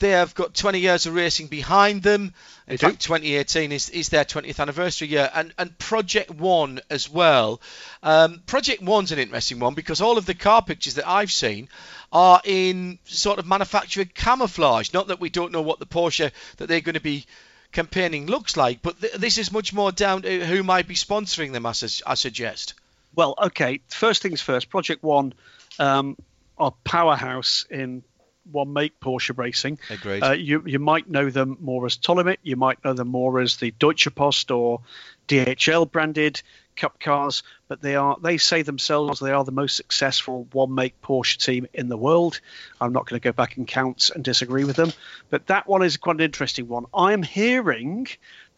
they 0.00 0.10
have 0.10 0.34
got 0.34 0.54
20 0.54 0.80
years 0.80 1.06
of 1.06 1.14
racing 1.14 1.48
behind 1.48 2.02
them. 2.02 2.32
In 2.70 2.76
do. 2.76 2.86
fact, 2.86 3.00
2018 3.00 3.72
is, 3.72 3.88
is 3.90 4.08
their 4.10 4.24
20th 4.24 4.60
anniversary 4.60 5.08
year, 5.08 5.28
and, 5.34 5.52
and 5.58 5.76
Project 5.76 6.30
One 6.30 6.80
as 6.88 7.10
well. 7.10 7.60
Um, 8.02 8.42
Project 8.46 8.80
One's 8.80 9.10
an 9.10 9.18
interesting 9.18 9.58
one 9.58 9.74
because 9.74 10.00
all 10.00 10.18
of 10.18 10.26
the 10.26 10.34
car 10.34 10.62
pictures 10.62 10.94
that 10.94 11.08
I've 11.08 11.32
seen 11.32 11.68
are 12.12 12.40
in 12.44 12.98
sort 13.04 13.40
of 13.40 13.46
manufactured 13.46 14.14
camouflage. 14.14 14.92
Not 14.92 15.08
that 15.08 15.20
we 15.20 15.30
don't 15.30 15.52
know 15.52 15.62
what 15.62 15.80
the 15.80 15.86
Porsche 15.86 16.30
that 16.58 16.68
they're 16.68 16.80
going 16.80 16.94
to 16.94 17.00
be 17.00 17.26
campaigning 17.72 18.26
looks 18.26 18.56
like, 18.56 18.82
but 18.82 19.00
th- 19.00 19.14
this 19.14 19.38
is 19.38 19.50
much 19.50 19.72
more 19.72 19.90
down 19.90 20.22
to 20.22 20.46
who 20.46 20.62
might 20.62 20.86
be 20.86 20.94
sponsoring 20.94 21.52
them. 21.52 21.66
I, 21.66 21.72
su- 21.72 22.04
I 22.06 22.14
suggest. 22.14 22.74
Well, 23.16 23.34
okay. 23.46 23.80
First 23.88 24.22
things 24.22 24.40
first. 24.40 24.70
Project 24.70 25.02
One 25.02 25.34
um, 25.80 26.16
are 26.56 26.72
powerhouse 26.84 27.66
in 27.68 28.04
one 28.52 28.72
make 28.72 29.00
Porsche 29.00 29.36
racing. 29.36 29.78
Agreed. 29.90 30.22
Uh, 30.22 30.32
you 30.32 30.62
you 30.66 30.78
might 30.78 31.08
know 31.08 31.30
them 31.30 31.56
more 31.60 31.86
as 31.86 31.96
Tolimit. 31.96 32.38
You 32.42 32.56
might 32.56 32.84
know 32.84 32.92
them 32.92 33.08
more 33.08 33.40
as 33.40 33.56
the 33.56 33.72
Deutsche 33.72 34.14
Post 34.14 34.50
or 34.50 34.80
DHL 35.28 35.90
branded 35.90 36.42
Cup 36.76 36.98
cars. 36.98 37.42
But 37.68 37.82
they 37.82 37.94
are 37.94 38.16
they 38.20 38.38
say 38.38 38.62
themselves 38.62 39.20
they 39.20 39.32
are 39.32 39.44
the 39.44 39.52
most 39.52 39.76
successful 39.76 40.48
one 40.52 40.74
make 40.74 41.00
Porsche 41.02 41.36
team 41.36 41.66
in 41.74 41.88
the 41.88 41.96
world. 41.96 42.40
I'm 42.80 42.92
not 42.92 43.06
going 43.06 43.20
to 43.20 43.24
go 43.24 43.32
back 43.32 43.56
and 43.56 43.66
count 43.66 44.10
and 44.14 44.24
disagree 44.24 44.64
with 44.64 44.76
them. 44.76 44.92
But 45.28 45.46
that 45.48 45.68
one 45.68 45.82
is 45.82 45.96
quite 45.96 46.16
an 46.16 46.22
interesting 46.22 46.68
one. 46.68 46.86
I'm 46.94 47.22
hearing 47.22 48.08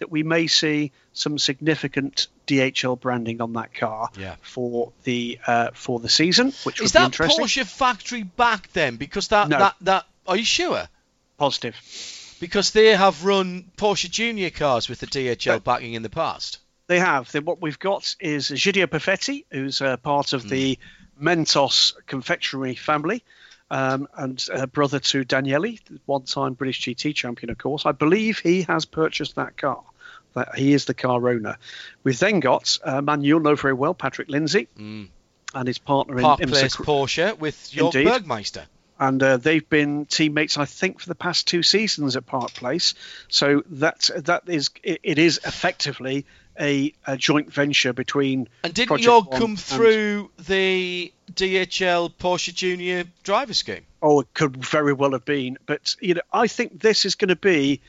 that 0.03 0.11
we 0.11 0.25
may 0.25 0.49
see 0.49 0.91
some 1.13 1.39
significant 1.39 2.27
DHL 2.49 3.01
branding 3.01 3.41
on 3.41 3.53
that 3.53 3.73
car 3.73 4.11
Yeah. 4.19 4.35
for 4.43 4.91
the 5.05 5.39
uh, 5.47 5.71
for 5.75 6.01
the 6.01 6.09
season, 6.09 6.53
which 6.65 6.81
is 6.81 6.91
that 6.93 7.05
interesting. 7.05 7.45
Porsche 7.47 7.65
factory 7.65 8.25
back 8.25 8.73
then? 8.73 8.97
Because 8.97 9.29
that 9.29 9.49
No. 9.49 9.59
that 9.59 9.77
that 9.83 10.07
are 10.27 10.37
you 10.37 10.45
sure? 10.45 10.89
Positive. 11.39 11.77
Because 12.41 12.73
they 12.73 12.87
have 12.97 13.25
run 13.25 13.71
Porsche 13.77 14.11
Junior 14.11 14.51
cars 14.51 14.89
with 14.89 14.99
the 14.99 15.07
DHL 15.07 15.55
But- 15.59 15.65
backing 15.65 15.95
in 15.95 16.03
the 16.03 16.11
past. 16.11 16.59
They 16.89 16.99
have. 16.99 17.31
Then 17.31 17.45
what 17.45 17.63
we've 17.63 17.79
got 17.79 18.17
is 18.19 18.51
Gidio 18.51 18.87
Perfetti, 18.89 19.45
who's 19.53 19.81
uh, 19.81 19.97
part 19.99 20.33
of 20.33 20.49
the 20.49 20.79
Mentos 21.21 21.95
confectionery 22.07 22.75
family, 22.75 23.23
um, 23.71 24.09
and 24.17 24.45
uh, 24.53 24.67
brother 24.67 24.99
to 24.99 25.25
Daniele, 25.25 25.77
one-time 26.07 26.55
British 26.55 26.81
GT 26.83 27.15
champion, 27.15 27.51
of 27.51 27.59
course. 27.59 27.87
I 27.87 27.93
believe 27.93 28.41
he 28.41 28.63
has 28.63 28.85
purchased 28.85 29.37
that 29.37 29.57
car. 29.57 29.83
That 30.35 30.55
he 30.55 30.73
is 30.73 30.87
the 30.87 30.95
car 30.95 31.29
owner. 31.29 31.57
We've 32.05 32.19
then 32.19 32.41
got 32.41 32.79
a 32.85 33.03
man 33.03 33.23
you'll 33.23 33.41
know 33.41 33.55
very 33.55 33.75
well, 33.75 33.95
Patrick 33.95 34.29
Lindsay, 34.29 34.69
and 34.77 35.67
his 35.67 35.79
partner 35.79 36.17
in 36.17 36.23
Park 36.23 36.41
IMSA 36.41 36.49
Place 36.49 36.77
Porsche 36.77 37.39
with 37.39 37.57
Jörg 37.73 37.95
Indeed. 37.95 38.07
Bergmeister. 38.07 38.65
and 38.99 39.23
uh, 39.23 39.37
they've 39.37 39.69
been 39.69 40.07
teammates, 40.07 40.57
I 40.57 40.65
think, 40.65 41.01
for 41.01 41.09
the 41.09 41.15
past 41.15 41.47
two 41.47 41.63
seasons 41.63 42.17
at 42.17 42.25
Park 42.27 42.55
Place. 42.55 42.95
So 43.29 43.63
that 43.71 44.11
that 44.17 44.45
is 44.47 44.71
it, 44.83 45.01
it 45.03 45.19
is 45.19 45.41
effectively 45.45 46.25
a, 46.59 46.93
a 47.07 47.17
joint 47.17 47.53
venture 47.53 47.93
between. 47.93 48.49
And 48.63 48.73
didn't 48.75 48.89
Project 48.89 49.05
York 49.07 49.31
come 49.33 49.57
through 49.57 50.31
the 50.47 51.13
DHL 51.33 52.13
Porsche 52.19 52.55
Junior 52.55 53.05
driver 53.23 53.55
scheme? 53.55 53.83
Oh, 54.01 54.21
it 54.21 54.35
could 54.35 54.57
very 54.65 54.93
well 54.93 55.13
have 55.13 55.25
been, 55.25 55.59
but 55.67 55.97
you 56.01 56.15
know, 56.15 56.23
I 56.33 56.47
think 56.47 56.81
this 56.81 57.05
is 57.05 57.15
going 57.15 57.29
to 57.29 57.37
be 57.37 57.81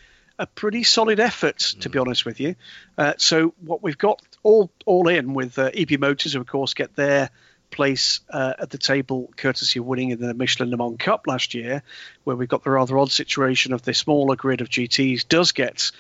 a 0.43 0.47
pretty 0.47 0.83
solid 0.83 1.21
effort, 1.21 1.57
to 1.79 1.89
be 1.89 1.97
honest 1.97 2.25
with 2.25 2.41
you. 2.41 2.55
Uh, 2.97 3.13
so 3.17 3.53
what 3.61 3.81
we've 3.81 3.97
got 3.97 4.21
all 4.43 4.69
all 4.85 5.07
in 5.07 5.33
with 5.33 5.57
uh, 5.57 5.71
EB 5.73 5.97
Motors, 6.01 6.33
who 6.33 6.41
of 6.41 6.47
course 6.47 6.73
get 6.73 6.93
their 6.97 7.29
place 7.71 8.19
uh, 8.29 8.53
at 8.59 8.69
the 8.69 8.77
table 8.77 9.31
courtesy 9.37 9.79
of 9.79 9.85
winning 9.85 10.09
in 10.09 10.19
the 10.19 10.33
Michelin 10.33 10.69
Le 10.69 10.75
Mans 10.75 10.97
Cup 10.99 11.27
last 11.27 11.53
year, 11.53 11.81
where 12.25 12.35
we've 12.35 12.49
got 12.49 12.65
the 12.65 12.71
rather 12.71 12.97
odd 12.97 13.09
situation 13.09 13.71
of 13.71 13.83
the 13.83 13.93
smaller 13.93 14.35
grid 14.35 14.59
of 14.59 14.69
GTs 14.69 15.25
does 15.29 15.53
get 15.53 15.91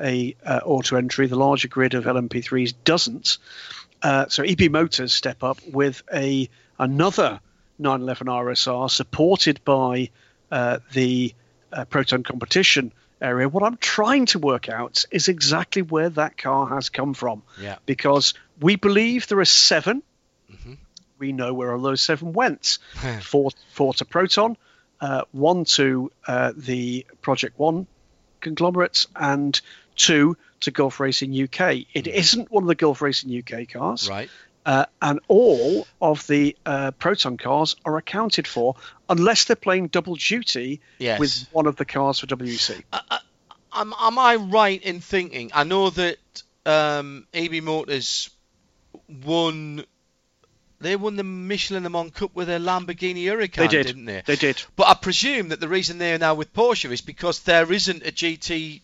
a 0.00 0.34
uh, 0.44 0.60
auto 0.64 0.96
entry, 0.96 1.28
the 1.28 1.36
larger 1.36 1.68
grid 1.68 1.94
of 1.94 2.04
LMP3s 2.04 2.74
doesn't. 2.82 3.38
Uh, 4.02 4.26
so 4.28 4.42
EB 4.42 4.68
Motors 4.68 5.14
step 5.14 5.44
up 5.44 5.58
with 5.70 6.02
a 6.12 6.50
another 6.76 7.38
911 7.78 8.26
RSR 8.26 8.90
supported 8.90 9.64
by 9.64 10.10
uh, 10.50 10.80
the 10.92 11.32
uh, 11.72 11.84
Proton 11.84 12.24
competition 12.24 12.92
area. 13.22 13.48
What 13.48 13.62
I'm 13.62 13.76
trying 13.76 14.26
to 14.26 14.38
work 14.38 14.68
out 14.68 15.04
is 15.10 15.28
exactly 15.28 15.82
where 15.82 16.10
that 16.10 16.36
car 16.36 16.66
has 16.68 16.90
come 16.90 17.14
from. 17.14 17.42
Yeah. 17.60 17.76
Because 17.86 18.34
we 18.60 18.76
believe 18.76 19.28
there 19.28 19.40
are 19.40 19.44
7 19.44 20.02
We 21.18 21.32
know 21.32 21.54
where 21.54 21.72
all 21.72 21.80
those 21.80 22.02
seven 22.02 22.32
went. 22.32 22.78
four, 23.22 23.50
four 23.70 23.94
to 23.94 24.04
Proton, 24.04 24.56
uh, 25.00 25.22
one 25.30 25.64
to 25.76 26.10
uh, 26.26 26.52
the 26.56 27.06
Project 27.20 27.58
One 27.58 27.86
conglomerates, 28.40 29.06
and 29.14 29.58
two 29.94 30.36
to 30.60 30.72
Gulf 30.72 30.98
Racing 30.98 31.30
UK. 31.30 31.86
It 31.94 32.08
isn't 32.08 32.50
one 32.50 32.64
of 32.64 32.68
the 32.68 32.74
Gulf 32.74 33.00
Racing 33.00 33.30
UK 33.38 33.68
cars. 33.68 34.08
Right. 34.08 34.30
Uh, 34.64 34.86
and 35.00 35.18
all 35.26 35.86
of 36.00 36.24
the 36.28 36.56
uh, 36.64 36.92
Proton 36.92 37.36
cars 37.36 37.74
are 37.84 37.96
accounted 37.96 38.46
for 38.46 38.76
unless 39.08 39.44
they're 39.46 39.56
playing 39.56 39.88
double 39.88 40.14
duty 40.14 40.80
Yes. 40.98 41.18
with 41.18 41.46
one 41.52 41.66
of 41.66 41.74
the 41.76 41.84
cars 41.84 42.20
for 42.20 42.26
WEC. 42.28 42.82
Am, 43.74 43.92
am 43.98 44.18
I 44.18 44.36
right 44.36 44.80
in 44.80 45.00
thinking? 45.00 45.50
I 45.52 45.64
know 45.64 45.90
that 45.90 46.18
um, 46.64 47.26
AB 47.34 47.60
Motors 47.60 48.30
won. 49.24 49.84
They 50.80 50.96
won 50.96 51.14
the 51.16 51.22
Michelin 51.24 51.84
Le 51.84 51.90
Mans 51.90 52.10
Cup 52.12 52.34
with 52.34 52.48
a 52.48 52.58
Lamborghini 52.58 53.24
Huracan, 53.24 53.54
They 53.56 53.68
did. 53.68 53.86
didn't 53.86 54.04
they? 54.04 54.22
They 54.26 54.36
did. 54.36 54.62
But 54.74 54.88
I 54.88 54.94
presume 54.94 55.48
that 55.50 55.60
the 55.60 55.68
reason 55.68 55.98
they're 55.98 56.18
now 56.18 56.34
with 56.34 56.52
Porsche 56.52 56.90
is 56.90 57.00
because 57.00 57.40
there 57.40 57.72
isn't 57.72 58.02
a 58.04 58.10
GT 58.10 58.80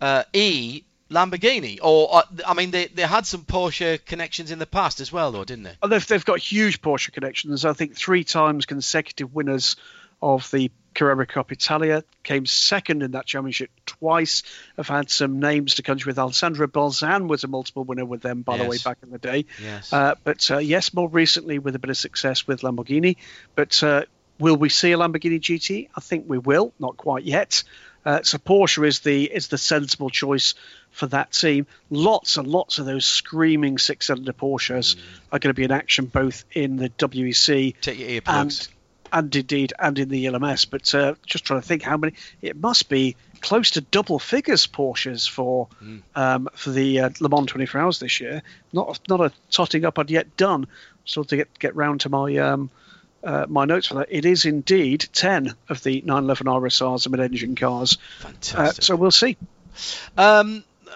uh, 0.00 0.24
E 0.34 0.82
Lamborghini, 1.12 1.78
or 1.82 2.16
uh, 2.16 2.22
I 2.46 2.54
mean, 2.54 2.70
they, 2.70 2.86
they 2.86 3.02
had 3.02 3.26
some 3.26 3.42
Porsche 3.42 4.04
connections 4.04 4.50
in 4.50 4.58
the 4.58 4.66
past 4.66 5.00
as 5.00 5.12
well, 5.12 5.32
though, 5.32 5.44
didn't 5.44 5.64
they? 5.64 5.76
Oh, 5.82 5.88
they've, 5.88 6.06
they've 6.06 6.24
got 6.24 6.38
huge 6.38 6.80
Porsche 6.80 7.12
connections. 7.12 7.64
I 7.64 7.72
think 7.72 7.96
three 7.96 8.24
times 8.24 8.66
consecutive 8.66 9.34
winners 9.34 9.76
of 10.20 10.50
the 10.50 10.70
Carrera 10.94 11.26
Cup 11.26 11.52
Italia, 11.52 12.04
came 12.22 12.46
second 12.46 13.02
in 13.02 13.12
that 13.12 13.26
championship 13.26 13.70
twice. 13.86 14.42
Have 14.76 14.88
had 14.88 15.10
some 15.10 15.40
names 15.40 15.76
to 15.76 15.82
country 15.82 16.10
with. 16.10 16.18
Alessandro 16.18 16.66
Balzan 16.66 17.28
was 17.28 17.44
a 17.44 17.48
multiple 17.48 17.84
winner 17.84 18.04
with 18.04 18.22
them, 18.22 18.42
by 18.42 18.58
the 18.58 18.64
way, 18.64 18.78
back 18.84 18.98
in 19.02 19.10
the 19.10 19.18
day. 19.18 19.46
Yes. 19.62 19.92
Uh, 19.92 20.14
but 20.22 20.50
uh, 20.50 20.58
yes, 20.58 20.94
more 20.94 21.08
recently 21.08 21.58
with 21.58 21.74
a 21.74 21.78
bit 21.78 21.90
of 21.90 21.96
success 21.96 22.46
with 22.46 22.60
Lamborghini. 22.60 23.16
But 23.54 23.82
uh, 23.82 24.04
will 24.38 24.56
we 24.56 24.68
see 24.68 24.92
a 24.92 24.98
Lamborghini 24.98 25.40
GT? 25.40 25.88
I 25.96 26.00
think 26.00 26.26
we 26.28 26.38
will. 26.38 26.72
Not 26.78 26.96
quite 26.96 27.24
yet. 27.24 27.64
Uh, 28.04 28.22
so 28.22 28.38
Porsche 28.38 28.86
is 28.86 29.00
the 29.00 29.24
is 29.24 29.48
the 29.48 29.58
sensible 29.58 30.10
choice 30.10 30.54
for 30.90 31.06
that 31.06 31.32
team. 31.32 31.66
Lots 31.90 32.36
and 32.36 32.46
lots 32.48 32.78
of 32.78 32.86
those 32.86 33.04
screaming 33.04 33.78
six-cylinder 33.78 34.32
Porsches 34.32 34.96
are 35.30 35.38
going 35.38 35.50
to 35.50 35.54
be 35.54 35.64
in 35.64 35.70
action 35.70 36.06
both 36.06 36.44
in 36.52 36.76
the 36.76 36.90
WEC 36.90 37.74
Take 37.80 37.98
your 37.98 38.08
earplugs. 38.08 38.24
and 38.26 38.68
and 39.12 39.36
indeed 39.36 39.72
and 39.78 39.98
in 39.98 40.08
the 40.08 40.24
LMS. 40.26 40.66
But 40.68 40.94
uh, 40.94 41.14
just 41.26 41.44
trying 41.44 41.60
to 41.60 41.66
think 41.66 41.82
how 41.82 41.96
many. 41.96 42.14
It 42.40 42.56
must 42.56 42.88
be 42.88 43.16
close 43.40 43.72
to 43.72 43.80
double 43.80 44.18
figures 44.18 44.66
Porsches 44.66 45.28
for 45.28 45.68
um, 46.14 46.48
for 46.54 46.70
the 46.70 47.00
uh, 47.00 47.10
Le 47.20 47.28
Mans 47.28 47.46
24 47.46 47.80
Hours 47.80 47.98
this 47.98 48.20
year. 48.20 48.42
Not 48.72 49.00
not 49.08 49.20
a 49.20 49.32
totting 49.50 49.84
up 49.84 49.98
I'd 49.98 50.10
yet 50.10 50.36
done. 50.36 50.66
Still 51.04 51.24
to 51.24 51.36
get 51.36 51.58
get 51.58 51.76
round 51.76 52.00
to 52.02 52.08
my. 52.08 52.36
Um, 52.36 52.70
uh, 53.24 53.46
my 53.48 53.64
notes 53.64 53.86
for 53.86 53.94
that. 53.94 54.08
It 54.10 54.24
is 54.24 54.44
indeed 54.44 55.08
10 55.12 55.54
of 55.68 55.82
the 55.82 56.02
911 56.04 56.46
RSRs 56.46 57.06
and 57.06 57.12
mid-engine 57.12 57.54
cars. 57.54 57.98
Uh, 58.22 58.28
Fantastic. 58.28 58.84
so 58.84 58.96
we'll 58.96 59.10
see. 59.10 59.36
Um, 60.16 60.64
uh, 60.88 60.92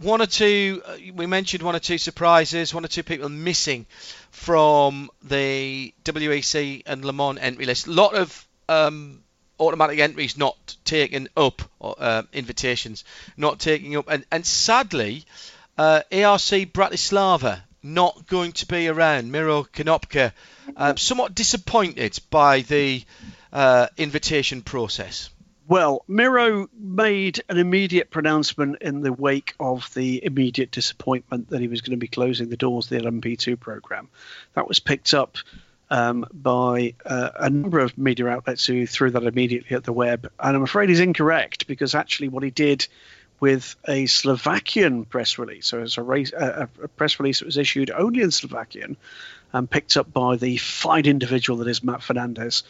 one 0.00 0.22
or 0.22 0.26
two, 0.26 0.82
uh, 0.84 0.96
we 1.14 1.26
mentioned 1.26 1.62
one 1.62 1.76
or 1.76 1.80
two 1.80 1.98
surprises, 1.98 2.74
one 2.74 2.84
or 2.84 2.88
two 2.88 3.02
people 3.02 3.28
missing 3.28 3.86
from 4.30 5.10
the 5.22 5.94
WEC 6.04 6.82
and 6.86 7.04
Le 7.04 7.12
Mans 7.12 7.38
entry 7.40 7.66
list. 7.66 7.86
A 7.86 7.92
lot 7.92 8.14
of 8.14 8.46
um, 8.68 9.22
automatic 9.58 9.98
entries 9.98 10.36
not 10.36 10.76
taken 10.84 11.28
up, 11.36 11.62
or 11.78 11.94
uh, 11.98 12.22
invitations 12.32 13.04
not 13.36 13.58
taking 13.58 13.96
up, 13.96 14.06
and, 14.08 14.24
and 14.30 14.46
sadly, 14.46 15.24
uh, 15.78 16.02
ARC 16.12 16.72
Bratislava 16.72 17.62
not 17.82 18.26
going 18.26 18.52
to 18.52 18.66
be 18.66 18.88
around. 18.88 19.30
Miro 19.30 19.62
Konopka, 19.62 20.32
uh, 20.76 20.96
somewhat 20.96 21.34
disappointed 21.34 22.18
by 22.30 22.60
the 22.60 23.04
uh, 23.52 23.86
invitation 23.96 24.62
process. 24.62 25.30
Well, 25.68 26.04
Miro 26.06 26.68
made 26.78 27.42
an 27.48 27.58
immediate 27.58 28.10
pronouncement 28.10 28.82
in 28.82 29.00
the 29.00 29.12
wake 29.12 29.54
of 29.58 29.92
the 29.94 30.24
immediate 30.24 30.70
disappointment 30.70 31.50
that 31.50 31.60
he 31.60 31.66
was 31.66 31.80
going 31.80 31.92
to 31.92 31.96
be 31.96 32.06
closing 32.06 32.48
the 32.48 32.56
doors 32.56 32.90
of 32.90 32.90
the 32.90 33.10
LMP2 33.10 33.58
program. 33.58 34.08
That 34.54 34.68
was 34.68 34.78
picked 34.78 35.12
up 35.12 35.38
um, 35.90 36.24
by 36.32 36.94
uh, 37.04 37.30
a 37.36 37.50
number 37.50 37.80
of 37.80 37.98
media 37.98 38.28
outlets 38.28 38.64
who 38.64 38.86
threw 38.86 39.10
that 39.10 39.24
immediately 39.24 39.76
at 39.76 39.82
the 39.82 39.92
web. 39.92 40.30
And 40.38 40.56
I'm 40.56 40.62
afraid 40.62 40.88
he's 40.88 41.00
incorrect 41.00 41.66
because 41.66 41.96
actually 41.96 42.28
what 42.28 42.44
he 42.44 42.50
did 42.50 42.86
with 43.40 43.76
a 43.88 44.06
Slovakian 44.06 45.04
press 45.04 45.36
release, 45.36 45.66
so 45.66 45.82
it's 45.82 45.98
a, 45.98 46.02
race, 46.02 46.32
a, 46.32 46.68
a 46.82 46.88
press 46.88 47.20
release 47.20 47.40
that 47.40 47.46
was 47.46 47.58
issued 47.58 47.90
only 47.90 48.22
in 48.22 48.30
Slovakian 48.30 48.96
and 49.56 49.70
picked 49.70 49.96
up 49.96 50.12
by 50.12 50.36
the 50.36 50.56
fine 50.58 51.06
individual 51.06 51.58
that 51.58 51.68
is 51.68 51.82
Matt 51.82 52.02
Fernandez. 52.02 52.62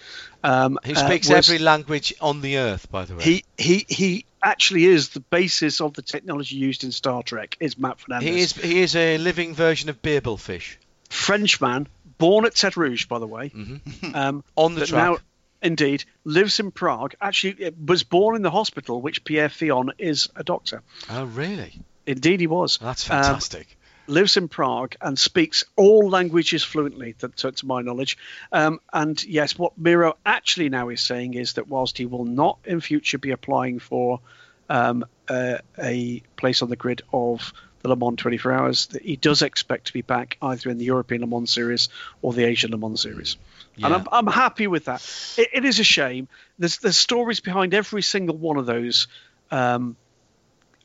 Um, 0.44 0.78
Who 0.84 0.92
uh, 0.92 1.06
speaks 1.06 1.28
was- 1.28 1.48
every 1.48 1.58
language 1.58 2.14
on 2.20 2.40
the 2.40 2.58
earth, 2.58 2.90
by 2.90 3.04
the 3.04 3.16
way. 3.16 3.22
he 3.24 3.44
he 3.58 3.84
he 3.88 4.24
actually 4.42 4.84
is 4.86 5.08
the 5.10 5.20
basis 5.20 5.80
of 5.80 5.94
the 5.94 6.02
technology 6.02 6.56
used 6.56 6.84
in 6.84 6.92
Star 6.92 7.22
Trek. 7.22 7.56
Is 7.60 7.76
Matt 7.78 8.00
Fernandez? 8.00 8.28
He 8.28 8.40
is 8.40 8.52
he 8.52 8.80
is 8.80 8.96
a 8.96 9.18
living 9.18 9.54
version 9.54 9.88
of 9.90 10.00
Babel 10.02 10.36
fish. 10.36 10.78
Frenchman, 11.10 11.88
born 12.18 12.44
at 12.46 12.54
Tertre 12.54 12.76
Rouge, 12.76 13.06
by 13.06 13.18
the 13.18 13.26
way. 13.26 13.50
Mm-hmm. 13.50 14.14
Um, 14.16 14.44
On 14.56 14.74
the 14.74 14.86
track. 14.86 15.04
Now, 15.04 15.18
indeed, 15.62 16.04
lives 16.24 16.60
in 16.60 16.70
Prague. 16.70 17.14
Actually, 17.20 17.66
uh, 17.66 17.70
was 17.84 18.02
born 18.04 18.36
in 18.36 18.42
the 18.42 18.50
hospital, 18.50 19.00
which 19.00 19.24
Pierre 19.24 19.48
Fillon 19.48 19.92
is 19.98 20.28
a 20.36 20.44
doctor. 20.44 20.82
Oh, 21.10 21.24
really? 21.24 21.80
Indeed, 22.06 22.40
he 22.40 22.46
was. 22.46 22.78
That's 22.78 23.08
Um, 23.10 23.22
fantastic. 23.22 23.75
Lives 24.06 24.36
in 24.36 24.48
Prague 24.48 24.96
and 25.00 25.18
speaks 25.18 25.64
all 25.76 26.08
languages 26.08 26.62
fluently, 26.62 27.14
to, 27.14 27.28
to, 27.28 27.52
to 27.52 27.66
my 27.66 27.82
knowledge. 27.82 28.18
Um, 28.52 28.80
and 28.92 29.22
yes, 29.24 29.58
what 29.58 29.76
Miro 29.78 30.16
actually 30.24 30.68
now 30.68 30.88
is 30.88 31.00
saying 31.00 31.34
is 31.34 31.54
that 31.54 31.68
whilst 31.68 31.98
he 31.98 32.06
will 32.06 32.24
not 32.24 32.58
in 32.64 32.80
future 32.80 33.18
be 33.18 33.30
applying 33.30 33.78
for 33.78 34.20
um, 34.68 35.04
uh, 35.28 35.58
a 35.78 36.22
place 36.36 36.62
on 36.62 36.70
the 36.70 36.76
grid 36.76 37.02
of 37.12 37.52
the 37.82 37.88
Le 37.88 37.96
Mans 37.96 38.16
24 38.16 38.52
Hours, 38.52 38.86
that 38.86 39.02
he 39.02 39.16
does 39.16 39.42
expect 39.42 39.88
to 39.88 39.92
be 39.92 40.02
back 40.02 40.38
either 40.42 40.70
in 40.70 40.78
the 40.78 40.84
European 40.84 41.20
Le 41.20 41.26
Mans 41.26 41.50
Series 41.50 41.88
or 42.22 42.32
the 42.32 42.44
Asian 42.44 42.70
Le 42.70 42.78
Mans 42.78 43.00
Series. 43.00 43.36
And 43.82 43.92
I'm, 43.92 44.06
I'm 44.10 44.26
happy 44.26 44.66
with 44.66 44.86
that. 44.86 45.02
It, 45.36 45.50
it 45.52 45.64
is 45.64 45.78
a 45.80 45.84
shame. 45.84 46.28
There's, 46.58 46.78
there's 46.78 46.96
stories 46.96 47.40
behind 47.40 47.74
every 47.74 48.02
single 48.02 48.36
one 48.36 48.56
of 48.56 48.64
those 48.64 49.06
um, 49.50 49.96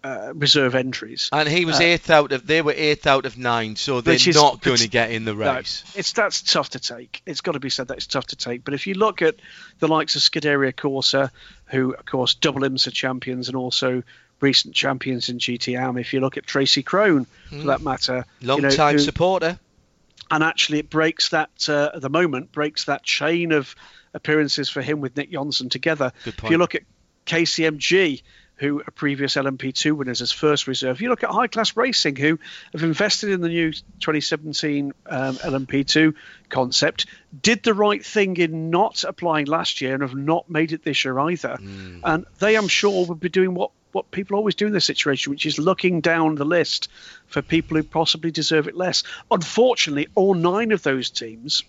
uh, 0.03 0.33
reserve 0.35 0.73
entries. 0.75 1.29
And 1.31 1.47
he 1.47 1.65
was 1.65 1.79
eighth 1.79 2.09
out 2.09 2.31
of. 2.31 2.45
They 2.47 2.61
were 2.61 2.73
eighth 2.75 3.05
out 3.07 3.25
of 3.25 3.37
nine, 3.37 3.75
so 3.75 4.01
they're 4.01 4.15
is- 4.15 4.27
not 4.35 4.61
going 4.61 4.77
to 4.77 4.87
get 4.87 5.11
in 5.11 5.25
the 5.25 5.33
No, 5.33 5.55
race. 5.55 5.83
it's 5.95 6.11
that's 6.13 6.41
tough 6.41 6.69
to 6.71 6.79
take. 6.79 7.21
It's 7.25 7.41
got 7.41 7.51
to 7.53 7.59
be 7.59 7.69
said 7.69 7.87
that 7.89 7.97
it's 7.97 8.07
tough 8.07 8.27
to 8.27 8.35
take. 8.35 8.63
But 8.63 8.73
if 8.73 8.87
you 8.87 8.95
look 8.95 9.21
at 9.21 9.35
the 9.79 9.87
likes 9.87 10.15
of 10.15 10.21
Scuderia 10.23 10.73
Corsa, 10.73 11.29
who 11.65 11.93
of 11.93 12.05
course 12.05 12.33
double 12.33 12.61
IMSA 12.61 12.91
champions 12.93 13.47
and 13.47 13.55
also 13.55 14.03
recent 14.39 14.73
champions 14.73 15.29
in 15.29 15.37
GTM, 15.37 15.99
if 16.01 16.13
you 16.13 16.19
look 16.19 16.35
at 16.37 16.47
Tracy 16.47 16.81
Krohn 16.83 17.27
for 17.49 17.67
that 17.67 17.81
matter, 17.81 18.25
Long 18.41 18.57
you 18.57 18.63
know, 18.63 18.69
time 18.71 18.93
who- 18.93 18.99
supporter. 19.03 19.59
and 20.31 20.43
actually 20.43 20.79
it 20.79 20.89
breaks 20.89 21.29
that 21.29 21.69
uh, 21.69 21.91
at 21.93 22.01
the 22.01 22.09
moment 22.09 22.51
breaks 22.51 22.85
that 22.85 23.03
chain 23.03 23.51
of 23.51 23.75
appearances 24.15 24.67
for 24.67 24.81
him 24.81 24.99
with 24.99 25.15
Nick 25.15 25.31
Johnson 25.31 25.69
together. 25.69 26.11
Good 26.25 26.33
If 26.43 26.49
you 26.49 26.57
look 26.57 26.73
at 26.73 26.81
KCMG, 27.27 28.21
who 28.61 28.79
are 28.79 28.91
previous 28.91 29.33
LMP2 29.33 29.93
winners 29.93 30.21
as 30.21 30.31
first 30.31 30.67
reserve, 30.67 31.01
you 31.01 31.09
look 31.09 31.23
at 31.23 31.31
High 31.31 31.47
Class 31.47 31.75
Racing, 31.75 32.15
who 32.15 32.37
have 32.73 32.83
invested 32.83 33.31
in 33.31 33.41
the 33.41 33.49
new 33.49 33.73
2017 33.73 34.93
um, 35.07 35.35
LMP2 35.37 36.13
concept, 36.47 37.07
did 37.41 37.63
the 37.63 37.73
right 37.73 38.05
thing 38.05 38.37
in 38.37 38.69
not 38.69 39.03
applying 39.03 39.47
last 39.47 39.81
year 39.81 39.95
and 39.95 40.03
have 40.03 40.15
not 40.15 40.47
made 40.47 40.73
it 40.73 40.83
this 40.83 41.03
year 41.03 41.19
either. 41.19 41.57
And 42.03 42.25
they, 42.37 42.55
I'm 42.55 42.67
sure, 42.67 43.07
would 43.07 43.19
be 43.19 43.29
doing 43.29 43.55
what 43.55 43.71
what 43.93 44.09
people 44.09 44.37
always 44.37 44.55
do 44.55 44.67
in 44.67 44.71
this 44.71 44.85
situation, 44.85 45.31
which 45.31 45.45
is 45.45 45.59
looking 45.59 45.99
down 45.99 46.35
the 46.35 46.45
list 46.45 46.87
for 47.27 47.41
people 47.41 47.75
who 47.75 47.83
possibly 47.83 48.31
deserve 48.31 48.69
it 48.69 48.77
less. 48.77 49.03
Unfortunately, 49.29 50.07
all 50.15 50.33
nine 50.33 50.71
of 50.71 50.81
those 50.81 51.09
teams 51.09 51.63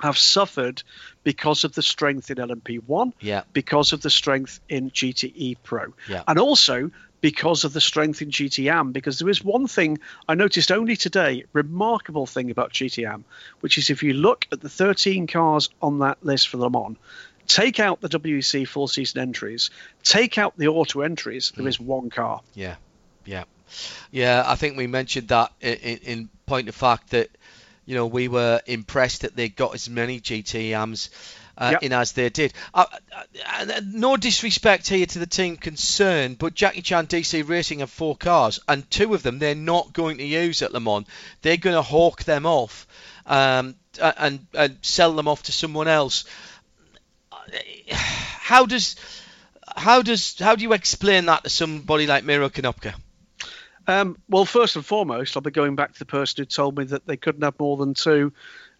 have 0.00 0.18
suffered 0.18 0.82
because 1.26 1.64
of 1.64 1.74
the 1.74 1.82
strength 1.82 2.30
in 2.30 2.36
LMP1, 2.36 3.12
Yeah. 3.18 3.42
because 3.52 3.92
of 3.92 4.00
the 4.00 4.10
strength 4.10 4.60
in 4.68 4.92
GTE 4.92 5.56
Pro, 5.64 5.92
Yeah. 6.08 6.22
and 6.28 6.38
also 6.38 6.92
because 7.20 7.64
of 7.64 7.72
the 7.72 7.80
strength 7.80 8.22
in 8.22 8.30
GTM. 8.30 8.92
Because 8.92 9.18
there 9.18 9.28
is 9.28 9.42
one 9.42 9.66
thing 9.66 9.98
I 10.28 10.36
noticed 10.36 10.70
only 10.70 10.94
today, 10.94 11.42
remarkable 11.52 12.26
thing 12.26 12.52
about 12.52 12.72
GTM, 12.72 13.24
which 13.58 13.76
is 13.76 13.90
if 13.90 14.04
you 14.04 14.12
look 14.12 14.46
at 14.52 14.60
the 14.60 14.68
13 14.68 15.26
cars 15.26 15.68
on 15.82 15.98
that 15.98 16.24
list 16.24 16.46
for 16.46 16.58
Le 16.58 16.70
Mans, 16.70 16.96
take 17.48 17.80
out 17.80 18.00
the 18.00 18.08
WEC 18.08 18.64
full 18.64 18.86
season 18.86 19.20
entries, 19.20 19.70
take 20.04 20.38
out 20.38 20.56
the 20.56 20.68
auto 20.68 21.00
entries, 21.00 21.52
there 21.56 21.64
hmm. 21.64 21.68
is 21.68 21.80
one 21.80 22.08
car. 22.08 22.40
Yeah, 22.54 22.76
yeah, 23.24 23.42
yeah. 24.12 24.44
I 24.46 24.54
think 24.54 24.76
we 24.76 24.86
mentioned 24.86 25.26
that 25.28 25.50
in, 25.60 25.98
in 26.04 26.28
point 26.46 26.68
of 26.68 26.76
fact 26.76 27.10
that 27.10 27.30
you 27.86 27.94
know 27.94 28.06
we 28.06 28.28
were 28.28 28.60
impressed 28.66 29.22
that 29.22 29.34
they 29.36 29.48
got 29.48 29.74
as 29.74 29.88
many 29.88 30.20
GTM's 30.20 31.10
uh, 31.58 31.70
Yep. 31.72 31.82
in 31.84 31.92
as 31.92 32.12
they 32.12 32.28
did. 32.28 32.52
Uh, 32.74 32.84
uh, 33.12 33.22
uh, 33.46 33.80
no 33.86 34.16
disrespect 34.16 34.88
here 34.88 35.06
to 35.06 35.18
the 35.18 35.26
team 35.26 35.56
concerned, 35.56 36.36
but 36.38 36.54
Jackie 36.54 36.82
Chan 36.82 37.06
DC 37.06 37.48
Racing 37.48 37.78
have 37.78 37.90
four 37.90 38.14
cars, 38.14 38.60
and 38.68 38.88
two 38.90 39.14
of 39.14 39.22
them 39.22 39.38
they're 39.38 39.54
not 39.54 39.92
going 39.92 40.18
to 40.18 40.24
use 40.24 40.60
at 40.60 40.74
Le 40.74 40.80
Mans. 40.80 41.06
They're 41.40 41.56
going 41.56 41.76
to 41.76 41.82
hawk 41.82 42.24
them 42.24 42.44
off 42.44 42.86
um, 43.24 43.74
and 43.98 44.46
and 44.52 44.78
sell 44.82 45.12
them 45.14 45.28
off 45.28 45.44
to 45.44 45.52
someone 45.52 45.88
else. 45.88 46.24
How 47.90 48.66
does 48.66 48.96
how 49.76 50.02
does 50.02 50.38
how 50.38 50.54
do 50.54 50.62
you 50.62 50.72
explain 50.72 51.26
that 51.26 51.42
to 51.44 51.50
somebody 51.50 52.06
like 52.06 52.24
Miro 52.24 52.48
Konopka? 52.48 52.94
Um, 53.88 54.18
well, 54.28 54.44
first 54.44 54.76
and 54.76 54.84
foremost, 54.84 55.36
I'll 55.36 55.42
be 55.42 55.50
going 55.50 55.76
back 55.76 55.92
to 55.92 55.98
the 55.98 56.06
person 56.06 56.42
who 56.42 56.46
told 56.46 56.76
me 56.76 56.84
that 56.84 57.06
they 57.06 57.16
couldn't 57.16 57.42
have 57.42 57.58
more 57.60 57.76
than 57.76 57.94
two 57.94 58.32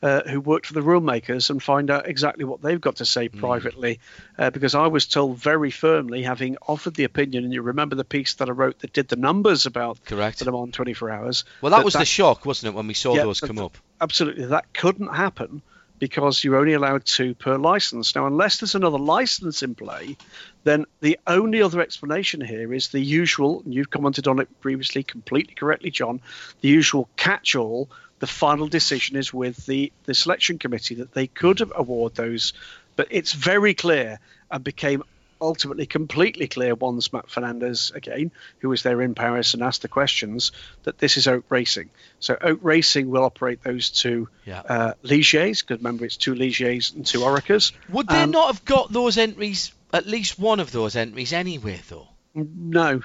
uh, 0.02 0.22
who 0.28 0.40
worked 0.40 0.66
for 0.66 0.74
the 0.74 0.82
rule 0.82 1.00
makers 1.00 1.48
and 1.48 1.62
find 1.62 1.90
out 1.90 2.06
exactly 2.08 2.44
what 2.44 2.60
they've 2.60 2.80
got 2.80 2.96
to 2.96 3.06
say 3.06 3.28
Hmm. 3.28 3.38
privately. 3.38 4.00
Uh, 4.38 4.50
because 4.50 4.74
I 4.74 4.88
was 4.88 5.06
told 5.06 5.38
very 5.38 5.70
firmly, 5.70 6.22
having 6.22 6.56
offered 6.66 6.94
the 6.94 7.04
opinion, 7.04 7.44
and 7.44 7.52
you 7.52 7.62
remember 7.62 7.94
the 7.96 8.04
piece 8.04 8.34
that 8.34 8.48
I 8.48 8.52
wrote 8.52 8.80
that 8.80 8.92
did 8.92 9.08
the 9.08 9.16
numbers 9.16 9.64
about 9.64 10.04
Correct. 10.04 10.42
I'm 10.42 10.54
on 10.54 10.72
24 10.72 11.10
hours. 11.10 11.44
Well, 11.62 11.70
that 11.70 11.84
was 11.84 11.94
the 11.94 12.04
shock, 12.04 12.44
wasn't 12.44 12.74
it, 12.74 12.76
when 12.76 12.86
we 12.86 12.94
saw 12.94 13.14
Yeah, 13.14 13.22
those 13.24 13.40
that- 13.40 13.46
come 13.46 13.58
up? 13.58 13.78
absolutely 14.00 14.44
that 14.46 14.74
couldn't 14.74 15.14
happen 15.14 15.62
because 15.98 16.42
you're 16.42 16.56
only 16.56 16.74
allowed 16.74 17.04
two 17.04 17.34
per 17.34 17.56
license. 17.56 18.14
Now, 18.14 18.26
unless 18.26 18.58
there's 18.58 18.74
another 18.74 18.98
license 18.98 19.62
in 19.62 19.74
play, 19.74 20.16
then 20.64 20.86
the 21.00 21.18
only 21.26 21.62
other 21.62 21.80
explanation 21.80 22.40
here 22.40 22.72
is 22.72 22.88
the 22.88 23.00
usual, 23.00 23.62
and 23.64 23.74
you've 23.74 23.90
commented 23.90 24.28
on 24.28 24.38
it 24.38 24.60
previously 24.60 25.02
completely 25.02 25.54
correctly, 25.54 25.90
John, 25.90 26.20
the 26.60 26.68
usual 26.68 27.08
catch 27.16 27.54
all. 27.54 27.88
The 28.18 28.26
final 28.26 28.66
decision 28.66 29.16
is 29.16 29.32
with 29.32 29.66
the, 29.66 29.92
the 30.04 30.14
selection 30.14 30.58
committee 30.58 30.96
that 30.96 31.12
they 31.12 31.26
could 31.26 31.60
award 31.74 32.14
those, 32.14 32.52
but 32.96 33.08
it's 33.10 33.32
very 33.32 33.74
clear 33.74 34.18
and 34.50 34.64
became 34.64 35.02
ultimately 35.40 35.86
completely 35.86 36.48
clear 36.48 36.74
once 36.74 37.12
Matt 37.12 37.30
Fernandez, 37.30 37.92
again, 37.94 38.30
who 38.60 38.68
was 38.68 38.82
there 38.82 39.00
in 39.02 39.14
Paris 39.14 39.54
and 39.54 39.62
asked 39.62 39.82
the 39.82 39.88
questions, 39.88 40.52
that 40.84 40.98
this 40.98 41.16
is 41.16 41.26
Oak 41.28 41.44
Racing. 41.48 41.90
So 42.20 42.36
Oak 42.40 42.60
Racing 42.62 43.10
will 43.10 43.22
operate 43.24 43.62
those 43.62 43.90
two 43.90 44.28
Yeah. 44.44 44.60
uh, 44.60 44.92
Ligiers, 45.02 45.62
because 45.62 45.78
remember 45.78 46.04
it's 46.04 46.16
two 46.16 46.34
Ligiers 46.34 46.92
and 46.94 47.04
two 47.06 47.20
Orecas. 47.20 47.72
Would 47.88 48.08
they 48.08 48.22
Um, 48.22 48.30
not 48.30 48.46
have 48.48 48.64
got 48.64 48.92
those 48.92 49.18
entries, 49.18 49.72
at 49.92 50.06
least 50.06 50.38
one 50.38 50.60
of 50.60 50.70
those 50.72 50.96
entries 50.96 51.32
anywhere, 51.32 51.80
though? 51.88 52.08
No, 52.34 53.02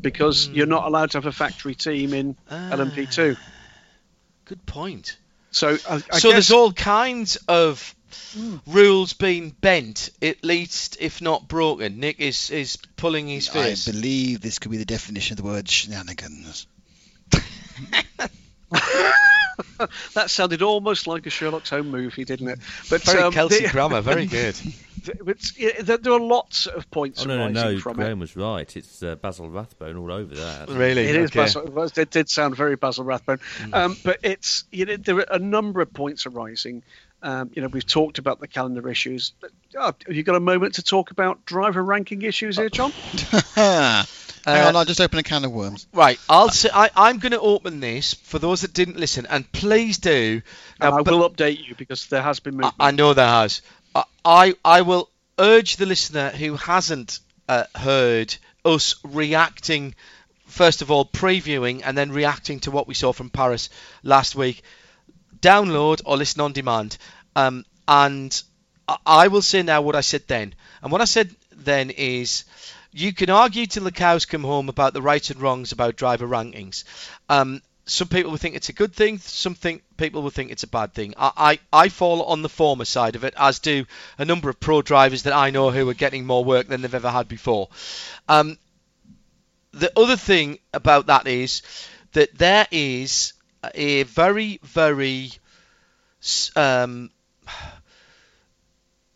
because 0.00 0.48
you're 0.48 0.66
not 0.66 0.84
allowed 0.84 1.10
to 1.12 1.18
have 1.18 1.26
a 1.26 1.32
factory 1.32 1.74
team 1.74 2.12
in 2.12 2.36
LMP2. 2.50 3.36
Good 4.44 4.66
point. 4.66 5.16
So 5.50 5.78
I, 5.88 5.94
I 5.94 5.98
so 5.98 6.28
guess, 6.28 6.32
there's 6.32 6.50
all 6.52 6.72
kinds 6.72 7.36
of 7.48 7.94
rules 8.66 9.12
being 9.12 9.50
bent, 9.50 10.10
at 10.22 10.44
least 10.44 10.96
if 11.00 11.20
not 11.20 11.48
broken. 11.48 12.00
Nick 12.00 12.20
is 12.20 12.50
is 12.50 12.76
pulling 12.96 13.28
his 13.28 13.48
fist. 13.48 13.88
I 13.88 13.92
believe 13.92 14.40
this 14.40 14.58
could 14.58 14.70
be 14.70 14.76
the 14.78 14.84
definition 14.84 15.34
of 15.38 15.44
the 15.44 15.50
word 15.50 15.68
shenanigans. 15.68 16.66
that 20.14 20.30
sounded 20.30 20.62
almost 20.62 21.06
like 21.06 21.26
a 21.26 21.30
Sherlock 21.30 21.66
Holmes 21.66 21.90
movie, 21.90 22.24
didn't 22.24 22.48
it? 22.48 22.58
But 22.90 23.02
very 23.02 23.22
um, 23.22 23.32
Kelsey 23.32 23.66
the- 23.66 23.72
grammar, 23.72 24.00
very 24.00 24.26
good. 24.26 24.54
it's, 25.26 25.52
there, 25.82 25.98
there 25.98 26.12
are 26.12 26.20
lots 26.20 26.66
of 26.66 26.90
points 26.90 27.22
Oh 27.22 27.28
no, 27.28 27.48
no, 27.48 27.72
no! 27.72 27.78
from 27.78 27.96
Graham 27.96 28.18
it. 28.18 28.20
was 28.20 28.36
right. 28.36 28.76
It's 28.76 29.02
uh, 29.02 29.14
Basil 29.16 29.48
Rathbone 29.48 29.96
all 29.96 30.12
over 30.12 30.34
that. 30.34 30.68
really, 30.70 31.02
It 31.06 31.16
is 31.16 31.30
okay. 31.30 31.40
Basil. 31.40 31.82
It 31.96 32.10
did 32.10 32.28
sound 32.28 32.56
very 32.56 32.76
Basil 32.76 33.04
Rathbone, 33.04 33.40
um, 33.72 33.96
but 34.04 34.18
it's 34.22 34.64
you 34.72 34.84
know 34.86 34.96
there 34.96 35.16
are 35.18 35.26
a 35.30 35.38
number 35.38 35.80
of 35.80 35.92
points 35.92 36.26
arising. 36.26 36.82
Um, 37.22 37.50
you 37.54 37.62
know 37.62 37.68
we've 37.68 37.86
talked 37.86 38.18
about 38.18 38.40
the 38.40 38.46
calendar 38.48 38.88
issues. 38.88 39.32
But, 39.40 39.50
oh, 39.76 39.94
have 40.06 40.14
you 40.16 40.22
got 40.22 40.36
a 40.36 40.40
moment 40.40 40.74
to 40.74 40.82
talk 40.82 41.10
about 41.10 41.44
driver 41.46 41.82
ranking 41.82 42.22
issues 42.22 42.56
here, 42.56 42.68
John? 42.68 42.90
Hang 43.54 44.04
Uh, 44.46 44.68
on, 44.68 44.76
I'll 44.76 44.84
just 44.84 45.00
open 45.00 45.18
a 45.18 45.22
can 45.24 45.44
of 45.44 45.50
worms. 45.50 45.88
Right, 45.92 46.20
I'll 46.28 46.50
say 46.50 46.68
I, 46.72 46.88
I'm 46.94 47.18
going 47.18 47.32
to 47.32 47.40
open 47.40 47.80
this 47.80 48.14
for 48.14 48.38
those 48.38 48.60
that 48.60 48.72
didn't 48.72 48.96
listen, 48.96 49.26
and 49.28 49.50
please 49.50 49.98
do. 49.98 50.40
And 50.80 50.90
Now, 50.92 50.98
I 50.98 51.02
but- 51.02 51.12
will 51.14 51.28
update 51.28 51.66
you 51.66 51.74
because 51.74 52.06
there 52.06 52.22
has 52.22 52.38
been 52.38 52.62
I. 52.62 52.70
I 52.78 52.90
know 52.92 53.12
there 53.12 53.26
has. 53.26 53.62
I, 53.94 54.04
I 54.24 54.54
I 54.64 54.82
will 54.82 55.10
urge 55.38 55.76
the 55.76 55.86
listener 55.86 56.30
who 56.30 56.54
hasn't 56.56 57.18
uh, 57.48 57.64
heard 57.74 58.36
us 58.64 58.94
reacting, 59.02 59.94
first 60.46 60.80
of 60.82 60.90
all 60.92 61.04
previewing 61.04 61.82
and 61.84 61.96
then 61.98 62.12
reacting 62.12 62.60
to 62.60 62.70
what 62.70 62.86
we 62.86 62.94
saw 62.94 63.12
from 63.12 63.30
Paris 63.30 63.68
last 64.04 64.36
week. 64.36 64.62
Download 65.46 66.02
or 66.04 66.16
listen 66.16 66.40
on 66.40 66.52
demand. 66.52 66.98
Um, 67.36 67.64
and 67.86 68.42
I, 69.06 69.28
will 69.28 69.42
say 69.42 69.62
now 69.62 69.80
what 69.82 69.94
I 69.94 70.00
said 70.00 70.24
then. 70.26 70.54
And 70.82 70.90
what 70.90 71.00
I 71.00 71.04
said 71.06 71.30
then 71.52 71.90
is. 71.90 72.44
You 72.92 73.12
can 73.12 73.28
argue 73.28 73.66
till 73.66 73.84
the 73.84 73.92
cows 73.92 74.24
come 74.24 74.42
home 74.42 74.70
about 74.70 74.94
the 74.94 75.02
rights 75.02 75.28
and 75.28 75.38
wrongs 75.38 75.70
about 75.70 75.96
driver 75.96 76.26
rankings. 76.26 76.84
Um, 77.28 77.60
some 77.86 78.08
people 78.08 78.32
will 78.32 78.38
think 78.38 78.56
it's 78.56 78.68
a 78.68 78.72
good 78.72 78.94
thing. 78.94 79.18
Some 79.18 79.54
think 79.54 79.82
people 79.96 80.22
will 80.22 80.30
think 80.30 80.50
it's 80.50 80.64
a 80.64 80.68
bad 80.68 80.92
thing. 80.92 81.14
I, 81.16 81.58
I, 81.72 81.84
I 81.84 81.88
fall 81.88 82.24
on 82.24 82.42
the 82.42 82.48
former 82.48 82.84
side 82.84 83.14
of 83.14 83.22
it, 83.22 83.34
as 83.36 83.60
do 83.60 83.86
a 84.18 84.24
number 84.24 84.50
of 84.50 84.58
pro 84.58 84.82
drivers 84.82 85.22
that 85.22 85.32
I 85.32 85.50
know 85.50 85.70
who 85.70 85.88
are 85.88 85.94
getting 85.94 86.26
more 86.26 86.44
work 86.44 86.66
than 86.66 86.82
they've 86.82 86.94
ever 86.94 87.10
had 87.10 87.28
before. 87.28 87.68
Um, 88.28 88.58
the 89.72 89.92
other 89.98 90.16
thing 90.16 90.58
about 90.74 91.06
that 91.06 91.28
is 91.28 91.62
that 92.12 92.36
there 92.36 92.66
is 92.70 93.34
a 93.74 94.04
very, 94.04 94.60
very 94.62 95.32
um, 96.54 97.10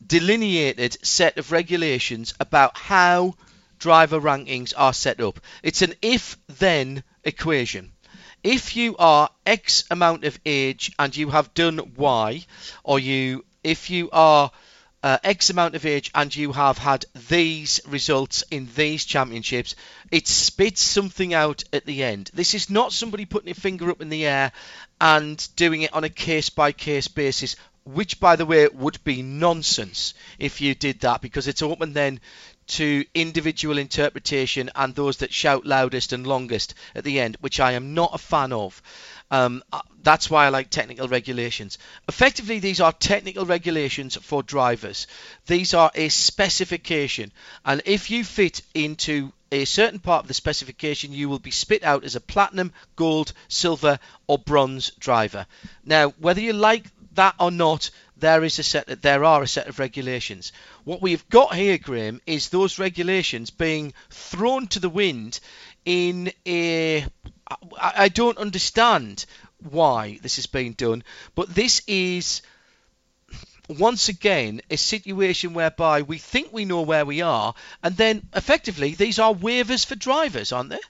delineated 0.06 0.96
set 1.04 1.38
of 1.38 1.52
regulations 1.52 2.34
about 2.40 2.76
how 2.76 3.34
driver 3.78 4.20
rankings 4.20 4.72
are 4.76 4.92
set 4.92 5.20
up. 5.20 5.40
It's 5.62 5.82
an 5.82 5.94
if 6.02 6.36
then 6.58 7.02
equation. 7.24 7.92
If 8.42 8.76
you 8.76 8.96
are 8.98 9.28
X 9.44 9.84
amount 9.90 10.24
of 10.24 10.38
age 10.46 10.92
and 10.98 11.14
you 11.14 11.30
have 11.30 11.52
done 11.54 11.92
Y, 11.96 12.44
or 12.82 12.98
you, 12.98 13.44
if 13.62 13.90
you 13.90 14.08
are 14.12 14.50
uh, 15.02 15.18
X 15.24 15.51
amount 15.51 15.74
of 15.74 15.86
age 15.86 16.10
and 16.14 16.35
you 16.35 16.52
have 16.52 16.78
had 16.78 17.06
these 17.28 17.81
results 17.86 18.44
in 18.51 18.68
these 18.77 19.05
championships, 19.05 19.74
it 20.10 20.28
spits 20.28 20.82
something 20.82 21.32
out 21.32 21.64
at 21.72 21.86
the 21.86 22.02
end. 22.02 22.31
This 22.35 22.55
is 22.55 22.70
not 22.70 22.93
somebody 22.93 23.24
putting 23.24 23.51
a 23.51 23.55
finger 23.55 23.90
up 23.90 24.02
in 24.02 24.10
the 24.10 24.27
air 24.27 24.52
and 25.01 25.48
doing 25.56 25.82
it 25.82 25.94
on 25.94 26.05
a 26.05 26.10
case 26.10 26.51
by 26.51 26.72
case 26.72 27.09
basis, 27.09 27.56
which, 27.85 28.20
by 28.20 28.36
the 28.36 28.44
way, 28.44 28.68
would 28.68 29.02
be 29.02 29.22
nonsense 29.22 30.12
if 30.39 30.60
you 30.60 30.74
did 30.74 31.01
that 31.01 31.22
because 31.22 31.48
it's 31.48 31.62
open 31.62 31.94
then 31.94 32.20
to 32.66 33.05
individual 33.14 33.78
interpretation 33.78 34.70
and 34.77 34.94
those 34.94 35.18
that 35.18 35.32
shout 35.32 35.66
loudest 35.66 36.12
and 36.12 36.27
longest 36.27 36.74
at 36.94 37.02
the 37.05 37.18
end, 37.18 37.36
which 37.40 37.59
I 37.59 37.72
am 37.72 37.94
not 37.94 38.14
a 38.14 38.18
fan 38.18 38.52
of. 38.52 38.81
Um, 39.31 39.62
uh, 39.73 39.81
that's 40.02 40.28
why 40.28 40.47
I 40.47 40.48
like 40.48 40.70
technical 40.70 41.09
regulations. 41.09 41.78
Effectively, 42.09 42.59
these 42.59 42.81
are 42.81 42.93
technical 42.93 43.47
regulations 43.47 44.16
for 44.16 44.43
drivers. 44.43 45.07
These 45.47 45.74
are 45.74 45.90
a 45.94 46.09
specification, 46.09 47.32
and 47.65 47.82
if 47.85 48.11
you 48.11 48.24
fit 48.24 48.62
into 48.74 49.32
a 49.52 49.65
certain 49.65 49.98
part 49.98 50.24
of 50.24 50.28
the 50.28 50.35
specification, 50.35 51.12
you 51.12 51.28
will 51.28 51.39
be 51.39 51.51
spit 51.51 51.82
out 51.82 52.05
as 52.05 52.15
a 52.15 52.20
platinum, 52.20 52.73
gold, 52.97 53.32
silver, 53.48 53.98
or 54.27 54.39
bronze 54.39 54.90
driver. 54.98 55.47
Now, 55.85 56.11
whether 56.19 56.40
you 56.40 56.52
like 56.52 56.86
that 57.15 57.35
or 57.39 57.51
not, 57.51 57.90
there 58.16 58.44
is 58.44 58.59
a 58.59 58.62
set. 58.62 59.02
There 59.02 59.24
are 59.24 59.43
a 59.43 59.48
set 59.48 59.66
of 59.66 59.78
regulations. 59.78 60.52
What 60.85 61.02
we've 61.02 61.28
got 61.28 61.55
here, 61.55 61.78
Graham, 61.78 62.20
is 62.27 62.48
those 62.48 62.78
regulations 62.78 63.51
being 63.51 63.93
thrown 64.11 64.69
to 64.69 64.81
the 64.81 64.89
wind 64.89 65.40
in 65.85 66.32
a. 66.47 67.07
I, 67.51 67.93
I 67.97 68.09
don't 68.09 68.39
understand 68.39 69.27
why 69.68 70.18
this 70.22 70.39
is 70.39 70.47
being 70.47 70.72
done, 70.72 71.02
but 71.35 71.55
this 71.55 71.82
is 71.86 72.43
once 73.68 74.09
again 74.09 74.60
a 74.70 74.77
situation 74.77 75.55
whereby 75.55 76.02
we 76.02 76.18
think 76.18 76.52
we 76.52 76.64
know 76.64 76.82
where 76.82 77.05
we 77.05 77.20
are, 77.22 77.55
and 77.82 77.97
then 77.97 78.28
effectively 78.35 78.94
these 78.94 79.18
are 79.18 79.32
waivers 79.32 79.86
for 79.86 79.94
drivers, 79.94 80.52
aren't 80.52 80.70
they? 80.70 80.81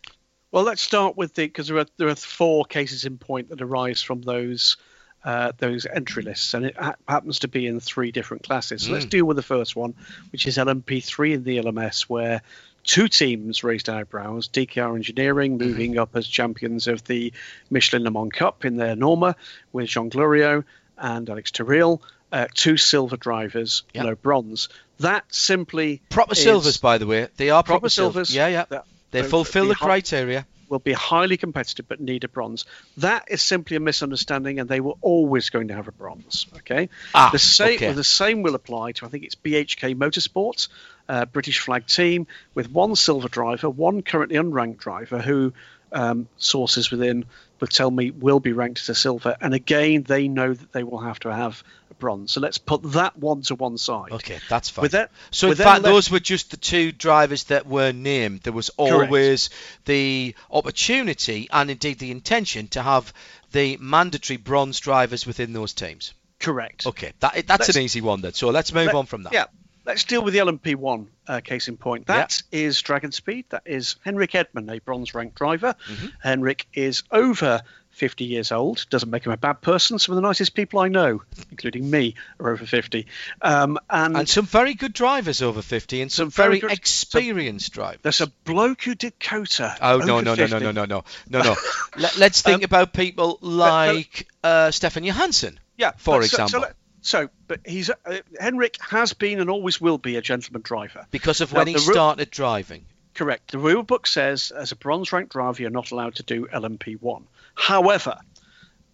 Well, 0.50 0.64
let's 0.64 0.82
start 0.82 1.16
with 1.16 1.34
the 1.34 1.46
because 1.46 1.68
there 1.68 1.78
are 1.78 1.86
there 1.96 2.08
are 2.08 2.16
four 2.16 2.64
cases 2.64 3.04
in 3.04 3.18
point 3.18 3.50
that 3.50 3.62
arise 3.62 4.02
from 4.02 4.22
those 4.22 4.76
uh, 5.22 5.52
those 5.58 5.86
entry 5.86 6.22
lists, 6.22 6.54
and 6.54 6.66
it 6.66 6.76
ha- 6.76 6.96
happens 7.06 7.40
to 7.40 7.48
be 7.48 7.66
in 7.66 7.78
three 7.78 8.10
different 8.10 8.42
classes. 8.42 8.84
So 8.84 8.92
let's 8.92 9.04
deal 9.04 9.26
with 9.26 9.36
the 9.36 9.42
first 9.42 9.76
one, 9.76 9.94
which 10.32 10.46
is 10.46 10.56
LMP3 10.56 11.34
in 11.34 11.44
the 11.44 11.58
LMS, 11.58 12.02
where 12.02 12.42
two 12.84 13.08
teams 13.08 13.62
raised 13.64 13.88
eyebrows. 13.88 14.48
DKR 14.48 14.94
Engineering 14.96 15.58
moving 15.58 15.98
up 15.98 16.16
as 16.16 16.26
champions 16.26 16.86
of 16.88 17.04
the 17.04 17.32
Michelin 17.70 18.04
Le 18.04 18.10
Mans 18.10 18.32
Cup 18.32 18.64
in 18.64 18.76
their 18.76 18.96
Norma 18.96 19.36
with 19.72 19.88
Jean 19.88 20.10
Glorieux 20.10 20.64
and 20.98 21.28
Alex 21.28 21.50
Toril. 21.50 22.00
Uh, 22.32 22.46
two 22.54 22.76
silver 22.76 23.16
drivers, 23.16 23.82
Yep. 23.92 24.04
no 24.04 24.14
bronze. 24.14 24.68
That 25.00 25.24
simply 25.34 26.00
Proper 26.10 26.36
silvers, 26.36 26.76
by 26.76 26.98
the 26.98 27.06
way. 27.06 27.26
They 27.36 27.50
are 27.50 27.62
proper, 27.64 27.80
Proper 27.80 27.88
silvers. 27.88 28.32
Yeah, 28.34 28.46
yeah. 28.46 28.64
That- 28.68 28.84
They 29.10 29.24
fulfil 29.24 29.66
the 29.66 29.74
criteria. 29.74 30.46
will 30.68 30.78
be 30.78 30.92
highly 30.92 31.36
competitive 31.36 31.88
but 31.88 31.98
need 32.00 32.22
a 32.22 32.28
bronze. 32.28 32.64
That 32.98 33.24
is 33.26 33.42
simply 33.42 33.76
a 33.76 33.80
misunderstanding, 33.80 34.60
and 34.60 34.68
they 34.68 34.78
were 34.78 34.94
always 35.00 35.50
going 35.50 35.66
to 35.68 35.74
have 35.74 35.88
a 35.88 35.92
bronze. 35.92 36.46
Okay. 36.58 36.88
Ah, 37.12 37.30
the 37.32 37.40
same 37.40 37.74
okay. 37.74 37.92
the 37.92 38.04
same 38.04 38.42
will 38.42 38.54
apply 38.54 38.92
to 38.92 39.06
I 39.06 39.08
think 39.08 39.24
it's 39.24 39.34
BHK 39.34 39.96
Motorsports, 39.96 40.68
uh, 41.10 41.24
British 41.26 41.58
flag 41.60 41.86
team 41.86 42.26
with 42.54 42.70
one 42.70 42.94
silver 42.96 43.28
driver, 43.28 43.68
one 43.68 44.02
currently 44.02 44.36
unranked 44.38 44.78
driver 44.78 45.18
who 45.20 45.52
um, 45.92 46.28
sources 46.36 46.90
within 46.90 47.24
will 47.58 47.66
tell 47.68 47.90
me 47.90 48.10
will 48.12 48.40
be 48.40 48.52
ranked 48.52 48.80
as 48.80 48.88
a 48.88 48.94
silver, 48.94 49.36
and 49.40 49.52
again 49.54 50.02
they 50.04 50.28
know 50.28 50.54
that 50.54 50.72
they 50.72 50.84
will 50.84 51.00
have 51.00 51.18
to 51.20 51.34
have 51.34 51.62
a 51.90 51.94
bronze. 51.94 52.30
So 52.32 52.40
let's 52.40 52.58
put 52.58 52.80
that 52.92 53.18
one 53.18 53.42
to 53.42 53.54
one 53.56 53.76
side. 53.76 54.12
Okay, 54.12 54.38
that's 54.48 54.70
fine. 54.70 54.82
With 54.84 54.92
that, 54.92 55.10
so 55.32 55.46
in 55.46 55.50
with 55.50 55.58
them 55.58 55.64
fact, 55.64 55.82
left- 55.82 55.92
those 55.92 56.10
were 56.12 56.20
just 56.20 56.52
the 56.52 56.56
two 56.56 56.92
drivers 56.92 57.44
that 57.44 57.66
were 57.66 57.92
named. 57.92 58.42
There 58.42 58.52
was 58.52 58.68
always 58.78 59.50
the 59.86 60.34
opportunity 60.50 61.48
and 61.52 61.70
indeed 61.70 61.98
the 61.98 62.12
intention 62.12 62.68
to 62.68 62.82
have 62.82 63.12
the 63.52 63.76
mandatory 63.80 64.36
bronze 64.36 64.78
drivers 64.80 65.26
within 65.26 65.52
those 65.52 65.72
teams. 65.74 66.14
correct. 66.38 66.86
Okay, 66.86 67.12
that, 67.20 67.34
that's 67.46 67.66
Let's- 67.68 67.76
an 67.76 67.82
easy 67.82 68.00
one 68.00 68.20
then. 68.22 68.32
So 68.32 68.48
let's 68.50 68.72
move 68.72 68.86
Let- 68.86 68.94
on 68.94 69.06
from 69.06 69.24
that. 69.24 69.32
Yeah. 69.32 69.46
Let's 69.84 70.04
deal 70.04 70.22
with 70.22 70.34
the 70.34 70.40
LMP1 70.40 71.06
uh, 71.26 71.40
case 71.40 71.68
in 71.68 71.76
point. 71.76 72.06
That 72.06 72.42
is 72.52 72.80
Dragon 72.82 73.12
Speed. 73.12 73.46
That 73.50 73.62
is 73.64 73.96
Henrik 74.04 74.32
Hedman, 74.32 74.70
a 74.70 74.80
bronze 74.80 75.14
ranked 75.14 75.36
driver. 75.36 75.74
Mm-hmm. 75.90 76.06
Henrik 76.22 76.66
is 76.74 77.02
over 77.10 77.62
50 77.92 78.24
years 78.24 78.52
old. 78.52 78.86
Doesn't 78.90 79.10
make 79.10 79.24
him 79.26 79.32
a 79.32 79.36
bad 79.36 79.60
person. 79.62 79.98
Some 79.98 80.12
of 80.12 80.16
the 80.22 80.26
nicest 80.28 80.54
people 80.54 80.78
I 80.80 80.88
know, 80.88 81.22
including 81.50 81.88
me, 81.90 82.14
are 82.38 82.50
over 82.50 82.64
50. 82.66 83.06
Um, 83.42 83.78
and, 83.88 84.16
And 84.16 84.28
some 84.28 84.46
very 84.46 84.74
good 84.74 84.92
drivers 84.92 85.42
over 85.42 85.60
50 85.62 86.02
and 86.02 86.12
some, 86.12 86.30
Some 86.30 86.44
very 86.44 86.60
very, 86.60 86.70
good- 86.70 86.78
experienced 86.78 87.72
drivers. 87.72 88.00
there's 88.02 88.20
a 88.20 88.26
bloke 88.44 88.82
who 88.82 88.94
did 88.94 89.18
Cota. 89.18 89.76
Oh 89.80 89.98
no 89.98 90.20
no 90.20 90.34
no 90.34 90.46
no 90.46 90.46
50. 90.46 90.58
no 90.64 90.70
no 90.72 90.84
no 90.84 91.04
no 91.30 91.42
no! 91.42 91.56
Let, 91.96 92.16
let's 92.18 92.42
think 92.42 92.58
Um, 92.60 92.64
about 92.64 92.92
people 92.92 93.38
like 93.40 94.28
uh, 94.44 94.70
Stefan 94.70 95.04
Johansson. 95.04 95.58
Yeah, 95.76 95.92
for 95.96 96.20
but 96.20 96.26
so- 96.26 96.36
so 96.36 96.42
example. 96.44 96.60
let- 96.60 96.76
So, 97.02 97.28
but 97.48 97.60
he's 97.64 97.90
uh, 97.90 98.20
Henrik 98.38 98.76
has 98.80 99.12
been 99.12 99.40
and 99.40 99.48
always 99.48 99.80
will 99.80 99.98
be 99.98 100.16
a 100.16 100.20
gentleman 100.20 100.62
driver. 100.62 101.06
because 101.10 101.40
of 101.40 101.52
Now, 101.52 101.60
when 101.60 101.68
he 101.68 101.74
ru- 101.74 101.80
started 101.80 102.30
driving. 102.30 102.86
Correct. 103.14 103.50
The 103.50 103.58
rule 103.58 103.82
book 103.82 104.06
says 104.06 104.50
as 104.50 104.72
a 104.72 104.76
bronze 104.76 105.12
rank 105.12 105.30
driver, 105.30 105.60
you're 105.62 105.70
not 105.70 105.90
allowed 105.90 106.16
to 106.16 106.22
do 106.22 106.46
LMP1. 106.46 107.24
However, 107.54 108.18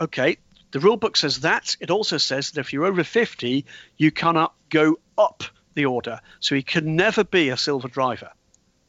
okay, 0.01 0.39
the 0.71 0.81
rule 0.81 0.97
book 0.97 1.17
says 1.17 1.41
that. 1.41 1.77
It 1.81 1.91
also 1.91 2.19
says 2.19 2.51
that 2.51 2.61
if 2.61 2.73
you're 2.73 2.87
over 2.87 3.05
50, 3.05 3.65
you 3.97 4.11
cannot 4.11 4.55
go 4.71 4.99
up 5.19 5.45
the 5.75 5.87
order. 5.87 6.21
So 6.41 6.55
he 6.55 6.63
can 6.63 6.97
never 6.97 7.25
be 7.25 7.51
a 7.51 7.57
silver 7.57 7.89
driver 7.89 8.31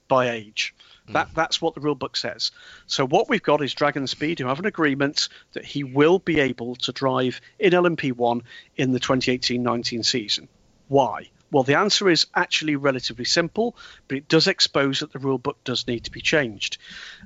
by 0.08 0.32
age. 0.32 0.74
That, 1.14 1.30
that's 1.34 1.62
what 1.62 1.74
the 1.74 1.82
rule 1.82 1.96
book 1.96 2.18
says. 2.18 2.52
So 2.86 3.06
what 3.06 3.30
we've 3.30 3.42
got 3.42 3.64
is 3.64 3.74
Dragon 3.74 4.08
Speed, 4.08 4.40
who 4.40 4.48
have 4.48 4.60
an 4.60 4.66
agreement 4.66 5.30
that 5.54 5.66
he 5.66 5.84
will 5.84 6.20
be 6.20 6.40
able 6.40 6.76
to 6.76 6.92
drive 6.92 7.40
in 7.60 7.74
LMP1 7.74 8.42
in 8.76 8.92
the 8.92 9.00
2018-19 9.00 10.06
season. 10.06 10.48
Why? 10.88 11.30
Well, 11.52 11.64
the 11.64 11.76
answer 11.76 12.10
is 12.10 12.28
actually 12.36 12.76
relatively 12.76 13.26
simple, 13.26 13.76
but 14.08 14.18
it 14.18 14.28
does 14.28 14.48
expose 14.48 15.00
that 15.00 15.14
the 15.14 15.20
rule 15.20 15.38
book 15.38 15.58
does 15.64 15.88
need 15.88 16.04
to 16.04 16.12
be 16.12 16.22
changed. 16.22 16.78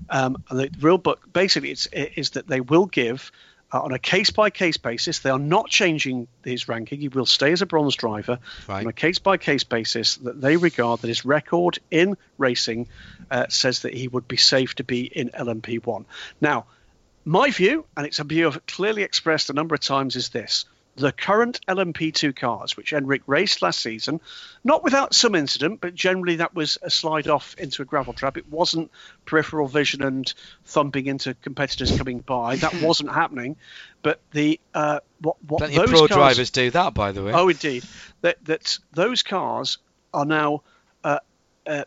Um, 0.10 0.44
and 0.50 0.60
the 0.60 0.72
rule 0.80 1.00
book 1.00 1.32
basically 1.34 1.72
it's, 1.72 1.88
is 1.88 2.32
that 2.32 2.48
they 2.48 2.62
will 2.62 2.86
give 2.86 3.32
uh, 3.74 3.82
on 3.82 3.92
a 3.94 4.00
case 4.00 4.30
by 4.32 4.50
case 4.50 4.78
basis. 4.78 5.20
They 5.20 5.30
are 5.30 5.40
not 5.40 5.70
changing 5.70 6.28
his 6.44 6.68
ranking. 6.68 7.00
He 7.02 7.08
will 7.08 7.26
stay 7.26 7.52
as 7.52 7.62
a 7.62 7.66
bronze 7.66 7.96
driver 7.96 8.40
Right. 8.68 8.82
on 8.82 8.88
a 8.88 8.94
case 8.94 9.20
by 9.20 9.38
case 9.38 9.64
basis. 9.64 10.18
That 10.18 10.40
they 10.42 10.58
regard 10.58 11.02
that 11.02 11.08
his 11.08 11.26
record 11.26 11.80
in 11.90 12.18
racing 12.38 12.88
uh, 13.30 13.48
says 13.50 13.82
that 13.82 13.94
he 13.94 14.08
would 14.08 14.28
be 14.28 14.38
safe 14.38 14.76
to 14.76 14.84
be 14.84 15.04
in 15.06 15.30
LMP1. 15.30 16.06
Now, 16.40 16.66
my 17.24 17.52
view, 17.52 17.86
and 17.96 18.06
it's 18.06 18.20
a 18.20 18.24
view 18.24 18.48
I've 18.48 18.66
clearly 18.66 19.04
expressed 19.04 19.50
a 19.50 19.54
number 19.54 19.76
of 19.76 19.82
times, 19.82 20.16
is 20.16 20.30
this. 20.30 20.66
The 20.96 21.12
current 21.12 21.62
LMP2 21.68 22.36
cars, 22.36 22.76
which 22.76 22.90
Henrik 22.90 23.22
raced 23.26 23.62
last 23.62 23.80
season, 23.80 24.20
not 24.64 24.84
without 24.84 25.14
some 25.16 25.36
incident, 25.36 25.80
but 25.82 25.96
generally 25.96 26.38
that 26.38 26.54
was 26.54 26.78
a 26.82 26.90
slide 26.90 27.28
off 27.28 27.56
into 27.58 27.82
a 27.82 27.86
gravel 27.86 28.14
trap. 28.14 28.38
It 28.38 28.50
wasn't 28.50 28.92
peripheral 29.26 29.68
vision 29.68 30.04
and 30.04 30.32
thumping 30.66 31.08
into 31.08 31.34
competitors 31.36 31.98
coming 31.98 32.20
by. 32.20 32.58
That 32.58 32.74
wasn't 32.82 33.12
happening. 33.12 33.56
But 34.04 34.20
the 34.32 34.60
uh, 34.74 35.00
what 35.22 35.38
what 35.48 35.60
Plenty 35.60 35.78
those 35.78 35.90
pro 35.90 36.00
cars, 36.00 36.10
drivers 36.10 36.50
do 36.52 36.72
that, 36.72 36.94
by 36.94 37.12
the 37.12 37.24
way. 37.24 37.32
Oh, 37.34 37.48
indeed. 37.48 37.84
That 38.22 38.44
that 38.46 38.78
those 38.92 39.24
cars 39.24 39.78
are 40.14 40.26
now 40.26 40.64
uh, 41.04 41.20
uh, 41.66 41.86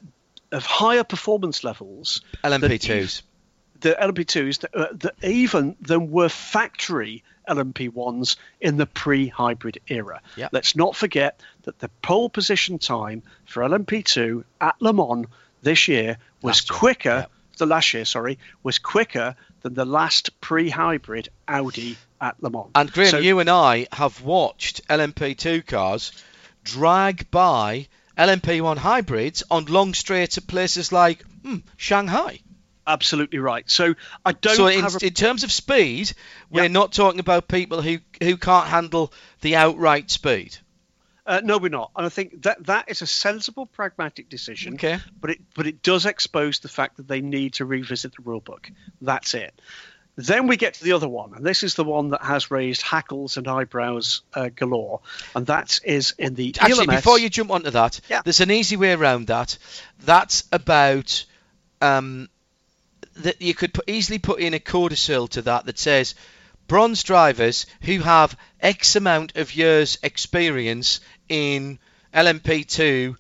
of 0.51 0.65
higher 0.65 1.05
performance 1.05 1.65
levels 1.65 2.23
LMP2s. 2.43 3.23
The 3.85 3.97
LMP2s 4.01 4.61
that, 4.61 4.75
uh, 4.75 4.87
that 4.93 5.15
even 5.23 5.77
than 5.81 6.11
were 6.11 6.29
factory 6.29 7.23
LMP1s 7.49 8.37
in 8.61 8.77
the 8.79 8.87
pre-hybrid 8.87 9.79
era. 9.89 10.21
Yep. 10.37 10.51
Let's 10.53 10.75
not 10.75 10.97
forget 10.97 11.41
that 11.65 11.79
the 11.79 11.89
pole 12.03 12.29
position 12.31 12.79
time 12.79 13.23
for 13.45 13.63
LMP2 13.63 14.45
at 14.61 14.75
Le 14.81 14.93
Mans 14.93 15.27
this 15.63 15.87
year 15.89 16.17
was 16.43 16.57
Last 16.57 16.71
year, 16.71 16.79
quicker. 16.79 17.09
yep. 17.11 17.31
The 17.59 17.67
last 17.67 17.95
year, 17.95 18.05
sorry, 18.05 18.39
was 18.63 18.79
quicker 18.79 19.37
than 19.63 19.75
the 19.75 19.85
last 19.85 20.41
pre-hybrid 20.41 21.29
Audi 21.47 21.97
at 22.21 22.43
Le 22.43 22.51
Mans. 22.51 22.71
And 22.75 22.91
Graham, 22.91 23.11
So- 23.11 23.19
you 23.19 23.39
and 23.41 23.51
I 23.51 23.87
have 23.93 24.23
watched 24.23 24.81
LMP2 24.89 25.67
cars 25.67 26.11
drag 26.65 27.31
by 27.31 27.87
LMP1 28.17 28.79
hybrids 28.79 29.43
on 29.51 29.67
long 29.67 29.93
straights 29.93 30.39
at 30.39 30.47
places 30.47 30.91
like 30.93 31.23
hmm, 31.43 31.59
Shanghai. 31.77 32.41
Absolutely 32.87 33.39
right. 33.39 33.69
So 33.71 33.95
I 34.25 34.33
don't 34.33 34.57
So 34.57 34.67
in, 34.67 34.85
a 34.85 35.07
in 35.07 35.13
terms 35.15 35.45
of 35.45 35.53
speed, 35.53 36.13
we're 36.51 36.63
Yep. 36.63 36.71
not 36.71 36.93
talking 36.93 37.21
about 37.21 37.49
people 37.49 37.83
who 37.83 37.99
who 38.23 38.37
can't 38.37 38.67
handle 38.67 39.13
the 39.41 39.57
outright 39.57 40.11
speed. 40.11 40.57
Uh, 41.27 41.41
no, 41.43 41.57
we're 41.57 41.71
not, 41.71 41.91
and 41.97 42.05
I 42.05 42.11
think 42.11 42.43
that 42.43 42.67
that 42.67 42.91
is 42.91 43.01
a 43.01 43.07
sensible, 43.07 43.65
pragmatic 43.65 44.29
decision. 44.29 44.75
Okay. 44.75 44.99
But 45.21 45.31
it 45.31 45.39
but 45.55 45.67
it 45.67 45.83
does 45.83 46.05
expose 46.05 46.59
the 46.59 46.69
fact 46.69 46.99
that 46.99 47.09
they 47.09 47.23
need 47.23 47.55
to 47.55 47.65
revisit 47.65 48.13
the 48.15 48.23
rule 48.23 48.41
book. 48.41 48.71
That's 49.01 49.33
it. 49.33 49.59
Then 50.17 50.47
we 50.47 50.57
get 50.57 50.75
to 50.75 50.85
the 50.85 50.93
other 50.93 51.09
one, 51.09 51.33
and 51.35 51.45
this 51.45 51.63
is 51.65 51.75
the 51.75 51.83
one 51.83 52.11
that 52.11 52.23
has 52.23 52.51
raised 52.51 52.83
hackles 52.83 53.37
and 53.37 53.49
eyebrows 53.49 54.21
uh, 54.35 54.49
galore, 54.55 55.01
and 55.35 55.47
that 55.47 55.81
is 55.83 56.15
in 56.19 56.35
the 56.35 56.55
Actually, 56.61 56.87
ELMS 56.87 56.97
before 56.97 57.19
you 57.19 57.29
jump 57.31 57.51
onto 57.51 57.71
that, 57.71 58.01
Yeah. 58.09 58.21
there's 58.23 58.41
an 58.41 58.51
easy 58.53 58.77
way 58.77 58.93
around 58.93 59.27
that. 59.29 59.59
That's 60.05 60.45
about 60.53 61.25
um, 61.81 62.29
that 63.17 63.41
you 63.41 63.55
could 63.55 63.73
put, 63.75 63.89
easily 63.89 64.19
put 64.19 64.41
in 64.41 64.55
a 64.55 64.59
codicil 64.61 65.29
to 65.29 65.43
that 65.43 65.67
that 65.67 65.79
says 65.79 66.15
bronze 66.67 67.03
drivers 67.03 67.67
who 67.83 68.01
have 68.01 68.37
X 68.61 68.97
amount 68.97 69.37
of 69.37 69.55
years 69.55 69.99
experience 70.03 71.01
in 71.29 71.79
LMP2 72.13 73.17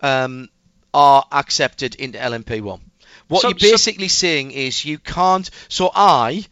um, 0.00 0.48
are 0.92 1.24
accepted 1.32 1.94
into 1.94 2.18
LMP1. 2.18 2.80
What 3.28 3.42
So- 3.42 3.48
you're 3.50 3.58
so- 3.58 3.70
basically 3.72 4.08
saying 4.08 4.50
is 4.52 4.84
you 4.84 4.98
can't. 4.98 5.48
So 5.68 5.90
I, 5.94 6.44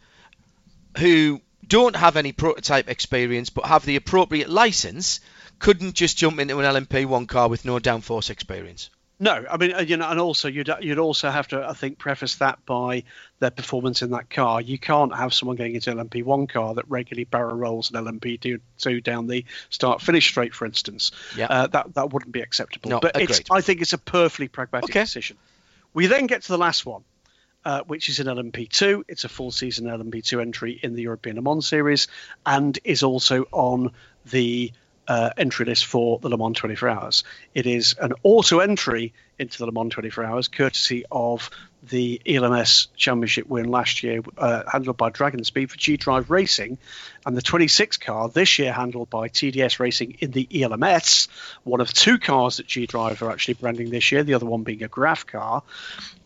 who 0.97 1.41
don't 1.67 1.95
have 1.95 2.15
any 2.17 2.31
prototype 2.31 2.89
experience 2.89 3.49
but 3.49 3.65
have 3.65 3.85
the 3.85 3.95
appropriate 3.97 4.49
license, 4.49 5.19
couldn't 5.59 5.95
just 5.95 6.17
jump 6.17 6.39
into 6.39 6.59
an 6.59 6.65
LMP1 6.65 7.27
car 7.27 7.49
with 7.49 7.65
no 7.65 7.79
downforce 7.79 8.29
experience. 8.29 8.89
No, 9.19 9.43
I 9.49 9.57
mean, 9.57 9.73
uh, 9.73 9.79
you 9.79 9.97
know, 9.97 10.07
and 10.07 10.19
also 10.19 10.47
you'd 10.47 10.69
you'd 10.79 10.99
also 10.99 11.31
have 11.31 11.47
to, 11.47 11.67
I 11.67 11.73
think, 11.73 11.97
preface 11.97 12.35
that 12.35 12.63
by 12.65 13.03
their 13.39 13.49
performance 13.49 14.03
in 14.03 14.11
that 14.11 14.29
car. 14.29 14.61
You 14.61 14.77
can't 14.77 15.15
have 15.15 15.33
someone 15.33 15.55
getting 15.55 15.73
into 15.73 15.89
an 15.89 15.97
LMP1 15.97 16.49
car 16.49 16.75
that 16.75 16.87
regularly 16.87 17.23
barrel 17.23 17.55
rolls 17.55 17.89
an 17.91 18.03
LMP2 18.05 19.03
down 19.03 19.25
the 19.25 19.45
start-finish 19.71 20.27
straight, 20.27 20.53
for 20.53 20.65
instance. 20.65 21.11
Yeah. 21.35 21.47
Uh, 21.49 21.67
that 21.67 21.95
that 21.95 22.13
wouldn't 22.13 22.31
be 22.31 22.41
acceptable. 22.41 22.91
No, 22.91 22.99
but 22.99 23.19
agreed. 23.19 23.47
I 23.49 23.61
think 23.61 23.81
it's 23.81 23.93
a 23.93 23.97
perfectly 23.97 24.49
pragmatic 24.49 24.91
Okay. 24.91 25.01
decision. 25.01 25.37
We 25.95 26.05
then 26.05 26.27
get 26.27 26.43
to 26.43 26.49
the 26.49 26.59
last 26.59 26.85
one, 26.85 27.03
uh, 27.65 27.81
which 27.87 28.09
is 28.09 28.19
an 28.19 28.27
LMP2. 28.27 29.05
It's 29.07 29.23
a 29.23 29.29
full 29.29 29.49
season 29.49 29.87
LMP2 29.87 30.41
entry 30.41 30.79
in 30.83 30.93
the 30.93 31.01
European 31.01 31.37
Le 31.37 31.41
Mans 31.41 31.67
series, 31.67 32.07
and 32.45 32.77
is 32.83 33.01
also 33.01 33.45
on 33.51 33.93
the 34.25 34.71
uh, 35.07 35.29
entry 35.37 35.65
list 35.65 35.85
for 35.85 36.19
the 36.19 36.29
Le 36.29 36.37
Mans 36.37 36.57
24 36.57 36.89
Hours. 36.89 37.23
It 37.53 37.65
is 37.65 37.95
an 37.99 38.13
auto 38.23 38.59
entry 38.59 39.13
into 39.39 39.57
the 39.59 39.65
Le 39.65 39.71
Mans 39.71 39.91
24 39.91 40.23
Hours, 40.23 40.47
courtesy 40.47 41.05
of 41.11 41.49
the 41.83 42.21
ELMS 42.25 42.87
Championship 42.95 43.47
win 43.47 43.69
last 43.69 44.03
year, 44.03 44.21
uh, 44.37 44.63
handled 44.69 44.97
by 44.97 45.09
Dragon 45.09 45.43
Speed 45.43 45.71
for 45.71 45.77
G 45.77 45.95
Drive 45.95 46.29
Racing, 46.29 46.77
and 47.25 47.37
the 47.37 47.41
26 47.41 47.97
car 47.97 48.29
this 48.29 48.59
year 48.59 48.73
handled 48.73 49.09
by 49.09 49.29
TDS 49.29 49.79
Racing 49.79 50.17
in 50.19 50.31
the 50.31 50.47
ELMS, 50.63 51.27
one 51.63 51.81
of 51.81 51.93
two 51.93 52.17
cars 52.17 52.57
that 52.57 52.67
G 52.67 52.85
Drive 52.87 53.21
are 53.21 53.31
actually 53.31 53.55
branding 53.55 53.89
this 53.89 54.11
year, 54.11 54.23
the 54.23 54.33
other 54.33 54.45
one 54.45 54.63
being 54.63 54.83
a 54.83 54.87
Graff 54.87 55.27
car. 55.27 55.63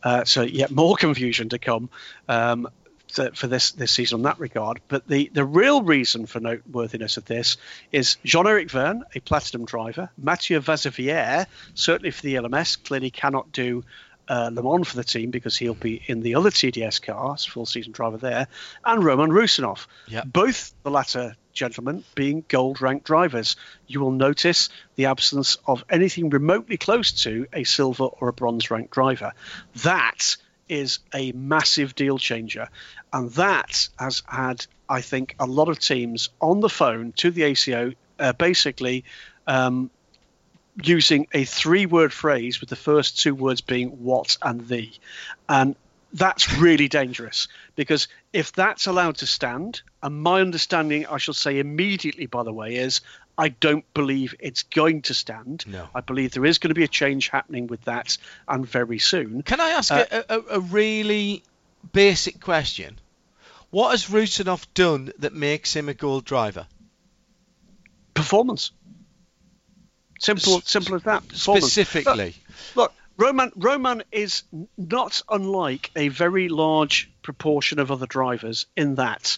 Uh, 0.02 0.24
so 0.24 0.42
yet 0.42 0.72
more 0.72 0.96
confusion 1.00 1.50
to 1.50 1.60
come. 1.60 1.90
Um, 2.28 2.68
to- 3.16 3.32
for 3.32 3.48
this 3.48 3.72
this 3.72 3.92
season 3.92 4.18
on 4.18 4.24
that 4.24 4.40
regard. 4.40 4.80
But 4.88 5.08
the, 5.08 5.30
the 5.34 5.46
real 5.46 5.82
reason 5.82 6.26
for 6.26 6.40
noteworthiness 6.40 7.18
of 7.18 7.26
this 7.26 7.58
is 7.92 8.18
Jean-Eric 8.24 8.70
Vergne, 8.70 9.04
a 9.16 9.20
platinum 9.20 9.66
driver, 9.66 10.10
Mathieu 10.18 10.60
Vaxivière, 10.60 11.48
certainly 11.74 12.12
for 12.12 12.22
the 12.24 12.36
LMS, 12.36 12.84
clearly 12.84 13.10
cannot 13.12 13.52
do 13.52 13.84
uh, 14.28 14.50
Le 14.54 14.64
Mans 14.64 14.88
for 14.88 14.96
the 14.96 15.04
team 15.04 15.30
because 15.30 15.58
he'll 15.58 15.74
be 15.74 16.02
in 16.06 16.22
the 16.22 16.36
other 16.36 16.50
TDS 16.50 17.02
cars, 17.02 17.44
full 17.46 17.66
season 17.66 17.92
driver 17.92 18.18
there, 18.18 18.48
and 18.86 19.04
Roman 19.04 19.30
Rusinov. 19.30 19.88
Yep. 20.08 20.26
Both 20.28 20.74
the 20.84 20.92
latter 20.92 21.36
gentlemen 21.54 22.04
being 22.16 22.46
gold 22.48 22.82
ranked 22.82 23.06
drivers. 23.06 23.58
You 23.88 24.00
will 24.00 24.12
notice 24.12 24.70
the 24.96 25.08
absence 25.08 25.58
of 25.68 25.84
anything 25.90 26.30
remotely 26.30 26.78
close 26.78 27.12
to 27.24 27.48
a 27.52 27.66
silver 27.66 28.06
or 28.06 28.30
a 28.30 28.34
bronze 28.34 28.72
ranked 28.72 28.92
driver. 28.92 29.34
That 29.84 30.38
is 30.70 31.00
a 31.14 31.34
massive 31.34 31.96
deal 31.96 32.18
changer. 32.18 32.70
And 33.14 33.32
that 33.32 33.90
has 34.00 34.24
had, 34.28 34.66
I 34.88 35.02
think, 35.02 35.36
a 35.40 35.46
lot 35.46 35.70
of 35.70 35.80
teams 35.80 36.30
on 36.40 36.60
the 36.60 36.70
phone 36.70 37.12
to 37.18 37.32
the 37.32 37.44
ACO 37.44 37.94
uh, 38.20 38.34
basically 38.34 39.04
um, 39.48 39.90
using 40.82 41.28
a 41.34 41.44
three 41.44 41.86
word 41.86 42.14
phrase 42.14 42.62
with 42.62 42.70
the 42.70 42.76
first 42.76 43.20
two 43.20 43.36
words 43.36 43.62
being 43.62 44.04
what 44.04 44.38
and 44.42 44.68
the. 44.68 44.90
And 45.50 45.76
that's 46.14 46.54
really 46.58 46.88
dangerous 46.88 47.48
because 47.76 48.08
if 48.34 48.52
that's 48.52 48.88
allowed 48.88 49.18
to 49.18 49.28
stand, 49.28 49.82
and 50.04 50.22
my 50.22 50.42
understanding, 50.42 51.06
I 51.06 51.18
shall 51.18 51.34
say 51.34 51.60
immediately, 51.60 52.26
by 52.26 52.44
the 52.44 52.54
way, 52.54 52.76
is 52.76 53.02
I 53.38 53.50
don't 53.50 53.86
believe 53.94 54.36
it's 54.40 54.64
going 54.64 55.04
to 55.04 55.14
stand. 55.14 55.66
No. 55.68 55.88
I 55.96 56.02
believe 56.02 56.32
there 56.32 56.46
is 56.46 56.60
going 56.60 56.70
to 56.70 56.76
be 56.76 56.84
a 56.84 56.88
change 56.88 57.30
happening 57.30 57.68
with 57.68 57.82
that 57.86 58.18
and 58.48 58.68
very 58.68 59.00
soon. 59.00 59.42
Can 59.42 59.60
I 59.60 59.70
ask 59.70 59.92
Uh, 59.92 60.06
a, 60.12 60.24
a, 60.30 60.40
a 60.58 60.60
really 60.60 61.44
basic 61.92 62.40
question? 62.40 63.00
What 63.70 63.92
has 63.92 64.06
Rusinov 64.06 64.66
done 64.74 65.14
that 65.20 65.34
makes 65.34 65.74
him 65.76 65.90
a 65.90 65.94
gold 65.94 66.26
driver? 66.26 66.68
Performance. 68.14 68.72
Simple, 70.20 70.58
S- 70.58 70.70
simple 70.70 70.96
as 70.96 71.04
that. 71.04 71.24
Specifically. 71.34 72.36
Look, 72.76 72.76
look, 72.76 72.94
Roman 73.18 73.52
Roman 73.56 74.04
is 74.12 74.44
not 74.78 75.22
unlike 75.30 75.92
a 75.96 76.10
very 76.10 76.50
large 76.50 77.10
proportion 77.22 77.80
of 77.80 77.92
other 77.92 78.06
drivers 78.06 78.66
in 78.76 78.96
that 78.96 79.38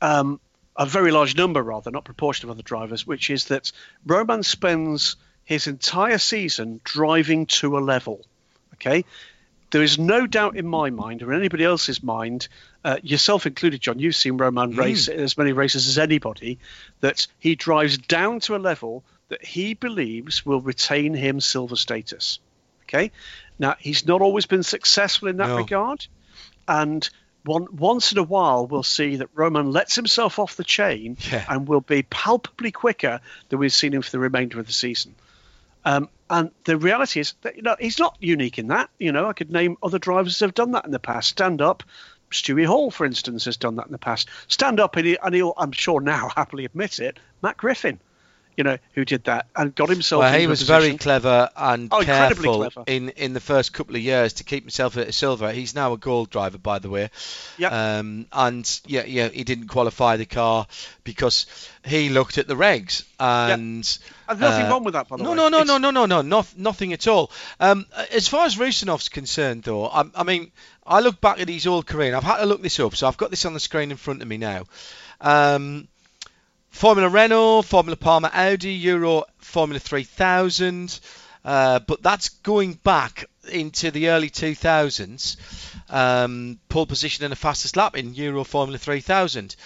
um, 0.00 0.40
a 0.76 0.86
very 0.86 1.10
large 1.10 1.36
number, 1.36 1.62
rather, 1.62 1.90
not 1.90 2.04
proportion 2.04 2.48
of 2.48 2.54
other 2.54 2.62
drivers, 2.62 3.06
which 3.06 3.30
is 3.30 3.46
that 3.46 3.72
Roman 4.06 4.42
spends 4.42 5.16
his 5.44 5.66
entire 5.66 6.18
season 6.18 6.80
driving 6.84 7.46
to 7.46 7.76
a 7.76 7.80
level. 7.80 8.24
Okay, 8.74 9.04
there 9.70 9.82
is 9.82 9.98
no 9.98 10.26
doubt 10.26 10.56
in 10.56 10.66
my 10.66 10.90
mind 10.90 11.22
or 11.22 11.32
in 11.32 11.38
anybody 11.38 11.64
else's 11.64 12.02
mind, 12.02 12.48
uh, 12.84 12.98
yourself 13.02 13.46
included, 13.46 13.80
John. 13.80 13.98
You've 13.98 14.16
seen 14.16 14.36
Roman 14.36 14.72
race 14.76 15.08
as 15.08 15.38
many 15.38 15.52
races 15.52 15.88
as 15.88 15.98
anybody. 15.98 16.58
That 17.00 17.26
he 17.38 17.54
drives 17.54 17.98
down 17.98 18.40
to 18.40 18.56
a 18.56 18.58
level 18.58 19.04
that 19.28 19.44
he 19.44 19.74
believes 19.74 20.44
will 20.44 20.60
retain 20.60 21.14
him 21.14 21.40
silver 21.40 21.76
status. 21.76 22.40
Okay, 22.84 23.12
now 23.58 23.76
he's 23.78 24.04
not 24.06 24.20
always 24.20 24.46
been 24.46 24.64
successful 24.64 25.28
in 25.28 25.36
that 25.36 25.48
No. 25.48 25.56
regard, 25.58 26.04
and 26.66 27.08
one, 27.44 27.68
once 27.76 28.10
in 28.12 28.18
a 28.18 28.22
while 28.24 28.66
we'll 28.66 28.82
see 28.82 29.16
that 29.16 29.28
Roman 29.34 29.70
lets 29.70 29.94
himself 29.94 30.38
off 30.40 30.56
the 30.56 30.64
chain 30.64 31.16
Yeah. 31.30 31.44
and 31.48 31.68
will 31.68 31.80
be 31.80 32.02
palpably 32.02 32.72
quicker 32.72 33.20
than 33.48 33.58
we've 33.60 33.72
seen 33.72 33.94
him 33.94 34.02
for 34.02 34.10
the 34.10 34.18
remainder 34.18 34.58
of 34.58 34.66
the 34.66 34.72
season. 34.72 35.14
Um, 35.84 36.08
and 36.28 36.50
the 36.64 36.76
reality 36.76 37.20
is 37.20 37.34
that 37.42 37.56
you 37.56 37.62
know 37.62 37.76
he's 37.78 37.98
not 37.98 38.16
unique 38.20 38.58
in 38.58 38.68
that. 38.68 38.90
You 38.98 39.12
know, 39.12 39.26
I 39.26 39.32
could 39.32 39.50
name 39.50 39.76
other 39.82 39.98
drivers 39.98 40.38
that 40.38 40.46
have 40.46 40.54
done 40.54 40.72
that 40.72 40.84
in 40.84 40.90
the 40.90 40.98
past. 40.98 41.30
Stand 41.30 41.60
up, 41.60 41.82
Stewie 42.30 42.66
Hall, 42.66 42.90
for 42.90 43.04
instance, 43.04 43.44
has 43.46 43.56
done 43.56 43.76
that 43.76 43.86
in 43.86 43.92
the 43.92 43.98
past. 43.98 44.28
Stand 44.48 44.80
up, 44.80 44.96
and, 44.96 45.06
he, 45.06 45.18
and 45.22 45.34
he'll, 45.34 45.54
I'm 45.56 45.72
sure 45.72 46.00
now 46.00 46.30
happily 46.36 46.64
admit 46.64 47.00
it. 47.00 47.18
Matt 47.42 47.56
Griffin, 47.56 47.98
you 48.60 48.64
know, 48.64 48.76
who 48.92 49.06
did 49.06 49.24
that 49.24 49.46
and 49.56 49.74
got 49.74 49.88
himself. 49.88 50.20
Well, 50.20 50.38
he 50.38 50.46
was 50.46 50.60
very 50.60 50.98
clever 50.98 51.48
and 51.56 51.88
Oh, 51.90 52.00
incredibly 52.00 52.44
careful 52.44 52.70
clever. 52.70 52.84
in, 52.86 53.08
in 53.10 53.32
the 53.32 53.40
first 53.40 53.72
couple 53.72 53.96
of 53.96 54.02
years 54.02 54.34
to 54.34 54.44
keep 54.44 54.64
himself 54.64 54.98
at 54.98 55.08
a 55.08 55.12
silver. 55.12 55.50
He's 55.50 55.74
now 55.74 55.94
a 55.94 55.96
gold 55.96 56.28
driver, 56.28 56.58
by 56.58 56.78
the 56.78 56.90
way. 56.90 57.08
Yep. 57.56 57.72
Um, 57.72 58.26
and 58.30 58.80
yeah, 58.86 59.04
yeah, 59.06 59.28
he 59.28 59.44
didn't 59.44 59.68
qualify 59.68 60.18
the 60.18 60.26
car 60.26 60.66
because 61.04 61.46
he 61.86 62.10
looked 62.10 62.36
at 62.36 62.46
the 62.48 62.54
regs 62.54 63.04
and. 63.18 63.98
And 64.28 64.40
nothing 64.40 64.66
uh, 64.66 64.68
wrong 64.70 64.84
with 64.84 64.92
that, 64.92 65.08
by 65.08 65.16
the 65.16 65.22
no, 65.22 65.30
way. 65.30 65.36
No, 65.36 65.48
no, 65.48 65.60
It's- 65.62 65.66
no, 65.68 65.78
no, 65.78 65.90
no, 65.90 66.04
no, 66.04 66.20
no, 66.20 66.46
nothing 66.58 66.92
at 66.92 67.08
all. 67.08 67.30
Um, 67.60 67.86
as 68.12 68.28
far 68.28 68.44
as 68.44 68.56
Rusinov's 68.58 69.08
concerned, 69.08 69.62
though, 69.62 69.86
I, 69.86 70.04
I 70.14 70.22
mean, 70.24 70.52
I 70.86 71.00
look 71.00 71.18
back 71.18 71.40
at 71.40 71.48
his 71.48 71.66
old 71.66 71.86
career, 71.86 72.08
and 72.08 72.16
I've 72.16 72.24
had 72.24 72.40
to 72.40 72.46
look 72.46 72.60
this 72.60 72.78
up, 72.78 72.94
so 72.94 73.08
I've 73.08 73.16
got 73.16 73.30
this 73.30 73.46
on 73.46 73.54
the 73.54 73.60
screen 73.60 73.90
in 73.90 73.96
front 73.96 74.20
of 74.20 74.28
me 74.28 74.36
now. 74.36 74.64
Um, 75.22 75.88
Formula 76.70 77.08
Renault, 77.08 77.62
Formula 77.62 77.96
Palmer 77.96 78.30
Audi, 78.32 78.72
Euro 78.72 79.24
Formula 79.38 79.78
3000, 79.78 81.00
uh, 81.44 81.78
but 81.80 82.02
that's 82.02 82.28
going 82.28 82.74
back 82.74 83.24
into 83.50 83.90
the 83.90 84.08
early 84.10 84.30
2000s. 84.30 85.36
Um, 85.88 86.58
pole 86.68 86.86
position 86.86 87.24
and 87.24 87.32
the 87.32 87.36
fastest 87.36 87.76
lap 87.76 87.96
in 87.96 88.14
Euro 88.14 88.44
Formula 88.44 88.78
3000. 88.78 89.56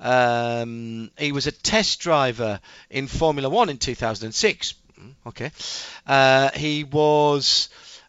Um, 0.00 1.10
he 1.18 1.32
was 1.32 1.46
a 1.46 1.52
test 1.52 2.00
driver 2.00 2.60
in 2.90 3.06
Formula 3.06 3.48
One 3.48 3.68
in 3.68 3.78
2006. 3.78 4.74
Mm, 5.00 5.14
Okay. 5.26 5.50
Uh, 6.06 6.50
he 6.54 6.84
was 6.84 7.68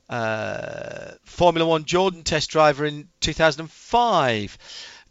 uh, 0.10 1.12
Formula 1.24 1.68
One 1.68 1.86
Jordan 1.86 2.24
test 2.24 2.50
driver 2.50 2.86
in 2.86 3.08
2005. 3.22 4.58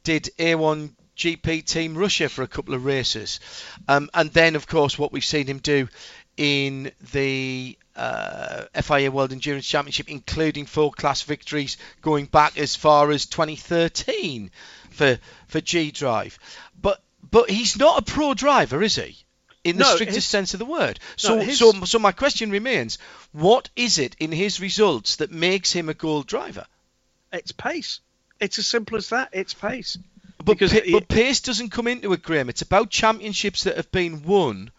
Did 0.04 0.30
A1 0.38 0.90
GP 1.18 1.64
Team 1.64 1.98
Russia 1.98 2.28
for 2.28 2.42
a 2.42 2.46
couple 2.48 2.74
of 2.74 2.84
races. 2.84 3.40
Um, 3.88 4.08
and 4.14 4.30
then, 4.32 4.56
of 4.56 4.66
course, 4.66 4.98
what 4.98 5.12
we've 5.12 5.24
seen 5.24 5.46
him 5.46 5.58
do 5.58 5.88
in 6.36 6.92
the 7.12 7.76
uh, 7.96 8.64
FIA 8.80 9.10
World 9.10 9.32
Endurance 9.32 9.66
Championship, 9.66 10.08
including 10.08 10.64
four 10.66 10.92
class 10.92 11.22
victories 11.22 11.76
going 12.00 12.26
back 12.26 12.56
as 12.56 12.76
far 12.76 13.10
as 13.10 13.26
2013 13.26 14.50
for 14.90 15.18
for 15.48 15.60
G 15.60 15.90
Drive. 15.90 16.38
But 16.80 17.02
but 17.28 17.50
he's 17.50 17.76
not 17.76 17.98
a 17.98 18.02
pro 18.02 18.34
driver, 18.34 18.80
is 18.82 18.94
he? 18.94 19.16
In 19.64 19.76
the 19.76 19.82
No, 19.84 19.94
strictest 19.96 20.14
his- 20.16 20.24
sense 20.26 20.54
of 20.54 20.60
the 20.60 20.64
word. 20.64 21.00
So 21.16 21.40
his- 21.40 21.58
so 21.58 21.72
so 21.84 21.98
my 21.98 22.12
question 22.12 22.50
remains: 22.52 22.98
What 23.32 23.68
is 23.74 23.98
it 23.98 24.14
in 24.20 24.30
his 24.30 24.60
results 24.60 25.16
that 25.16 25.32
makes 25.32 25.72
him 25.72 25.88
a 25.88 25.94
gold 25.94 26.28
driver? 26.28 26.66
It's 27.32 27.50
pace. 27.52 27.98
It's 28.38 28.60
as 28.60 28.68
simple 28.68 28.96
as 28.96 29.08
that. 29.08 29.30
It's 29.32 29.54
pace. 29.54 29.98
But, 30.38 30.46
Because 30.58 30.72
pa- 30.72 30.80
but 30.92 31.08
pace 31.08 31.40
doesn't 31.40 31.70
come 31.70 31.88
into 31.88 32.12
it, 32.12 32.22
Graham. 32.22 32.48
It's 32.48 32.62
about 32.62 32.90
championships 32.90 33.64
that 33.64 33.76
have 33.76 33.90
been 33.90 34.22
won 34.22 34.70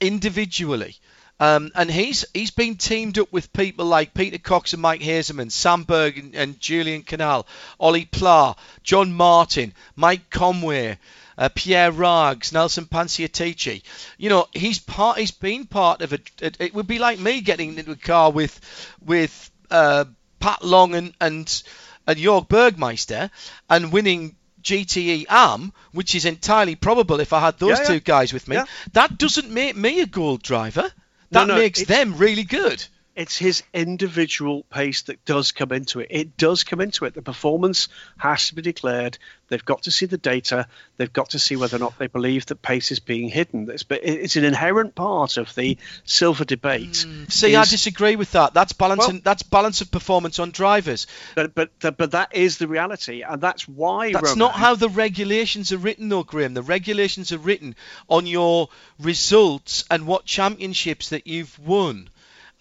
individually. 0.00 0.96
Um, 1.40 1.72
and 1.74 1.90
he's 1.90 2.24
he's 2.34 2.50
been 2.52 2.76
teamed 2.76 3.18
up 3.18 3.32
with 3.32 3.52
people 3.52 3.86
like 3.86 4.14
Peter 4.14 4.38
Cox 4.38 4.74
and 4.74 4.82
Mike 4.82 5.00
Hazeman, 5.00 5.50
Sam 5.50 5.82
Berg 5.82 6.18
and, 6.18 6.34
and 6.36 6.60
Julien 6.60 7.02
Canal, 7.02 7.46
Ollie 7.80 8.04
Pla, 8.04 8.54
John 8.84 9.12
Martin, 9.12 9.72
Mike 9.96 10.30
Conway, 10.30 10.98
uh, 11.36 11.48
Pierre 11.48 11.90
Ragues, 11.90 12.52
Nelson 12.52 12.86
Panciatici. 12.86 13.82
You 14.18 14.28
know, 14.28 14.46
he's 14.52 14.78
part. 14.78 15.18
He's 15.18 15.32
been 15.32 15.66
part 15.66 16.00
of 16.02 16.12
a. 16.12 16.20
It, 16.40 16.56
it 16.60 16.74
would 16.74 16.86
be 16.86 17.00
like 17.00 17.18
me 17.18 17.40
getting 17.40 17.76
into 17.76 17.90
a 17.90 17.96
car 17.96 18.30
with 18.30 18.60
with 19.04 19.50
uh, 19.70 20.04
Pat 20.38 20.62
Long 20.64 20.94
and 20.94 21.12
and 21.20 21.62
and 22.06 22.18
Jörg 22.18 22.48
Bergmeister 22.48 23.30
and 23.68 23.92
winning 23.92 24.36
GTE 24.62 25.26
AM, 25.28 25.72
which 25.92 26.14
is 26.14 26.24
entirely 26.24 26.74
probable 26.74 27.20
if 27.20 27.32
I 27.32 27.40
had 27.40 27.58
those 27.58 27.78
Yeah, 27.78 27.82
yeah. 27.82 27.88
two 27.88 28.00
guys 28.00 28.32
with 28.32 28.48
me. 28.48 28.56
Yeah. 28.56 28.64
That 28.92 29.18
doesn't 29.18 29.50
make 29.50 29.76
me 29.76 30.00
a 30.00 30.06
gold 30.06 30.42
driver. 30.42 30.90
That 31.30 31.48
no, 31.48 31.56
makes 31.56 31.84
them 31.84 32.16
really 32.16 32.44
good. 32.44 32.84
It's 33.14 33.36
his 33.36 33.62
individual 33.74 34.64
pace 34.70 35.02
that 35.02 35.24
does 35.24 35.52
come 35.52 35.72
into 35.72 36.00
it. 36.00 36.08
It 36.10 36.36
does 36.36 36.64
come 36.64 36.80
into 36.80 37.04
it. 37.04 37.14
The 37.14 37.22
performance 37.22 37.88
has 38.16 38.48
to 38.48 38.54
be 38.54 38.62
declared. 38.62 39.18
They've 39.48 39.64
got 39.64 39.82
to 39.82 39.90
see 39.90 40.06
the 40.06 40.16
data. 40.16 40.66
They've 40.96 41.12
got 41.12 41.30
to 41.30 41.38
see 41.38 41.56
whether 41.56 41.76
or 41.76 41.80
not 41.80 41.98
they 41.98 42.06
believe 42.06 42.46
that 42.46 42.62
pace 42.62 42.90
is 42.90 43.00
being 43.00 43.28
hidden. 43.28 43.68
It's, 43.68 43.82
but 43.82 44.00
it's 44.02 44.36
an 44.36 44.44
inherent 44.44 44.94
part 44.94 45.36
of 45.36 45.54
the 45.54 45.76
silver 46.04 46.46
debate. 46.46 47.04
Hmm. 47.06 47.24
See, 47.28 47.54
I 47.54 47.64
disagree 47.64 48.16
with 48.16 48.32
that. 48.32 48.54
That's 48.54 48.72
balancing. 48.72 49.16
Well- 49.16 49.22
that's 49.24 49.42
balance 49.42 49.82
of 49.82 49.90
performance 49.90 50.38
on 50.38 50.50
drivers. 50.50 51.06
But, 51.34 51.54
but 51.54 51.70
but 51.80 52.12
that 52.12 52.34
is 52.34 52.56
the 52.56 52.66
reality, 52.68 53.22
and 53.22 53.42
that's 53.42 53.68
why 53.68 54.12
That's 54.12 54.24
Roman- 54.24 54.38
not 54.38 54.54
how 54.54 54.74
the 54.74 54.88
regulations 54.88 55.70
are 55.72 55.78
written, 55.78 56.08
though, 56.08 56.22
Graham. 56.22 56.54
The 56.54 56.62
regulations 56.62 57.30
are 57.32 57.38
written 57.38 57.76
on 58.08 58.26
your 58.26 58.68
results 58.98 59.84
and 59.90 60.06
what 60.06 60.24
championships 60.24 61.10
that 61.10 61.26
you've 61.26 61.58
won. 61.58 62.08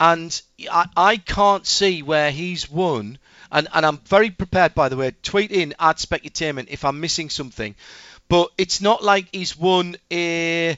And 0.01 0.41
I, 0.71 0.87
I 0.97 1.17
can't 1.17 1.65
see 1.67 2.01
where 2.01 2.31
he's 2.31 2.67
won. 2.67 3.19
And, 3.51 3.67
and 3.71 3.85
I'm 3.85 3.99
very 3.99 4.31
prepared, 4.31 4.73
by 4.73 4.89
the 4.89 4.97
way. 4.97 5.11
Tweet 5.21 5.51
in 5.51 5.75
at 5.79 5.97
Specutainment 5.97 6.69
if 6.69 6.83
I'm 6.83 6.99
missing 6.99 7.29
something. 7.29 7.75
But 8.27 8.49
it's 8.57 8.81
not 8.81 9.03
like 9.03 9.27
he's 9.31 9.55
won 9.55 9.95
a 10.11 10.75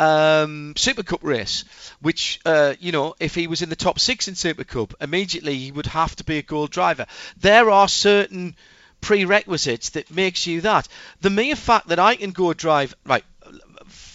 um, 0.00 0.74
Super 0.76 1.04
Cup 1.04 1.20
race, 1.22 1.64
which, 2.00 2.40
uh, 2.44 2.74
you 2.80 2.90
know, 2.90 3.14
if 3.20 3.36
he 3.36 3.46
was 3.46 3.62
in 3.62 3.68
the 3.68 3.76
top 3.76 4.00
six 4.00 4.26
in 4.26 4.34
Super 4.34 4.64
Cup, 4.64 4.94
immediately 5.00 5.56
he 5.56 5.70
would 5.70 5.86
have 5.86 6.16
to 6.16 6.24
be 6.24 6.38
a 6.38 6.42
gold 6.42 6.70
driver. 6.70 7.06
There 7.36 7.70
are 7.70 7.86
certain 7.86 8.56
prerequisites 9.00 9.90
that 9.90 10.10
makes 10.10 10.48
you 10.48 10.62
that. 10.62 10.88
The 11.20 11.30
mere 11.30 11.54
fact 11.54 11.88
that 11.88 12.00
I 12.00 12.16
can 12.16 12.32
go 12.32 12.52
drive, 12.54 12.96
right, 13.06 13.24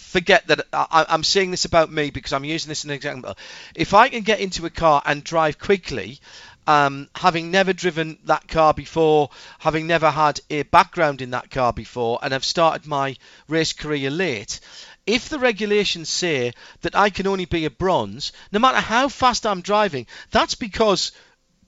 forget 0.09 0.47
that 0.47 0.65
I, 0.73 1.05
I'm 1.07 1.23
saying 1.23 1.51
this 1.51 1.65
about 1.65 1.91
me 1.91 2.09
because 2.09 2.33
I'm 2.33 2.43
using 2.43 2.69
this 2.69 2.81
as 2.81 2.85
an 2.85 2.91
example. 2.91 3.37
If 3.75 3.93
I 3.93 4.09
can 4.09 4.23
get 4.23 4.39
into 4.39 4.65
a 4.65 4.71
car 4.71 5.03
and 5.05 5.23
drive 5.23 5.59
quickly, 5.59 6.19
um, 6.65 7.09
having 7.13 7.51
never 7.51 7.73
driven 7.73 8.17
that 8.25 8.47
car 8.47 8.73
before, 8.73 9.29
having 9.59 9.85
never 9.85 10.09
had 10.09 10.41
a 10.49 10.63
background 10.63 11.21
in 11.21 11.29
that 11.31 11.51
car 11.51 11.73
before, 11.73 12.17
and 12.23 12.33
have 12.33 12.43
started 12.43 12.87
my 12.87 13.17
race 13.47 13.73
career 13.73 14.09
late, 14.09 14.59
if 15.05 15.29
the 15.29 15.37
regulations 15.37 16.09
say 16.09 16.53
that 16.81 16.95
I 16.95 17.11
can 17.11 17.27
only 17.27 17.45
be 17.45 17.65
a 17.65 17.69
bronze, 17.71 18.31
no 18.51 18.59
matter 18.59 18.79
how 18.79 19.09
fast 19.09 19.45
I'm 19.45 19.61
driving, 19.61 20.07
that's 20.31 20.55
because 20.55 21.11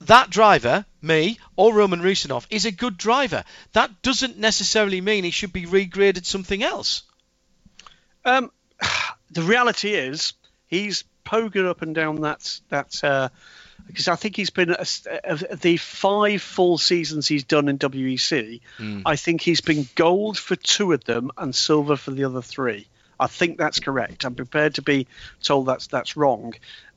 that 0.00 0.30
driver, 0.30 0.84
me 1.00 1.38
or 1.54 1.72
Roman 1.72 2.02
Rusinov, 2.02 2.46
is 2.50 2.64
a 2.64 2.72
good 2.72 2.98
driver. 2.98 3.44
That 3.72 4.02
doesn't 4.02 4.36
necessarily 4.36 5.00
mean 5.00 5.22
he 5.22 5.30
should 5.30 5.52
be 5.52 5.66
regraded 5.66 6.26
something 6.26 6.62
else. 6.64 7.04
Um, 8.24 8.50
the 9.30 9.42
reality 9.42 9.90
is 9.90 10.34
he's 10.66 11.04
poking 11.24 11.66
up 11.66 11.82
and 11.82 11.94
down 11.94 12.22
that 12.22 12.60
that 12.68 13.02
uh, 13.04 13.28
because 13.86 14.08
I 14.08 14.16
think 14.16 14.36
he's 14.36 14.50
been 14.50 14.70
a, 14.70 14.86
of 15.24 15.60
the 15.60 15.76
five 15.76 16.42
full 16.42 16.78
seasons 16.78 17.26
he's 17.26 17.44
done 17.44 17.68
in 17.68 17.78
WEC. 17.78 18.60
I 19.06 19.16
think 19.16 19.40
he's 19.40 19.60
been 19.60 19.88
gold 19.94 20.38
for 20.38 20.56
two 20.56 20.92
of 20.92 21.04
them 21.04 21.30
and 21.36 21.54
silver 21.54 21.96
for 21.96 22.10
the 22.12 22.24
other 22.24 22.42
three. 22.42 22.86
I 23.18 23.26
think 23.26 23.58
that's 23.58 23.80
correct. 23.80 24.24
I'm 24.24 24.34
prepared 24.34 24.74
to 24.76 24.82
be 24.82 25.06
told 25.42 25.66
that's 25.66 25.86
that's 25.86 26.16
wrong. 26.16 26.54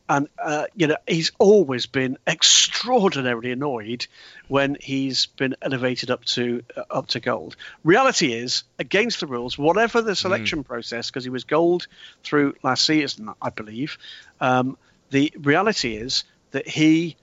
And 0.07 0.27
uh, 0.43 0.65
you 0.75 0.87
know 0.87 0.97
he's 1.07 1.31
always 1.39 1.85
been 1.87 2.17
extraordinarily 2.27 3.51
annoyed 3.51 4.07
when 4.47 4.77
he's 4.79 5.25
been 5.25 5.55
elevated 5.61 6.11
up 6.11 6.23
to 6.25 6.61
uh, 6.77 6.83
up 6.89 7.07
to 7.07 7.19
gold. 7.19 7.55
Reality 7.83 8.33
is, 8.33 8.63
against 8.77 9.19
the 9.19 9.27
rules, 9.27 9.57
whatever 9.57 10.01
the 10.01 10.15
selection 10.15 10.63
Mm. 10.63 10.67
process, 10.67 11.09
because 11.09 11.23
he 11.23 11.29
was 11.29 11.43
gold 11.43 11.87
through 12.23 12.53
last 12.63 12.85
season, 12.85 13.29
I 13.41 13.49
believe. 13.49 13.97
Um, 14.39 14.77
the 15.09 15.33
reality 15.37 15.95
is 15.95 16.23
that 16.51 16.67
he 16.67 17.15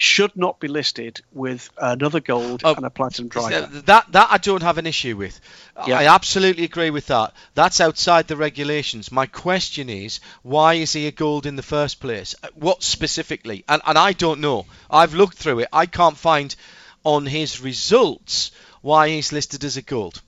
should 0.00 0.34
not 0.36 0.60
be 0.60 0.68
listed 0.68 1.20
with 1.32 1.68
another 1.76 2.20
gold 2.20 2.62
Oh, 2.64 2.72
and 2.74 2.86
a 2.86 2.90
platinum 2.90 3.28
driver. 3.28 3.66
That 3.86 4.10
that 4.12 4.28
I 4.30 4.38
don't 4.38 4.62
have 4.62 4.78
an 4.78 4.86
issue 4.86 5.16
with. 5.16 5.38
Yeah. 5.86 5.98
I 5.98 6.14
absolutely 6.14 6.62
agree 6.64 6.90
with 6.90 7.08
that. 7.08 7.34
That's 7.54 7.80
outside 7.80 8.28
the 8.28 8.36
regulations. 8.36 9.10
My 9.10 9.26
question 9.26 9.90
is, 9.90 10.20
why 10.42 10.74
is 10.74 10.92
he 10.92 11.08
a 11.08 11.10
gold 11.12 11.46
in 11.46 11.56
the 11.56 11.62
first 11.64 11.98
place? 12.00 12.36
Uh, 12.42 12.48
What 12.54 12.82
specifically? 12.84 13.64
And 13.68 13.82
and 13.84 13.98
I 13.98 14.12
don't 14.12 14.40
know. 14.40 14.66
I've 14.88 15.14
looked 15.14 15.36
through 15.36 15.58
it. 15.60 15.68
I 15.72 15.86
can't 15.86 16.16
find 16.16 16.54
on 17.02 17.26
his 17.26 17.60
results 17.60 18.52
why 18.82 19.08
he's 19.08 19.32
listed 19.32 19.64
as 19.64 19.76
a 19.76 19.82
gold. 19.82 20.22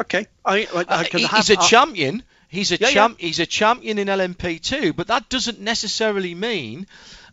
Okay, 0.00 0.26
I, 0.44 0.66
I, 0.74 0.78
I 0.88 1.00
Uh, 1.00 1.04
can 1.04 1.20
he- 1.20 1.26
have, 1.26 1.46
he's 1.46 1.50
a 1.50 1.56
champion. 1.68 2.22
He's 2.48 2.72
a 2.72 2.76
Yeah, 2.78 2.90
champ. 2.90 3.16
He's 3.20 3.40
a 3.40 3.46
champion 3.46 3.98
in 3.98 4.08
LMP2, 4.08 4.96
but 4.96 5.08
that 5.08 5.28
doesn't 5.28 5.60
necessarily 5.60 6.34
mean, 6.34 6.86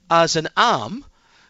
as 0.09 0.35
an 0.35 0.47
AM, 0.57 1.05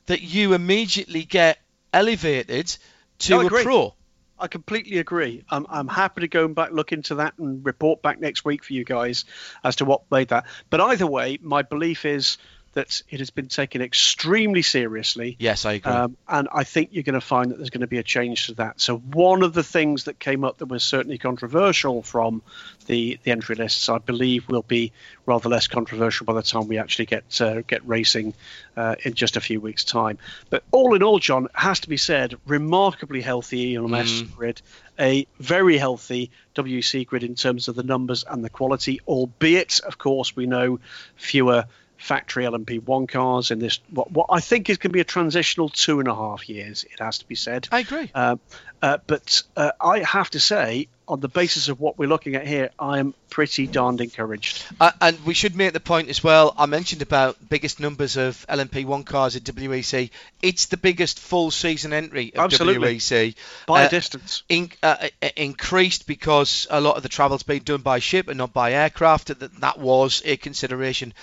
that 0.09 0.21
you 0.23 0.53
immediately 0.53 1.23
get 1.23 1.59
elevated 1.93 2.75
to 3.19 3.31
No, 3.31 3.41
a 3.41 3.45
agree. 3.45 3.63
pro. 3.63 3.93
I 4.39 4.47
completely 4.47 4.97
agree. 4.97 5.43
I'm, 5.51 5.67
I'm 5.69 5.87
happy 5.87 6.21
to 6.21 6.27
go 6.27 6.45
and 6.45 6.55
back 6.55 6.71
look 6.71 6.91
into 6.91 7.15
that 7.15 7.37
and 7.37 7.63
report 7.63 8.01
back 8.01 8.19
next 8.19 8.43
week 8.43 8.63
for 8.63 8.73
you 8.73 8.83
guys 8.83 9.25
as 9.63 9.75
to 9.77 9.85
what 9.85 10.09
made 10.09 10.29
that. 10.29 10.45
But 10.71 10.81
either 10.81 11.05
way, 11.05 11.37
my 11.43 11.61
belief 11.61 12.05
is 12.05 12.39
that 12.73 13.01
it 13.09 13.19
has 13.19 13.29
been 13.29 13.47
taken 13.47 13.81
extremely 13.81 14.61
seriously. 14.61 15.35
Yes, 15.39 15.65
I 15.65 15.73
agree. 15.73 15.91
Um, 15.91 16.17
and 16.27 16.47
I 16.53 16.63
think 16.63 16.89
you're 16.91 17.03
going 17.03 17.13
to 17.13 17.21
find 17.21 17.51
that 17.51 17.57
there's 17.57 17.69
going 17.69 17.81
to 17.81 17.87
be 17.87 17.97
a 17.97 18.03
change 18.03 18.47
to 18.47 18.53
that. 18.55 18.79
So 18.79 18.97
one 18.97 19.43
of 19.43 19.53
the 19.53 19.63
things 19.63 20.05
that 20.05 20.19
came 20.19 20.43
up 20.43 20.59
that 20.59 20.67
was 20.67 20.83
certainly 20.83 21.17
controversial 21.17 22.01
from 22.03 22.41
the, 22.85 23.19
the 23.23 23.31
entry 23.31 23.55
lists, 23.55 23.89
I 23.89 23.97
believe, 23.97 24.47
will 24.47 24.61
be 24.61 24.91
rather 25.25 25.49
less 25.49 25.67
controversial 25.67 26.25
by 26.25 26.33
the 26.33 26.41
time 26.41 26.67
we 26.67 26.77
actually 26.77 27.05
get 27.05 27.41
uh, 27.41 27.61
get 27.61 27.87
racing 27.87 28.33
uh, 28.75 28.95
in 29.03 29.13
just 29.13 29.37
a 29.37 29.41
few 29.41 29.59
weeks' 29.61 29.83
time. 29.83 30.17
But 30.49 30.63
all 30.71 30.95
in 30.95 31.03
all, 31.03 31.19
John, 31.19 31.47
has 31.53 31.81
to 31.81 31.89
be 31.89 31.97
said, 31.97 32.35
remarkably 32.45 33.21
healthy 33.21 33.75
ELMS 33.75 34.21
grid, 34.21 34.61
a 34.99 35.27
very 35.39 35.77
healthy 35.77 36.31
WC 36.55 37.05
grid 37.05 37.23
in 37.23 37.35
terms 37.35 37.67
of 37.67 37.75
the 37.75 37.83
numbers 37.83 38.23
and 38.27 38.43
the 38.43 38.49
quality, 38.49 38.99
albeit, 39.07 39.79
of 39.81 39.97
course, 39.97 40.35
we 40.35 40.45
know 40.45 40.79
fewer 41.15 41.65
factory 41.99 42.45
LMP1 42.45 43.09
cars 43.09 43.51
in 43.51 43.59
this 43.59 43.79
what, 43.89 44.09
what 44.11 44.27
I 44.29 44.39
think 44.39 44.69
is 44.69 44.77
going 44.77 44.89
to 44.91 44.93
be 44.93 45.01
a 45.01 45.05
transitional 45.05 45.69
two 45.69 45.99
and 45.99 46.07
a 46.07 46.15
half 46.15 46.49
years. 46.49 46.85
It 46.85 46.99
has 46.99 47.19
to 47.19 47.27
be 47.27 47.35
said. 47.35 47.67
I 47.71 47.79
agree. 47.79 48.09
Uh, 48.15 48.37
uh, 48.81 48.97
but 49.05 49.43
uh, 49.57 49.71
I 49.81 49.99
have 49.99 50.29
to 50.29 50.39
say, 50.39 50.87
on 51.05 51.19
the 51.19 51.27
basis 51.27 51.67
of 51.67 51.81
what 51.81 51.97
we're 51.99 52.07
looking 52.07 52.35
at 52.35 52.47
here, 52.47 52.69
I 52.79 52.99
am 52.99 53.13
pretty 53.29 53.67
darned 53.67 53.99
encouraged. 53.99 54.63
Uh, 54.79 54.91
and 55.01 55.25
we 55.25 55.33
should 55.33 55.55
make 55.57 55.73
the 55.73 55.81
point 55.81 56.07
as 56.07 56.23
well. 56.23 56.55
I 56.57 56.65
mentioned 56.65 57.01
about 57.01 57.35
biggest 57.49 57.81
numbers 57.81 58.15
of 58.15 58.45
LMP1 58.47 59.05
cars 59.05 59.35
at 59.35 59.43
WEC. 59.43 60.11
It's 60.41 60.67
the 60.67 60.77
biggest 60.77 61.19
full 61.19 61.51
season 61.51 61.91
entry 61.91 62.31
of 62.33 62.45
Absolutely. 62.45 62.95
WEC. 62.95 63.35
By 63.67 63.83
Uh, 63.83 63.87
a 63.87 63.89
distance. 63.89 64.43
in, 64.47 64.71
uh, 64.81 65.09
uh, 65.21 65.29
increased 65.35 66.07
because 66.07 66.65
a 66.69 66.79
lot 66.79 66.95
of 66.95 67.03
the 67.03 67.09
travel's 67.09 67.43
been 67.43 67.63
done 67.63 67.81
by 67.81 67.99
ship 67.99 68.29
and 68.29 68.37
not 68.37 68.53
by 68.53 68.71
aircraft. 68.71 69.37
That 69.39 69.59
that 69.59 69.79
was 69.79 70.21
a 70.23 70.37
consideration 70.37 71.13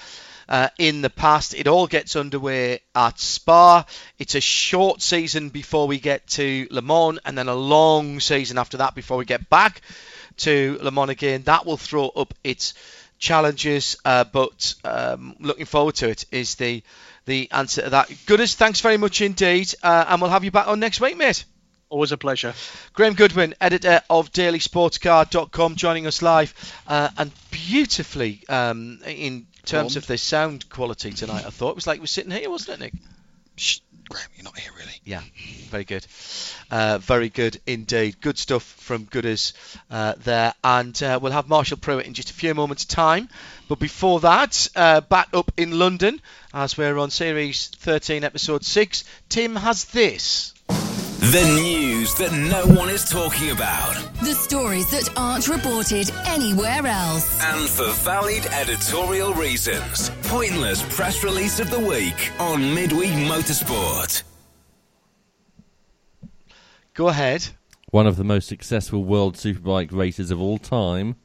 uh, 0.48 0.68
in 0.78 1.02
the 1.02 1.10
past. 1.10 1.54
It 1.54 1.66
all 1.66 1.86
gets 1.86 2.16
underway 2.16 2.80
at 2.94 3.18
Spa. 3.18 3.84
It's 4.18 4.34
a 4.34 4.40
short 4.40 5.02
season 5.02 5.48
before 5.50 5.86
we 5.86 5.98
get 5.98 6.26
to 6.28 6.66
Le 6.70 6.82
Mans, 6.82 7.18
and 7.24 7.36
then 7.36 7.48
a 7.48 7.54
long 7.54 8.20
season 8.20 8.58
after 8.58 8.78
that 8.78 8.94
before 8.94 9.16
we 9.16 9.24
get 9.24 9.48
back 9.48 9.80
to 10.38 10.78
Le 10.82 10.90
Mans 10.90 11.10
again. 11.10 11.42
That 11.42 11.66
will 11.66 11.76
throw 11.76 12.08
up 12.08 12.34
its 12.44 12.74
challenges, 13.18 13.96
uh, 14.04 14.24
but 14.24 14.74
um, 14.84 15.36
looking 15.40 15.66
forward 15.66 15.94
to 15.96 16.08
it 16.08 16.24
is 16.30 16.54
the 16.56 16.82
the 17.24 17.50
answer 17.50 17.82
to 17.82 17.90
that. 17.90 18.08
Gooders, 18.26 18.54
thanks 18.54 18.80
very 18.80 18.96
much 18.96 19.20
indeed, 19.20 19.74
uh, 19.82 20.04
and 20.08 20.20
we'll 20.20 20.30
have 20.30 20.44
you 20.44 20.50
back 20.50 20.68
on 20.68 20.78
next 20.78 21.00
week, 21.00 21.16
mate. 21.16 21.44
Always 21.88 22.10
a 22.10 22.16
pleasure. 22.16 22.52
Graham 22.94 23.14
Goodwin, 23.14 23.54
editor 23.60 24.00
of 24.10 24.32
dailysportscar.com, 24.32 25.76
joining 25.76 26.06
us 26.06 26.20
live 26.20 26.52
uh, 26.88 27.10
and 27.16 27.30
beautifully 27.52 28.42
um, 28.48 29.00
in 29.06 29.46
terms 29.66 29.96
of 29.96 30.06
the 30.06 30.16
sound 30.16 30.68
quality 30.70 31.12
tonight. 31.12 31.44
I 31.44 31.50
thought 31.50 31.70
it 31.70 31.74
was 31.76 31.86
like 31.86 32.00
we're 32.00 32.06
sitting 32.06 32.30
here, 32.30 32.48
wasn't 32.48 32.80
it, 32.80 32.84
Nick? 32.84 32.94
Shh, 33.56 33.80
Graham, 34.08 34.28
you're 34.36 34.44
not 34.44 34.58
here 34.58 34.72
really. 34.78 35.00
Yeah, 35.04 35.22
very 35.68 35.84
good. 35.84 36.06
Uh, 36.70 36.98
very 36.98 37.28
good 37.28 37.60
indeed. 37.66 38.20
Good 38.20 38.38
stuff 38.38 38.62
from 38.62 39.06
Gooders 39.06 39.52
uh, 39.90 40.14
there. 40.18 40.54
And 40.62 41.00
uh, 41.02 41.18
we'll 41.20 41.32
have 41.32 41.48
Marshall 41.48 41.78
Pruitt 41.78 42.06
in 42.06 42.14
just 42.14 42.30
a 42.30 42.34
few 42.34 42.54
moments' 42.54 42.84
time. 42.84 43.28
But 43.68 43.78
before 43.78 44.20
that, 44.20 44.68
uh, 44.76 45.00
back 45.00 45.28
up 45.32 45.50
in 45.56 45.78
London, 45.78 46.20
as 46.54 46.78
we're 46.78 46.98
on 46.98 47.10
Series 47.10 47.68
13, 47.68 48.22
Episode 48.24 48.64
6, 48.64 49.04
Tim 49.28 49.56
has 49.56 49.86
this. 49.86 50.54
The 51.32 51.42
news 51.60 52.14
that 52.14 52.32
no 52.32 52.66
one 52.78 52.88
is 52.88 53.04
talking 53.08 53.50
about. 53.50 53.94
The 54.20 54.32
stories 54.34 54.88
that 54.92 55.08
aren't 55.16 55.48
reported 55.48 56.10
anywhere 56.24 56.86
else. 56.86 57.42
And 57.42 57.68
for 57.68 57.90
valid 58.04 58.46
editorial 58.46 59.34
reasons, 59.34 60.10
pointless 60.24 60.82
press 60.94 61.24
release 61.24 61.58
of 61.58 61.70
the 61.70 61.80
week 61.80 62.30
on 62.38 62.72
Midweek 62.74 63.10
Motorsport. 63.10 64.22
Go 66.94 67.08
ahead. 67.08 67.48
One 67.90 68.06
of 68.06 68.16
the 68.16 68.24
most 68.24 68.46
successful 68.46 69.02
world 69.02 69.34
superbike 69.34 69.90
racers 69.92 70.30
of 70.30 70.40
all 70.40 70.58
time, 70.58 71.16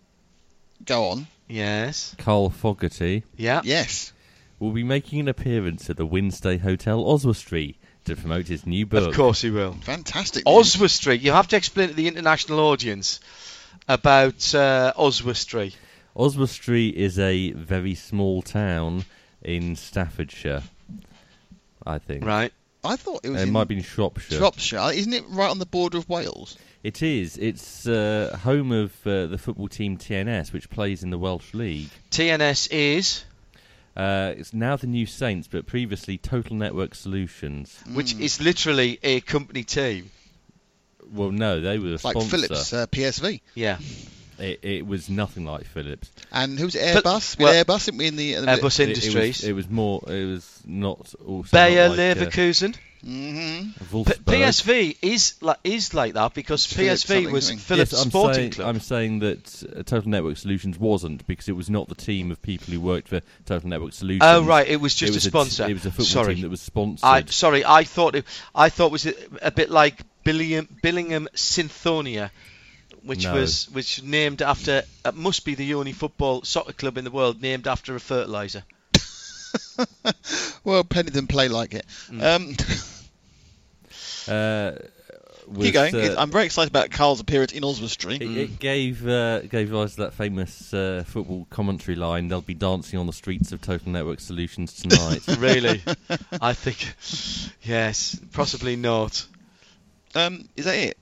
Go 0.83 1.09
on. 1.09 1.27
Yes. 1.47 2.15
Carl 2.17 2.49
Fogarty, 2.49 3.23
Yeah. 3.37 3.61
Yes. 3.63 4.13
will 4.57 4.71
be 4.71 4.83
making 4.83 5.19
an 5.19 5.27
appearance 5.27 5.89
at 5.91 5.97
the 5.97 6.07
Wynnstay 6.07 6.61
Hotel 6.61 6.99
Oswestry 7.07 7.77
to 8.05 8.15
promote 8.15 8.47
his 8.47 8.65
new 8.65 8.85
book. 8.85 9.09
Of 9.09 9.15
course 9.15 9.41
he 9.41 9.49
will. 9.49 9.73
Fantastic. 9.81 10.45
news. 10.45 10.75
Oswestry. 10.75 11.17
You 11.17 11.31
have 11.31 11.47
to 11.49 11.55
explain 11.55 11.89
to 11.89 11.93
the 11.95 12.07
international 12.07 12.59
audience 12.59 13.19
about 13.87 14.53
uh, 14.55 14.93
Oswestry. 14.95 15.73
Oswestry 16.15 16.87
is 16.89 17.17
a 17.19 17.51
very 17.51 17.95
small 17.95 18.41
town 18.41 19.05
in 19.41 19.75
Staffordshire, 19.75 20.63
I 21.85 21.99
think. 21.99 22.25
Right. 22.25 22.51
I 22.83 22.95
thought 22.95 23.21
it 23.23 23.29
was 23.29 23.41
It 23.41 23.47
in 23.47 23.53
might 23.53 23.67
be 23.67 23.77
in 23.77 23.83
Shropshire. 23.83 24.37
Shropshire. 24.37 24.91
Isn't 24.93 25.13
it 25.13 25.23
right 25.29 25.49
on 25.49 25.59
the 25.59 25.65
border 25.65 25.97
of 25.99 26.09
Wales? 26.09 26.57
It 26.83 27.03
is. 27.03 27.37
It's 27.37 27.87
uh, 27.87 28.37
home 28.43 28.71
of 28.71 28.91
uh, 29.05 29.27
the 29.27 29.37
football 29.37 29.67
team 29.67 29.97
TNS, 29.97 30.51
which 30.51 30.69
plays 30.69 31.03
in 31.03 31.11
the 31.11 31.17
Welsh 31.19 31.53
League. 31.53 31.89
TNS 32.09 32.69
is, 32.71 33.23
Uh, 33.95 34.33
it's 34.37 34.53
now 34.53 34.77
the 34.77 34.87
New 34.87 35.05
Saints, 35.05 35.47
but 35.47 35.65
previously 35.65 36.17
Total 36.17 36.55
Network 36.55 36.95
Solutions. 36.95 37.77
which 37.93 38.13
is 38.15 38.39
literally 38.41 38.99
a 39.03 39.19
company 39.21 39.63
team. 39.63 40.09
Well, 41.11 41.31
no, 41.31 41.59
they 41.59 41.77
were 41.77 41.87
a 41.87 41.91
Like 41.91 41.99
sponsor. 41.99 42.29
Philips 42.29 42.71
uh, 42.73 42.87
PSV. 42.87 43.41
Yeah. 43.53 43.79
It, 44.39 44.59
it 44.63 44.87
was 44.87 45.09
nothing 45.09 45.45
like 45.45 45.65
Philips. 45.65 46.11
And 46.31 46.57
who's 46.59 46.75
it? 46.75 46.93
But- 46.95 47.03
Airbus? 47.05 47.37
With 47.37 47.45
well- 47.45 47.63
Airbus, 47.65 47.85
didn't 47.85 47.97
we? 47.99 48.07
In 48.07 48.15
the, 48.15 48.33
in 48.35 48.45
the 48.45 48.51
Airbus 48.51 48.79
It- 48.79 48.89
It, 48.89 48.89
was, 48.89 49.05
Industries. 49.05 49.43
it 49.43 49.53
was 49.53 49.69
more. 49.69 50.01
It 50.07 50.25
was 50.25 50.61
not 50.65 51.13
also. 51.25 51.49
Bayer 51.51 51.89
not 51.89 51.97
like, 51.97 52.17
uh, 52.17 52.21
Leverkusen. 52.25 52.75
hmm 53.03 53.69
P- 54.03 54.13
PSV 54.13 54.97
is 55.01 55.33
like 55.41 55.57
is 55.63 55.93
like 55.95 56.13
that 56.13 56.35
because 56.35 56.65
Philips 56.67 57.03
PSV 57.03 57.07
something, 57.07 57.31
was 57.33 57.45
something. 57.47 57.59
Philips 57.59 57.91
yes, 57.93 58.03
I'm 58.03 58.09
Sporting 58.11 58.35
saying, 58.35 58.51
Club. 58.51 58.67
I'm 58.67 58.79
saying 58.79 59.19
that 59.19 59.63
uh, 59.75 59.81
Total 59.83 60.07
Network 60.09 60.37
Solutions 60.37 60.77
wasn't 60.77 61.25
because 61.25 61.49
it 61.49 61.55
was 61.55 61.67
not 61.69 61.89
the 61.89 61.95
team 61.95 62.29
of 62.31 62.39
people 62.43 62.71
who 62.73 62.79
worked 62.79 63.07
for 63.07 63.21
Total 63.45 63.67
Network 63.67 63.93
Solutions. 63.93 64.21
oh 64.23 64.43
right, 64.43 64.67
it 64.67 64.79
was 64.79 64.93
just 64.93 65.11
it 65.11 65.15
was 65.15 65.25
a 65.25 65.29
sponsor. 65.29 65.65
T- 65.65 65.71
it 65.71 65.73
was 65.73 65.85
a 65.87 65.89
football 65.89 66.05
Sorry. 66.05 66.35
team 66.35 66.43
that 66.43 66.49
was 66.49 66.61
sponsored. 66.61 67.03
I 67.03 67.23
sorry, 67.25 67.65
I 67.65 67.83
thought 67.85 68.15
it, 68.15 68.25
I 68.53 68.69
thought 68.69 68.87
it 68.87 68.91
was 68.91 69.05
a, 69.07 69.13
a 69.41 69.51
bit 69.51 69.71
like 69.71 69.99
Billingham, 70.23 70.67
Billingham 70.83 71.27
Synthonia, 71.33 72.29
which 73.03 73.23
No. 73.23 73.33
was 73.33 73.65
which 73.71 74.03
named 74.03 74.41
after 74.41 74.83
it 75.05 75.15
must 75.15 75.45
be 75.45 75.55
the 75.55 75.73
only 75.75 75.91
football 75.93 76.43
soccer 76.43 76.73
club 76.73 76.97
in 76.97 77.03
the 77.03 77.11
world 77.11 77.41
named 77.41 77.67
after 77.67 77.95
a 77.95 77.99
fertilizer. 77.99 78.63
Well, 80.63 80.83
plenty 80.83 81.07
of 81.09 81.13
them 81.13 81.27
play 81.27 81.47
like 81.47 81.73
it. 81.73 81.85
Mm. 82.09 82.21
Um, 82.23 82.55
uh, 84.33 84.71
was, 85.47 85.65
keep 85.65 85.73
going. 85.73 85.95
uh, 85.95 86.15
I'm 86.17 86.29
very 86.31 86.45
excited 86.45 86.69
about 86.69 86.91
Carl's 86.91 87.19
appearance 87.19 87.51
in 87.51 87.63
Oswestry. 87.63 88.15
It, 88.15 88.21
it 88.21 88.59
gave 88.59 89.05
uh, 89.07 89.39
gave 89.41 89.71
rise 89.71 89.95
to 89.95 90.01
that 90.03 90.13
famous 90.13 90.73
uh, 90.73 91.03
football 91.07 91.47
commentary 91.49 91.95
line. 91.95 92.27
They'll 92.27 92.41
be 92.41 92.53
dancing 92.53 92.99
on 92.99 93.07
the 93.07 93.13
streets 93.13 93.51
of 93.51 93.61
Total 93.61 93.91
Network 93.91 94.19
Solutions 94.19 94.73
tonight. 94.73 95.21
Really, 95.39 95.81
I 96.39 96.53
think 96.53 96.95
yes, 97.63 98.19
possibly 98.31 98.75
not. 98.75 99.25
Um, 100.13 100.47
is 100.55 100.65
that 100.65 100.75
it? 100.75 100.97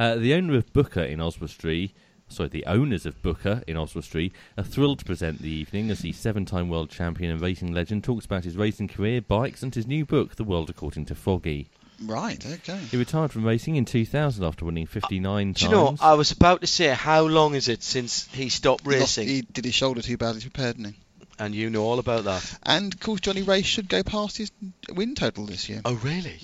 Uh, 0.00 0.16
the 0.16 0.32
owner 0.32 0.56
of 0.56 0.72
Booka 0.72 1.06
in 1.06 1.20
Oswestry 1.20 1.92
sorry, 2.28 2.48
the 2.48 2.64
owners 2.66 3.04
of 3.06 3.20
Booka 3.22 3.62
in 3.66 3.76
Oswestry 3.76 4.32
are 4.56 4.64
thrilled 4.64 5.00
to 5.00 5.04
present 5.04 5.40
the 5.42 5.50
evening 5.50 5.90
as 5.90 5.98
the 5.98 6.12
seven-time 6.12 6.68
world 6.68 6.88
champion 6.88 7.30
and 7.32 7.40
racing 7.40 7.74
legend 7.74 8.04
talks 8.04 8.24
about 8.24 8.44
his 8.44 8.56
racing 8.56 8.88
career, 8.88 9.20
bikes, 9.20 9.62
and 9.62 9.74
his 9.74 9.86
new 9.86 10.06
book, 10.06 10.36
The 10.36 10.44
World 10.44 10.70
According 10.70 11.06
to 11.06 11.14
Foggy. 11.14 11.68
Right. 12.02 12.42
Okay. 12.46 12.78
He 12.90 12.96
retired 12.96 13.32
from 13.32 13.44
racing 13.44 13.76
in 13.76 13.84
2000 13.84 14.42
after 14.44 14.64
winning 14.64 14.86
59 14.86 15.52
Do 15.52 15.64
you 15.64 15.70
times. 15.70 16.00
know? 16.00 16.06
I 16.06 16.14
was 16.14 16.30
about 16.30 16.60
to 16.62 16.66
say, 16.66 16.88
how 16.94 17.22
long 17.26 17.54
is 17.54 17.68
it 17.68 17.82
since 17.82 18.26
he 18.32 18.48
stopped 18.48 18.84
He 18.84 18.90
lost- 18.90 19.18
racing? 19.18 19.28
He 19.28 19.42
did 19.42 19.64
his 19.64 19.74
shoulder 19.74 20.00
too 20.00 20.16
badly 20.16 20.40
prepared, 20.40 20.76
didn't 20.76 20.92
he? 20.94 21.00
And 21.38 21.54
you 21.54 21.68
know 21.68 21.82
all 21.82 21.98
about 21.98 22.24
that. 22.24 22.58
And 22.62 22.94
of 22.94 23.00
course, 23.00 23.20
Johnny 23.20 23.42
Rea 23.42 23.62
should 23.62 23.88
go 23.88 24.02
past 24.02 24.36
his 24.38 24.52
win 24.94 25.14
total 25.14 25.46
this 25.46 25.68
year. 25.68 25.80
Oh, 25.84 25.94
really? 25.94 26.38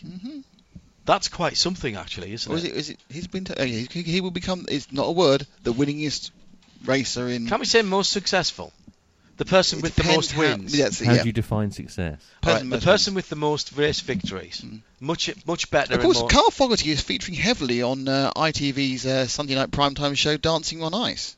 That's 1.06 1.28
quite 1.28 1.56
something, 1.56 1.96
actually, 1.96 2.32
isn't 2.32 2.52
Or 2.52 2.56
is 2.56 2.64
it? 2.64 2.72
it? 2.72 2.76
Is 2.76 2.90
it? 2.90 2.98
His 3.08 3.32
win 3.32 3.44
total. 3.44 3.62
Oh, 3.62 3.66
yeah, 3.66 3.86
he, 3.90 4.02
he 4.02 4.20
will 4.20 4.30
become. 4.32 4.66
It's 4.68 4.92
not 4.92 5.04
a 5.04 5.12
word. 5.12 5.46
The 5.62 5.72
winningest 5.72 6.30
racer 6.84 7.28
in. 7.28 7.46
Can 7.46 7.60
we 7.60 7.64
say 7.66 7.82
most 7.82 8.12
successful? 8.12 8.72
The 9.38 9.44
person 9.44 9.78
It 9.80 9.82
with 9.82 9.94
the 9.96 10.04
most 10.04 10.32
how- 10.32 10.40
wins. 10.40 10.76
That's 10.76 11.00
it, 11.02 11.06
How 11.06 11.12
yeah. 11.14 11.22
do 11.22 11.28
you 11.28 11.32
define 11.32 11.70
success? 11.70 12.20
All 12.42 12.52
right, 12.52 12.54
Person 12.54 12.70
the 12.70 12.76
most 12.76 12.84
person 12.84 13.14
with 13.14 13.28
the 13.28 13.36
most 13.36 13.76
race 13.76 14.00
victories. 14.00 14.62
Mm. 14.64 14.80
Much 15.00 15.30
much 15.46 15.70
better. 15.70 15.94
Of 15.94 16.00
course, 16.00 16.20
more, 16.20 16.28
Carl 16.28 16.50
Fogarty 16.50 16.90
is 16.90 17.02
featuring 17.02 17.36
heavily 17.36 17.82
on 17.82 18.08
uh, 18.08 18.32
ITV's 18.34 19.04
uh, 19.06 19.26
Sunday 19.26 19.54
night 19.54 19.70
primetime 19.70 20.16
show 20.16 20.36
Dancing 20.38 20.82
on 20.82 20.94
Ice 20.94 21.36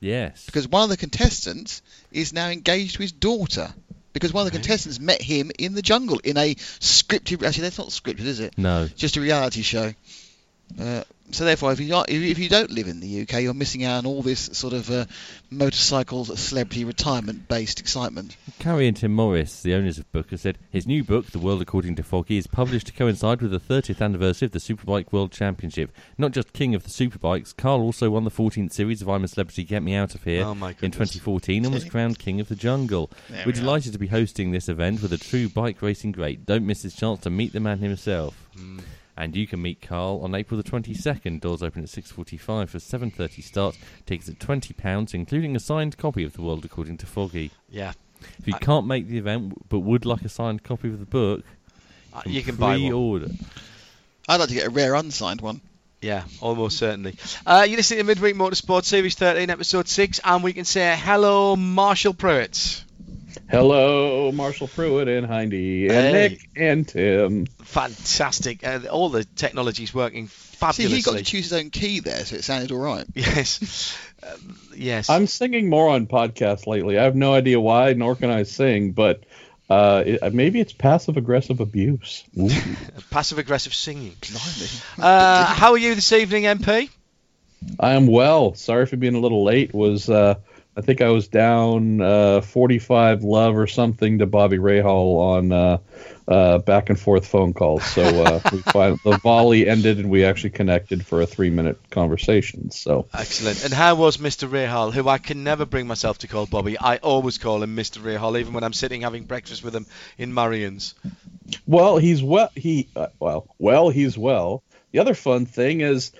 Yes. 0.00 0.44
because 0.46 0.68
one 0.68 0.82
of 0.82 0.88
the 0.90 0.96
contestants 0.96 1.80
is 2.12 2.32
now 2.32 2.48
engaged 2.48 2.96
to 2.96 3.02
his 3.02 3.12
daughter 3.12 3.72
because 4.16 4.32
one 4.32 4.46
of 4.46 4.50
the 4.50 4.58
contestants 4.58 4.98
met 4.98 5.20
him 5.20 5.50
in 5.58 5.74
the 5.74 5.82
jungle 5.82 6.18
in 6.24 6.38
a 6.38 6.54
scripted. 6.54 7.46
Actually, 7.46 7.64
that's 7.64 7.76
not 7.76 7.88
scripted, 7.88 8.24
is 8.24 8.40
it? 8.40 8.56
No. 8.56 8.88
Just 8.96 9.18
a 9.18 9.20
reality 9.20 9.60
show. 9.60 9.92
Uh, 10.80 11.04
so 11.32 11.44
therefore, 11.44 11.72
if 11.72 11.80
you 11.80 11.94
are, 11.94 12.04
if 12.08 12.38
you- 12.38 12.48
don't 12.48 12.70
live 12.70 12.86
in 12.88 13.00
the 13.00 13.22
UK, 13.22 13.42
you're 13.42 13.54
missing 13.54 13.82
out 13.84 13.98
on 13.98 14.06
all 14.06 14.22
this 14.22 14.48
sort 14.52 14.72
of 14.72 14.90
uh, 14.90 15.04
motorcycles 15.50 16.38
celebrity 16.38 16.84
retirement 16.84 17.48
based 17.48 17.80
excitement. 17.80 18.36
Carrie 18.58 18.86
and 18.88 18.96
Tim 18.96 19.12
Morris, 19.14 19.62
the 19.62 19.74
owners 19.74 19.98
of 19.98 20.10
Booka, 20.12 20.38
said 20.38 20.58
his 20.70 20.86
new 20.86 21.02
book, 21.02 21.26
The 21.26 21.38
World 21.38 21.62
According 21.62 21.96
to 21.96 22.02
Foggy, 22.02 22.36
is 22.36 22.46
published 22.46 22.86
to 22.88 22.92
coincide 22.92 23.40
with 23.42 23.50
the 23.50 23.58
30th 23.60 24.00
anniversary 24.00 24.46
of 24.46 24.52
the 24.52 24.58
Superbike 24.58 25.12
World 25.12 25.32
Championship. 25.32 25.90
Not 26.18 26.32
just 26.32 26.52
king 26.52 26.74
of 26.74 26.82
the 26.84 26.90
superbikes, 26.90 27.56
Carl 27.56 27.80
also 27.80 28.10
won 28.10 28.24
the 28.24 28.30
14th 28.30 28.72
series 28.72 29.02
of 29.02 29.08
I'm 29.08 29.24
a 29.24 29.28
Celebrity, 29.28 29.64
Get 29.64 29.82
Me 29.82 29.94
Out 29.94 30.14
of 30.14 30.22
Here 30.24 30.44
Oh, 30.44 30.54
my 30.54 30.70
in 30.82 30.90
2014 30.90 31.64
and 31.64 31.74
was 31.74 31.84
crowned 31.84 32.18
king 32.18 32.40
of 32.40 32.48
the 32.48 32.56
jungle. 32.56 33.10
There 33.28 33.38
We're 33.40 33.46
we 33.46 33.52
are. 33.52 33.62
delighted 33.62 33.92
to 33.92 33.98
be 33.98 34.06
hosting 34.08 34.50
this 34.52 34.68
event 34.68 35.02
with 35.02 35.12
a 35.12 35.18
true 35.18 35.48
bike 35.48 35.82
racing 35.82 36.12
great. 36.12 36.46
Don't 36.46 36.66
miss 36.66 36.82
this 36.82 36.94
chance 36.94 37.20
to 37.20 37.30
meet 37.30 37.52
the 37.52 37.60
man 37.60 37.78
himself. 37.78 38.34
Hmm. 38.56 38.78
And 39.16 39.34
you 39.34 39.46
can 39.46 39.62
meet 39.62 39.80
Carl 39.80 40.20
on 40.22 40.34
April 40.34 40.60
the 40.60 40.68
22nd. 40.70 41.40
Doors 41.40 41.62
open 41.62 41.82
at 41.82 41.88
6.45 41.88 42.68
for 42.68 42.78
7.30 42.78 43.42
start. 43.42 43.78
Tickets 44.04 44.28
at 44.28 44.38
£20, 44.38 45.14
including 45.14 45.56
a 45.56 45.60
signed 45.60 45.96
copy 45.96 46.22
of 46.24 46.34
The 46.34 46.42
World 46.42 46.64
According 46.66 46.98
to 46.98 47.06
Foggy. 47.06 47.50
yeah, 47.70 47.92
If 48.38 48.46
you 48.46 48.54
I- 48.54 48.58
can't 48.58 48.86
make 48.86 49.08
the 49.08 49.16
event 49.18 49.68
but 49.70 49.78
would 49.80 50.04
like 50.04 50.22
a 50.22 50.28
signed 50.28 50.62
copy 50.64 50.88
of 50.88 50.98
the 51.00 51.06
book, 51.06 51.44
Uh, 52.12 52.22
you 52.26 52.42
can 52.42 52.56
buy 52.56 52.72
one. 52.72 52.78
pre-order. 52.80 53.28
I'd 54.28 54.36
like 54.40 54.48
to 54.48 54.54
get 54.54 54.66
a 54.66 54.70
rare 54.70 54.94
unsigned 54.94 55.40
one. 55.40 55.60
Yeah, 56.02 56.24
almost 56.40 56.76
certainly. 56.78 57.14
Uh, 57.46 57.64
you're 57.66 57.78
listening 57.78 58.00
to 58.00 58.04
Midweek 58.04 58.34
Motorsport 58.36 58.84
Series 58.84 59.14
13, 59.14 59.48
Episode 59.48 59.88
6, 59.88 60.20
and 60.24 60.42
we 60.44 60.52
can 60.52 60.64
say 60.66 60.94
hello, 60.98 61.56
Marshall 61.56 62.12
Pruitt. 62.12 62.84
Hello, 63.50 64.32
Marshall 64.32 64.68
Pruitt 64.68 65.08
and 65.08 65.26
Hindy 65.26 65.88
and 65.88 65.94
Hey. 65.94 66.12
Nick 66.12 66.48
and 66.56 66.88
Tim. 66.88 67.46
Fantastic. 67.64 68.66
Uh, 68.66 68.80
all 68.90 69.08
the 69.08 69.24
technology's 69.24 69.92
working 69.94 70.26
fabulously. 70.26 70.56
See, 70.56 70.56
fabulously. 70.56 70.96
he 70.96 71.02
got 71.02 71.18
to 71.18 71.24
choose 71.30 71.44
his 71.50 71.52
own 71.52 71.70
key 71.70 72.00
there, 72.00 72.24
so 72.24 72.36
it 72.36 72.44
sounded 72.44 72.72
all 72.72 72.78
right. 72.78 73.06
Yes. 73.14 73.96
Um, 74.22 74.58
yes. 74.74 75.10
I'm 75.10 75.26
singing 75.26 75.68
more 75.68 75.90
on 75.90 76.06
podcasts 76.06 76.66
lately. 76.66 76.98
I 76.98 77.04
have 77.04 77.14
no 77.16 77.34
idea 77.34 77.60
why, 77.60 77.92
nor 77.92 78.16
can 78.16 78.30
I 78.30 78.44
sing, 78.44 78.92
but 78.92 79.24
uh, 79.68 80.02
it, 80.06 80.34
maybe 80.34 80.60
it's 80.60 80.72
passive 80.72 81.16
aggressive 81.16 81.60
abuse. 81.60 82.24
Passive 83.10 83.38
aggressive 83.38 83.74
singing. 83.74 84.14
Uh, 84.98 85.44
how 85.44 85.72
are 85.72 85.78
you 85.78 85.94
this 85.94 86.12
evening, 86.12 86.44
MP? 86.44 86.88
I 87.80 87.92
am 87.94 88.06
well. 88.06 88.54
Sorry 88.54 88.86
for 88.86 88.96
being 88.96 89.14
a 89.16 89.18
little 89.18 89.42
late. 89.44 89.74
Was 89.74 90.08
uh, 90.08 90.36
I 90.76 90.82
think 90.82 91.00
I 91.00 91.08
was 91.08 91.28
down 91.28 92.02
uh, 92.02 92.42
45 92.42 93.22
love 93.22 93.56
or 93.56 93.66
something 93.66 94.18
to 94.18 94.26
Bobby 94.26 94.58
Rahal 94.58 95.18
on 95.18 95.52
uh, 95.52 95.78
uh, 96.28 96.58
back 96.58 96.90
and 96.90 97.00
forth 97.00 97.26
phone 97.26 97.54
calls. 97.54 97.82
So 97.82 98.02
uh, 98.02 98.40
we 98.52 98.58
find, 98.58 98.98
the 99.02 99.16
volley 99.16 99.66
ended 99.66 99.98
and 99.98 100.10
we 100.10 100.24
actually 100.24 100.50
connected 100.50 101.06
for 101.06 101.22
a 101.22 101.26
three 101.26 101.48
minute 101.48 101.78
conversation. 101.90 102.70
So 102.70 103.06
Excellent. 103.14 103.64
And 103.64 103.72
how 103.72 103.94
was 103.94 104.18
Mr. 104.18 104.48
Rahal, 104.48 104.92
who 104.92 105.08
I 105.08 105.16
can 105.16 105.44
never 105.44 105.64
bring 105.64 105.86
myself 105.86 106.18
to 106.18 106.28
call 106.28 106.44
Bobby? 106.44 106.78
I 106.78 106.98
always 106.98 107.38
call 107.38 107.62
him 107.62 107.74
Mr. 107.74 108.02
Rahal, 108.02 108.38
even 108.38 108.52
when 108.52 108.62
I'm 108.62 108.74
sitting 108.74 109.00
having 109.00 109.24
breakfast 109.24 109.64
with 109.64 109.74
him 109.74 109.86
in 110.18 110.34
Marion's. 110.34 110.94
Well, 111.66 111.96
he's 111.96 112.22
well. 112.22 112.50
He 112.54 112.88
uh, 112.94 113.06
well, 113.18 113.46
well, 113.58 113.88
he's 113.88 114.18
well. 114.18 114.62
The 114.92 114.98
other 114.98 115.14
fun 115.14 115.46
thing 115.46 115.80
is 115.80 116.12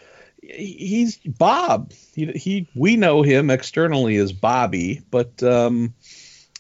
he's 0.55 1.17
Bob. 1.19 1.93
He, 2.15 2.27
he 2.27 2.69
we 2.75 2.97
know 2.97 3.23
him 3.23 3.51
externally 3.51 4.17
as 4.17 4.33
Bobby, 4.33 5.03
but 5.11 5.43
um, 5.43 5.95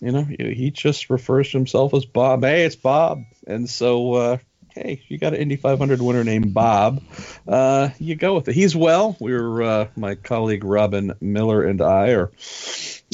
you 0.00 0.12
know 0.12 0.24
he 0.24 0.70
just 0.70 1.10
refers 1.10 1.50
to 1.50 1.58
himself 1.58 1.94
as 1.94 2.04
Bob. 2.04 2.42
Hey, 2.42 2.64
it's 2.64 2.76
Bob, 2.76 3.24
and 3.46 3.68
so. 3.68 4.12
Uh, 4.14 4.38
Hey, 4.76 5.02
you 5.08 5.16
got 5.16 5.32
an 5.32 5.40
Indy 5.40 5.56
500 5.56 6.02
winner 6.02 6.22
named 6.22 6.52
Bob. 6.52 7.02
Uh, 7.48 7.88
you 7.98 8.14
go 8.14 8.34
with 8.34 8.48
it. 8.48 8.54
He's 8.54 8.76
well. 8.76 9.16
We're 9.18 9.62
uh, 9.62 9.88
my 9.96 10.16
colleague 10.16 10.64
Robin 10.64 11.14
Miller 11.18 11.62
and 11.62 11.80
I 11.80 12.10
are 12.10 12.30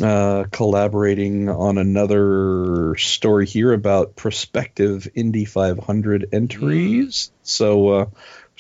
uh, 0.03 0.45
collaborating 0.51 1.49
on 1.49 1.79
another 1.79 2.97
story 2.99 3.47
here 3.47 3.73
about 3.73 4.17
prospective 4.17 5.07
Indy 5.15 5.45
500 5.45 6.31
entries. 6.33 7.31
So, 7.45 7.89
uh, 7.91 8.07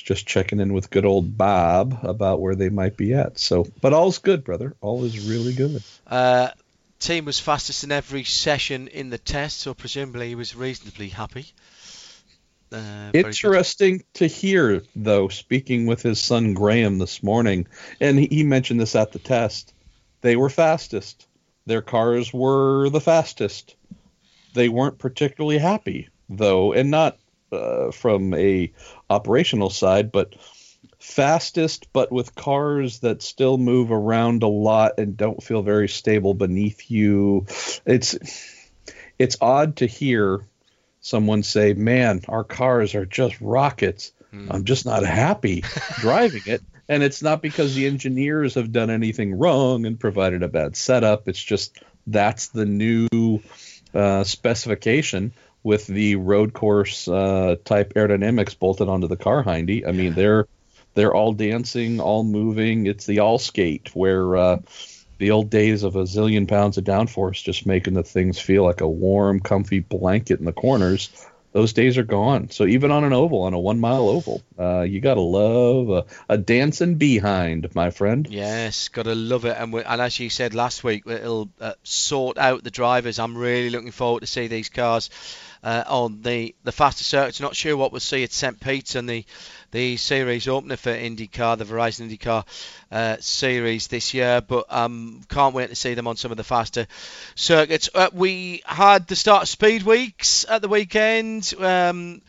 just 0.03 0.27
checking 0.27 0.61
in 0.61 0.73
with 0.73 0.91
good 0.91 1.05
old 1.05 1.37
Bob 1.39 1.99
about 2.03 2.41
where 2.41 2.55
they 2.55 2.69
might 2.69 2.97
be 2.97 3.15
at. 3.15 3.39
So, 3.39 3.66
but 3.81 3.93
all's 3.93 4.19
good, 4.19 4.45
brother. 4.45 4.74
All 4.81 5.05
is 5.05 5.29
really 5.29 5.55
good. 5.55 5.83
Uh, 6.07 6.49
team 6.99 7.24
was 7.24 7.39
fastest 7.39 7.85
in 7.85 7.93
every 7.93 8.24
session 8.24 8.89
in 8.89 9.11
the 9.11 9.19
test, 9.19 9.61
so 9.61 9.74
presumably 9.74 10.29
he 10.29 10.35
was 10.35 10.55
reasonably 10.55 11.09
happy. 11.09 11.47
Uh. 12.73 13.11
Interesting 13.12 14.03
to 14.15 14.27
hear, 14.27 14.83
though, 14.97 15.29
speaking 15.29 15.87
with 15.87 16.03
his 16.03 16.20
son 16.20 16.55
Graham 16.55 16.99
this 16.99 17.23
morning, 17.23 17.66
and 18.01 18.19
he, 18.19 18.27
he 18.31 18.45
mentioned 18.45 18.81
this 18.81 18.97
at 18.97 19.12
the 19.12 19.19
test. 19.19 19.74
They 20.23 20.37
were 20.37 20.49
fastest. 20.49 21.27
Their 21.66 21.83
cars 21.83 22.33
were 22.33 22.89
the 22.89 23.01
fastest. 23.01 23.77
They 24.55 24.69
weren't 24.69 24.99
particularly 24.99 25.59
happy, 25.59 26.09
though, 26.29 26.73
and 26.73 26.91
not 26.91 27.19
uh, 27.53 27.91
from 27.91 28.33
a 28.35 28.73
operational 29.13 29.71
side, 29.71 30.13
but 30.13 30.35
fastest, 30.99 31.89
but 31.93 32.13
with 32.13 32.35
cars 32.35 33.01
that 33.01 33.23
still 33.23 33.59
move 33.59 33.91
around 33.91 34.43
a 34.43 34.49
lot 34.49 34.99
and 34.99 35.17
don't 35.17 35.43
feel 35.43 35.63
very 35.63 35.89
stable 35.89 36.35
beneath 36.35 36.91
you. 36.91 37.47
It's 37.85 38.17
it's 39.19 39.37
odd 39.41 39.77
to 39.77 39.87
hear 39.87 40.41
someone 41.01 41.43
say, 41.43 41.75
"Man, 41.75 42.23
our 42.29 42.45
cars 42.45 42.95
are 42.95 43.07
just 43.07 43.41
rockets." 43.41 44.13
I'm 44.33 44.65
just 44.65 44.87
not 44.87 45.05
happy 45.05 45.63
driving 46.01 46.43
it. 46.47 46.63
And 46.89 47.03
it's 47.03 47.23
not 47.23 47.43
because 47.43 47.75
the 47.75 47.87
engineers 47.87 48.55
have 48.55 48.73
done 48.73 48.91
anything 48.91 49.35
wrong 49.35 49.85
and 49.87 50.01
provided 50.01 50.43
a 50.43 50.49
bad 50.49 50.75
setup. 50.75 51.29
It's 51.29 51.43
just 51.43 51.79
that's 52.07 52.49
the 52.49 52.65
new 52.65 53.43
uh, 53.95 54.25
specification 54.25 55.33
with 55.63 55.87
the 55.87 56.17
road 56.17 56.53
course 56.53 57.09
uh, 57.09 57.57
type 57.65 57.95
aerodynamics 57.95 58.59
bolted 58.59 58.89
onto 58.89 59.07
the 59.07 59.17
car 59.17 59.43
hindy. 59.43 59.87
I 59.87 59.93
mean, 59.93 60.15
they're 60.15 60.47
they're 60.95 61.15
all 61.15 61.33
dancing, 61.33 62.01
all 62.01 62.25
moving. 62.25 62.87
It's 62.87 63.07
the 63.07 63.21
all 63.21 63.39
skate 63.39 63.95
where 63.95 64.37
uh, 64.37 64.59
the 65.19 65.31
old 65.31 65.51
days 65.51 65.85
of 65.85 65.97
a 65.97 66.03
zillion 66.03 66.49
pounds 66.49 66.79
of 66.79 66.85
downforce 66.85 67.43
just 67.43 67.67
making 67.67 67.95
the 67.95 68.03
things 68.03 68.39
feel 68.39 68.65
like 68.65 68.81
a 68.81 68.89
warm, 68.89 69.41
comfy 69.41 69.81
blanket 69.81 70.39
in 70.41 70.45
the 70.45 70.53
corners. 70.53 71.11
Those 71.53 71.75
days 71.75 71.99
are 71.99 72.03
gone. 72.03 72.49
So 72.49 72.65
even 72.65 72.91
on 72.91 73.05
an 73.05 73.13
oval, 73.13 73.43
on 73.43 73.53
a 73.53 73.59
one 73.59 73.79
mile 73.79 74.09
oval, 74.09 74.43
uh, 74.59 74.81
you 74.81 75.01
gotta 75.01 75.21
love 75.21 75.91
a, 75.91 76.33
a 76.33 76.39
dancing 76.39 76.95
behind, 76.95 77.75
my 77.75 77.91
friend. 77.91 78.27
Yes, 78.29 78.89
gotta 78.89 79.15
love 79.15 79.45
it, 79.45 79.57
and 79.59 79.75
and 79.75 80.01
as 80.01 80.19
you 80.19 80.31
said 80.31 80.55
last 80.55 80.83
week, 80.83 81.07
it'll 81.07 81.51
uh, 81.61 81.75
sort 81.83 82.39
out 82.39 82.65
the 82.65 82.71
drivers. 82.71 83.19
I'm 83.19 83.37
really 83.37 83.69
looking 83.69 83.91
forward 83.91 84.21
to 84.21 84.27
see 84.27 84.47
these 84.47 84.71
cars 84.71 85.11
uh, 85.63 85.85
on 85.87 86.23
the 86.23 86.55
the 86.65 86.73
faster 86.73 87.05
circuits. 87.05 87.41
Not 87.41 87.57
sure 87.57 87.77
what 87.77 87.93
we'll 87.93 88.01
see 88.01 88.25
at 88.25 88.33
St 88.33 88.59
Pete's 88.61 88.95
and 88.95 89.09
the 89.09 89.25
the 89.71 89.97
series 89.97 90.49
opener 90.49 90.77
for 90.77 90.91
IndyCar, 90.91 91.59
the 91.59 91.65
Verizon 91.65 92.11
IndyCar 92.11 92.45
uh, 92.91 93.17
series 93.21 93.87
this 93.87 94.13
year, 94.13 94.41
but 94.41 94.67
um, 94.69 95.23
can't 95.29 95.55
wait 95.55 95.71
to 95.71 95.77
see 95.77 95.95
them 95.95 96.07
on 96.07 96.17
some 96.17 96.31
of 96.31 96.37
the 96.37 96.45
faster 96.45 96.87
circuits. 97.35 97.89
Uh, 97.95 98.11
we 98.13 98.63
had 98.67 99.07
the 99.07 99.17
start 99.17 99.45
of 99.45 99.49
Speed 99.49 99.83
Weeks 99.83 100.45
at 100.49 100.63
the 100.63 100.69
weekend. 100.69 101.55
Um, 101.59 102.23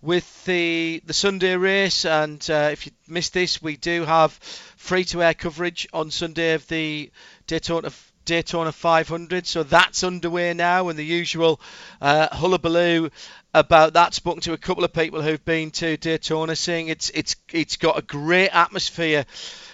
with 0.00 0.44
the 0.44 1.02
the 1.06 1.12
Sunday 1.12 1.56
race. 1.56 2.04
And 2.04 2.44
uh, 2.50 2.70
if 2.72 2.86
you 2.86 2.92
missed 3.08 3.34
this, 3.34 3.62
we 3.62 3.76
do 3.76 4.04
have 4.04 4.32
free 4.76 5.04
to 5.06 5.22
air 5.22 5.34
coverage 5.34 5.88
on 5.92 6.10
Sunday 6.10 6.54
of 6.54 6.66
the 6.68 7.10
Daytona. 7.46 7.90
Daytona 8.28 8.72
500, 8.72 9.46
so 9.46 9.62
that's 9.62 10.04
underway 10.04 10.52
now, 10.52 10.90
and 10.90 10.98
the 10.98 11.04
usual 11.04 11.58
uh, 12.02 12.28
hullabaloo 12.30 13.08
about 13.54 13.94
that. 13.94 14.12
Spoken 14.12 14.42
to 14.42 14.52
a 14.52 14.58
couple 14.58 14.84
of 14.84 14.92
people 14.92 15.22
who've 15.22 15.44
been 15.46 15.70
to 15.70 15.96
Daytona, 15.96 16.54
saying 16.54 16.88
it's 16.88 17.08
it's 17.08 17.36
it's 17.50 17.78
got 17.78 17.98
a 17.98 18.02
great 18.02 18.50
atmosphere 18.50 19.24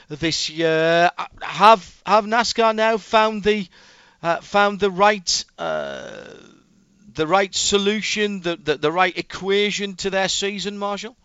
this 0.09 0.51
year. 0.51 1.11
Have 1.43 2.03
have 2.07 2.27
NASCAR 2.27 2.77
now 2.77 2.97
found 2.97 3.43
the 3.43 3.67
uh, 4.23 4.37
found 4.37 4.79
the 4.79 4.91
right 4.91 5.45
uh, 5.59 6.35
the 7.13 7.27
right 7.27 7.53
solution, 7.53 8.41
the, 8.41 8.55
the 8.55 8.77
the 8.77 8.93
right 8.93 9.19
equation 9.19 9.97
to 9.97 10.11
their 10.11 10.29
season, 10.29 10.79
Marshall? 10.79 11.17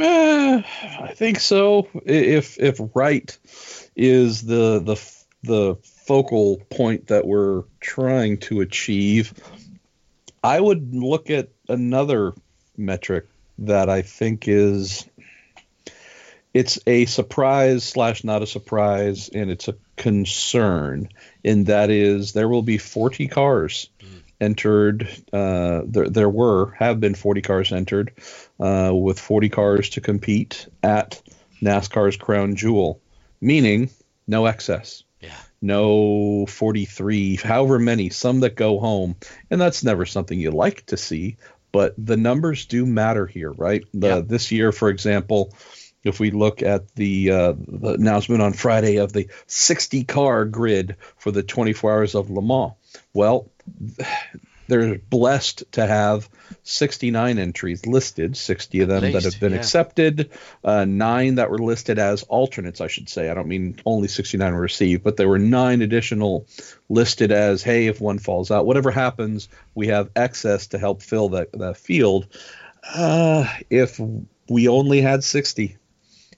Eh, 0.00 0.62
I 0.98 1.12
think 1.14 1.40
so. 1.40 1.88
If 2.06 2.58
if 2.58 2.80
right 2.94 3.36
is 3.94 4.40
the 4.40 4.78
the 4.78 5.19
the 5.42 5.76
focal 6.06 6.58
point 6.70 7.08
that 7.08 7.26
we're 7.26 7.64
trying 7.80 8.38
to 8.38 8.60
achieve, 8.60 9.32
I 10.42 10.60
would 10.60 10.94
look 10.94 11.30
at 11.30 11.48
another 11.68 12.34
metric 12.76 13.26
that 13.58 13.88
I 13.88 14.02
think 14.02 14.48
is 14.48 15.06
it's 16.52 16.78
a 16.86 17.04
surprise 17.04 17.84
slash 17.84 18.24
not 18.24 18.42
a 18.42 18.46
surprise, 18.46 19.28
and 19.28 19.50
it's 19.50 19.68
a 19.68 19.76
concern. 19.96 21.08
And 21.44 21.66
that 21.66 21.90
is 21.90 22.32
there 22.32 22.48
will 22.48 22.62
be 22.62 22.78
40 22.78 23.28
cars 23.28 23.88
mm. 24.00 24.22
entered. 24.40 25.08
Uh, 25.32 25.82
there, 25.86 26.08
there 26.08 26.28
were 26.28 26.72
have 26.72 26.98
been 26.98 27.14
40 27.14 27.42
cars 27.42 27.72
entered, 27.72 28.12
uh, 28.58 28.90
with 28.92 29.20
40 29.20 29.48
cars 29.48 29.90
to 29.90 30.00
compete 30.00 30.66
at 30.82 31.22
NASCAR's 31.62 32.16
crown 32.16 32.56
jewel, 32.56 33.00
meaning 33.40 33.90
no 34.26 34.46
excess. 34.46 35.04
No 35.62 36.46
43, 36.46 37.36
however 37.36 37.78
many, 37.78 38.10
some 38.10 38.40
that 38.40 38.56
go 38.56 38.78
home. 38.78 39.16
And 39.50 39.60
that's 39.60 39.84
never 39.84 40.06
something 40.06 40.38
you 40.38 40.50
like 40.50 40.86
to 40.86 40.96
see, 40.96 41.36
but 41.72 41.94
the 41.98 42.16
numbers 42.16 42.66
do 42.66 42.86
matter 42.86 43.26
here, 43.26 43.52
right? 43.52 43.84
The, 43.92 44.06
yeah. 44.08 44.20
This 44.24 44.50
year, 44.50 44.72
for 44.72 44.88
example, 44.88 45.54
if 46.02 46.18
we 46.18 46.30
look 46.30 46.62
at 46.62 46.94
the, 46.94 47.30
uh, 47.30 47.54
the 47.58 47.92
announcement 47.94 48.40
on 48.40 48.54
Friday 48.54 48.96
of 48.96 49.12
the 49.12 49.28
60 49.46 50.04
car 50.04 50.46
grid 50.46 50.96
for 51.18 51.30
the 51.30 51.42
24 51.42 51.92
hours 51.92 52.14
of 52.14 52.30
Le 52.30 52.42
Mans, 52.42 52.72
well, 53.12 53.50
they're 54.70 54.98
blessed 54.98 55.64
to 55.72 55.86
have 55.86 56.30
69 56.62 57.38
entries 57.38 57.86
listed, 57.86 58.36
60 58.36 58.80
of 58.80 58.88
them 58.88 59.02
least, 59.02 59.14
that 59.14 59.24
have 59.24 59.40
been 59.40 59.52
yeah. 59.52 59.58
accepted, 59.58 60.30
uh, 60.64 60.84
nine 60.84 61.34
that 61.34 61.50
were 61.50 61.58
listed 61.58 61.98
as 61.98 62.22
alternates, 62.22 62.80
I 62.80 62.86
should 62.86 63.08
say. 63.08 63.28
I 63.28 63.34
don't 63.34 63.48
mean 63.48 63.80
only 63.84 64.08
69 64.08 64.54
were 64.54 64.60
received, 64.60 65.02
but 65.02 65.16
there 65.16 65.28
were 65.28 65.38
nine 65.40 65.82
additional 65.82 66.46
listed 66.88 67.32
as, 67.32 67.62
hey, 67.62 67.88
if 67.88 68.00
one 68.00 68.18
falls 68.18 68.50
out, 68.50 68.64
whatever 68.64 68.90
happens, 68.90 69.48
we 69.74 69.88
have 69.88 70.10
excess 70.14 70.68
to 70.68 70.78
help 70.78 71.02
fill 71.02 71.30
that, 71.30 71.52
that 71.52 71.76
field. 71.76 72.28
Uh, 72.94 73.46
if 73.68 74.00
we 74.48 74.68
only 74.68 75.00
had 75.00 75.24
60, 75.24 75.76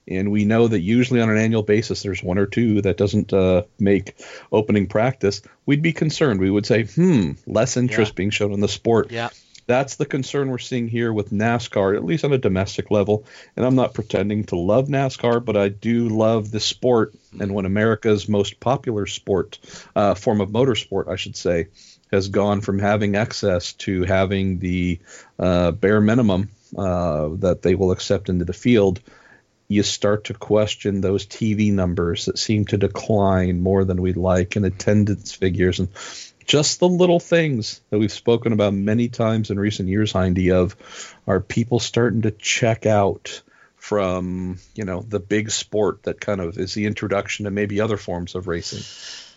and 0.08 0.30
we 0.30 0.44
know 0.44 0.68
that 0.68 0.80
usually 0.80 1.20
on 1.20 1.30
an 1.30 1.38
annual 1.38 1.62
basis 1.62 2.02
there's 2.02 2.22
one 2.22 2.38
or 2.38 2.46
two 2.46 2.82
that 2.82 2.96
doesn't 2.96 3.32
uh, 3.32 3.62
make 3.78 4.14
opening 4.50 4.86
practice, 4.86 5.42
we'd 5.66 5.82
be 5.82 5.92
concerned. 5.92 6.40
We 6.40 6.50
would 6.50 6.66
say, 6.66 6.84
hmm, 6.84 7.32
less 7.46 7.76
interest 7.76 8.12
yeah. 8.12 8.16
being 8.16 8.30
shown 8.30 8.52
in 8.52 8.60
the 8.60 8.68
sport. 8.68 9.10
Yeah. 9.10 9.30
That's 9.66 9.94
the 9.94 10.06
concern 10.06 10.50
we're 10.50 10.58
seeing 10.58 10.88
here 10.88 11.12
with 11.12 11.30
NASCAR, 11.30 11.96
at 11.96 12.04
least 12.04 12.24
on 12.24 12.32
a 12.32 12.38
domestic 12.38 12.90
level. 12.90 13.24
And 13.56 13.64
I'm 13.64 13.76
not 13.76 13.94
pretending 13.94 14.44
to 14.44 14.56
love 14.56 14.88
NASCAR, 14.88 15.44
but 15.44 15.56
I 15.56 15.68
do 15.68 16.08
love 16.08 16.50
the 16.50 16.60
sport. 16.60 17.14
And 17.38 17.54
when 17.54 17.64
America's 17.64 18.28
most 18.28 18.58
popular 18.58 19.06
sport, 19.06 19.58
uh, 19.94 20.14
form 20.14 20.40
of 20.40 20.50
motorsport, 20.50 21.08
I 21.08 21.16
should 21.16 21.36
say, 21.36 21.68
has 22.10 22.28
gone 22.28 22.60
from 22.60 22.78
having 22.78 23.14
excess 23.14 23.72
to 23.74 24.02
having 24.02 24.58
the 24.58 24.98
uh, 25.38 25.70
bare 25.70 26.00
minimum 26.00 26.50
uh, 26.76 27.30
that 27.36 27.62
they 27.62 27.74
will 27.74 27.92
accept 27.92 28.28
into 28.28 28.44
the 28.44 28.52
field, 28.52 29.00
you 29.72 29.82
start 29.82 30.24
to 30.24 30.34
question 30.34 31.00
those 31.00 31.26
TV 31.26 31.72
numbers 31.72 32.26
that 32.26 32.38
seem 32.38 32.64
to 32.66 32.78
decline 32.78 33.60
more 33.60 33.84
than 33.84 34.00
we'd 34.00 34.16
like 34.16 34.56
and 34.56 34.64
attendance 34.64 35.32
figures 35.32 35.78
and 35.78 35.88
just 36.46 36.80
the 36.80 36.88
little 36.88 37.20
things 37.20 37.80
that 37.90 37.98
we've 37.98 38.12
spoken 38.12 38.52
about 38.52 38.74
many 38.74 39.08
times 39.08 39.50
in 39.50 39.58
recent 39.58 39.88
years, 39.88 40.12
Hindy, 40.12 40.52
of 40.52 40.76
are 41.26 41.40
people 41.40 41.78
starting 41.78 42.22
to 42.22 42.30
check 42.30 42.86
out 42.86 43.42
from, 43.76 44.58
you 44.74 44.84
know, 44.84 45.00
the 45.00 45.20
big 45.20 45.50
sport 45.50 46.04
that 46.04 46.20
kind 46.20 46.40
of 46.40 46.58
is 46.58 46.74
the 46.74 46.86
introduction 46.86 47.44
to 47.44 47.50
maybe 47.50 47.80
other 47.80 47.96
forms 47.96 48.34
of 48.34 48.46
racing. 48.46 48.82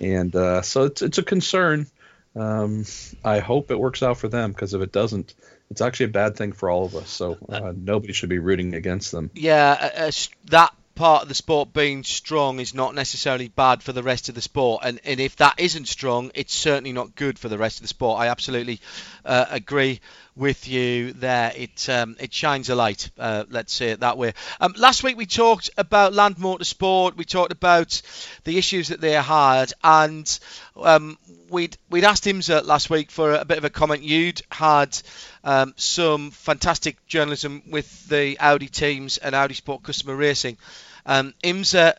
And 0.05 0.35
uh, 0.35 0.61
so 0.61 0.83
it's, 0.83 1.01
it's 1.01 1.17
a 1.17 1.23
concern. 1.23 1.87
Um, 2.35 2.85
I 3.23 3.39
hope 3.39 3.71
it 3.71 3.79
works 3.79 4.03
out 4.03 4.17
for 4.17 4.27
them 4.27 4.51
because 4.51 4.73
if 4.73 4.81
it 4.81 4.91
doesn't, 4.91 5.33
it's 5.69 5.81
actually 5.81 6.07
a 6.07 6.09
bad 6.09 6.35
thing 6.35 6.51
for 6.51 6.69
all 6.69 6.85
of 6.85 6.95
us. 6.95 7.09
So 7.09 7.37
uh, 7.49 7.73
nobody 7.75 8.13
should 8.13 8.29
be 8.29 8.39
rooting 8.39 8.73
against 8.73 9.11
them. 9.11 9.31
Yeah, 9.33 9.91
uh, 9.95 10.07
uh 10.07 10.11
that 10.45 10.73
part 10.95 11.23
of 11.23 11.27
the 11.27 11.35
sport 11.35 11.73
being 11.73 12.03
strong 12.03 12.59
is 12.59 12.73
not 12.73 12.95
necessarily 12.95 13.49
bad 13.49 13.83
for 13.83 13.91
the 13.91 14.03
rest 14.03 14.29
of 14.29 14.35
the 14.35 14.41
sport, 14.41 14.81
and 14.83 14.99
and 15.03 15.19
if 15.19 15.35
that 15.37 15.55
isn't 15.59 15.87
strong, 15.87 16.31
it's 16.33 16.53
certainly 16.53 16.93
not 16.93 17.15
good 17.15 17.37
for 17.37 17.49
the 17.49 17.57
rest 17.57 17.77
of 17.77 17.81
the 17.83 17.87
sport. 17.89 18.19
I 18.19 18.27
absolutely 18.27 18.79
uh, 19.23 19.45
agree 19.49 19.99
with 20.35 20.67
you 20.67 21.13
there. 21.13 21.51
It 21.55 21.87
um, 21.89 22.15
it 22.19 22.33
shines 22.33 22.69
a 22.69 22.75
light. 22.75 23.09
Uh, 23.17 23.45
let's 23.49 23.73
say 23.73 23.91
it 23.91 24.01
that 24.01 24.17
way. 24.17 24.33
Um, 24.59 24.73
last 24.77 25.03
week 25.03 25.17
we 25.17 25.25
talked 25.25 25.69
about 25.77 26.13
Land 26.13 26.37
Motorsport. 26.37 27.15
We 27.15 27.25
talked 27.25 27.51
about 27.51 28.01
the 28.43 28.57
issues 28.57 28.89
that 28.89 29.01
they 29.01 29.13
had, 29.13 29.71
and 29.83 30.39
um, 30.75 31.17
we'd 31.49 31.77
we'd 31.89 32.03
asked 32.03 32.25
him 32.25 32.41
last 32.65 32.89
week 32.89 33.11
for 33.11 33.33
a 33.33 33.45
bit 33.45 33.57
of 33.57 33.65
a 33.65 33.69
comment. 33.69 34.03
You'd 34.03 34.41
had 34.51 34.97
um, 35.43 35.73
some 35.77 36.31
fantastic 36.31 37.05
journalism 37.07 37.63
with 37.67 38.07
the 38.09 38.37
Audi 38.39 38.67
teams 38.67 39.17
and 39.17 39.35
Audi 39.35 39.53
Sport 39.53 39.83
Customer 39.83 40.15
Racing. 40.15 40.57
Um, 41.05 41.33
IMSA 41.43 41.95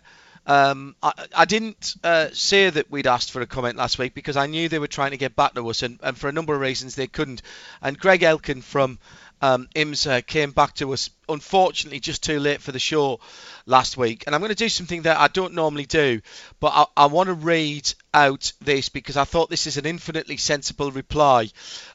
um, 0.46 0.94
I, 1.02 1.12
I, 1.34 1.44
didn't 1.44 1.96
uh, 2.04 2.28
say 2.32 2.70
that 2.70 2.90
we'd 2.90 3.06
asked 3.06 3.32
for 3.32 3.40
a 3.40 3.46
comment 3.46 3.76
last 3.76 3.98
week 3.98 4.14
because 4.14 4.36
I 4.36 4.46
knew 4.46 4.68
they 4.68 4.78
were 4.78 4.86
trying 4.86 5.10
to 5.10 5.16
get 5.16 5.34
back 5.34 5.54
to 5.54 5.68
us, 5.68 5.82
and, 5.82 5.98
and 6.02 6.16
for 6.16 6.28
a 6.28 6.32
number 6.32 6.54
of 6.54 6.60
reasons 6.60 6.94
they 6.94 7.08
couldn't. 7.08 7.42
And 7.82 7.98
Greg 7.98 8.22
Elkin 8.22 8.62
from 8.62 8.98
um, 9.42 9.68
IMSA 9.74 10.26
came 10.26 10.50
back 10.50 10.74
to 10.76 10.92
us, 10.92 11.10
unfortunately, 11.28 12.00
just 12.00 12.22
too 12.22 12.40
late 12.40 12.62
for 12.62 12.72
the 12.72 12.78
show 12.78 13.20
last 13.66 13.96
week. 13.96 14.24
And 14.26 14.34
I'm 14.34 14.40
going 14.40 14.50
to 14.50 14.54
do 14.54 14.68
something 14.68 15.02
that 15.02 15.18
I 15.18 15.28
don't 15.28 15.54
normally 15.54 15.84
do, 15.84 16.20
but 16.58 16.72
I, 16.74 17.04
I 17.04 17.06
want 17.06 17.28
to 17.28 17.34
read 17.34 17.92
out 18.14 18.52
this 18.62 18.88
because 18.88 19.16
I 19.16 19.24
thought 19.24 19.50
this 19.50 19.66
is 19.66 19.76
an 19.76 19.84
infinitely 19.84 20.38
sensible 20.38 20.90
reply 20.90 21.50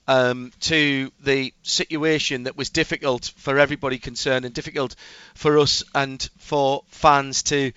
um, 0.08 0.52
to 0.62 1.12
the 1.24 1.54
situation 1.64 2.44
that 2.44 2.58
was 2.58 2.70
difficult 2.70 3.32
for 3.38 3.58
everybody 3.58 3.98
concerned 3.98 4.46
and 4.46 4.54
difficult 4.54 4.96
for 5.34 5.58
us 5.58 5.84
and 5.96 6.22
for 6.38 6.84
fans 6.90 7.44
to 7.44 7.72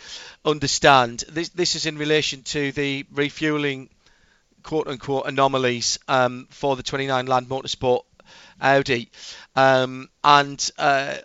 understand. 0.45 1.25
This, 1.31 1.49
this 1.51 1.75
is 1.75 1.87
in 1.87 1.97
relation 1.97 2.43
to 2.43 2.73
the 2.73 3.07
refueling 3.13 3.89
quote 4.63 4.89
unquote 4.89 5.27
anomalies 5.27 5.99
um, 6.09 6.49
for 6.51 6.75
the 6.75 6.83
29 6.83 7.27
Land 7.27 7.49
Motorsport 7.49 8.03
Audi. 8.61 9.11
Um, 9.57 10.09
and 10.23 10.71
uh, 10.79 11.17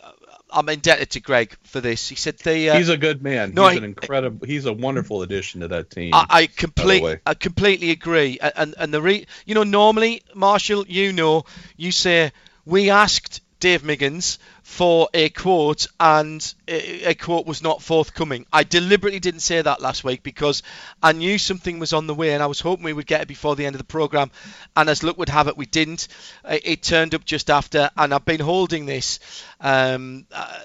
I'm 0.51 0.69
indebted 0.69 1.11
to 1.11 1.19
Greg 1.19 1.55
for 1.63 1.81
this. 1.81 2.09
He 2.09 2.15
said 2.15 2.37
the 2.39 2.71
uh, 2.71 2.77
he's 2.77 2.89
a 2.89 2.97
good 2.97 3.21
man. 3.21 3.53
No, 3.53 3.67
he's 3.67 3.75
I, 3.75 3.77
an 3.77 3.83
incredible. 3.83 4.45
He's 4.45 4.65
a 4.65 4.73
wonderful 4.73 5.21
addition 5.21 5.61
to 5.61 5.67
that 5.69 5.89
team. 5.89 6.13
I, 6.13 6.25
I 6.29 6.47
completely, 6.47 7.17
I 7.25 7.33
completely 7.33 7.91
agree. 7.91 8.39
And 8.39 8.73
and 8.77 8.93
the 8.93 9.01
re, 9.01 9.25
you 9.45 9.55
know, 9.55 9.63
normally 9.63 10.23
Marshall, 10.33 10.85
you 10.87 11.13
know, 11.13 11.45
you 11.77 11.91
say 11.91 12.31
we 12.65 12.89
asked 12.89 13.41
Dave 13.59 13.83
Miggins 13.83 14.39
for 14.69 15.09
a 15.15 15.29
quote, 15.29 15.87
and 15.99 16.53
a, 16.67 17.15
quote 17.15 17.47
was 17.47 17.63
not 17.63 17.81
forthcoming. 17.81 18.45
I 18.53 18.63
deliberately 18.63 19.19
didn't 19.19 19.39
say 19.39 19.59
that 19.59 19.81
last 19.81 20.03
week 20.03 20.21
because 20.21 20.61
I 21.01 21.11
knew 21.11 21.39
something 21.39 21.79
was 21.79 21.91
on 21.91 22.05
the 22.05 22.13
way, 22.13 22.33
and 22.33 22.43
I 22.43 22.45
was 22.45 22.59
hoping 22.59 22.85
we 22.85 22.93
would 22.93 23.07
get 23.07 23.21
it 23.21 23.27
before 23.27 23.55
the 23.55 23.65
end 23.65 23.73
of 23.73 23.79
the 23.79 23.85
program. 23.85 24.29
And 24.77 24.87
as 24.87 25.01
luck 25.03 25.17
would 25.17 25.27
have 25.27 25.47
it, 25.47 25.57
we 25.57 25.65
didn't. 25.65 26.07
It, 26.47 26.83
turned 26.83 27.15
up 27.15 27.25
just 27.25 27.49
after, 27.49 27.89
and 27.97 28.13
I've 28.13 28.25
been 28.25 28.39
holding 28.39 28.85
this. 28.85 29.19
Um, 29.59 30.27
uh, 30.31 30.59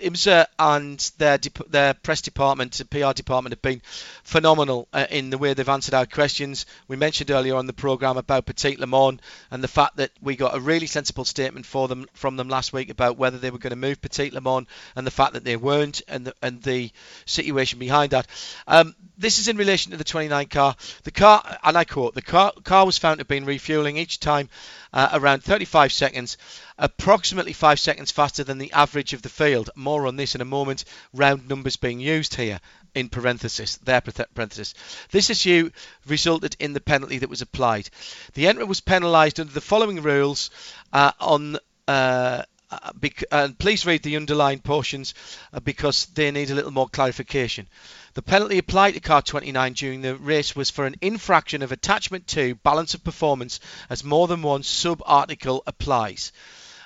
IMSA 0.00 0.46
and 0.58 0.98
their 1.18 1.38
their 1.68 1.94
press 1.94 2.22
department, 2.22 2.72
the 2.72 2.84
PR 2.84 3.12
department, 3.12 3.52
have 3.52 3.62
been 3.62 3.82
phenomenal 4.24 4.88
uh, 4.92 5.06
in 5.10 5.30
the 5.30 5.38
way 5.38 5.54
they've 5.54 5.68
answered 5.68 5.94
our 5.94 6.06
questions. 6.06 6.66
We 6.88 6.96
mentioned 6.96 7.30
earlier 7.30 7.56
on 7.56 7.66
the 7.66 7.72
program 7.72 8.16
about 8.16 8.46
Petit 8.46 8.76
Le 8.76 8.86
Mans 8.86 9.20
and 9.50 9.62
the 9.62 9.68
fact 9.68 9.96
that 9.96 10.10
we 10.20 10.36
got 10.36 10.56
a 10.56 10.60
really 10.60 10.86
sensible 10.86 11.24
statement 11.24 11.66
for 11.66 11.88
them 11.88 12.06
from 12.14 12.36
them 12.36 12.48
last 12.48 12.72
week 12.72 12.90
about 12.90 13.16
whether 13.16 13.38
they 13.38 13.50
were 13.50 13.58
going 13.58 13.70
to 13.70 13.76
move 13.76 14.00
Petit 14.00 14.30
Le 14.30 14.40
Mans 14.40 14.66
and 14.96 15.06
the 15.06 15.10
fact 15.10 15.34
that 15.34 15.44
they 15.44 15.56
weren't, 15.56 16.02
and 16.08 16.26
the, 16.26 16.34
and 16.42 16.62
the 16.62 16.90
situation 17.26 17.78
behind 17.78 18.12
that. 18.12 18.26
Um, 18.66 18.94
this 19.18 19.38
is 19.38 19.48
in 19.48 19.56
relation 19.56 19.92
to 19.92 19.98
the 19.98 20.04
29 20.04 20.46
car. 20.46 20.74
The 21.04 21.10
car, 21.10 21.58
and 21.62 21.76
I 21.76 21.84
quote, 21.84 22.14
the 22.14 22.22
car, 22.22 22.52
car 22.64 22.86
was 22.86 22.98
found 22.98 23.18
to 23.18 23.20
have 23.20 23.28
been 23.28 23.44
refueling 23.44 23.96
each 23.96 24.18
time 24.18 24.48
uh, 24.92 25.10
around 25.12 25.42
35 25.42 25.92
seconds, 25.92 26.36
approximately 26.78 27.52
5 27.52 27.78
seconds 27.78 28.10
faster 28.10 28.44
than 28.44 28.58
the 28.58 28.72
average 28.72 29.12
of 29.12 29.22
the 29.22 29.28
field. 29.28 29.70
More 29.74 30.06
on 30.06 30.16
this 30.16 30.34
in 30.34 30.40
a 30.40 30.46
moment. 30.46 30.84
Round 31.12 31.48
numbers 31.48 31.76
being 31.76 32.00
used 32.00 32.34
here 32.34 32.60
in 32.94 33.08
parenthesis, 33.08 33.76
their 33.76 34.00
parenthesis. 34.00 34.74
This 35.10 35.30
issue 35.30 35.70
resulted 36.06 36.56
in 36.58 36.72
the 36.72 36.80
penalty 36.80 37.18
that 37.18 37.30
was 37.30 37.42
applied. 37.42 37.88
The 38.34 38.48
entrant 38.48 38.68
was 38.68 38.80
penalised 38.80 39.40
under 39.40 39.52
the 39.52 39.60
following 39.60 40.02
rules 40.02 40.50
uh, 40.92 41.12
on. 41.20 41.58
Uh, 41.86 42.42
uh, 42.70 42.92
bec- 42.94 43.24
and 43.32 43.58
please 43.58 43.86
read 43.86 44.02
the 44.02 44.16
underlined 44.16 44.64
portions 44.64 45.14
uh, 45.52 45.60
because 45.60 46.06
they 46.06 46.30
need 46.30 46.50
a 46.50 46.54
little 46.54 46.70
more 46.70 46.88
clarification. 46.88 47.68
The 48.14 48.22
penalty 48.22 48.58
applied 48.58 48.94
to 48.94 49.00
car 49.00 49.22
29 49.22 49.72
during 49.74 50.00
the 50.02 50.16
race 50.16 50.56
was 50.56 50.70
for 50.70 50.86
an 50.86 50.96
infraction 51.00 51.62
of 51.62 51.72
attachment 51.72 52.26
2 52.26 52.56
balance 52.56 52.94
of 52.94 53.04
performance 53.04 53.60
as 53.88 54.04
more 54.04 54.26
than 54.26 54.42
one 54.42 54.62
sub-article 54.62 55.62
applies. 55.66 56.32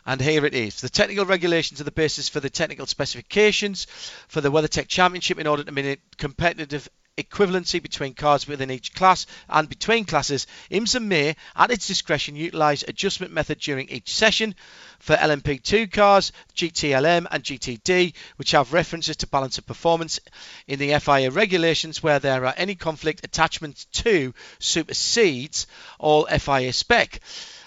And 0.06 0.20
here 0.20 0.44
it 0.44 0.54
is. 0.54 0.80
The 0.80 0.90
technical 0.90 1.24
regulations 1.24 1.80
are 1.80 1.84
the 1.84 1.90
basis 1.90 2.28
for 2.28 2.40
the 2.40 2.50
technical 2.50 2.86
specifications 2.86 3.86
for 4.28 4.42
the 4.42 4.50
WeatherTech 4.50 4.86
Championship 4.86 5.38
in 5.38 5.46
order 5.46 5.64
to 5.64 5.72
make 5.72 6.00
competitive 6.18 6.88
equivalency 7.16 7.80
between 7.80 8.14
cars 8.14 8.48
within 8.48 8.70
each 8.70 8.92
class 8.94 9.26
and 9.48 9.68
between 9.68 10.04
classes, 10.04 10.46
IMSA 10.70 11.02
may, 11.02 11.36
at 11.54 11.70
its 11.70 11.86
discretion, 11.86 12.36
utilise 12.36 12.82
adjustment 12.86 13.32
method 13.32 13.58
during 13.60 13.88
each 13.88 14.12
session 14.12 14.54
for 14.98 15.14
LMP2 15.16 15.92
cars, 15.92 16.32
GTLM 16.56 17.26
and 17.30 17.44
GTD, 17.44 18.14
which 18.36 18.52
have 18.52 18.72
references 18.72 19.16
to 19.18 19.26
balance 19.26 19.58
of 19.58 19.66
performance 19.66 20.18
in 20.66 20.78
the 20.78 20.98
FIA 20.98 21.30
regulations 21.30 22.02
where 22.02 22.18
there 22.18 22.46
are 22.46 22.54
any 22.56 22.74
conflict 22.74 23.24
attachment 23.24 23.86
to 23.92 24.34
supersedes 24.58 25.66
all 25.98 26.26
FIA 26.26 26.72
spec. 26.72 27.20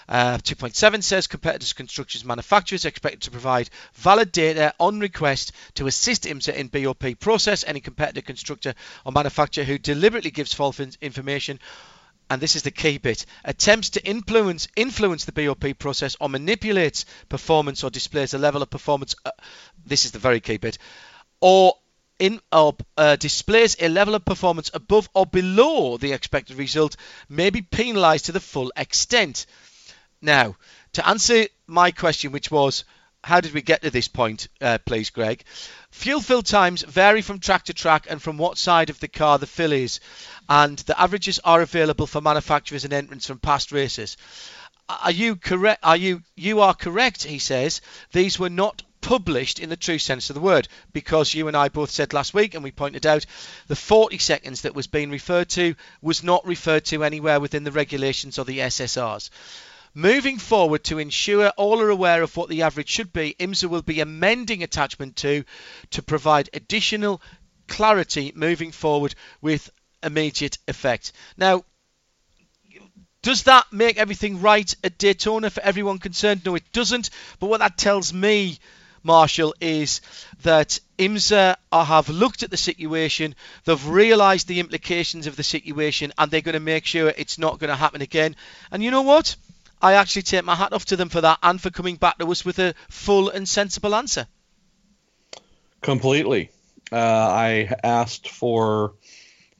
Uh, 0.08 0.38
2.7 0.38 1.02
says 1.02 1.26
competitors, 1.26 1.74
constructors, 1.74 2.24
manufacturers 2.24 2.84
are 2.86 2.88
expected 2.88 3.22
to 3.22 3.30
provide 3.30 3.68
valid 3.94 4.32
data 4.32 4.72
on 4.80 5.00
request 5.00 5.52
to 5.74 5.86
assist 5.86 6.24
IMSA 6.24 6.54
in 6.54 6.68
BOP 6.68 7.18
process. 7.20 7.64
Any 7.66 7.80
competitor, 7.80 8.22
constructor, 8.22 8.74
or 9.04 9.12
manufacturer 9.12 9.64
who 9.64 9.78
deliberately 9.78 10.30
gives 10.30 10.54
false 10.54 10.80
information 10.80 11.60
and 12.30 12.40
this 12.42 12.56
is 12.56 12.62
the 12.62 12.70
key 12.70 12.98
bit, 12.98 13.24
attempts 13.44 13.90
to 13.90 14.06
influence 14.06 14.68
influence 14.76 15.24
the 15.24 15.32
BOP 15.32 15.78
process 15.78 16.16
or 16.20 16.28
manipulates 16.28 17.06
performance 17.28 17.82
or 17.84 17.90
displays 17.90 18.34
a 18.34 18.38
level 18.38 18.62
of 18.62 18.70
performance. 18.70 19.14
Uh, 19.24 19.30
this 19.86 20.04
is 20.04 20.12
the 20.12 20.18
very 20.18 20.40
key 20.40 20.58
bit, 20.58 20.78
or 21.40 21.74
in 22.18 22.40
or 22.52 22.76
uh, 22.96 23.16
displays 23.16 23.76
a 23.80 23.88
level 23.88 24.14
of 24.14 24.24
performance 24.24 24.70
above 24.74 25.08
or 25.14 25.24
below 25.24 25.96
the 25.96 26.12
expected 26.12 26.56
result 26.58 26.96
may 27.28 27.50
be 27.50 27.62
penalised 27.62 28.26
to 28.26 28.32
the 28.32 28.40
full 28.40 28.72
extent. 28.76 29.46
Now, 30.20 30.56
to 30.94 31.08
answer 31.08 31.46
my 31.66 31.90
question, 31.92 32.32
which 32.32 32.50
was, 32.50 32.84
how 33.22 33.40
did 33.40 33.52
we 33.52 33.62
get 33.62 33.82
to 33.82 33.90
this 33.90 34.08
point, 34.08 34.48
uh, 34.60 34.78
please, 34.84 35.10
Greg? 35.10 35.44
Fuel 35.90 36.20
fill 36.20 36.42
times 36.42 36.82
vary 36.82 37.22
from 37.22 37.38
track 37.38 37.64
to 37.64 37.74
track 37.74 38.06
and 38.08 38.20
from 38.20 38.38
what 38.38 38.58
side 38.58 38.90
of 38.90 39.00
the 39.00 39.08
car 39.08 39.38
the 39.38 39.46
fill 39.46 39.72
is, 39.72 40.00
and 40.48 40.78
the 40.80 41.00
averages 41.00 41.38
are 41.44 41.60
available 41.62 42.06
for 42.06 42.20
manufacturers 42.20 42.84
and 42.84 42.92
entrants 42.92 43.26
from 43.26 43.38
past 43.38 43.70
races. 43.70 44.16
Are 44.88 45.10
you 45.10 45.36
correct? 45.36 45.80
Are 45.84 45.96
you 45.96 46.22
you 46.34 46.62
are 46.62 46.74
correct? 46.74 47.24
He 47.24 47.38
says 47.38 47.80
these 48.12 48.38
were 48.38 48.48
not 48.48 48.82
published 49.00 49.58
in 49.58 49.68
the 49.68 49.76
true 49.76 49.98
sense 49.98 50.30
of 50.30 50.34
the 50.34 50.40
word 50.40 50.66
because 50.92 51.32
you 51.34 51.46
and 51.46 51.56
I 51.56 51.68
both 51.68 51.90
said 51.90 52.12
last 52.12 52.34
week 52.34 52.54
and 52.54 52.64
we 52.64 52.72
pointed 52.72 53.06
out 53.06 53.26
the 53.66 53.76
40 53.76 54.18
seconds 54.18 54.62
that 54.62 54.74
was 54.74 54.86
being 54.86 55.10
referred 55.10 55.50
to 55.50 55.74
was 56.02 56.22
not 56.22 56.46
referred 56.46 56.84
to 56.86 57.04
anywhere 57.04 57.38
within 57.38 57.64
the 57.64 57.72
regulations 57.72 58.38
or 58.38 58.44
the 58.44 58.58
SSRs. 58.58 59.30
Moving 59.94 60.38
forward 60.38 60.84
to 60.84 60.98
ensure 60.98 61.48
all 61.50 61.80
are 61.80 61.90
aware 61.90 62.22
of 62.22 62.36
what 62.36 62.48
the 62.48 62.62
average 62.62 62.88
should 62.88 63.12
be, 63.12 63.34
IMSA 63.38 63.68
will 63.68 63.82
be 63.82 64.00
amending 64.00 64.62
attachment 64.62 65.16
2 65.16 65.44
to 65.90 66.02
provide 66.02 66.50
additional 66.52 67.20
clarity 67.66 68.32
moving 68.34 68.72
forward 68.72 69.14
with 69.40 69.70
immediate 70.02 70.58
effect. 70.68 71.12
Now, 71.36 71.64
does 73.22 73.44
that 73.44 73.66
make 73.72 73.98
everything 73.98 74.40
right 74.40 74.72
at 74.84 74.96
Daytona 74.98 75.50
for 75.50 75.60
everyone 75.60 75.98
concerned? 75.98 76.42
No, 76.44 76.54
it 76.54 76.72
doesn't. 76.72 77.10
But 77.40 77.48
what 77.48 77.60
that 77.60 77.76
tells 77.76 78.12
me, 78.12 78.58
Marshall, 79.02 79.54
is 79.60 80.00
that 80.42 80.78
IMSA 80.98 81.56
have 81.72 82.08
looked 82.08 82.42
at 82.42 82.50
the 82.50 82.56
situation, 82.56 83.34
they've 83.64 83.86
realised 83.86 84.46
the 84.46 84.60
implications 84.60 85.26
of 85.26 85.36
the 85.36 85.42
situation, 85.42 86.12
and 86.16 86.30
they're 86.30 86.40
going 86.40 86.54
to 86.54 86.60
make 86.60 86.86
sure 86.86 87.12
it's 87.16 87.38
not 87.38 87.58
going 87.58 87.70
to 87.70 87.76
happen 87.76 88.02
again. 88.02 88.36
And 88.70 88.82
you 88.82 88.90
know 88.90 89.02
what? 89.02 89.36
I 89.80 89.94
actually 89.94 90.22
take 90.22 90.44
my 90.44 90.54
hat 90.54 90.72
off 90.72 90.84
to 90.86 90.96
them 90.96 91.08
for 91.08 91.20
that 91.20 91.38
and 91.42 91.60
for 91.60 91.70
coming 91.70 91.96
back 91.96 92.18
to 92.18 92.30
us 92.30 92.44
with 92.44 92.58
a 92.58 92.74
full 92.88 93.30
and 93.30 93.48
sensible 93.48 93.94
answer. 93.94 94.26
Completely. 95.80 96.50
Uh, 96.90 96.96
I 96.96 97.74
asked 97.84 98.28
for 98.28 98.94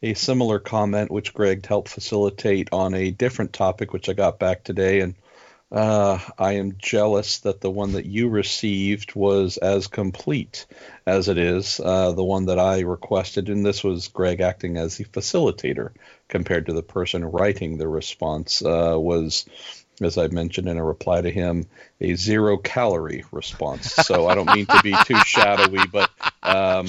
a 0.02 0.14
similar 0.14 0.58
comment, 0.58 1.10
which 1.10 1.34
Greg 1.34 1.64
helped 1.66 1.88
facilitate 1.88 2.68
on 2.72 2.94
a 2.94 3.10
different 3.10 3.52
topic, 3.52 3.92
which 3.92 4.08
I 4.08 4.12
got 4.12 4.38
back 4.38 4.64
today, 4.64 5.00
and 5.00 5.14
uh, 5.70 6.18
I 6.38 6.52
am 6.52 6.76
jealous 6.78 7.40
that 7.40 7.60
the 7.60 7.70
one 7.70 7.92
that 7.92 8.06
you 8.06 8.28
received 8.28 9.14
was 9.14 9.58
as 9.58 9.86
complete 9.86 10.64
as 11.06 11.28
it 11.28 11.36
is 11.36 11.78
uh, 11.78 12.12
the 12.12 12.24
one 12.24 12.46
that 12.46 12.58
I 12.58 12.80
requested, 12.80 13.48
and 13.50 13.66
this 13.66 13.84
was 13.84 14.08
Greg 14.08 14.40
acting 14.40 14.78
as 14.78 14.96
the 14.96 15.04
facilitator 15.04 15.90
compared 16.28 16.66
to 16.66 16.72
the 16.72 16.82
person 16.82 17.24
writing 17.24 17.76
the 17.76 17.88
response 17.88 18.62
uh, 18.62 18.94
was 18.96 19.44
as 20.00 20.18
I 20.18 20.28
mentioned 20.28 20.68
in 20.68 20.76
a 20.76 20.84
reply 20.84 21.20
to 21.20 21.30
him, 21.30 21.66
a 22.00 22.14
zero 22.14 22.56
calorie 22.56 23.24
response. 23.32 23.92
So 23.94 24.28
I 24.28 24.34
don't 24.34 24.52
mean 24.54 24.66
to 24.66 24.80
be 24.82 24.94
too 25.04 25.18
shadowy, 25.24 25.86
but 25.90 26.10
um, 26.42 26.86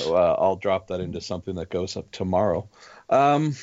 uh, 0.00 0.32
I'll 0.34 0.56
drop 0.56 0.88
that 0.88 1.00
into 1.00 1.20
something 1.20 1.56
that 1.56 1.70
goes 1.70 1.96
up 1.96 2.10
tomorrow. 2.10 2.68
Um, 3.10 3.54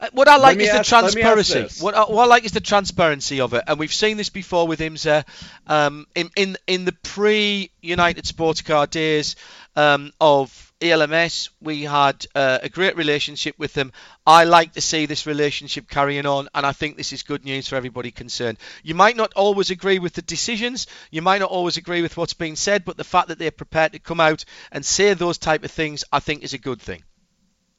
uh, 0.00 0.08
what 0.12 0.28
I 0.28 0.36
like 0.38 0.58
is 0.58 0.68
ask, 0.70 0.78
the 0.78 0.84
transparency. 0.84 1.66
What 1.82 1.94
I, 1.94 2.04
what 2.04 2.24
I, 2.24 2.26
like 2.26 2.44
is 2.44 2.52
the 2.52 2.60
transparency 2.60 3.40
of 3.40 3.52
it, 3.52 3.64
and 3.66 3.78
we've 3.78 3.92
seen 3.92 4.16
this 4.16 4.30
before 4.30 4.66
with 4.66 4.80
IMSA 4.80 5.24
um, 5.66 6.06
in, 6.14 6.30
in 6.36 6.56
in 6.66 6.84
the 6.86 6.92
pre 6.92 7.70
United 7.82 8.26
Sports 8.26 8.62
Car 8.62 8.86
days 8.86 9.36
um, 9.76 10.12
of 10.18 10.69
ELMS, 10.80 11.50
we 11.60 11.82
had 11.82 12.26
uh, 12.34 12.58
a 12.62 12.68
great 12.68 12.96
relationship 12.96 13.58
with 13.58 13.74
them. 13.74 13.92
I 14.26 14.44
like 14.44 14.72
to 14.72 14.80
see 14.80 15.06
this 15.06 15.26
relationship 15.26 15.88
carrying 15.88 16.26
on, 16.26 16.48
and 16.54 16.64
I 16.64 16.72
think 16.72 16.96
this 16.96 17.12
is 17.12 17.22
good 17.22 17.44
news 17.44 17.68
for 17.68 17.76
everybody 17.76 18.10
concerned. 18.10 18.58
You 18.82 18.94
might 18.94 19.16
not 19.16 19.32
always 19.34 19.70
agree 19.70 19.98
with 19.98 20.14
the 20.14 20.22
decisions, 20.22 20.86
you 21.10 21.22
might 21.22 21.38
not 21.38 21.50
always 21.50 21.76
agree 21.76 22.02
with 22.02 22.16
what's 22.16 22.34
being 22.34 22.56
said, 22.56 22.84
but 22.84 22.96
the 22.96 23.04
fact 23.04 23.28
that 23.28 23.38
they're 23.38 23.50
prepared 23.50 23.92
to 23.92 23.98
come 23.98 24.20
out 24.20 24.44
and 24.72 24.84
say 24.84 25.12
those 25.14 25.38
type 25.38 25.64
of 25.64 25.70
things, 25.70 26.04
I 26.12 26.20
think, 26.20 26.42
is 26.42 26.54
a 26.54 26.58
good 26.58 26.80
thing. 26.80 27.02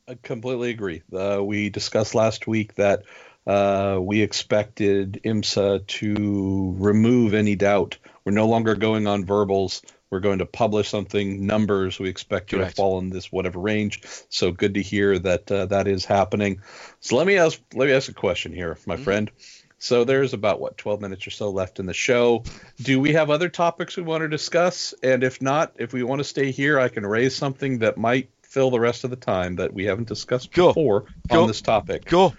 I 0.08 0.16
completely 0.22 0.72
agree. 0.72 1.04
Uh, 1.12 1.42
we 1.44 1.70
discussed 1.70 2.16
last 2.16 2.48
week 2.48 2.76
that 2.76 3.04
uh, 3.48 3.98
we 4.00 4.22
expected 4.22 5.22
IMSA 5.26 5.88
to 5.88 6.76
remove 6.78 7.34
any 7.34 7.56
doubt. 7.56 7.98
We're 8.24 8.34
no 8.34 8.48
longer 8.48 8.76
going 8.76 9.08
on 9.08 9.26
verbals 9.26 9.82
we're 10.12 10.20
going 10.20 10.40
to 10.40 10.46
publish 10.46 10.90
something, 10.90 11.48
numbers. 11.48 11.98
We 11.98 12.10
expect 12.10 12.52
you 12.52 12.60
Correct. 12.60 12.72
to 12.72 12.76
fall 12.76 13.00
in 13.00 13.10
this 13.10 13.32
whatever 13.32 13.60
range. 13.60 14.02
So 14.30 14.52
good 14.52 14.76
to 14.76 14.82
hear 14.82 15.18
that 15.18 15.50
uh, 15.50 15.66
that 15.68 15.88
is 15.88 16.06
happening. 16.06 16.62
So 17.00 17.16
let 17.16 17.26
me 17.26 17.38
ask 17.38 17.60
let 17.74 17.88
me 17.88 17.94
ask 17.94 18.10
a 18.10 18.14
question 18.14 18.54
here, 18.54 18.78
my 18.86 18.96
mm-hmm. 18.96 19.04
friend. 19.04 19.32
So 19.80 20.04
there's 20.04 20.34
about 20.34 20.60
what 20.60 20.78
12 20.78 21.02
minutes 21.02 21.26
or 21.26 21.32
so 21.32 21.50
left 21.50 21.80
in 21.80 21.88
the 21.88 21.94
show. 21.94 22.44
Do 22.80 23.00
we 23.00 23.14
have 23.14 23.32
other 23.32 23.50
topics 23.50 23.98
we 23.98 24.04
want 24.04 24.22
to 24.22 24.28
discuss? 24.28 24.94
And 25.02 25.24
if 25.24 25.42
not, 25.42 25.74
if 25.80 25.92
we 25.92 26.04
want 26.04 26.20
to 26.20 26.24
stay 26.24 26.52
here, 26.52 26.80
I 26.80 26.88
can 26.88 27.04
raise 27.04 27.36
something 27.36 27.80
that 27.80 27.98
might 27.98 28.30
fill 28.44 28.70
the 28.70 28.80
rest 28.80 29.06
of 29.06 29.10
the 29.10 29.16
time 29.16 29.56
that 29.56 29.74
we 29.74 29.86
haven't 29.86 30.08
discussed 30.08 30.52
before 30.52 31.06
on 31.32 31.48
this 31.48 31.62
topic. 31.62 32.06
Go. 32.06 32.36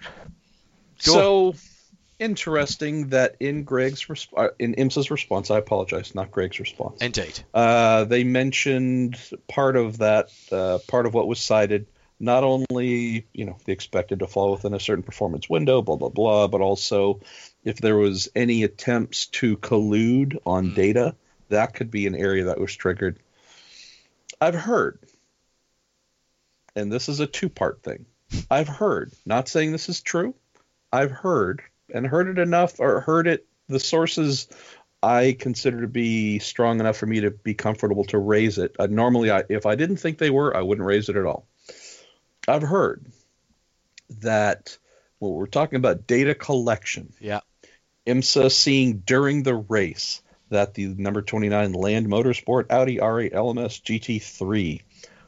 So 0.99 1.55
interesting 2.19 3.09
that 3.09 3.35
in 3.39 3.63
Greg's 3.63 4.05
resp- 4.05 4.33
uh, 4.35 4.49
in 4.59 4.75
IMSA's 4.75 5.11
response, 5.11 5.51
I 5.51 5.57
apologize, 5.57 6.15
not 6.15 6.31
Greg's 6.31 6.59
response. 6.59 7.01
Indeed. 7.01 7.39
Uh, 7.53 8.05
they 8.05 8.23
mentioned 8.23 9.17
part 9.47 9.75
of 9.75 9.99
that, 9.99 10.31
uh, 10.51 10.79
part 10.87 11.05
of 11.05 11.13
what 11.13 11.27
was 11.27 11.39
cited, 11.39 11.87
not 12.19 12.43
only 12.43 13.27
you 13.33 13.45
know 13.45 13.57
the 13.65 13.71
expected 13.71 14.19
to 14.19 14.27
fall 14.27 14.51
within 14.51 14.73
a 14.73 14.79
certain 14.79 15.03
performance 15.03 15.49
window, 15.49 15.81
blah 15.81 15.97
blah 15.97 16.09
blah, 16.09 16.47
but 16.47 16.61
also 16.61 17.19
if 17.63 17.77
there 17.77 17.97
was 17.97 18.29
any 18.35 18.63
attempts 18.63 19.27
to 19.27 19.57
collude 19.57 20.37
on 20.45 20.71
mm. 20.71 20.75
data, 20.75 21.15
that 21.49 21.73
could 21.73 21.91
be 21.91 22.07
an 22.07 22.15
area 22.15 22.45
that 22.45 22.59
was 22.59 22.73
triggered. 22.73 23.19
I've 24.39 24.55
heard, 24.55 24.99
and 26.75 26.91
this 26.91 27.09
is 27.09 27.19
a 27.19 27.27
two-part 27.27 27.83
thing. 27.83 28.05
I've 28.49 28.67
heard, 28.67 29.11
not 29.25 29.47
saying 29.47 29.71
this 29.71 29.89
is 29.89 30.01
true. 30.01 30.33
I've 30.91 31.11
heard 31.11 31.61
and 31.93 32.05
heard 32.05 32.27
it 32.27 32.41
enough 32.41 32.79
or 32.79 33.01
heard 33.01 33.27
it 33.27 33.45
the 33.67 33.79
sources 33.79 34.47
I 35.01 35.35
consider 35.37 35.81
to 35.81 35.87
be 35.87 36.39
strong 36.39 36.79
enough 36.79 36.97
for 36.97 37.05
me 37.05 37.21
to 37.21 37.31
be 37.31 37.53
comfortable 37.53 38.05
to 38.05 38.17
raise 38.17 38.57
it. 38.57 38.75
Uh, 38.79 38.87
normally, 38.87 39.31
I, 39.31 39.43
if 39.49 39.65
I 39.65 39.75
didn't 39.75 39.97
think 39.97 40.17
they 40.17 40.29
were, 40.29 40.55
I 40.55 40.61
wouldn't 40.61 40.87
raise 40.87 41.09
it 41.09 41.17
at 41.17 41.25
all. 41.25 41.47
I've 42.47 42.61
heard 42.61 43.05
that 44.21 44.77
well, 45.23 45.33
we're 45.33 45.45
talking 45.45 45.77
about 45.77 46.05
data 46.05 46.35
collection. 46.35 47.13
Yeah. 47.21 47.39
IMSA 48.05 48.51
seeing 48.51 48.97
during 49.05 49.43
the 49.43 49.55
race 49.55 50.21
that 50.49 50.73
the 50.73 50.87
number 50.87 51.21
29 51.21 51.71
Land 51.71 52.07
Motorsport 52.07 52.65
Audi 52.69 52.97
R8 52.97 53.33
LMS 53.33 53.81
GT3 53.81 54.81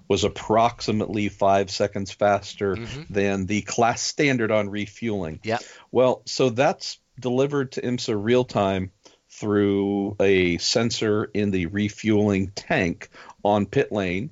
was 0.07 0.23
approximately 0.23 1.29
five 1.29 1.71
seconds 1.71 2.11
faster 2.11 2.75
Mhm. 2.75 3.07
than 3.09 3.45
the 3.45 3.61
class 3.61 4.01
standard 4.01 4.51
on 4.51 4.69
refueling. 4.69 5.39
Yeah. 5.43 5.59
Well, 5.91 6.21
so 6.25 6.49
that's 6.49 6.99
delivered 7.19 7.71
to 7.73 7.81
IMSA 7.81 8.15
real 8.15 8.43
time 8.43 8.91
through 9.29 10.15
a 10.19 10.57
sensor 10.57 11.25
in 11.33 11.51
the 11.51 11.65
refueling 11.65 12.51
tank 12.55 13.09
on 13.43 13.65
pit 13.65 13.91
lane. 13.91 14.29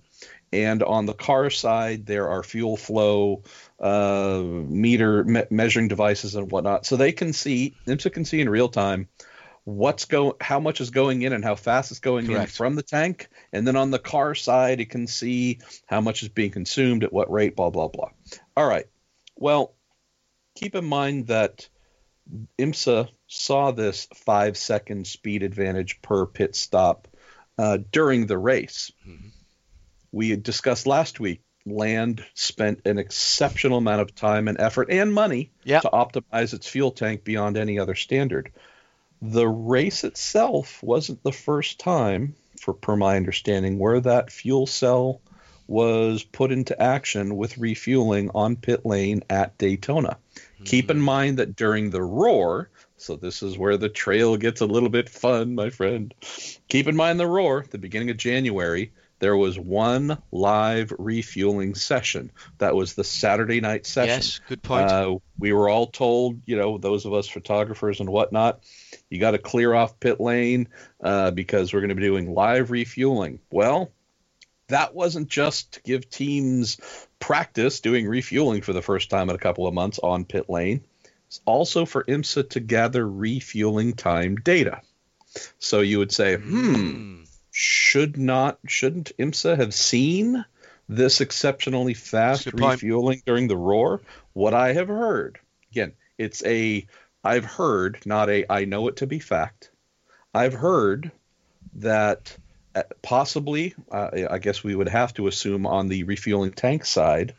And 0.52 0.84
on 0.84 1.08
the 1.08 1.14
car 1.14 1.50
side, 1.50 2.06
there 2.06 2.30
are 2.30 2.44
fuel 2.44 2.78
flow 2.78 3.42
uh, 3.80 4.42
meter 4.46 5.24
me- 5.24 5.44
measuring 5.50 5.88
devices 5.88 6.36
and 6.36 6.52
whatnot, 6.52 6.86
so 6.86 6.96
they 6.96 7.12
can 7.12 7.34
see 7.34 7.74
IMSA 7.88 8.14
can 8.14 8.24
see 8.24 8.40
in 8.40 8.48
real 8.48 8.70
time 8.70 9.10
what's 9.66 10.06
go 10.06 10.36
how 10.42 10.60
much 10.60 10.82
is 10.82 10.90
going 10.90 11.22
in 11.22 11.34
and 11.34 11.44
how 11.44 11.56
fast 11.56 11.92
it's 11.92 12.00
going 12.00 12.26
in 12.30 12.48
from 12.48 12.76
the 12.76 12.84
tank, 12.84 13.30
and 13.52 13.66
then 13.68 13.76
on 13.76 13.92
the 13.92 14.00
car 14.00 14.36
side, 14.36 14.82
it 14.82 14.90
can 14.90 15.08
see 15.08 15.60
how 15.86 16.02
much 16.02 16.24
is 16.24 16.30
being 16.30 16.52
consumed 16.52 17.04
at 17.04 17.14
what 17.14 17.32
rate, 17.32 17.56
blah 17.56 17.70
blah 17.70 17.88
blah. 17.88 18.10
All 18.58 18.68
right, 18.68 18.86
well, 19.38 19.74
keep 20.56 20.76
in 20.76 20.86
mind 20.86 21.28
that 21.28 21.68
IMSA 22.58 23.10
saw 23.28 23.72
this 23.72 24.08
five 24.16 24.58
second 24.58 25.08
speed 25.08 25.44
advantage 25.44 26.02
per 26.02 26.26
pit 26.26 26.56
stop 26.56 27.08
uh, 27.58 27.78
during 27.92 28.26
the 28.28 28.38
race. 28.38 28.92
We 30.12 30.30
had 30.30 30.44
discussed 30.44 30.86
last 30.88 31.20
week. 31.20 31.42
Land 31.66 32.24
spent 32.34 32.82
an 32.86 32.98
exceptional 33.00 33.78
amount 33.78 34.02
of 34.02 34.14
time 34.14 34.48
and 34.50 34.60
effort 34.60 34.90
and 34.92 35.14
money 35.14 35.52
Yeah. 35.64 35.80
to 35.80 35.90
optimize 35.90 36.54
its 36.54 36.68
fuel 36.68 36.92
tank 36.92 37.24
beyond 37.24 37.56
any 37.58 37.80
other 37.80 37.96
standard. 37.96 38.52
The 39.26 39.48
race 39.48 40.04
itself 40.04 40.84
wasn't 40.84 41.24
the 41.24 41.32
first 41.32 41.80
time, 41.80 42.36
for 42.60 42.74
per 42.74 42.98
my 42.98 43.16
understanding, 43.16 43.80
where 43.80 44.02
that 44.02 44.30
fuel 44.30 44.68
cell 44.68 45.22
was 45.66 46.24
put 46.24 46.52
into 46.52 46.80
action 46.82 47.38
with 47.38 47.58
refueling 47.58 48.30
on 48.36 48.58
pit 48.58 48.86
lane 48.86 49.24
at 49.30 49.58
Daytona. 49.58 50.18
Hmm. 50.58 50.64
Keep 50.66 50.92
in 50.92 51.00
mind 51.00 51.38
that 51.38 51.56
during 51.56 51.90
the 51.90 52.02
roar, 52.02 52.70
so 52.98 53.16
this 53.16 53.42
is 53.42 53.58
where 53.58 53.78
the 53.78 53.88
trail 53.88 54.36
gets 54.36 54.60
a 54.60 54.66
little 54.66 54.90
bit 54.90 55.08
fun, 55.08 55.56
my 55.56 55.70
friend. 55.70 56.14
Keep 56.68 56.90
in 56.90 56.96
mind 56.98 57.18
the 57.18 57.26
roar, 57.26 57.66
the 57.70 57.78
beginning 57.78 58.10
of 58.10 58.18
January, 58.18 58.92
there 59.24 59.38
was 59.38 59.58
one 59.58 60.22
live 60.34 60.92
refueling 61.00 61.76
session. 61.76 62.30
That 62.58 62.76
was 62.76 62.94
the 62.94 63.06
Saturday 63.06 63.62
night 63.62 63.86
session. 63.86 64.16
Yes, 64.16 64.42
good 64.50 64.62
point. 64.62 64.92
Uh, 64.92 65.20
we 65.40 65.54
were 65.54 65.70
all 65.70 65.88
told, 65.88 66.42
you 66.46 66.58
know, 66.58 66.78
those 66.78 67.06
of 67.06 67.14
us 67.14 67.30
photographers 67.30 68.02
and 68.02 68.10
whatnot, 68.10 68.66
you 69.10 69.22
got 69.22 69.32
to 69.32 69.38
clear 69.38 69.74
off 69.74 69.98
pit 70.02 70.20
lane 70.20 70.68
uh, 71.02 71.32
because 71.32 71.72
we're 71.72 71.80
going 71.80 71.88
to 71.88 71.96
be 71.96 72.02
doing 72.02 72.34
live 72.34 72.70
refueling. 72.70 73.40
Well, 73.50 73.94
that 74.68 74.94
wasn't 74.94 75.30
just 75.30 75.76
to 75.76 75.82
give 75.84 76.10
teams 76.10 76.82
practice 77.18 77.80
doing 77.80 78.06
refueling 78.06 78.62
for 78.62 78.74
the 78.74 78.82
first 78.82 79.10
time 79.10 79.30
in 79.30 79.38
a 79.38 79.40
couple 79.40 79.68
of 79.68 79.74
months 79.74 80.00
on 80.00 80.26
pit 80.26 80.50
lane. 80.50 80.84
It's 81.28 81.40
also 81.46 81.86
for 81.86 82.04
IMSA 82.04 82.50
to 82.50 82.60
gather 82.60 83.08
refueling 83.08 83.94
time 83.94 84.36
data. 84.36 84.82
So 85.60 85.80
you 85.80 86.00
would 86.00 86.12
say, 86.12 86.36
hmm, 86.36 87.23
should 87.54 88.18
not 88.18 88.58
shouldn't 88.68 89.12
IMSA 89.20 89.58
have 89.58 89.76
seen 89.76 90.44
this 90.90 91.22
exceptionally 91.22 91.94
fast 91.94 92.52
point. 92.52 92.74
refueling 92.82 93.22
during 93.28 93.48
the 93.48 93.56
roar? 93.56 94.02
What 94.34 94.56
I 94.56 94.74
have 94.74 94.88
heard, 94.88 95.40
again, 95.72 95.94
it's 96.18 96.44
a 96.44 96.88
I've 97.24 97.46
heard, 97.46 98.00
not 98.06 98.30
a 98.30 98.52
I 98.52 98.66
know 98.66 98.88
it 98.88 98.98
to 98.98 99.08
be 99.08 99.20
fact. 99.20 99.70
I've 100.34 100.56
heard 100.56 101.12
that 101.76 102.36
uh, 102.74 102.84
possibly, 103.04 103.76
uh, 103.92 104.10
I 104.32 104.40
guess 104.40 104.64
we 104.64 104.74
would 104.74 104.90
have 104.90 105.14
to 105.14 105.28
assume 105.28 105.68
on 105.68 105.90
the 105.90 106.04
refueling 106.04 106.54
tank 106.54 106.86
side, 106.86 107.36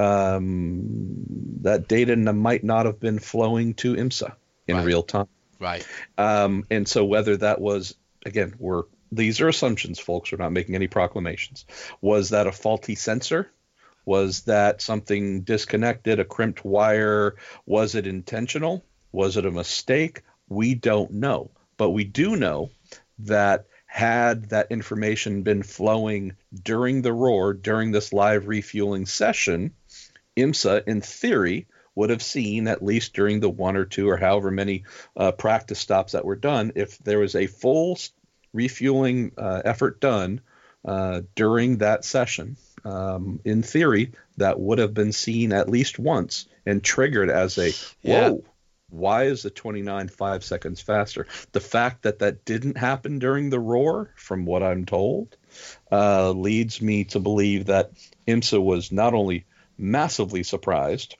um, 0.00 1.24
that 1.60 1.86
data 1.86 2.16
might 2.16 2.64
not 2.64 2.86
have 2.86 2.98
been 2.98 3.20
flowing 3.20 3.74
to 3.74 3.94
IMSA 3.94 4.34
in 4.66 4.76
Right. 4.76 4.84
real 4.84 5.04
time. 5.04 5.28
right. 5.60 5.86
Um, 6.18 6.64
and 6.72 6.88
so 6.88 7.04
whether 7.04 7.36
that 7.36 7.60
was 7.60 7.94
again, 8.26 8.54
we're 8.58 8.82
these 9.10 9.40
are 9.40 9.48
assumptions, 9.48 9.98
folks. 9.98 10.32
We're 10.32 10.38
not 10.38 10.52
making 10.52 10.74
any 10.74 10.88
proclamations. 10.88 11.64
Was 12.00 12.30
that 12.30 12.46
a 12.46 12.52
faulty 12.52 12.94
sensor? 12.94 13.50
Was 14.04 14.42
that 14.42 14.80
something 14.80 15.42
disconnected, 15.42 16.18
a 16.18 16.24
crimped 16.24 16.64
wire? 16.64 17.36
Was 17.66 17.94
it 17.94 18.06
intentional? 18.06 18.84
Was 19.12 19.36
it 19.36 19.46
a 19.46 19.50
mistake? 19.50 20.22
We 20.48 20.74
don't 20.74 21.12
know. 21.12 21.50
But 21.76 21.90
we 21.90 22.04
do 22.04 22.36
know 22.36 22.70
that 23.20 23.66
had 23.86 24.50
that 24.50 24.70
information 24.70 25.42
been 25.42 25.62
flowing 25.62 26.36
during 26.62 27.02
the 27.02 27.12
roar, 27.12 27.54
during 27.54 27.90
this 27.90 28.12
live 28.12 28.46
refueling 28.46 29.06
session, 29.06 29.74
IMSA, 30.36 30.86
in 30.86 31.00
theory, 31.00 31.66
would 31.94 32.10
have 32.10 32.22
seen, 32.22 32.68
at 32.68 32.84
least 32.84 33.12
during 33.12 33.40
the 33.40 33.50
one 33.50 33.76
or 33.76 33.84
two 33.84 34.08
or 34.08 34.16
however 34.16 34.50
many 34.50 34.84
uh, 35.16 35.32
practice 35.32 35.80
stops 35.80 36.12
that 36.12 36.24
were 36.24 36.36
done, 36.36 36.72
if 36.76 36.98
there 36.98 37.18
was 37.18 37.34
a 37.34 37.46
full 37.46 37.98
refueling 38.52 39.32
uh, 39.36 39.62
effort 39.64 40.00
done 40.00 40.40
uh, 40.84 41.22
during 41.34 41.78
that 41.78 42.04
session, 42.04 42.56
um, 42.84 43.40
in 43.44 43.62
theory, 43.62 44.12
that 44.36 44.58
would 44.58 44.78
have 44.78 44.94
been 44.94 45.12
seen 45.12 45.52
at 45.52 45.68
least 45.68 45.98
once 45.98 46.46
and 46.64 46.82
triggered 46.82 47.30
as 47.30 47.58
a 47.58 47.72
Yeah. 48.02 48.30
whoa. 48.30 48.44
Why 48.90 49.24
is 49.24 49.42
the 49.42 49.50
29 49.50 50.08
five 50.08 50.42
seconds 50.42 50.80
faster? 50.80 51.26
The 51.52 51.60
fact 51.60 52.04
that 52.04 52.20
that 52.20 52.46
didn't 52.46 52.78
happen 52.78 53.18
during 53.18 53.50
the 53.50 53.60
roar, 53.60 54.14
from 54.16 54.46
what 54.46 54.62
I'm 54.62 54.86
told, 54.86 55.36
uh, 55.92 56.30
leads 56.30 56.80
me 56.80 57.04
to 57.04 57.20
believe 57.20 57.66
that 57.66 57.90
IMSA 58.26 58.62
was 58.62 58.90
not 58.90 59.12
only 59.12 59.44
massively 59.76 60.42
surprised 60.42 61.16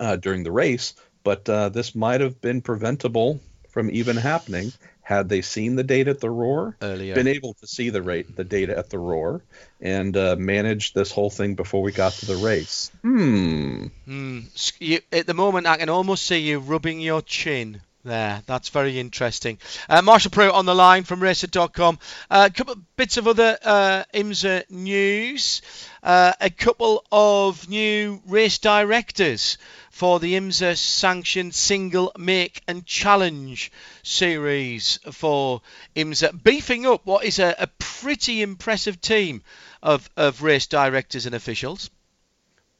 uh, 0.00 0.16
during 0.16 0.44
the 0.44 0.52
race, 0.52 0.94
but 1.22 1.46
uh, 1.48 1.68
this 1.68 1.94
might 1.94 2.22
have 2.22 2.40
been 2.40 2.62
preventable 2.62 3.38
from 3.74 3.90
even 3.90 4.16
happening 4.16 4.72
had 5.02 5.28
they 5.28 5.42
seen 5.42 5.74
the 5.74 5.82
data 5.82 6.10
at 6.10 6.20
the 6.20 6.30
roar, 6.30 6.76
Earlier. 6.80 7.14
been 7.14 7.26
able 7.26 7.54
to 7.54 7.66
see 7.66 7.90
the 7.90 8.00
rate, 8.00 8.36
the 8.36 8.44
data 8.44 8.78
at 8.78 8.88
the 8.88 8.98
roar, 8.98 9.42
and 9.80 10.16
uh, 10.16 10.36
managed 10.38 10.94
this 10.94 11.10
whole 11.10 11.28
thing 11.28 11.56
before 11.56 11.82
we 11.82 11.92
got 11.92 12.12
to 12.14 12.26
the 12.26 12.36
race. 12.36 12.90
Hmm. 13.02 13.88
Hmm. 14.06 14.40
You, 14.78 15.00
at 15.12 15.26
the 15.26 15.34
moment, 15.34 15.66
I 15.66 15.76
can 15.76 15.90
almost 15.90 16.24
see 16.24 16.38
you 16.38 16.60
rubbing 16.60 17.00
your 17.00 17.20
chin 17.20 17.82
there. 18.04 18.42
That's 18.46 18.68
very 18.68 18.98
interesting. 18.98 19.58
Uh, 19.88 20.02
Marshall 20.02 20.30
Pruitt 20.30 20.52
on 20.52 20.66
the 20.66 20.74
line 20.74 21.02
from 21.02 21.20
Racer.com. 21.20 21.98
Uh, 22.30 22.48
a 22.50 22.54
couple 22.54 22.74
of 22.74 22.96
bits 22.96 23.16
of 23.16 23.26
other 23.26 23.58
uh, 23.62 24.04
IMSA 24.14 24.70
news. 24.70 25.62
Uh, 26.02 26.32
a 26.40 26.50
couple 26.50 27.04
of 27.10 27.68
new 27.68 28.22
race 28.26 28.58
directors 28.58 29.58
for 29.94 30.18
the 30.18 30.34
IMSA 30.34 30.76
sanctioned 30.76 31.54
single 31.54 32.10
make 32.18 32.60
and 32.66 32.84
challenge 32.84 33.70
series 34.02 34.98
for 35.12 35.62
IMSA, 35.94 36.42
beefing 36.42 36.84
up 36.84 37.06
what 37.06 37.24
is 37.24 37.38
a, 37.38 37.54
a 37.60 37.68
pretty 37.78 38.42
impressive 38.42 39.00
team 39.00 39.40
of, 39.84 40.10
of 40.16 40.42
race 40.42 40.66
directors 40.66 41.26
and 41.26 41.34
officials. 41.36 41.90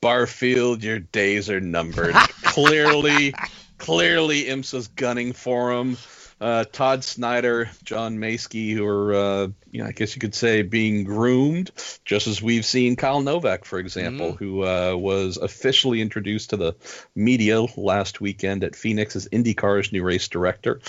Barfield, 0.00 0.82
your 0.82 0.98
days 0.98 1.48
are 1.50 1.60
numbered. 1.60 2.14
clearly, 2.42 3.32
clearly, 3.78 4.46
IMSA's 4.46 4.88
gunning 4.88 5.34
for 5.34 5.72
him. 5.72 5.96
Uh, 6.40 6.64
Todd 6.64 7.04
Snyder, 7.04 7.70
John 7.84 8.18
Maskey, 8.18 8.74
who 8.74 8.86
are, 8.86 9.14
uh, 9.14 9.48
you 9.70 9.82
know, 9.82 9.88
I 9.88 9.92
guess 9.92 10.14
you 10.14 10.20
could 10.20 10.34
say, 10.34 10.62
being 10.62 11.04
groomed, 11.04 11.70
just 12.04 12.26
as 12.26 12.42
we've 12.42 12.64
seen 12.64 12.96
Kyle 12.96 13.22
Novak, 13.22 13.64
for 13.64 13.78
example, 13.78 14.32
who 14.32 14.64
uh, 14.64 14.94
was 14.96 15.36
officially 15.36 16.00
introduced 16.00 16.50
to 16.50 16.56
the 16.56 16.74
media 17.14 17.62
last 17.76 18.20
weekend 18.20 18.64
at 18.64 18.76
Phoenix 18.76 19.16
as 19.16 19.28
IndyCar's 19.28 19.92
new 19.92 20.02
race 20.02 20.28
director. 20.28 20.80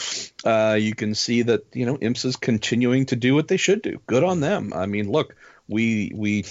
Uh, 0.43 0.77
you 0.79 0.95
can 0.95 1.15
see 1.15 1.43
that 1.43 1.65
you 1.73 1.85
know 1.85 1.97
IMSA's 1.97 2.35
continuing 2.35 3.05
to 3.07 3.15
do 3.15 3.35
what 3.35 3.47
they 3.47 3.57
should 3.57 3.81
do. 3.81 3.99
Good 4.07 4.23
on 4.23 4.39
them. 4.39 4.73
I 4.75 4.87
mean, 4.87 5.09
look, 5.09 5.35
we 5.67 6.11
we 6.13 6.45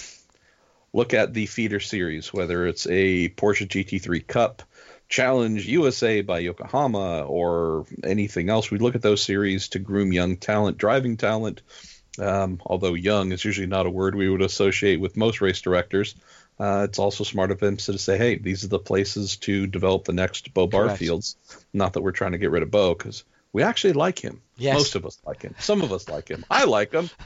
look 0.93 1.13
at 1.13 1.33
the 1.33 1.45
feeder 1.45 1.79
series, 1.81 2.33
whether 2.33 2.65
it's 2.65 2.87
a 2.87 3.29
Porsche 3.29 3.67
GT3 3.67 4.25
Cup, 4.25 4.63
Challenge 5.15 5.65
USA 5.65 6.19
by 6.23 6.39
Yokohama, 6.39 7.21
or 7.21 7.85
anything 8.03 8.49
else. 8.49 8.69
We 8.69 8.79
look 8.79 8.95
at 8.95 9.01
those 9.01 9.23
series 9.23 9.69
to 9.69 9.79
groom 9.79 10.11
young 10.11 10.35
talent, 10.35 10.77
driving 10.77 11.15
talent. 11.15 11.61
Um, 12.19 12.59
although 12.65 12.95
young 12.95 13.31
is 13.31 13.45
usually 13.45 13.67
not 13.67 13.85
a 13.85 13.89
word 13.89 14.13
we 14.13 14.27
would 14.27 14.41
associate 14.41 14.99
with 14.99 15.15
most 15.15 15.39
race 15.39 15.61
directors, 15.61 16.15
uh, 16.59 16.85
it's 16.89 16.99
also 16.99 17.23
smart 17.23 17.51
of 17.51 17.61
to 17.61 17.97
say, 17.97 18.17
hey, 18.17 18.37
these 18.37 18.65
are 18.65 18.67
the 18.67 18.77
places 18.77 19.37
to 19.37 19.67
develop 19.67 20.03
the 20.03 20.11
next 20.11 20.53
Bo 20.53 20.67
Correct. 20.67 20.99
Barfields. 20.99 21.37
Not 21.71 21.93
that 21.93 22.01
we're 22.01 22.11
trying 22.11 22.33
to 22.33 22.37
get 22.37 22.51
rid 22.51 22.63
of 22.63 22.71
Bo, 22.71 22.93
because 22.93 23.23
we 23.53 23.63
actually 23.63 23.93
like 23.93 24.19
him. 24.19 24.41
Yes. 24.57 24.73
Most 24.73 24.95
of 24.95 25.05
us 25.05 25.17
like 25.25 25.43
him. 25.43 25.55
Some 25.59 25.81
of 25.81 25.93
us 25.93 26.09
like 26.09 26.27
him. 26.27 26.43
I 26.51 26.65
like 26.65 26.91
him. 26.91 27.09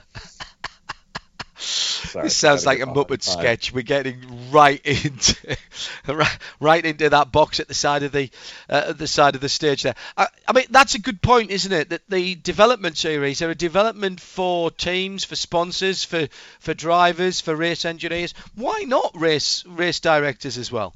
Sorry, 1.99 2.23
this 2.23 2.35
sounds 2.35 2.65
like 2.65 2.80
a 2.80 2.85
Muppet 2.85 3.21
sketch. 3.21 3.73
We're 3.73 3.81
getting 3.81 4.51
right 4.51 4.81
into 4.85 5.35
right, 6.07 6.38
right 6.59 6.85
into 6.85 7.09
that 7.09 7.31
box 7.31 7.59
at 7.59 7.67
the 7.67 7.73
side 7.73 8.03
of 8.03 8.11
the 8.11 8.30
uh, 8.69 8.85
at 8.89 8.97
the 8.97 9.07
side 9.07 9.35
of 9.35 9.41
the 9.41 9.49
stage 9.49 9.84
there. 9.84 9.95
I, 10.17 10.27
I 10.47 10.53
mean, 10.53 10.65
that's 10.69 10.95
a 10.95 10.99
good 10.99 11.21
point, 11.21 11.51
isn't 11.51 11.71
it? 11.71 11.89
That 11.89 12.01
the 12.09 12.35
development 12.35 12.97
series 12.97 13.41
are 13.41 13.49
a 13.49 13.55
development 13.55 14.19
for 14.19 14.71
teams, 14.71 15.23
for 15.23 15.35
sponsors, 15.35 16.03
for 16.03 16.27
for 16.59 16.73
drivers, 16.73 17.41
for 17.41 17.55
race 17.55 17.85
engineers. 17.85 18.34
Why 18.55 18.84
not 18.88 19.11
race 19.15 19.65
race 19.65 19.99
directors 19.99 20.57
as 20.57 20.71
well? 20.71 20.93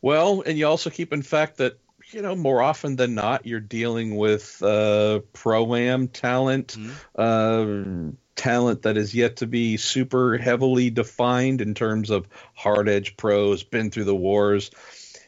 Well, 0.00 0.42
and 0.46 0.56
you 0.56 0.66
also 0.66 0.90
keep 0.90 1.12
in 1.12 1.22
fact 1.22 1.58
that 1.58 1.78
you 2.12 2.22
know 2.22 2.34
more 2.34 2.62
often 2.62 2.96
than 2.96 3.14
not 3.14 3.46
you're 3.46 3.60
dealing 3.60 4.16
with 4.16 4.62
uh, 4.62 5.20
pro 5.32 5.74
am 5.74 6.08
talent, 6.08 6.76
uh, 7.16 7.66
talent 8.38 8.82
that 8.82 8.96
is 8.96 9.14
yet 9.14 9.36
to 9.36 9.46
be 9.46 9.76
super 9.76 10.38
heavily 10.38 10.88
defined 10.88 11.60
in 11.60 11.74
terms 11.74 12.08
of 12.08 12.26
hard 12.54 12.88
edge 12.88 13.16
pros, 13.16 13.62
been 13.62 13.90
through 13.90 14.04
the 14.04 14.14
wars. 14.14 14.70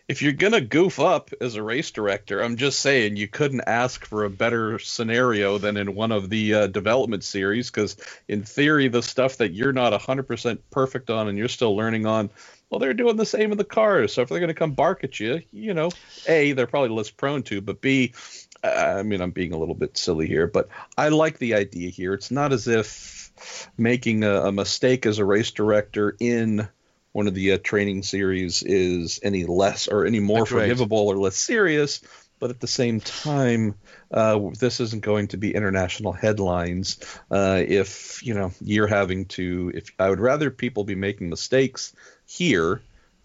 If 0.08 0.22
you're 0.22 0.32
gonna 0.32 0.60
goof 0.60 0.98
up 0.98 1.30
as 1.40 1.56
a 1.56 1.62
race 1.62 1.90
director, 1.90 2.42
I'm 2.42 2.56
just 2.56 2.80
saying 2.80 3.16
you 3.16 3.28
couldn't 3.28 3.62
ask 3.66 4.04
for 4.04 4.24
a 4.24 4.30
better 4.30 4.78
scenario 4.78 5.58
than 5.58 5.76
in 5.76 5.94
one 5.94 6.10
of 6.10 6.30
the 6.30 6.54
uh, 6.54 6.66
development 6.68 7.22
series, 7.22 7.70
because 7.70 7.96
in 8.26 8.42
theory, 8.42 8.88
the 8.88 9.02
stuff 9.02 9.36
that 9.36 9.52
you're 9.52 9.72
not 9.72 9.92
100% 9.92 10.58
perfect 10.70 11.10
on 11.10 11.28
and 11.28 11.36
you're 11.36 11.48
still 11.48 11.76
learning 11.76 12.06
on, 12.06 12.30
well, 12.70 12.78
they're 12.78 12.94
doing 12.94 13.16
the 13.16 13.26
same 13.26 13.50
in 13.52 13.58
the 13.58 13.64
cars. 13.64 14.12
So 14.12 14.22
if 14.22 14.28
they're 14.28 14.38
going 14.38 14.48
to 14.48 14.54
come 14.54 14.72
bark 14.72 15.02
at 15.02 15.18
you, 15.18 15.42
you 15.52 15.74
know, 15.74 15.90
A, 16.28 16.52
they're 16.52 16.68
probably 16.68 16.90
less 16.90 17.10
prone 17.10 17.42
to, 17.44 17.60
but 17.60 17.80
B, 17.80 18.14
I 18.62 19.02
mean, 19.02 19.20
I'm 19.20 19.30
being 19.30 19.52
a 19.52 19.58
little 19.58 19.74
bit 19.74 19.96
silly 19.96 20.26
here, 20.26 20.46
but 20.46 20.68
I 20.96 21.08
like 21.08 21.38
the 21.38 21.54
idea 21.54 21.90
here. 21.90 22.14
It's 22.14 22.30
not 22.30 22.52
as 22.52 22.68
if 22.68 23.32
making 23.78 24.24
a, 24.24 24.42
a 24.42 24.52
mistake 24.52 25.06
as 25.06 25.18
a 25.18 25.24
race 25.24 25.50
director 25.50 26.16
in 26.20 26.68
one 27.12 27.26
of 27.26 27.34
the 27.34 27.52
uh, 27.52 27.58
training 27.62 28.02
series 28.02 28.62
is 28.62 29.20
any 29.22 29.44
less 29.44 29.88
or 29.88 30.06
any 30.06 30.20
more 30.20 30.42
Agreed. 30.42 30.62
forgivable 30.62 31.08
or 31.08 31.16
less 31.16 31.36
serious. 31.36 32.00
But 32.38 32.50
at 32.50 32.60
the 32.60 32.66
same 32.66 33.00
time, 33.00 33.74
uh, 34.10 34.40
this 34.58 34.80
isn't 34.80 35.02
going 35.02 35.28
to 35.28 35.36
be 35.36 35.54
international 35.54 36.12
headlines. 36.12 36.98
Uh, 37.30 37.62
if 37.66 38.24
you 38.24 38.32
know 38.32 38.52
you're 38.62 38.86
having 38.86 39.26
to, 39.26 39.72
if 39.74 39.90
I 39.98 40.08
would 40.08 40.20
rather 40.20 40.50
people 40.50 40.84
be 40.84 40.94
making 40.94 41.28
mistakes 41.28 41.92
here 42.26 42.80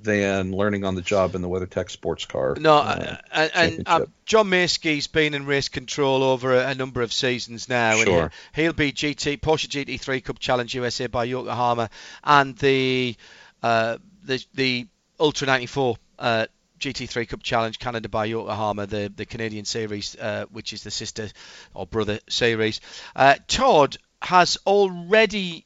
than 0.05 0.51
learning 0.51 0.85
on 0.85 0.95
the 0.95 1.01
job 1.01 1.35
in 1.35 1.41
the 1.41 1.49
WeatherTech 1.49 1.89
sports 1.89 2.25
car. 2.25 2.55
No, 2.59 2.75
uh, 2.77 3.17
and, 3.31 3.51
and 3.55 3.83
uh. 3.87 4.05
John 4.25 4.47
Mayski's 4.49 5.07
been 5.07 5.33
in 5.33 5.45
race 5.45 5.67
control 5.69 6.23
over 6.23 6.53
a, 6.55 6.69
a 6.69 6.75
number 6.75 7.01
of 7.01 7.11
seasons 7.11 7.67
now. 7.67 7.91
and 7.97 8.03
Sure. 8.07 8.31
he- 8.53 8.61
he'll 8.63 8.73
be 8.73 8.91
GT 8.93 9.39
Porsche 9.41 9.67
GT3 9.67 10.23
Cup 10.23 10.39
Challenge 10.39 10.73
USA 10.75 11.07
by 11.07 11.25
Yokohama 11.25 11.89
and 12.23 12.55
the 12.57 13.15
uh, 13.61 13.97
the 14.23 14.43
the 14.53 14.87
Ultra 15.19 15.47
94 15.47 15.97
uh, 16.19 16.45
GT3 16.79 17.27
Cup 17.29 17.41
Challenge 17.43 17.79
Canada 17.79 18.09
by 18.09 18.25
Yokohama, 18.25 18.85
the 18.85 19.11
the 19.15 19.25
Canadian 19.25 19.65
series, 19.65 20.15
uh, 20.15 20.45
which 20.51 20.73
is 20.73 20.83
the 20.83 20.91
sister 20.91 21.29
or 21.73 21.85
brother 21.87 22.19
series. 22.29 22.81
Uh, 23.15 23.35
Todd 23.47 23.97
has 24.21 24.57
already 24.67 25.65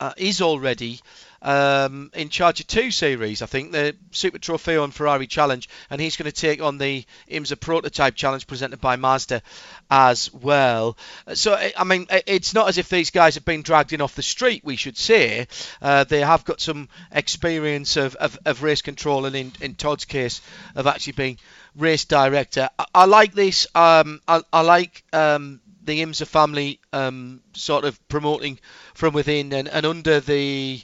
uh, 0.00 0.12
is 0.16 0.40
already 0.40 1.00
um, 1.42 2.10
in 2.14 2.28
charge 2.28 2.60
of 2.60 2.66
two 2.66 2.90
series, 2.90 3.42
I 3.42 3.46
think, 3.46 3.72
the 3.72 3.96
Super 4.10 4.38
Trofeo 4.38 4.84
and 4.84 4.92
Ferrari 4.92 5.26
Challenge, 5.26 5.68
and 5.90 6.00
he's 6.00 6.16
going 6.16 6.30
to 6.30 6.32
take 6.32 6.60
on 6.60 6.78
the 6.78 7.04
IMSA 7.30 7.60
Prototype 7.60 8.14
Challenge 8.14 8.46
presented 8.46 8.80
by 8.80 8.96
Mazda 8.96 9.42
as 9.90 10.32
well. 10.32 10.96
So, 11.34 11.54
I 11.76 11.84
mean, 11.84 12.06
it's 12.26 12.54
not 12.54 12.68
as 12.68 12.78
if 12.78 12.88
these 12.88 13.10
guys 13.10 13.36
have 13.36 13.44
been 13.44 13.62
dragged 13.62 13.92
in 13.92 14.00
off 14.00 14.16
the 14.16 14.22
street, 14.22 14.64
we 14.64 14.76
should 14.76 14.96
say. 14.96 15.46
Uh, 15.80 16.04
they 16.04 16.20
have 16.20 16.44
got 16.44 16.60
some 16.60 16.88
experience 17.12 17.96
of, 17.96 18.16
of, 18.16 18.38
of 18.44 18.62
race 18.62 18.82
control, 18.82 19.26
and 19.26 19.36
in, 19.36 19.52
in 19.60 19.74
Todd's 19.74 20.04
case, 20.04 20.40
of 20.74 20.86
actually 20.86 21.12
being 21.12 21.38
race 21.76 22.04
director. 22.04 22.68
I, 22.78 22.86
I 22.94 23.04
like 23.04 23.32
this. 23.32 23.66
Um, 23.74 24.20
I, 24.26 24.42
I 24.52 24.62
like. 24.62 25.04
Um, 25.12 25.60
the 25.88 26.02
IMSA 26.02 26.26
family 26.26 26.80
um, 26.92 27.40
sort 27.54 27.84
of 27.84 28.08
promoting 28.08 28.58
from 28.94 29.14
within 29.14 29.52
and, 29.52 29.68
and 29.68 29.84
under 29.86 30.20
the 30.20 30.80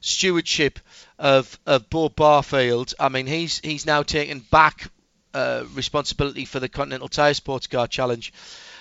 stewardship 0.00 0.78
of 1.18 1.58
of 1.66 1.88
Bo 1.88 2.08
Barfield. 2.08 2.94
I 2.98 3.08
mean, 3.08 3.26
he's 3.26 3.58
he's 3.60 3.86
now 3.86 4.02
taken 4.02 4.40
back 4.40 4.90
uh, 5.32 5.64
responsibility 5.74 6.44
for 6.44 6.60
the 6.60 6.68
Continental 6.68 7.08
Tire 7.08 7.34
Sports 7.34 7.66
Car 7.68 7.86
Challenge, 7.86 8.32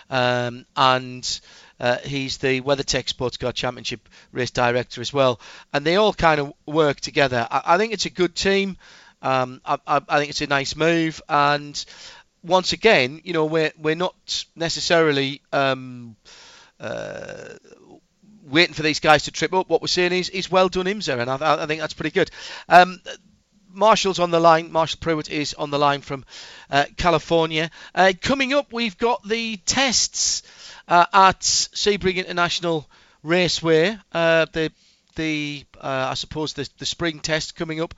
um, 0.09 0.65
and 0.75 1.39
uh, 1.79 1.97
he's 1.99 2.37
the 2.37 2.61
WeatherTech 2.61 3.07
Sports 3.07 3.37
Car 3.37 3.51
Championship 3.51 4.09
race 4.31 4.51
director 4.51 5.01
as 5.01 5.13
well. 5.13 5.39
And 5.73 5.85
they 5.85 5.95
all 5.95 6.13
kind 6.13 6.39
of 6.41 6.53
work 6.65 6.99
together. 6.99 7.47
I, 7.49 7.61
I 7.65 7.77
think 7.77 7.93
it's 7.93 8.05
a 8.05 8.11
good 8.11 8.35
team. 8.35 8.77
Um, 9.21 9.61
I, 9.65 9.77
I, 9.87 10.01
I 10.07 10.19
think 10.19 10.29
it's 10.29 10.41
a 10.41 10.47
nice 10.47 10.75
move, 10.75 11.21
and 11.27 11.85
once 12.47 12.73
again, 12.73 13.21
you 13.23 13.33
know, 13.33 13.45
we're 13.45 13.71
we're 13.77 13.95
not 13.95 14.45
necessarily 14.55 15.41
um, 15.51 16.15
uh, 16.79 17.49
waiting 18.47 18.73
for 18.73 18.83
these 18.83 18.99
guys 18.99 19.23
to 19.23 19.31
trip 19.31 19.53
up. 19.53 19.69
What 19.69 19.81
we're 19.81 19.87
seeing 19.87 20.13
is, 20.13 20.29
is 20.29 20.49
well 20.49 20.69
done, 20.69 20.85
IMSA, 20.85 21.19
and 21.19 21.29
I, 21.29 21.63
I 21.63 21.65
think 21.65 21.81
that's 21.81 21.93
pretty 21.93 22.11
good. 22.11 22.31
Um, 22.69 23.01
Marshall's 23.71 24.19
on 24.19 24.31
the 24.31 24.39
line. 24.39 24.71
Marshall 24.71 24.99
Pruitt 25.01 25.29
is 25.29 25.53
on 25.53 25.69
the 25.69 25.77
line 25.77 26.01
from 26.01 26.25
uh, 26.71 26.85
California. 26.95 27.69
Uh, 27.93 28.13
coming 28.19 28.53
up, 28.53 28.73
we've 28.73 28.97
got 28.97 29.23
the 29.27 29.57
tests 29.57 30.41
uh, 30.87 31.05
at 31.13 31.41
Sebring 31.41 32.15
International 32.15 32.89
Raceway. 33.23 33.97
Uh, 34.11 34.45
the 34.51 34.71
the 35.15 35.65
uh, 35.79 36.07
I 36.11 36.13
suppose 36.13 36.53
the 36.53 36.67
the 36.77 36.85
spring 36.85 37.19
test 37.19 37.55
coming 37.55 37.81
up. 37.81 37.93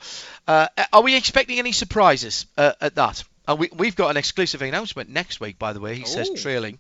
Are 0.48 1.02
we 1.04 1.16
expecting 1.16 1.60
any 1.60 1.72
surprises 1.72 2.46
at 2.58 2.96
that? 2.96 3.24
Uh, 3.50 3.56
we, 3.56 3.70
we've 3.76 3.96
got 3.96 4.12
an 4.12 4.18
exclusive 4.18 4.62
announcement 4.62 5.10
next 5.10 5.40
week, 5.40 5.58
by 5.58 5.74
the 5.74 5.80
way. 5.80 5.96
He 5.96 6.06
says 6.06 6.30
Ooh. 6.30 6.36
trailing 6.36 6.80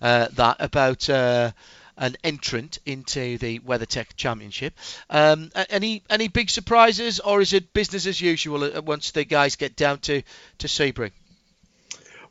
uh, 0.00 0.28
that 0.32 0.56
about 0.60 1.10
uh, 1.10 1.52
an 1.98 2.16
entrant 2.24 2.78
into 2.86 3.36
the 3.36 3.58
WeatherTech 3.58 4.16
Championship. 4.16 4.72
Um, 5.10 5.50
any 5.68 6.02
any 6.08 6.28
big 6.28 6.48
surprises, 6.48 7.20
or 7.20 7.42
is 7.42 7.52
it 7.52 7.74
business 7.74 8.06
as 8.06 8.18
usual 8.18 8.64
uh, 8.64 8.80
once 8.80 9.10
the 9.10 9.24
guys 9.24 9.56
get 9.56 9.76
down 9.76 9.98
to 10.00 10.22
to 10.58 10.66
Sebring? 10.68 11.12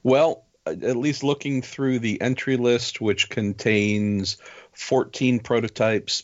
Well, 0.02 0.44
at 0.66 0.96
least 0.96 1.24
looking 1.24 1.62
through 1.62 2.00
the 2.00 2.22
entry 2.22 2.58
list, 2.58 3.02
which 3.02 3.30
contains 3.30 4.38
14 4.74 5.40
prototypes, 5.40 6.24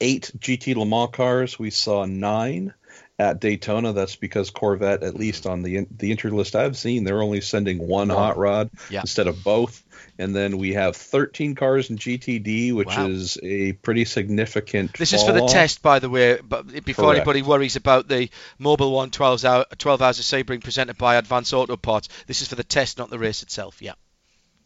eight 0.00 0.30
GT 0.38 0.76
Le 0.76 0.84
Mans 0.84 1.10
cars, 1.10 1.58
we 1.58 1.70
saw 1.70 2.04
nine 2.04 2.74
at 3.18 3.40
Daytona. 3.40 3.92
That's 3.92 4.16
because 4.16 4.50
Corvette, 4.50 5.02
at 5.02 5.14
least 5.14 5.46
on 5.46 5.62
the 5.62 5.86
the 5.90 6.10
entry 6.10 6.30
list 6.30 6.54
I've 6.56 6.76
seen, 6.76 7.04
they're 7.04 7.22
only 7.22 7.40
sending 7.40 7.78
one 7.86 8.08
hot 8.10 8.36
rod 8.36 8.70
Yeah. 8.90 9.00
instead 9.00 9.26
of 9.26 9.42
both. 9.42 9.82
And 10.18 10.34
then 10.34 10.58
we 10.58 10.74
have 10.74 10.96
13 10.96 11.54
cars 11.54 11.90
in 11.90 11.96
GTD, 11.98 12.72
which 12.72 12.88
Wow. 12.88 13.08
is 13.08 13.38
a 13.42 13.72
pretty 13.72 14.04
significant. 14.04 14.96
This 14.98 15.12
is 15.12 15.22
for 15.22 15.32
the 15.32 15.46
test, 15.46 15.82
by 15.82 15.98
the 15.98 16.08
way, 16.10 16.38
but 16.42 16.66
before 16.84 17.06
Correct. 17.06 17.18
anybody 17.18 17.42
worries 17.42 17.76
about 17.76 18.08
the 18.08 18.30
Mobil 18.60 18.92
One 18.92 19.10
12 19.10 19.44
hours, 19.44 19.66
12 19.78 20.02
hours 20.02 20.18
of 20.18 20.24
Sebring 20.24 20.62
presented 20.62 20.96
by 20.98 21.16
Advanced 21.16 21.52
Auto 21.52 21.76
Parts. 21.76 22.08
This 22.26 22.42
is 22.42 22.48
for 22.48 22.54
the 22.54 22.64
test, 22.64 22.98
not 22.98 23.10
the 23.10 23.18
race 23.18 23.42
itself. 23.42 23.76
Yeah. 23.80 23.92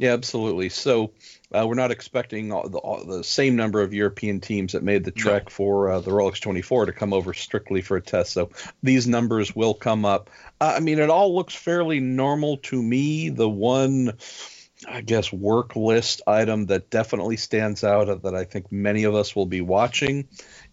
Yeah, 0.01 0.15
absolutely. 0.15 0.71
So 0.71 1.13
uh, 1.53 1.67
we're 1.69 1.75
not 1.75 1.91
expecting 1.91 2.53
all 2.53 2.67
the, 2.67 2.79
all 2.79 3.05
the 3.05 3.23
same 3.23 3.55
number 3.55 3.83
of 3.83 3.93
European 3.93 4.41
teams 4.41 4.73
that 4.73 4.83
made 4.83 5.05
the 5.05 5.11
trek 5.11 5.51
for 5.51 5.91
uh, 5.91 6.01
the 6.01 6.11
Rolex 6.11 6.41
24 6.41 6.87
to 6.87 6.93
come 6.93 7.13
over 7.13 7.35
strictly 7.35 7.83
for 7.83 7.99
a 7.99 8.01
test. 8.01 8.33
So 8.33 8.49
these 8.83 9.07
numbers 9.07 9.55
will 9.55 9.75
come 9.75 10.07
up. 10.07 10.31
Uh, 10.59 10.73
I 10.75 10.81
mean, 10.81 11.01
it 11.01 11.11
all 11.11 11.35
looks 11.35 11.55
fairly 11.55 12.01
normal 12.01 12.57
to 12.57 12.83
me. 12.83 13.29
The 13.29 13.47
one, 13.47 14.15
I 14.89 15.03
guess, 15.03 15.31
work 15.31 15.77
list 15.77 16.23
item 16.27 16.65
that 16.67 16.89
definitely 16.89 17.37
stands 17.37 17.85
out 17.85 18.09
uh, 18.09 18.15
that 18.15 18.35
I 18.35 18.45
think 18.45 18.73
many 18.73 19.05
of 19.05 19.15
us 19.15 19.37
will 19.37 19.45
be 19.45 19.61
watching 19.61 20.29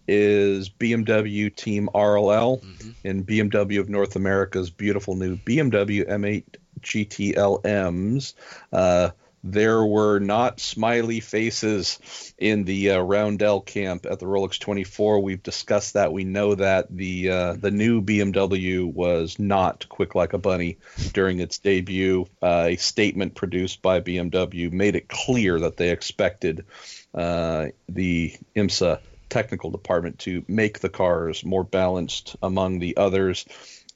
is 0.06 0.70
BMW 0.70 1.54
Team 1.54 1.90
RLL 1.94 2.62
and 3.04 3.26
BMW 3.26 3.78
of 3.78 3.90
North 3.90 4.16
America's 4.16 4.70
beautiful 4.70 5.16
new 5.16 5.36
BMW 5.36 6.08
M8 6.08 6.44
GTLMs. 6.80 8.34
Uh, 8.72 9.10
there 9.44 9.84
were 9.84 10.18
not 10.18 10.60
smiley 10.60 11.20
faces 11.20 12.34
in 12.38 12.64
the 12.64 12.90
uh, 12.90 13.00
Roundel 13.00 13.60
camp 13.60 14.04
at 14.04 14.18
the 14.18 14.26
Rolex 14.26 14.58
24. 14.58 15.20
We've 15.20 15.42
discussed 15.42 15.94
that. 15.94 16.12
We 16.12 16.24
know 16.24 16.54
that 16.56 16.86
the 16.90 17.30
uh, 17.30 17.52
the 17.54 17.70
new 17.70 18.02
BMW 18.02 18.92
was 18.92 19.38
not 19.38 19.88
quick 19.88 20.14
like 20.14 20.32
a 20.32 20.38
bunny 20.38 20.78
during 21.12 21.38
its 21.40 21.58
debut. 21.58 22.26
Uh, 22.42 22.66
a 22.70 22.76
statement 22.76 23.34
produced 23.34 23.80
by 23.80 24.00
BMW 24.00 24.72
made 24.72 24.96
it 24.96 25.08
clear 25.08 25.60
that 25.60 25.76
they 25.76 25.90
expected 25.90 26.64
uh, 27.14 27.66
the 27.88 28.34
IMSA 28.56 29.00
technical 29.28 29.70
department 29.70 30.18
to 30.20 30.44
make 30.48 30.80
the 30.80 30.88
cars 30.88 31.44
more 31.44 31.64
balanced 31.64 32.36
among 32.42 32.78
the 32.78 32.96
others. 32.96 33.44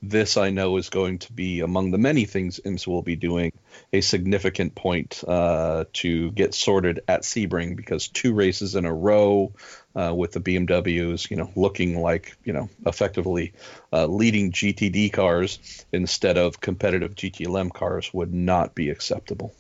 This 0.03 0.37
I 0.37 0.51
know 0.51 0.77
is 0.79 0.91
going 0.91 1.19
to 1.21 1.33
be 1.33 1.61
among 1.61 1.93
the 1.93 1.99
many 1.99 2.25
things 2.25 2.59
IMSA 2.65 2.89
will 2.89 3.03
be 3.03 3.15
doing 3.15 3.53
a 3.93 4.01
significant 4.01 4.75
point 4.75 5.23
uh, 5.27 5.85
to 5.95 6.33
get 6.33 6.55
sorted 6.55 7.01
at 7.07 7.23
Sebring 7.23 7.77
because 7.77 8.09
two 8.09 8.35
races 8.35 8.75
in 8.75 8.85
a 8.85 8.93
row 8.93 9.53
uh, 9.95 10.13
with 10.15 10.33
the 10.33 10.41
BMWs, 10.41 11.31
you 11.31 11.37
know, 11.37 11.51
looking 11.55 12.01
like 12.01 12.37
you 12.45 12.53
know 12.53 12.69
effectively 12.85 13.53
uh, 13.93 14.07
leading 14.07 14.51
GTD 14.51 15.13
cars 15.13 15.59
instead 15.93 16.37
of 16.37 16.61
competitive 16.61 17.15
GTLM 17.15 17.73
cars 17.73 18.13
would 18.13 18.35
not 18.35 18.75
be 18.75 18.91
acceptable. 18.91 19.55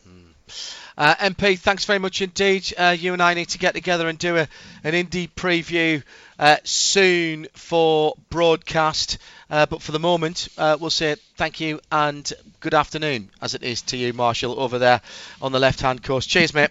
Uh, 0.96 1.14
MP, 1.16 1.58
thanks 1.58 1.84
very 1.84 1.98
much 1.98 2.20
indeed. 2.20 2.72
Uh, 2.76 2.94
you 2.98 3.12
and 3.12 3.22
I 3.22 3.34
need 3.34 3.48
to 3.50 3.58
get 3.58 3.74
together 3.74 4.08
and 4.08 4.18
do 4.18 4.36
a, 4.36 4.48
an 4.84 4.94
Indy 4.94 5.28
preview 5.28 6.02
uh, 6.38 6.56
soon 6.64 7.46
for 7.54 8.14
broadcast. 8.30 9.18
Uh, 9.50 9.66
but 9.66 9.82
for 9.82 9.92
the 9.92 9.98
moment, 9.98 10.48
uh, 10.58 10.76
we'll 10.80 10.90
say 10.90 11.16
thank 11.36 11.60
you 11.60 11.80
and 11.90 12.32
good 12.60 12.74
afternoon, 12.74 13.30
as 13.40 13.54
it 13.54 13.62
is 13.62 13.82
to 13.82 13.96
you, 13.96 14.12
Marshall, 14.12 14.60
over 14.60 14.78
there 14.78 15.00
on 15.40 15.52
the 15.52 15.60
left 15.60 15.80
hand 15.80 16.02
coast. 16.02 16.28
Cheers, 16.28 16.54
mate. 16.54 16.70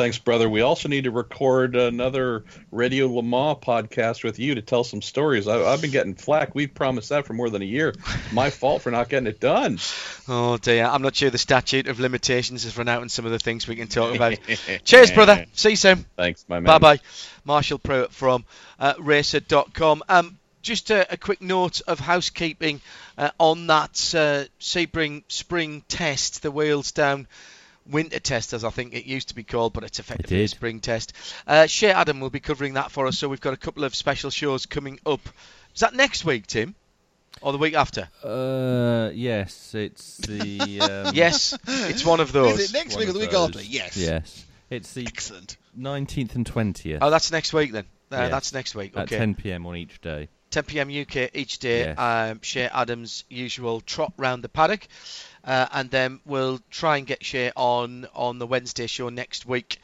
Thanks, 0.00 0.16
brother. 0.16 0.48
We 0.48 0.62
also 0.62 0.88
need 0.88 1.04
to 1.04 1.10
record 1.10 1.76
another 1.76 2.44
Radio 2.70 3.06
Le 3.06 3.22
Mans 3.22 3.58
podcast 3.58 4.24
with 4.24 4.38
you 4.38 4.54
to 4.54 4.62
tell 4.62 4.82
some 4.82 5.02
stories. 5.02 5.46
I, 5.46 5.58
have 5.58 5.82
been 5.82 5.90
getting 5.90 6.14
flack. 6.14 6.54
We've 6.54 6.72
promised 6.72 7.10
that 7.10 7.26
for 7.26 7.34
more 7.34 7.50
than 7.50 7.60
a 7.60 7.66
year. 7.66 7.94
My 8.32 8.48
fault 8.60 8.80
for 8.80 8.90
not 8.90 9.10
getting 9.10 9.26
it 9.26 9.40
done. 9.40 9.78
Oh 10.26 10.56
dear, 10.56 10.86
I'm 10.86 11.02
not 11.02 11.16
sure 11.16 11.28
the 11.28 11.36
statute 11.36 11.86
of 11.86 12.00
limitations 12.00 12.64
has 12.64 12.78
run 12.78 12.88
out 12.88 13.02
on 13.02 13.10
some 13.10 13.26
of 13.26 13.30
the 13.30 13.38
things 13.38 13.68
we 13.68 13.76
can 13.76 13.88
talk 13.88 14.14
about. 14.14 14.38
Cheers, 14.84 15.10
brother. 15.12 15.44
See 15.52 15.70
you 15.70 15.76
soon. 15.76 16.06
Thanks, 16.16 16.46
my 16.48 16.60
man. 16.60 16.64
Bye 16.64 16.78
bye. 16.78 17.00
Marshall 17.44 17.78
Pruitt 17.78 18.10
from 18.10 18.46
uh, 18.78 18.94
Racer.com. 18.98 20.02
Um, 20.08 20.38
just 20.62 20.90
a, 20.90 21.12
a, 21.12 21.18
quick 21.18 21.42
note 21.42 21.82
of 21.86 22.00
housekeeping 22.00 22.80
uh, 23.18 23.32
on 23.38 23.66
that 23.66 24.14
uh, 24.14 24.48
Sebring 24.60 25.24
spring 25.28 25.84
test, 25.88 26.40
the 26.40 26.50
wheels 26.50 26.92
down 26.92 27.26
winter 27.90 28.20
test, 28.20 28.52
as 28.52 28.64
I 28.64 28.70
think 28.70 28.94
it 28.94 29.04
used 29.04 29.28
to 29.28 29.34
be 29.34 29.42
called, 29.44 29.72
but 29.72 29.84
it's 29.84 29.98
effectively 29.98 30.40
it 30.40 30.44
a 30.44 30.48
spring 30.48 30.80
test. 30.80 31.12
Uh, 31.46 31.66
Shea 31.66 31.90
Adam 31.92 32.20
will 32.20 32.30
be 32.30 32.40
covering 32.40 32.74
that 32.74 32.90
for 32.90 33.06
us, 33.06 33.18
so 33.18 33.28
we've 33.28 33.40
got 33.40 33.54
a 33.54 33.58
couple 33.58 33.84
of 33.84 33.94
special 33.94 34.30
shows 34.30 34.66
coming 34.66 34.98
up. 35.06 35.20
Is 35.74 35.80
that 35.80 35.94
next 35.94 36.24
week, 36.24 36.46
Tim? 36.46 36.74
Or 37.42 37.52
the 37.52 37.58
week 37.58 37.74
after? 37.74 38.08
Uh, 38.24 39.10
yes, 39.14 39.74
it's 39.74 40.16
the. 40.18 40.80
Um, 40.80 41.14
yes, 41.14 41.56
it's 41.66 42.04
one 42.04 42.20
of 42.20 42.32
those. 42.32 42.58
Is 42.58 42.70
it 42.70 42.74
next 42.74 42.94
One 42.94 43.00
week 43.00 43.08
or 43.10 43.12
the 43.12 43.18
week 43.20 43.30
those. 43.30 43.48
after? 43.50 43.62
Yes. 43.62 43.96
Yes, 43.96 44.46
it's 44.68 44.92
the 44.94 45.06
Excellent. 45.06 45.56
19th 45.78 46.34
and 46.34 46.44
20th 46.44 46.98
Oh, 47.00 47.10
that's 47.10 47.30
next 47.30 47.52
week 47.52 47.72
then. 47.72 47.84
Uh, 48.12 48.16
Yes. 48.16 48.30
That's 48.32 48.52
next 48.52 48.74
week. 48.74 48.96
Okay. 48.96 49.14
at 49.14 49.20
10 49.20 49.34
p.m. 49.36 49.66
on 49.66 49.76
each 49.76 50.00
day. 50.00 50.28
10 50.50 50.64
p.m. 50.64 50.88
UK 50.90 51.30
each 51.32 51.60
day. 51.60 51.80
Yes. 51.84 51.98
Um, 51.98 52.40
Shea 52.42 52.64
Adam's 52.64 53.24
usual 53.30 53.80
trot 53.80 54.12
round 54.16 54.42
the 54.42 54.48
paddock, 54.48 54.88
uh, 55.44 55.66
and 55.72 55.90
then 55.90 56.20
we'll 56.24 56.60
try 56.70 56.96
and 56.98 57.06
get 57.06 57.24
Shea 57.24 57.52
on 57.56 58.06
on 58.14 58.38
the 58.38 58.46
Wednesday 58.46 58.86
show 58.86 59.08
next 59.08 59.46
week. 59.46 59.78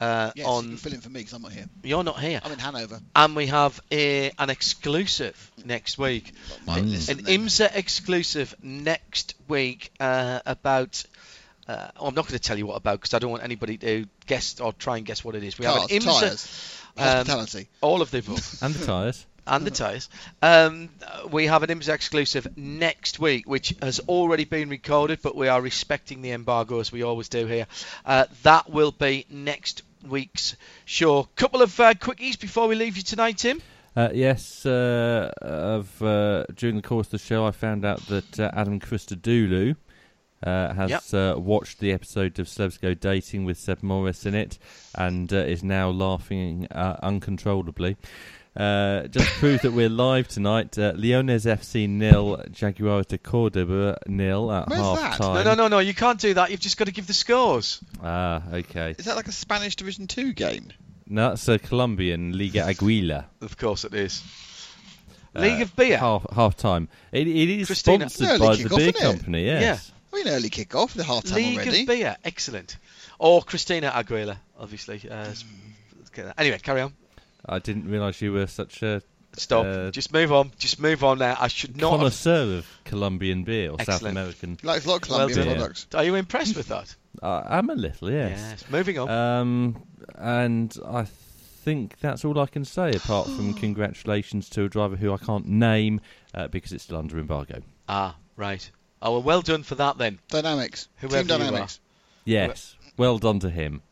Uh, 0.00 0.30
Yes, 0.36 0.44
you 0.46 0.52
on 0.52 0.64
can 0.68 0.76
fill 0.76 0.92
in 0.94 1.00
for 1.00 1.08
me 1.08 1.20
because 1.20 1.32
I'm 1.32 1.42
not 1.42 1.52
here. 1.52 1.66
you're 1.82 2.04
not 2.04 2.20
here, 2.20 2.40
I'm 2.44 2.52
in 2.52 2.58
Hanover. 2.60 3.00
and 3.16 3.34
we 3.34 3.46
have 3.48 3.80
a 3.90 4.30
an 4.38 4.48
exclusive 4.48 5.50
next 5.64 5.98
week, 5.98 6.32
Might 6.66 6.78
an 6.78 6.90
listen 6.92 7.24
then. 7.24 7.40
IMSA 7.40 7.74
exclusive 7.74 8.54
next 8.62 9.34
week 9.48 9.90
uh, 9.98 10.40
about. 10.46 11.04
Uh, 11.66 11.90
oh, 11.98 12.06
I'm 12.06 12.14
not 12.14 12.26
going 12.26 12.38
to 12.38 12.38
tell 12.38 12.56
you 12.56 12.64
what 12.66 12.76
about 12.76 12.98
because 13.00 13.12
I 13.12 13.18
don't 13.18 13.30
want 13.30 13.42
anybody 13.42 13.76
to 13.78 14.06
guess 14.26 14.58
or 14.60 14.72
try 14.72 14.96
and 14.98 15.04
guess 15.04 15.22
what 15.24 15.34
it 15.34 15.42
is. 15.44 15.58
We 15.58 15.66
Cars, 15.66 15.80
have 15.82 15.90
an 15.90 15.98
IMSA, 15.98 16.20
tyres, 16.20 16.82
um, 16.96 17.04
hospitality. 17.04 17.68
all 17.82 18.00
of 18.00 18.10
the 18.10 18.18
above. 18.20 18.58
And 18.62 18.74
the 18.74 18.86
tyres. 18.86 19.26
And 19.48 19.66
the 19.66 19.70
tyres. 19.70 20.08
Um, 20.42 20.90
we 21.30 21.46
have 21.46 21.62
an 21.62 21.70
IMSA 21.70 21.94
exclusive 21.94 22.46
next 22.56 23.18
week, 23.18 23.48
which 23.48 23.74
has 23.82 24.00
already 24.00 24.44
been 24.44 24.68
recorded, 24.68 25.20
but 25.22 25.34
we 25.36 25.48
are 25.48 25.60
respecting 25.60 26.22
the 26.22 26.30
embargo 26.32 26.80
as 26.80 26.92
we 26.92 27.02
always 27.02 27.28
do 27.28 27.46
here. 27.46 27.66
Uh, 28.04 28.26
that 28.42 28.70
will 28.70 28.92
be 28.92 29.26
next 29.30 29.82
week's 30.08 30.56
show. 30.84 31.24
Couple 31.36 31.62
of 31.62 31.78
uh, 31.80 31.94
quickies 31.94 32.38
before 32.38 32.68
we 32.68 32.74
leave 32.76 32.96
you 32.96 33.02
tonight, 33.02 33.38
Tim. 33.38 33.60
Uh, 33.96 34.10
yes, 34.14 34.64
uh, 34.64 35.32
of, 35.40 36.00
uh, 36.02 36.44
during 36.54 36.76
the 36.76 36.82
course 36.82 37.08
of 37.08 37.12
the 37.12 37.18
show, 37.18 37.44
I 37.44 37.50
found 37.50 37.84
out 37.84 38.00
that 38.06 38.38
uh, 38.38 38.50
Adam 38.52 38.78
Christodoulou 38.78 39.74
uh, 40.46 40.72
has 40.72 41.12
Yep. 41.12 41.36
uh, 41.36 41.40
watched 41.40 41.80
the 41.80 41.90
episode 41.92 42.38
of 42.38 42.46
Celebs 42.46 42.80
Go 42.80 42.94
Dating 42.94 43.44
with 43.44 43.58
Seb 43.58 43.82
Morris 43.82 44.24
in 44.24 44.36
it 44.36 44.56
and 44.94 45.32
uh, 45.32 45.38
is 45.38 45.64
now 45.64 45.90
laughing 45.90 46.68
uh, 46.70 46.96
uncontrollably. 47.02 47.96
Uh, 48.58 49.06
just 49.06 49.28
to 49.28 49.34
prove 49.38 49.62
that 49.62 49.72
we're 49.72 49.88
live 49.88 50.26
tonight, 50.26 50.76
uh, 50.78 50.92
Leones 50.94 51.46
FC 51.46 51.88
nil, 51.88 52.38
Jaguares 52.50 53.06
de 53.06 53.16
Cordoba 53.16 53.98
nil 54.08 54.50
at 54.50 54.68
Where's 54.68 54.82
half 54.82 54.98
that? 54.98 55.16
time. 55.18 55.34
No, 55.34 55.42
no, 55.44 55.54
no, 55.54 55.68
no. 55.68 55.78
You 55.78 55.94
can't 55.94 56.18
do 56.18 56.34
that. 56.34 56.50
You've 56.50 56.58
just 56.60 56.76
got 56.76 56.86
to 56.86 56.92
give 56.92 57.06
the 57.06 57.14
scores. 57.14 57.80
Ah, 58.02 58.42
okay. 58.52 58.96
Is 58.98 59.04
that 59.04 59.14
like 59.14 59.28
a 59.28 59.32
Spanish 59.32 59.76
Division 59.76 60.08
Two 60.08 60.32
game? 60.32 60.72
No, 61.06 61.28
that's 61.30 61.46
a 61.48 61.58
Colombian 61.58 62.36
Liga 62.36 62.64
Aguila. 62.66 63.26
Of 63.40 63.56
course 63.56 63.84
it 63.84 63.94
is. 63.94 64.22
Uh, 65.36 65.40
League 65.40 65.62
of 65.62 65.76
Beer. 65.76 65.96
Half 65.98 66.26
half 66.34 66.56
time. 66.56 66.88
It, 67.12 67.28
it 67.28 67.48
is 67.60 67.66
Christina. 67.68 68.10
sponsored 68.10 68.28
Early 68.28 68.38
by 68.48 68.56
the 68.56 68.62
kick-off, 68.64 68.78
beer 68.78 68.88
isn't 68.88 68.96
it? 68.96 69.00
company. 69.18 69.44
Yes. 69.46 69.92
I 70.12 70.16
mean, 70.16 70.28
early 70.28 70.50
kick 70.50 70.74
off, 70.74 70.94
the 70.94 71.04
half 71.04 71.22
time 71.24 71.36
League 71.36 71.58
already. 71.58 71.80
of 71.82 71.86
Beer. 71.86 72.16
Excellent. 72.24 72.76
Or 73.20 73.42
Christina 73.42 73.90
Aguilera, 73.90 74.38
obviously. 74.58 75.00
Uh, 75.08 75.14
s- 75.14 75.44
anyway, 76.36 76.58
carry 76.62 76.80
on. 76.80 76.92
I 77.48 77.58
didn't 77.58 77.90
realise 77.90 78.20
you 78.20 78.32
were 78.32 78.46
such 78.46 78.82
a 78.82 79.02
Stop. 79.36 79.66
Uh, 79.66 79.90
Just 79.90 80.12
move 80.12 80.32
on. 80.32 80.52
Just 80.58 80.80
move 80.80 81.04
on 81.04 81.18
now. 81.18 81.36
I 81.38 81.48
should 81.48 81.76
not. 81.76 81.90
Have... 81.90 81.98
connoisseur 82.00 82.58
of 82.58 82.66
Colombian 82.84 83.44
beer 83.44 83.70
or 83.70 83.80
South 83.84 84.02
American. 84.02 84.58
He 84.60 84.66
likes 84.66 84.84
a 84.84 84.88
lot 84.88 84.96
of 84.96 85.02
Colombian 85.02 85.46
done. 85.46 85.56
products. 85.56 85.86
Are 85.94 86.04
you 86.04 86.14
impressed 86.14 86.56
with 86.56 86.68
that? 86.68 86.94
Uh, 87.22 87.42
I'm 87.46 87.70
a 87.70 87.74
little, 87.74 88.10
yes. 88.10 88.64
Moving 88.70 88.98
on. 88.98 89.10
Um, 89.10 89.82
and 90.16 90.74
I 90.86 91.04
think 91.04 91.98
that's 92.00 92.24
all 92.24 92.38
I 92.38 92.46
can 92.46 92.64
say, 92.64 92.92
apart 92.92 93.26
from 93.26 93.54
congratulations 93.54 94.48
to 94.50 94.64
a 94.64 94.68
driver 94.68 94.96
who 94.96 95.12
I 95.12 95.18
can't 95.18 95.46
name 95.46 96.00
uh, 96.34 96.48
because 96.48 96.72
it's 96.72 96.84
still 96.84 96.98
under 96.98 97.18
embargo. 97.18 97.60
ah, 97.88 98.16
right. 98.36 98.68
Oh, 99.00 99.12
well, 99.12 99.22
well 99.22 99.42
done 99.42 99.62
for 99.62 99.76
that 99.76 99.98
then. 99.98 100.18
Dynamics. 100.28 100.88
Whoever 100.96 101.28
Team 101.28 101.40
you 101.40 101.46
Dynamics. 101.46 101.80
Yes, 102.24 102.76
well 102.96 103.18
done 103.18 103.38
to 103.40 103.50
him. 103.50 103.82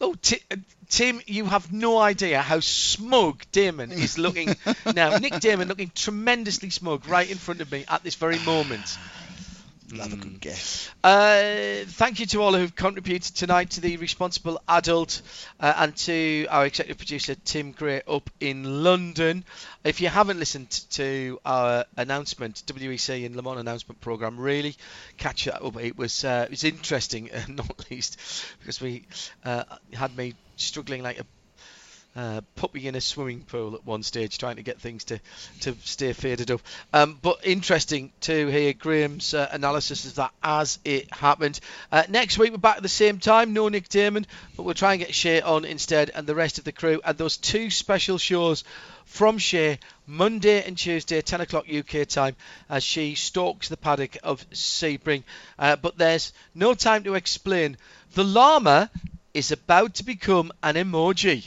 Oh, 0.00 0.14
Ti- 0.14 0.40
uh, 0.50 0.56
Tim, 0.88 1.20
you 1.26 1.46
have 1.46 1.72
no 1.72 1.98
idea 1.98 2.42
how 2.42 2.60
smug 2.60 3.42
Daman 3.52 3.92
is 3.92 4.18
looking 4.18 4.54
now. 4.94 5.16
Nick 5.16 5.40
Daman 5.40 5.68
looking 5.68 5.90
tremendously 5.94 6.70
smug 6.70 7.06
right 7.06 7.28
in 7.28 7.38
front 7.38 7.60
of 7.62 7.70
me 7.70 7.84
at 7.88 8.02
this 8.04 8.14
very 8.14 8.38
moment. 8.38 8.98
Have 9.94 10.12
a 10.12 10.16
good 10.16 10.40
guess. 10.40 10.90
Uh, 11.04 11.84
thank 11.86 12.18
you 12.18 12.26
to 12.26 12.42
all 12.42 12.54
who've 12.54 12.74
contributed 12.74 13.34
tonight 13.36 13.70
to 13.70 13.80
the 13.80 13.96
Responsible 13.98 14.60
Adult 14.68 15.22
uh, 15.60 15.72
and 15.76 15.96
to 15.96 16.46
our 16.50 16.66
executive 16.66 16.98
producer 16.98 17.36
Tim 17.36 17.70
Gray 17.70 18.02
up 18.08 18.28
in 18.40 18.82
London. 18.82 19.44
If 19.84 20.00
you 20.00 20.08
haven't 20.08 20.40
listened 20.40 20.70
to 20.90 21.38
our 21.44 21.84
announcement, 21.96 22.64
WEC 22.66 23.24
and 23.24 23.36
Le 23.36 23.42
Mans 23.42 23.60
announcement 23.60 24.00
program, 24.00 24.40
really 24.40 24.74
catch 25.18 25.46
up. 25.46 25.76
It 25.76 25.96
was 25.96 26.24
uh, 26.24 26.44
it 26.46 26.50
was 26.50 26.64
interesting, 26.64 27.30
uh, 27.32 27.42
not 27.48 27.88
least 27.88 28.20
because 28.58 28.80
we 28.80 29.04
uh, 29.44 29.64
had 29.92 30.16
me 30.16 30.34
struggling 30.56 31.02
like 31.02 31.20
a 31.20 31.24
uh, 32.16 32.40
puppy 32.54 32.88
in 32.88 32.94
a 32.94 33.00
swimming 33.00 33.42
pool 33.42 33.74
at 33.74 33.84
one 33.84 34.02
stage, 34.02 34.38
trying 34.38 34.56
to 34.56 34.62
get 34.62 34.80
things 34.80 35.04
to, 35.04 35.20
to 35.60 35.76
stay 35.84 36.12
faded 36.14 36.50
up. 36.50 36.62
Um, 36.92 37.18
but 37.20 37.40
interesting 37.44 38.10
to 38.22 38.46
hear 38.48 38.72
Graham's 38.72 39.34
uh, 39.34 39.48
analysis 39.52 40.06
of 40.06 40.14
that 40.14 40.32
as 40.42 40.78
it 40.84 41.12
happened. 41.12 41.60
Uh, 41.92 42.04
next 42.08 42.38
week 42.38 42.52
we're 42.52 42.58
back 42.58 42.78
at 42.78 42.82
the 42.82 42.88
same 42.88 43.18
time. 43.18 43.52
No 43.52 43.68
Nick 43.68 43.88
Daman, 43.90 44.26
but 44.56 44.62
we'll 44.62 44.74
try 44.74 44.94
and 44.94 45.00
get 45.00 45.14
Shea 45.14 45.42
on 45.42 45.66
instead, 45.66 46.10
and 46.14 46.26
the 46.26 46.34
rest 46.34 46.58
of 46.58 46.64
the 46.64 46.72
crew. 46.72 47.00
And 47.04 47.18
those 47.18 47.36
two 47.36 47.68
special 47.70 48.16
shows 48.16 48.64
from 49.04 49.38
Shea 49.38 49.78
Monday 50.06 50.62
and 50.62 50.76
Tuesday, 50.76 51.20
10 51.20 51.42
o'clock 51.42 51.66
UK 51.72 52.08
time, 52.08 52.34
as 52.70 52.82
she 52.82 53.14
stalks 53.14 53.68
the 53.68 53.76
paddock 53.76 54.16
of 54.22 54.48
Sebring. 54.50 55.22
Uh, 55.58 55.76
but 55.76 55.98
there's 55.98 56.32
no 56.54 56.74
time 56.74 57.04
to 57.04 57.14
explain. 57.14 57.76
The 58.14 58.24
llama 58.24 58.90
is 59.34 59.52
about 59.52 59.94
to 59.94 60.04
become 60.04 60.50
an 60.62 60.76
emoji. 60.76 61.46